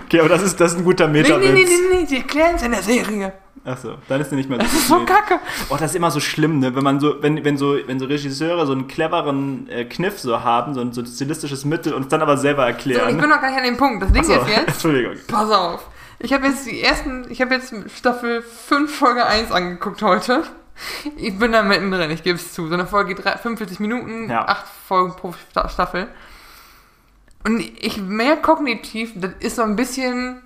Okay, 0.06 0.20
aber 0.20 0.30
das 0.30 0.42
ist, 0.44 0.60
das 0.60 0.74
ist 0.74 0.78
ein 0.80 0.84
guter 0.86 1.08
Nee, 1.08 1.22
Metawitz. 1.22 1.46
nee, 1.48 1.54
nee, 1.54 1.66
nee, 1.66 1.98
nee, 2.02 2.06
die 2.06 2.18
erklären 2.18 2.56
es 2.56 2.64
in 2.64 2.72
der 2.72 2.82
Serie. 2.84 3.34
Achso, 3.64 3.94
dann 4.10 4.20
ist 4.22 4.32
er 4.32 4.38
nicht 4.38 4.50
mehr 4.50 4.58
Das 4.58 4.74
ist 4.74 4.88
so 4.88 5.06
kacke. 5.06 5.40
Oh, 5.70 5.76
das 5.78 5.92
ist 5.92 5.96
immer 5.96 6.10
so 6.10 6.20
schlimm, 6.20 6.60
ne? 6.60 6.74
Wenn 6.76 6.84
man 6.84 7.00
so, 7.00 7.22
wenn, 7.22 7.44
wenn 7.46 7.58
so, 7.58 7.76
wenn 7.86 8.00
so 8.00 8.06
Regisseure 8.06 8.66
so 8.66 8.72
einen 8.72 8.88
cleveren 8.88 9.70
äh, 9.70 9.86
Kniff 9.86 10.20
so 10.20 10.44
haben, 10.44 10.74
so 10.74 10.82
ein, 10.82 10.94
so 10.94 11.02
ein 11.02 11.06
stilistisches 11.08 11.64
Mittel 11.64 11.94
und 11.94 12.04
es 12.04 12.08
dann 12.08 12.22
aber 12.24 12.38
selber 12.38 12.64
So, 12.64 12.68
erklären. 12.70 13.10
ich 13.16 13.18
bin 13.22 13.30
noch 13.30 13.40
gar 13.40 13.50
nicht 13.52 13.60
an 13.60 13.66
dem 13.66 13.78
Punkt. 13.78 14.02
Das 14.02 14.12
Ding 14.12 14.22
Achso, 14.24 14.34
ist 14.42 14.48
jetzt, 14.50 14.68
Entschuldigung. 14.68 15.14
Pass 15.28 15.52
auf. 15.52 15.88
Ich 16.18 16.34
habe 16.34 16.48
jetzt 16.48 16.66
die 16.66 16.82
ersten, 16.82 17.26
ich 17.30 17.40
habe 17.42 17.54
jetzt 17.54 17.74
Staffel 17.96 18.42
5, 18.42 18.96
Folge 18.96 19.26
1 19.26 19.52
angeguckt 19.52 20.02
heute. 20.02 20.44
Ich 21.18 21.38
bin 21.38 21.52
da 21.52 21.62
mittendrin, 21.62 22.10
ich 22.10 22.24
gebe 22.24 22.38
es 22.38 22.54
zu. 22.54 22.68
So 22.68 22.74
eine 22.74 22.88
Folge 22.88 23.14
geht 23.14 23.24
drei- 23.24 23.38
45 23.38 23.80
Minuten, 23.80 24.28
Ja. 24.30 24.46
8 24.48 24.66
Folgen 24.88 25.16
pro 25.16 25.36
Sta- 25.52 25.70
Staffel. 25.70 26.08
Und 27.44 27.60
ich 27.60 27.98
merke 27.98 28.42
kognitiv, 28.42 29.14
das 29.16 29.32
ist 29.40 29.56
so 29.56 29.64
ein 29.64 29.76
bisschen 29.76 30.42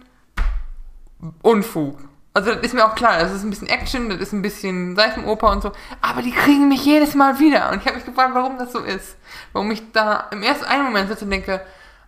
Unfug. 1.42 1.98
Also 2.34 2.54
das 2.54 2.64
ist 2.64 2.74
mir 2.74 2.86
auch 2.86 2.96
klar, 2.96 3.20
das 3.20 3.32
ist 3.32 3.44
ein 3.44 3.50
bisschen 3.50 3.70
Action, 3.70 4.10
das 4.10 4.20
ist 4.20 4.34
ein 4.34 4.42
bisschen 4.42 4.96
Seifenoper 4.98 5.52
und 5.52 5.64
so, 5.64 5.72
aber 6.02 6.22
die 6.22 6.34
kriegen 6.34 6.68
mich 6.68 6.84
jedes 6.84 7.16
Mal 7.16 7.40
wieder. 7.40 7.72
Und 7.72 7.80
ich 7.80 7.86
habe 7.86 7.96
mich 7.96 8.06
gefragt, 8.06 8.34
warum 8.34 8.58
das 8.58 8.74
so 8.74 8.80
ist. 8.80 9.16
Warum 9.54 9.72
ich 9.72 9.92
da 9.94 10.28
im 10.32 10.44
ersten 10.44 10.66
einen 10.66 10.84
Moment 10.84 11.08
sitze 11.08 11.24
und 11.24 11.32
denke, 11.32 11.62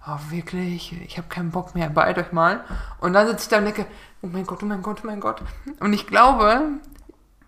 oh 0.06 0.18
wirklich, 0.30 0.94
ich 1.06 1.18
habe 1.18 1.30
keinen 1.30 1.52
Bock 1.52 1.76
mehr, 1.76 1.90
beeilt 1.90 2.18
euch 2.18 2.34
mal. 2.34 2.66
Und 3.00 3.14
dann 3.14 3.26
sitze 3.28 3.44
ich 3.44 3.48
da 3.50 3.60
und 3.60 3.66
denke, 3.66 3.86
oh 4.22 4.28
mein 4.28 4.46
Gott, 4.46 4.62
oh 4.64 4.66
mein 4.66 4.82
Gott, 4.82 5.00
oh 5.02 5.08
mein 5.08 5.22
Gott. 5.22 5.42
Und 5.80 5.94
ich 5.94 6.08
glaube, 6.08 6.62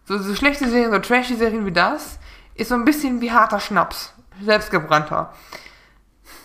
so, 0.06 0.18
so 0.18 0.34
schlechte 0.34 0.70
Serien, 0.70 0.92
so 0.92 1.00
trashy 1.00 1.36
Serien 1.36 1.66
wie 1.66 1.74
das, 1.74 2.18
ist 2.56 2.70
so 2.70 2.76
ein 2.76 2.86
bisschen 2.86 3.20
wie 3.20 3.32
harter 3.32 3.60
Schnaps. 3.60 4.14
Selbstgebrannter. 4.42 5.34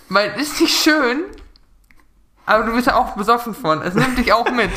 Weil 0.09 0.35
es 0.37 0.53
ist 0.53 0.61
nicht 0.61 0.83
schön, 0.83 1.25
aber 2.47 2.65
du 2.65 2.73
bist 2.73 2.87
ja 2.87 2.97
auch 2.97 3.17
besoffen 3.17 3.55
von. 3.55 3.83
Es 3.83 3.95
nimmt 3.95 4.19
dich 4.19 4.33
auch 4.33 4.51
mit. 4.51 4.71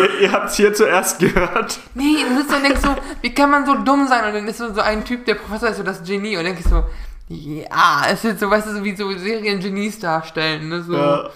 ihr 0.00 0.20
ihr 0.20 0.32
habt 0.32 0.50
es 0.50 0.56
hier 0.56 0.72
zuerst 0.74 1.18
gehört. 1.18 1.78
Nee, 1.94 2.24
du 2.28 2.36
sitzt 2.36 2.54
und 2.54 2.62
denkst 2.62 2.80
so, 2.82 2.94
wie 3.22 3.34
kann 3.34 3.50
man 3.50 3.66
so 3.66 3.74
dumm 3.74 4.06
sein? 4.08 4.24
Und 4.24 4.34
dann 4.34 4.46
ist 4.46 4.58
so, 4.58 4.80
ein 4.80 5.04
Typ, 5.04 5.24
der 5.24 5.34
Professor 5.34 5.68
ist 5.70 5.78
so 5.78 5.82
das 5.82 6.02
Genie. 6.02 6.36
Und 6.36 6.44
dann 6.44 6.54
denkst 6.54 6.64
du 6.64 6.70
so, 6.70 6.84
ja, 7.28 8.02
es 8.10 8.24
ist 8.24 8.40
so, 8.40 8.50
weißt 8.50 8.66
du, 8.66 8.74
so 8.74 8.84
wie 8.84 8.94
so 8.94 9.10
Serien-Genies 9.10 9.98
darstellen. 10.00 10.68
Ne? 10.68 10.82
So. 10.82 10.96
Ja. 10.96 11.30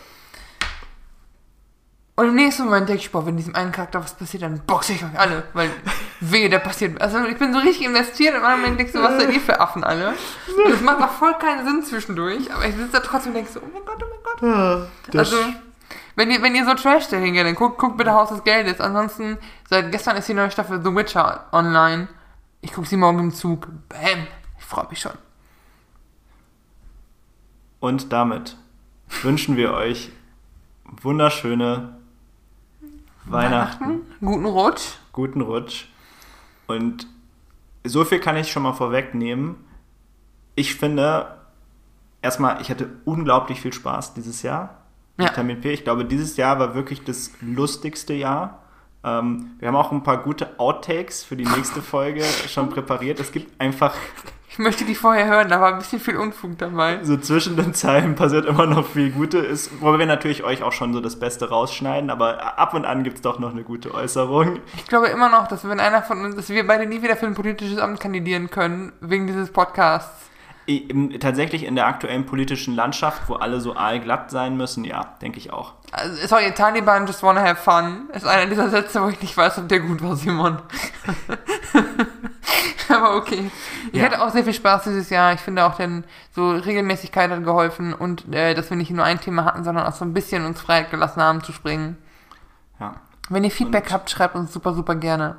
Und 2.16 2.28
im 2.28 2.34
nächsten 2.36 2.64
Moment 2.64 2.88
denke 2.88 3.02
ich, 3.02 3.10
boah, 3.10 3.26
wenn 3.26 3.36
diesem 3.36 3.56
einen 3.56 3.72
Charakter 3.72 4.00
was 4.02 4.14
passiert, 4.14 4.44
dann 4.44 4.60
boxe 4.66 4.92
ich 4.92 5.02
euch 5.04 5.18
alle. 5.18 5.42
Weil, 5.52 5.68
wehe, 6.20 6.48
der 6.48 6.60
passiert. 6.60 7.00
Also 7.02 7.24
ich 7.24 7.36
bin 7.38 7.52
so 7.52 7.58
richtig 7.58 7.84
investiert 7.86 8.36
und 8.36 8.44
im 8.44 8.50
Moment 8.60 8.78
denkst 8.78 8.92
du, 8.92 9.02
was 9.02 9.20
seid 9.20 9.32
ihr 9.32 9.40
für 9.40 9.60
Affen 9.60 9.82
alle? 9.82 10.14
Es 10.72 10.80
macht 10.80 11.02
auch 11.02 11.10
voll 11.10 11.34
keinen 11.38 11.66
Sinn 11.66 11.82
zwischendurch. 11.82 12.52
Aber 12.54 12.64
ich 12.66 12.76
sitze 12.76 12.92
da 12.92 13.00
trotzdem 13.00 13.32
und 13.32 13.36
denk 13.38 13.48
so, 13.48 13.58
oh 13.60 13.68
mein 13.72 13.84
Gott, 13.84 14.00
oh 14.00 14.06
mein 14.08 14.22
Gott. 14.22 14.42
Ja, 14.42 14.86
das- 15.10 15.32
Also, 15.32 15.44
wenn 16.14 16.30
ihr, 16.30 16.40
wenn 16.40 16.54
ihr 16.54 16.64
so 16.64 16.74
Trash-Serien 16.74 17.34
geht, 17.34 17.44
dann 17.44 17.56
guckt, 17.56 17.78
guckt 17.78 17.96
bitte 17.96 18.12
Haus 18.12 18.28
des 18.28 18.44
Geldes. 18.44 18.80
Ansonsten, 18.80 19.36
seit 19.68 19.90
gestern 19.90 20.16
ist 20.16 20.28
die 20.28 20.34
neue 20.34 20.52
Staffel 20.52 20.80
The 20.84 20.94
Witcher 20.94 21.46
online. 21.50 22.06
Ich 22.60 22.72
gucke 22.72 22.86
sie 22.86 22.96
morgen 22.96 23.18
im 23.18 23.32
Zug. 23.34 23.66
Bam. 23.88 24.28
Ich 24.56 24.64
freue 24.64 24.86
mich 24.88 25.00
schon. 25.00 25.12
Und 27.80 28.12
damit 28.12 28.56
wünschen 29.22 29.56
wir 29.56 29.72
euch 29.74 30.10
wunderschöne 31.02 31.96
Weihnachten, 33.26 34.02
Guten 34.20 34.46
Rutsch. 34.46 34.92
guten 35.12 35.40
Rutsch. 35.40 35.86
Und 36.66 37.06
so 37.84 38.04
viel 38.04 38.20
kann 38.20 38.36
ich 38.36 38.50
schon 38.50 38.62
mal 38.62 38.72
vorwegnehmen. 38.72 39.56
Ich 40.54 40.74
finde, 40.76 41.38
erstmal, 42.22 42.60
ich 42.60 42.70
hatte 42.70 42.90
unglaublich 43.04 43.60
viel 43.60 43.72
Spaß 43.72 44.14
dieses 44.14 44.42
Jahr. 44.42 44.82
Ja. 45.18 45.26
Vitamin 45.30 45.60
P. 45.60 45.72
Ich 45.72 45.84
glaube, 45.84 46.04
dieses 46.04 46.36
Jahr 46.36 46.58
war 46.58 46.74
wirklich 46.74 47.04
das 47.04 47.30
lustigste 47.40 48.14
Jahr. 48.14 48.62
Ähm, 49.04 49.52
wir 49.58 49.68
haben 49.68 49.76
auch 49.76 49.92
ein 49.92 50.02
paar 50.02 50.18
gute 50.22 50.58
Outtakes 50.58 51.22
für 51.22 51.36
die 51.36 51.44
nächste 51.44 51.82
Folge 51.82 52.24
schon 52.48 52.68
präpariert. 52.70 53.20
Es 53.20 53.30
gibt 53.32 53.60
einfach 53.60 53.94
Ich 54.54 54.60
möchte 54.60 54.84
die 54.84 54.94
vorher 54.94 55.26
hören, 55.26 55.48
da 55.48 55.60
war 55.60 55.72
ein 55.72 55.78
bisschen 55.78 55.98
viel 55.98 56.16
Unfug 56.16 56.56
dabei. 56.58 57.00
so 57.02 57.16
zwischen 57.16 57.56
den 57.56 57.74
Zeilen 57.74 58.14
passiert 58.14 58.46
immer 58.46 58.66
noch 58.66 58.86
viel 58.86 59.10
Gute. 59.10 59.38
Ist, 59.38 59.72
wo 59.80 59.98
wir 59.98 60.06
natürlich 60.06 60.44
euch 60.44 60.62
auch 60.62 60.70
schon 60.70 60.92
so 60.92 61.00
das 61.00 61.18
Beste 61.18 61.48
rausschneiden, 61.48 62.08
aber 62.08 62.56
ab 62.56 62.72
und 62.72 62.84
an 62.84 63.02
gibt 63.02 63.16
es 63.16 63.22
doch 63.22 63.40
noch 63.40 63.50
eine 63.50 63.64
gute 63.64 63.92
Äußerung. 63.92 64.60
Ich 64.76 64.86
glaube 64.86 65.08
immer 65.08 65.28
noch, 65.28 65.48
dass 65.48 65.68
wenn 65.68 65.80
einer 65.80 66.04
von 66.04 66.24
uns, 66.24 66.36
dass 66.36 66.50
wir 66.50 66.64
beide 66.68 66.86
nie 66.86 67.02
wieder 67.02 67.16
für 67.16 67.26
ein 67.26 67.34
politisches 67.34 67.78
Amt 67.78 67.98
kandidieren 67.98 68.48
können, 68.48 68.92
wegen 69.00 69.26
dieses 69.26 69.50
Podcasts. 69.50 70.30
Tatsächlich 71.20 71.64
in 71.64 71.74
der 71.74 71.86
aktuellen 71.86 72.24
politischen 72.24 72.74
Landschaft, 72.74 73.28
wo 73.28 73.34
alle 73.34 73.60
so 73.60 73.76
aalglatt 73.76 74.30
sein 74.30 74.56
müssen, 74.56 74.84
ja, 74.84 75.14
denke 75.20 75.36
ich 75.38 75.52
auch. 75.52 75.74
Also, 75.92 76.26
sorry, 76.26 76.52
Taliban 76.52 77.06
just 77.06 77.22
wanna 77.22 77.42
have 77.42 77.56
fun. 77.56 78.08
Ist 78.14 78.26
einer 78.26 78.48
dieser 78.48 78.70
Sätze, 78.70 79.02
wo 79.02 79.08
ich 79.08 79.20
nicht 79.20 79.36
weiß, 79.36 79.58
ob 79.58 79.68
der 79.68 79.80
gut 79.80 80.02
war, 80.02 80.16
Simon. 80.16 80.62
Aber 82.88 83.16
okay. 83.16 83.50
Ich 83.92 83.98
Ja. 84.00 84.06
hatte 84.06 84.22
auch 84.22 84.30
sehr 84.30 84.44
viel 84.44 84.54
Spaß 84.54 84.84
dieses 84.84 85.10
Jahr. 85.10 85.32
Ich 85.32 85.40
finde 85.40 85.64
auch, 85.64 85.76
denn 85.76 86.04
so 86.34 86.50
Regelmäßigkeit 86.50 87.30
hat 87.30 87.44
geholfen 87.44 87.94
und 87.94 88.32
äh, 88.32 88.54
dass 88.54 88.70
wir 88.70 88.76
nicht 88.76 88.90
nur 88.90 89.04
ein 89.04 89.20
Thema 89.20 89.44
hatten, 89.44 89.64
sondern 89.64 89.86
auch 89.86 89.92
so 89.94 90.04
ein 90.04 90.12
bisschen 90.14 90.44
uns 90.44 90.60
Freiheit 90.60 90.90
gelassen 90.90 91.22
haben 91.22 91.42
zu 91.42 91.52
springen. 91.52 91.96
Ja. 92.80 92.94
Wenn 93.30 93.44
ihr 93.44 93.50
Feedback 93.50 93.86
Und- 93.86 93.92
habt, 93.92 94.10
schreibt 94.10 94.34
uns 94.34 94.52
super, 94.52 94.74
super 94.74 94.94
gerne. 94.94 95.36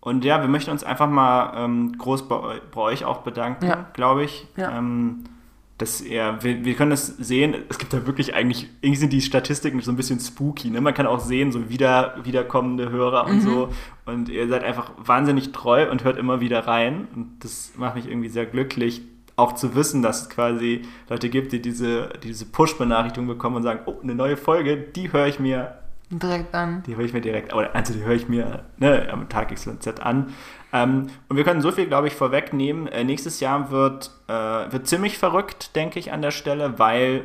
Und 0.00 0.24
ja, 0.24 0.40
wir 0.40 0.48
möchten 0.48 0.70
uns 0.70 0.82
einfach 0.82 1.08
mal 1.08 1.52
ähm, 1.56 1.96
groß 1.98 2.26
bei, 2.28 2.60
bei 2.74 2.80
euch 2.80 3.04
auch 3.04 3.18
bedanken, 3.18 3.66
Ja. 3.66 3.86
glaube 3.92 4.24
ich. 4.24 4.46
Ja. 4.56 4.78
Ähm, 4.78 5.24
dass 5.76 6.02
ihr, 6.02 6.36
wir, 6.42 6.62
wir 6.62 6.74
können 6.74 6.90
das 6.90 7.06
sehen, 7.06 7.54
es 7.70 7.78
gibt 7.78 7.94
da 7.94 8.06
wirklich 8.06 8.34
eigentlich, 8.34 8.68
irgendwie 8.82 9.00
sind 9.00 9.12
die 9.14 9.22
Statistiken 9.22 9.80
so 9.80 9.90
ein 9.90 9.96
bisschen 9.96 10.20
spooky. 10.20 10.68
Ne? 10.68 10.82
Man 10.82 10.92
kann 10.92 11.06
auch 11.06 11.20
sehen, 11.20 11.52
so 11.52 11.70
wieder, 11.70 12.16
wiederkommende 12.22 12.90
Hörer 12.90 13.24
und 13.26 13.36
Mhm. 13.36 13.40
so. 13.40 13.68
Und 14.04 14.28
ihr 14.28 14.46
seid 14.48 14.62
einfach 14.62 14.92
wahnsinnig 14.98 15.52
treu 15.52 15.90
und 15.90 16.04
hört 16.04 16.18
immer 16.18 16.40
wieder 16.42 16.66
rein. 16.66 17.08
Und 17.16 17.36
das 17.42 17.72
macht 17.78 17.94
mich 17.94 18.06
irgendwie 18.06 18.28
sehr 18.28 18.44
glücklich, 18.44 19.00
auch 19.36 19.54
zu 19.54 19.74
wissen, 19.74 20.02
dass 20.02 20.22
es 20.22 20.28
quasi 20.28 20.82
Leute 21.08 21.30
gibt, 21.30 21.52
die 21.52 21.62
diese, 21.62 22.10
diese 22.22 22.44
Push-Benachrichtigung 22.44 23.26
bekommen 23.26 23.56
und 23.56 23.62
sagen, 23.62 23.80
oh, 23.86 23.94
eine 24.02 24.14
neue 24.14 24.36
Folge, 24.36 24.76
die 24.76 25.10
höre 25.14 25.28
ich 25.28 25.40
mir 25.40 25.78
Direkt 26.10 26.54
an. 26.54 26.82
Die 26.86 26.96
höre 26.96 27.04
ich 27.04 27.12
mir 27.12 27.20
direkt, 27.20 27.52
also 27.52 27.92
die 27.94 28.02
höre 28.02 28.14
ich 28.14 28.28
mir 28.28 28.64
ne, 28.78 29.08
am 29.12 29.28
Tag 29.28 29.54
XYZ 29.54 30.00
an. 30.00 30.34
Ähm, 30.72 31.08
und 31.28 31.36
wir 31.36 31.44
können 31.44 31.62
so 31.62 31.70
viel, 31.70 31.86
glaube 31.86 32.08
ich, 32.08 32.14
vorwegnehmen. 32.14 32.88
Äh, 32.88 33.04
nächstes 33.04 33.38
Jahr 33.38 33.70
wird, 33.70 34.10
äh, 34.26 34.32
wird 34.32 34.88
ziemlich 34.88 35.18
verrückt, 35.18 35.76
denke 35.76 36.00
ich, 36.00 36.12
an 36.12 36.20
der 36.20 36.32
Stelle, 36.32 36.78
weil 36.78 37.24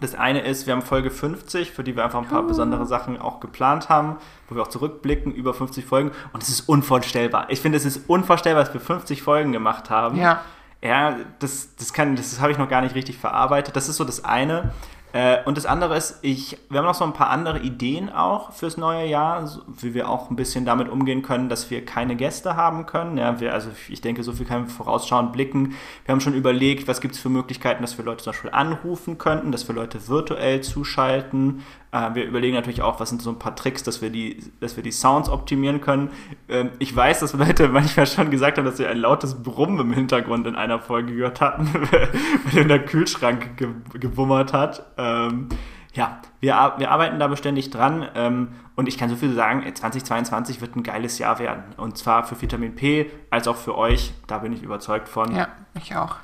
das 0.00 0.14
eine 0.14 0.40
ist, 0.40 0.66
wir 0.66 0.74
haben 0.74 0.82
Folge 0.82 1.10
50, 1.10 1.70
für 1.70 1.84
die 1.84 1.96
wir 1.96 2.04
einfach 2.04 2.20
ein 2.20 2.28
paar 2.28 2.44
oh. 2.44 2.48
besondere 2.48 2.86
Sachen 2.86 3.20
auch 3.20 3.40
geplant 3.40 3.88
haben, 3.88 4.16
wo 4.48 4.56
wir 4.56 4.62
auch 4.62 4.68
zurückblicken 4.68 5.32
über 5.32 5.54
50 5.54 5.84
Folgen. 5.84 6.10
Und 6.32 6.42
es 6.42 6.48
ist 6.48 6.68
unvorstellbar. 6.68 7.46
Ich 7.50 7.60
finde, 7.60 7.78
es 7.78 7.84
ist 7.84 8.08
unvorstellbar, 8.08 8.64
dass 8.64 8.74
wir 8.74 8.80
50 8.80 9.22
Folgen 9.22 9.52
gemacht 9.52 9.90
haben. 9.90 10.16
Ja. 10.18 10.42
Ja, 10.82 11.16
das, 11.38 11.76
das, 11.76 11.94
kann, 11.94 12.14
das 12.14 12.40
habe 12.40 12.52
ich 12.52 12.58
noch 12.58 12.68
gar 12.68 12.82
nicht 12.82 12.94
richtig 12.94 13.16
verarbeitet. 13.16 13.74
Das 13.74 13.88
ist 13.88 13.96
so 13.96 14.04
das 14.04 14.22
eine. 14.22 14.74
Äh, 15.14 15.44
und 15.44 15.56
das 15.56 15.64
andere 15.64 15.96
ist, 15.96 16.18
ich, 16.22 16.58
wir 16.68 16.80
haben 16.80 16.86
noch 16.86 16.96
so 16.96 17.04
ein 17.04 17.12
paar 17.12 17.30
andere 17.30 17.60
Ideen 17.60 18.10
auch 18.10 18.50
fürs 18.50 18.76
neue 18.76 19.06
Jahr, 19.06 19.46
so, 19.46 19.62
wie 19.80 19.94
wir 19.94 20.08
auch 20.08 20.28
ein 20.28 20.34
bisschen 20.34 20.64
damit 20.64 20.88
umgehen 20.88 21.22
können, 21.22 21.48
dass 21.48 21.70
wir 21.70 21.84
keine 21.84 22.16
Gäste 22.16 22.56
haben 22.56 22.84
können. 22.84 23.16
Ja, 23.16 23.38
wir, 23.38 23.54
also 23.54 23.70
ich 23.88 24.00
denke, 24.00 24.24
so 24.24 24.32
viel 24.32 24.44
können 24.44 24.66
wir 24.66 24.74
vorausschauend 24.74 25.32
blicken. 25.32 25.76
Wir 26.04 26.12
haben 26.12 26.20
schon 26.20 26.34
überlegt, 26.34 26.88
was 26.88 27.00
gibt 27.00 27.14
es 27.14 27.20
für 27.20 27.28
Möglichkeiten, 27.28 27.82
dass 27.82 27.96
wir 27.96 28.04
Leute 28.04 28.24
zum 28.24 28.32
Beispiel 28.32 28.50
anrufen 28.50 29.16
könnten, 29.16 29.52
dass 29.52 29.68
wir 29.68 29.76
Leute 29.76 30.08
virtuell 30.08 30.62
zuschalten, 30.62 31.62
wir 32.14 32.24
überlegen 32.24 32.54
natürlich 32.54 32.82
auch, 32.82 32.98
was 32.98 33.08
sind 33.08 33.22
so 33.22 33.30
ein 33.30 33.38
paar 33.38 33.54
Tricks, 33.54 33.82
dass 33.84 34.02
wir 34.02 34.10
die, 34.10 34.38
dass 34.60 34.76
wir 34.76 34.82
die 34.82 34.90
Sounds 34.90 35.28
optimieren 35.28 35.80
können. 35.80 36.10
Ähm, 36.48 36.70
ich 36.78 36.94
weiß, 36.94 37.20
dass 37.20 37.32
Leute 37.34 37.68
manchmal 37.72 38.06
schon 38.06 38.30
gesagt 38.30 38.58
haben, 38.58 38.64
dass 38.64 38.78
sie 38.78 38.86
ein 38.86 38.98
lautes 38.98 39.42
Brummen 39.42 39.78
im 39.78 39.92
Hintergrund 39.92 40.46
in 40.46 40.56
einer 40.56 40.80
Folge 40.80 41.14
gehört 41.14 41.40
hatten, 41.40 41.68
wenn 42.52 42.68
der 42.68 42.84
Kühlschrank 42.84 43.56
ge 43.56 43.68
gewummert 43.94 44.52
hat. 44.52 44.84
Ähm, 44.96 45.48
ja, 45.92 46.20
wir, 46.40 46.74
wir 46.78 46.90
arbeiten 46.90 47.20
da 47.20 47.28
beständig 47.28 47.70
dran 47.70 48.08
ähm, 48.16 48.48
und 48.74 48.88
ich 48.88 48.98
kann 48.98 49.08
so 49.08 49.14
viel 49.14 49.32
sagen, 49.32 49.62
2022 49.72 50.60
wird 50.60 50.74
ein 50.74 50.82
geiles 50.82 51.18
Jahr 51.18 51.38
werden. 51.38 51.62
Und 51.76 51.96
zwar 51.96 52.24
für 52.24 52.40
Vitamin 52.42 52.74
P 52.74 53.10
als 53.30 53.46
auch 53.46 53.56
für 53.56 53.78
euch. 53.78 54.12
Da 54.26 54.38
bin 54.38 54.52
ich 54.52 54.62
überzeugt 54.62 55.08
von. 55.08 55.34
Ja, 55.34 55.48
ich 55.74 55.94
auch. 55.94 56.16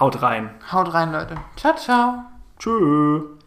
Haut 0.00 0.22
rein. 0.22 0.50
Haut 0.72 0.92
rein, 0.94 1.12
Leute. 1.12 1.36
Ciao, 1.56 1.74
ciao. 1.76 2.24
Tschüss. 2.58 3.43